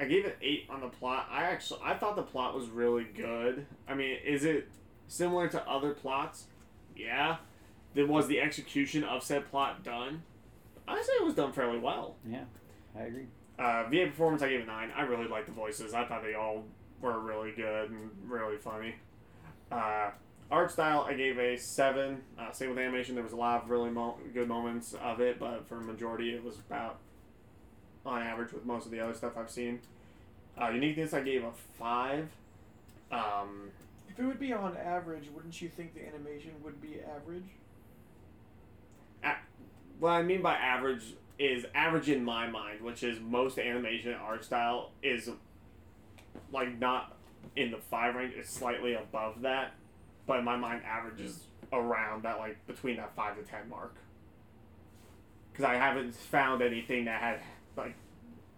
I 0.00 0.04
gave 0.04 0.24
it 0.24 0.36
eight 0.42 0.66
on 0.70 0.80
the 0.80 0.88
plot. 0.88 1.28
I 1.30 1.44
actually, 1.44 1.80
I 1.84 1.94
thought 1.94 2.14
the 2.16 2.22
plot 2.22 2.54
was 2.54 2.68
really 2.68 3.04
good. 3.04 3.66
I 3.88 3.94
mean, 3.94 4.16
is 4.24 4.44
it 4.44 4.68
similar 5.08 5.48
to 5.48 5.68
other 5.68 5.92
plots? 5.92 6.44
Yeah. 6.96 7.36
Then 7.94 8.08
was 8.08 8.28
the 8.28 8.40
execution 8.40 9.02
of 9.02 9.22
said 9.22 9.50
plot 9.50 9.82
done? 9.82 10.22
I 10.86 11.00
say 11.02 11.12
it 11.20 11.24
was 11.24 11.34
done 11.34 11.52
fairly 11.52 11.78
well. 11.78 12.16
yeah 12.28 12.44
i 12.96 13.02
agree 13.02 13.26
Uh, 13.58 13.84
VA 13.90 14.06
performance, 14.06 14.40
I 14.42 14.48
gave 14.50 14.60
a 14.62 14.66
nine. 14.66 14.90
I 14.96 15.02
really 15.02 15.26
liked 15.28 15.46
the 15.46 15.52
voices. 15.52 15.92
I 15.94 16.04
thought 16.04 16.22
they 16.22 16.34
all 16.34 16.64
were 17.00 17.18
really 17.20 17.52
good 17.52 17.90
and 17.90 18.10
really 18.24 18.56
funny. 18.56 18.94
Uh, 19.70 20.10
art 20.50 20.70
style, 20.70 21.04
I 21.08 21.14
gave 21.14 21.38
a 21.38 21.56
seven. 21.56 22.22
Uh, 22.38 22.52
same 22.52 22.70
with 22.70 22.78
animation. 22.78 23.14
There 23.16 23.24
was 23.24 23.32
a 23.32 23.36
lot 23.36 23.64
of 23.64 23.70
really 23.70 23.90
mo- 23.90 24.18
good 24.32 24.48
moments 24.48 24.94
of 25.02 25.20
it, 25.20 25.38
but 25.38 25.66
for 25.68 25.78
a 25.78 25.82
majority, 25.82 26.34
it 26.34 26.42
was 26.42 26.56
about 26.56 26.98
on 28.06 28.22
average 28.22 28.52
with 28.52 28.64
most 28.64 28.86
of 28.86 28.92
the 28.92 29.00
other 29.00 29.14
stuff 29.14 29.36
I've 29.36 29.50
seen. 29.50 29.80
Uh, 30.60 30.70
uniqueness, 30.70 31.14
I 31.14 31.20
gave 31.20 31.44
a 31.44 31.52
five. 31.78 32.28
Um, 33.12 33.70
If 34.08 34.18
it 34.18 34.24
would 34.24 34.40
be 34.40 34.52
on 34.52 34.76
average, 34.76 35.24
wouldn't 35.34 35.60
you 35.60 35.68
think 35.68 35.94
the 35.94 36.06
animation 36.06 36.52
would 36.62 36.80
be 36.80 37.00
average? 37.00 37.44
what 39.98 40.10
I 40.10 40.22
mean 40.22 40.42
by 40.42 40.54
average 40.54 41.02
is 41.40 41.66
average 41.74 42.08
in 42.08 42.24
my 42.24 42.48
mind, 42.48 42.80
which 42.82 43.02
is 43.02 43.18
most 43.20 43.58
animation 43.58 44.14
art 44.14 44.44
style 44.44 44.90
is 45.02 45.30
like 46.52 46.78
not 46.78 47.16
in 47.56 47.70
the 47.70 47.78
five 47.78 48.14
range, 48.14 48.34
it's 48.36 48.50
slightly 48.50 48.94
above 48.94 49.42
that. 49.42 49.72
But 50.26 50.38
in 50.38 50.44
my 50.44 50.56
mind, 50.56 50.82
average 50.84 51.20
is 51.20 51.40
around 51.72 52.22
that, 52.22 52.38
like 52.38 52.64
between 52.66 52.96
that 52.96 53.14
five 53.16 53.36
to 53.36 53.42
ten 53.42 53.68
mark. 53.68 53.94
Because 55.52 55.64
I 55.64 55.74
haven't 55.74 56.14
found 56.14 56.62
anything 56.62 57.06
that 57.06 57.20
had 57.20 57.40
like 57.78 57.94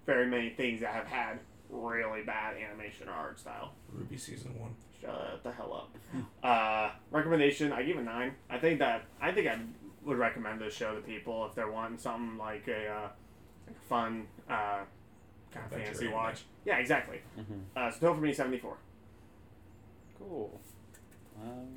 very 0.07 0.27
many 0.27 0.51
things 0.51 0.81
that 0.81 0.93
have 0.93 1.07
had 1.07 1.39
really 1.69 2.23
bad 2.23 2.57
animation 2.57 3.09
or 3.09 3.13
art 3.13 3.39
style. 3.39 3.75
RWBY 3.97 4.19
season 4.19 4.59
one. 4.59 4.75
Shut 5.01 5.41
the 5.45 5.53
hell 5.53 5.73
up. 5.73 5.97
Uh, 6.43 6.91
recommendation, 7.11 7.73
I 7.73 7.83
give 7.85 7.97
a 7.97 8.03
nine. 8.03 8.33
I 8.51 8.59
think 8.59 8.81
that 8.81 9.05
I 9.21 9.31
think 9.33 9.47
I 9.47 9.59
would 10.05 10.19
recommend 10.19 10.61
this 10.61 10.75
show 10.75 10.95
to 10.95 11.01
people 11.01 11.47
if 11.47 11.55
they're 11.55 11.71
wanting 11.71 11.99
something 11.99 12.37
like 12.39 12.67
a 12.69 12.89
uh, 12.89 13.09
like 13.67 13.81
fun 13.89 14.27
uh, 14.49 14.81
kind 15.53 15.67
of 15.67 15.73
Adventure 15.73 15.85
fantasy 15.85 16.05
anime. 16.07 16.17
watch. 16.17 16.45
Yeah, 16.65 16.79
exactly. 16.79 17.21
mm-hmm. 17.39 17.61
Uh, 17.77 17.91
so 17.91 18.01
total 18.01 18.15
for 18.17 18.21
me 18.23 18.33
seventy 18.33 18.59
four. 18.59 18.77
cool 20.19 20.61
um, 21.43 21.69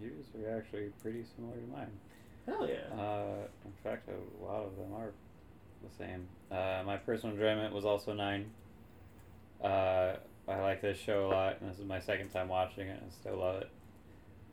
yours 0.00 0.26
are 0.44 0.56
actually 0.58 0.90
pretty 1.02 1.24
similar 1.34 1.56
to 1.56 1.66
mine 1.66 1.90
Hell 2.46 2.68
yeah. 2.68 2.92
Uh, 3.00 3.46
in 3.64 3.72
fact, 3.84 4.08
a 4.08 4.44
lot 4.44 4.64
of 4.64 4.76
them 4.76 4.92
are 4.94 5.12
the 5.82 5.96
same. 5.96 6.26
Uh, 6.50 6.82
my 6.84 6.96
personal 6.96 7.34
enjoyment 7.34 7.72
was 7.74 7.84
also 7.84 8.12
nine. 8.12 8.50
Uh, 9.62 10.16
I 10.48 10.56
like 10.60 10.82
this 10.82 10.98
show 10.98 11.26
a 11.26 11.28
lot, 11.28 11.60
and 11.60 11.70
this 11.70 11.78
is 11.78 11.84
my 11.86 12.00
second 12.00 12.30
time 12.30 12.48
watching 12.48 12.88
it, 12.88 13.00
and 13.00 13.10
I 13.10 13.14
still 13.20 13.36
love 13.38 13.62
it. 13.62 13.70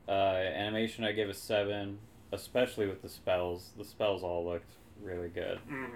Uh, 0.08 0.12
animation, 0.12 1.04
I 1.04 1.12
gave 1.12 1.30
a 1.30 1.34
seven, 1.34 2.00
especially 2.32 2.88
with 2.88 3.02
the 3.02 3.10
spells. 3.10 3.70
The 3.78 3.86
spells 3.86 4.24
all 4.24 4.46
looked 4.46 4.72
really 5.02 5.30
good. 5.30 5.60
Mhm. 5.70 5.90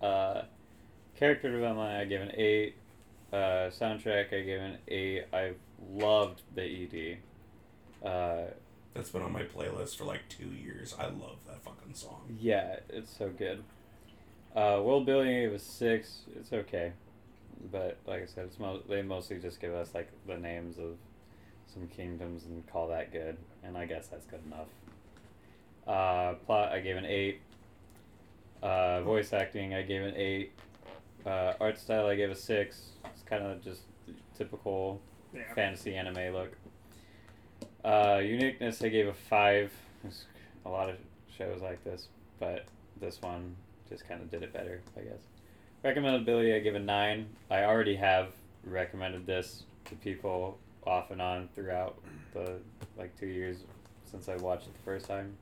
Uh, 0.00 0.42
character 1.16 1.50
development, 1.50 1.90
I 2.00 2.04
gave 2.04 2.20
an 2.20 2.32
eight. 2.34 2.76
Uh, 3.32 3.68
soundtrack, 3.70 4.32
I 4.32 4.40
gave 4.42 4.60
an 4.60 4.78
eight. 4.88 5.24
I 5.32 5.52
loved 5.92 6.42
the 6.54 6.62
ED. 6.62 7.18
Uh, 8.06 8.50
That's 8.94 9.10
been 9.10 9.22
on 9.22 9.32
my 9.32 9.42
playlist 9.44 9.96
for 9.96 10.04
like 10.04 10.28
two 10.28 10.48
years. 10.48 10.94
I 10.98 11.06
love 11.06 11.38
that 11.46 11.62
fucking 11.62 11.94
song. 11.94 12.36
yeah, 12.40 12.76
it's 12.88 13.14
so 13.16 13.28
good. 13.28 13.62
Uh, 14.56 14.80
world 14.82 15.06
building, 15.06 15.28
I 15.36 15.40
gave 15.42 15.52
a 15.52 15.58
six. 15.58 16.22
It's 16.36 16.52
okay, 16.52 16.92
but 17.70 17.98
like 18.06 18.22
I 18.22 18.26
said, 18.26 18.46
it's 18.46 18.58
mo- 18.58 18.82
they 18.88 19.02
mostly 19.02 19.38
just 19.38 19.60
give 19.60 19.72
us 19.74 19.94
like 19.94 20.08
the 20.26 20.36
names 20.36 20.78
of 20.78 20.96
some 21.72 21.86
kingdoms 21.88 22.44
and 22.44 22.66
call 22.66 22.88
that 22.88 23.12
good, 23.12 23.36
and 23.62 23.76
I 23.76 23.86
guess 23.86 24.08
that's 24.08 24.26
good 24.26 24.40
enough. 24.46 24.66
Uh, 25.86 26.34
plot, 26.46 26.72
I 26.72 26.80
gave 26.80 26.96
an 26.96 27.04
eight. 27.06 27.40
Uh, 28.62 29.02
voice 29.02 29.32
acting, 29.32 29.74
I 29.74 29.82
gave 29.82 30.02
an 30.02 30.14
eight. 30.16 30.52
Uh, 31.24 31.52
art 31.60 31.78
style, 31.78 32.06
I 32.06 32.16
gave 32.16 32.30
a 32.30 32.34
six. 32.34 32.90
It's 33.12 33.22
kind 33.22 33.44
of 33.44 33.62
just 33.62 33.82
typical 34.36 35.00
Yeah. 35.34 35.52
fantasy 35.54 35.94
anime 35.94 36.32
look. 36.34 36.56
Uh, 37.84 38.20
uniqueness, 38.24 38.82
I 38.82 38.88
gave 38.88 39.06
a 39.06 39.12
five. 39.12 39.72
There's 40.02 40.24
a 40.64 40.68
lot 40.68 40.88
of 40.90 40.96
shows 41.36 41.60
like 41.60 41.84
this, 41.84 42.08
but 42.40 42.64
this 43.00 43.20
one 43.22 43.54
just 43.88 44.06
kind 44.08 44.20
of 44.20 44.30
did 44.30 44.42
it 44.42 44.52
better, 44.52 44.80
I 44.96 45.00
guess. 45.00 45.20
Recommendability, 45.84 46.54
I 46.54 46.60
give 46.60 46.74
a 46.74 46.80
nine. 46.80 47.28
I 47.50 47.64
already 47.64 47.96
have 47.96 48.28
recommended 48.64 49.26
this 49.26 49.62
to 49.86 49.94
people 49.96 50.58
off 50.86 51.10
and 51.10 51.22
on 51.22 51.48
throughout 51.54 51.98
the 52.34 52.58
like 52.96 53.18
two 53.18 53.26
years 53.26 53.58
since 54.10 54.28
I 54.28 54.36
watched 54.36 54.66
it 54.66 54.74
the 54.74 54.82
first 54.82 55.06
time. 55.06 55.36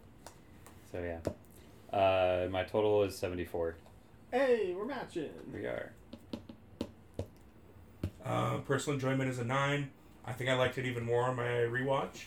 So 0.93 1.01
yeah, 1.01 1.97
uh, 1.97 2.49
my 2.51 2.65
total 2.65 3.03
is 3.05 3.17
seventy 3.17 3.45
four. 3.45 3.77
Hey, 4.31 4.75
we're 4.77 4.87
matching. 4.87 5.31
We 5.53 5.61
are. 5.67 5.93
Uh, 8.25 8.59
personal 8.59 8.95
enjoyment 8.95 9.31
is 9.31 9.39
a 9.39 9.45
nine. 9.45 9.91
I 10.25 10.33
think 10.33 10.51
I 10.51 10.55
liked 10.55 10.79
it 10.79 10.85
even 10.85 11.05
more 11.05 11.23
on 11.23 11.37
my 11.37 11.45
rewatch. 11.45 12.25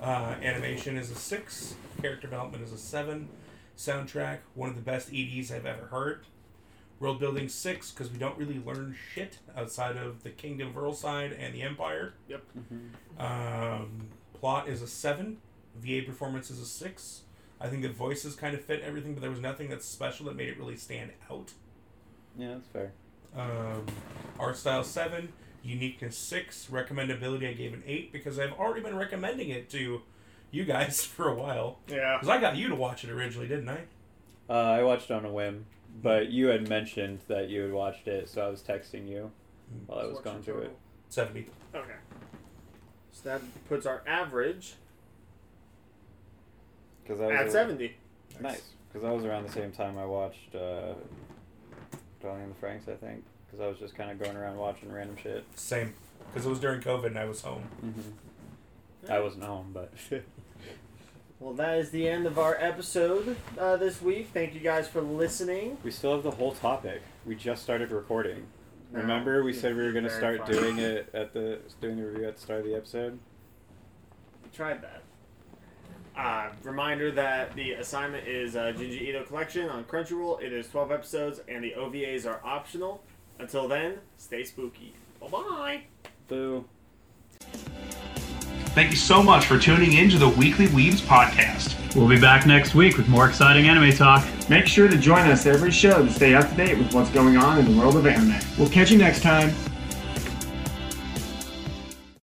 Uh, 0.00 0.34
animation 0.42 0.96
is 0.96 1.10
a 1.10 1.14
six. 1.14 1.74
Character 2.00 2.26
development 2.26 2.64
is 2.64 2.72
a 2.72 2.78
seven. 2.78 3.28
Soundtrack, 3.80 4.38
one 4.54 4.68
of 4.68 4.74
the 4.74 4.82
best 4.82 5.10
EDs 5.12 5.50
I've 5.50 5.64
ever 5.64 5.86
heard. 5.86 6.26
World 6.98 7.18
building 7.18 7.48
six 7.48 7.90
because 7.90 8.10
we 8.10 8.18
don't 8.18 8.36
really 8.36 8.60
learn 8.64 8.94
shit 9.14 9.38
outside 9.56 9.96
of 9.96 10.22
the 10.22 10.28
Kingdom 10.28 10.68
of 10.68 10.74
Earlshide 10.74 11.34
and 11.38 11.54
the 11.54 11.62
Empire. 11.62 12.12
Yep. 12.28 12.42
Um, 13.18 14.08
plot 14.34 14.68
is 14.68 14.82
a 14.82 14.86
seven. 14.86 15.38
VA 15.76 16.02
performance 16.04 16.50
is 16.50 16.60
a 16.60 16.66
six. 16.66 17.22
I 17.58 17.68
think 17.68 17.80
the 17.80 17.88
voices 17.88 18.36
kind 18.36 18.54
of 18.54 18.62
fit 18.62 18.82
everything, 18.82 19.14
but 19.14 19.22
there 19.22 19.30
was 19.30 19.40
nothing 19.40 19.70
that's 19.70 19.86
special 19.86 20.26
that 20.26 20.36
made 20.36 20.48
it 20.48 20.58
really 20.58 20.76
stand 20.76 21.12
out. 21.30 21.52
Yeah, 22.36 22.48
that's 22.54 22.68
fair. 22.68 22.92
Um, 23.34 23.86
art 24.38 24.58
style 24.58 24.84
seven, 24.84 25.32
uniqueness 25.62 26.18
six, 26.18 26.68
recommendability 26.70 27.48
I 27.48 27.54
gave 27.54 27.72
an 27.72 27.82
eight 27.86 28.12
because 28.12 28.38
I've 28.38 28.52
already 28.52 28.82
been 28.82 28.96
recommending 28.96 29.48
it 29.48 29.70
to 29.70 30.02
you 30.50 30.64
guys 30.64 31.04
for 31.04 31.28
a 31.28 31.34
while. 31.34 31.78
Yeah. 31.88 32.16
Because 32.18 32.28
I 32.28 32.40
got 32.40 32.56
you 32.56 32.68
to 32.68 32.74
watch 32.74 33.04
it 33.04 33.10
originally, 33.10 33.48
didn't 33.48 33.68
I? 33.68 33.80
Uh, 34.48 34.52
I 34.52 34.82
watched 34.82 35.10
on 35.10 35.24
a 35.24 35.30
whim, 35.32 35.66
but 36.02 36.30
you 36.30 36.48
had 36.48 36.68
mentioned 36.68 37.20
that 37.28 37.48
you 37.48 37.62
had 37.62 37.72
watched 37.72 38.08
it, 38.08 38.28
so 38.28 38.42
I 38.44 38.48
was 38.48 38.62
texting 38.62 39.08
you 39.08 39.30
while 39.86 40.00
I 40.00 40.06
was 40.06 40.18
going 40.18 40.42
through 40.42 40.62
it. 40.62 40.76
Seventy. 41.08 41.46
Okay. 41.74 41.94
So 43.12 43.28
that 43.28 43.42
puts 43.68 43.86
our 43.86 44.02
average 44.06 44.74
Cause 47.10 47.20
I 47.20 47.26
was 47.26 47.34
at 47.34 47.46
ar- 47.46 47.50
70. 47.50 47.96
Nice, 48.40 48.62
because 48.88 49.04
I 49.04 49.10
was 49.10 49.24
around 49.24 49.44
the 49.44 49.52
same 49.52 49.72
time 49.72 49.98
I 49.98 50.04
watched 50.04 50.54
uh, 50.54 50.94
Darling 52.22 52.44
in 52.44 52.48
the 52.50 52.54
Franxx, 52.64 52.88
I 52.88 52.94
think. 52.94 53.24
Because 53.46 53.64
I 53.64 53.68
was 53.68 53.78
just 53.78 53.96
kind 53.96 54.12
of 54.12 54.20
going 54.20 54.36
around 54.36 54.56
watching 54.56 54.92
random 54.92 55.16
shit. 55.20 55.44
Same. 55.56 55.92
Because 56.28 56.46
it 56.46 56.48
was 56.48 56.60
during 56.60 56.80
COVID 56.80 57.06
and 57.06 57.18
I 57.18 57.24
was 57.24 57.42
home. 57.42 57.64
Mm-hmm. 57.84 59.10
I 59.12 59.18
wasn't 59.18 59.42
home, 59.42 59.70
but 59.74 59.92
Well, 61.40 61.54
that 61.54 61.78
is 61.78 61.90
the 61.90 62.06
end 62.06 62.26
of 62.26 62.38
our 62.38 62.54
episode 62.60 63.34
uh, 63.58 63.76
this 63.76 64.02
week. 64.02 64.28
Thank 64.34 64.54
you 64.54 64.60
guys 64.60 64.86
for 64.88 65.00
listening. 65.00 65.78
we 65.82 65.90
still 65.90 66.12
have 66.14 66.22
the 66.22 66.30
whole 66.30 66.52
topic. 66.52 67.00
We 67.24 67.34
just 67.34 67.62
started 67.62 67.90
recording. 67.90 68.46
No, 68.92 69.00
Remember, 69.00 69.42
we 69.42 69.52
said 69.54 69.74
we 69.76 69.82
were 69.82 69.92
going 69.92 70.04
to 70.04 70.10
start 70.10 70.40
fun. 70.40 70.50
doing 70.50 70.78
it 70.78 71.08
at 71.14 71.32
the 71.32 71.60
doing 71.80 71.96
the 71.96 72.04
review 72.06 72.28
at 72.28 72.36
the 72.36 72.42
start 72.42 72.60
of 72.60 72.66
the 72.66 72.74
episode. 72.74 73.18
We 74.44 74.50
tried 74.54 74.82
that. 74.82 75.02
Uh, 76.16 76.50
reminder 76.62 77.10
that 77.12 77.54
the 77.54 77.72
assignment 77.72 78.26
is 78.28 78.54
uh, 78.56 78.72
Junji 78.76 79.00
Ito 79.08 79.24
Collection 79.24 79.68
on 79.70 79.84
Crunchyroll. 79.84 80.42
It 80.42 80.52
is 80.52 80.68
12 80.68 80.92
episodes, 80.92 81.40
and 81.48 81.64
the 81.64 81.72
OVAs 81.78 82.26
are 82.26 82.40
optional. 82.44 83.02
Until 83.38 83.66
then, 83.68 83.98
stay 84.18 84.44
spooky. 84.44 84.92
Bye 85.20 85.28
bye. 85.28 85.82
Boo. 86.28 86.66
Thank 88.72 88.92
you 88.92 88.96
so 88.96 89.20
much 89.20 89.46
for 89.46 89.58
tuning 89.58 89.94
in 89.94 90.08
to 90.10 90.18
the 90.18 90.28
Weekly 90.28 90.68
Weebs 90.68 91.00
podcast. 91.00 91.76
We'll 91.96 92.08
be 92.08 92.20
back 92.20 92.46
next 92.46 92.72
week 92.76 92.96
with 92.96 93.08
more 93.08 93.28
exciting 93.28 93.66
anime 93.68 93.92
talk. 93.92 94.24
Make 94.48 94.66
sure 94.66 94.86
to 94.86 94.96
join 94.96 95.28
us 95.28 95.44
every 95.44 95.72
show 95.72 96.04
to 96.04 96.12
stay 96.12 96.34
up 96.34 96.48
to 96.50 96.56
date 96.56 96.78
with 96.78 96.94
what's 96.94 97.10
going 97.10 97.36
on 97.36 97.58
in 97.58 97.64
the 97.64 97.76
world 97.76 97.96
of 97.96 98.06
anime. 98.06 98.38
We'll 98.56 98.70
catch 98.70 98.92
you 98.92 98.98
next 98.98 99.22
time. 99.22 99.52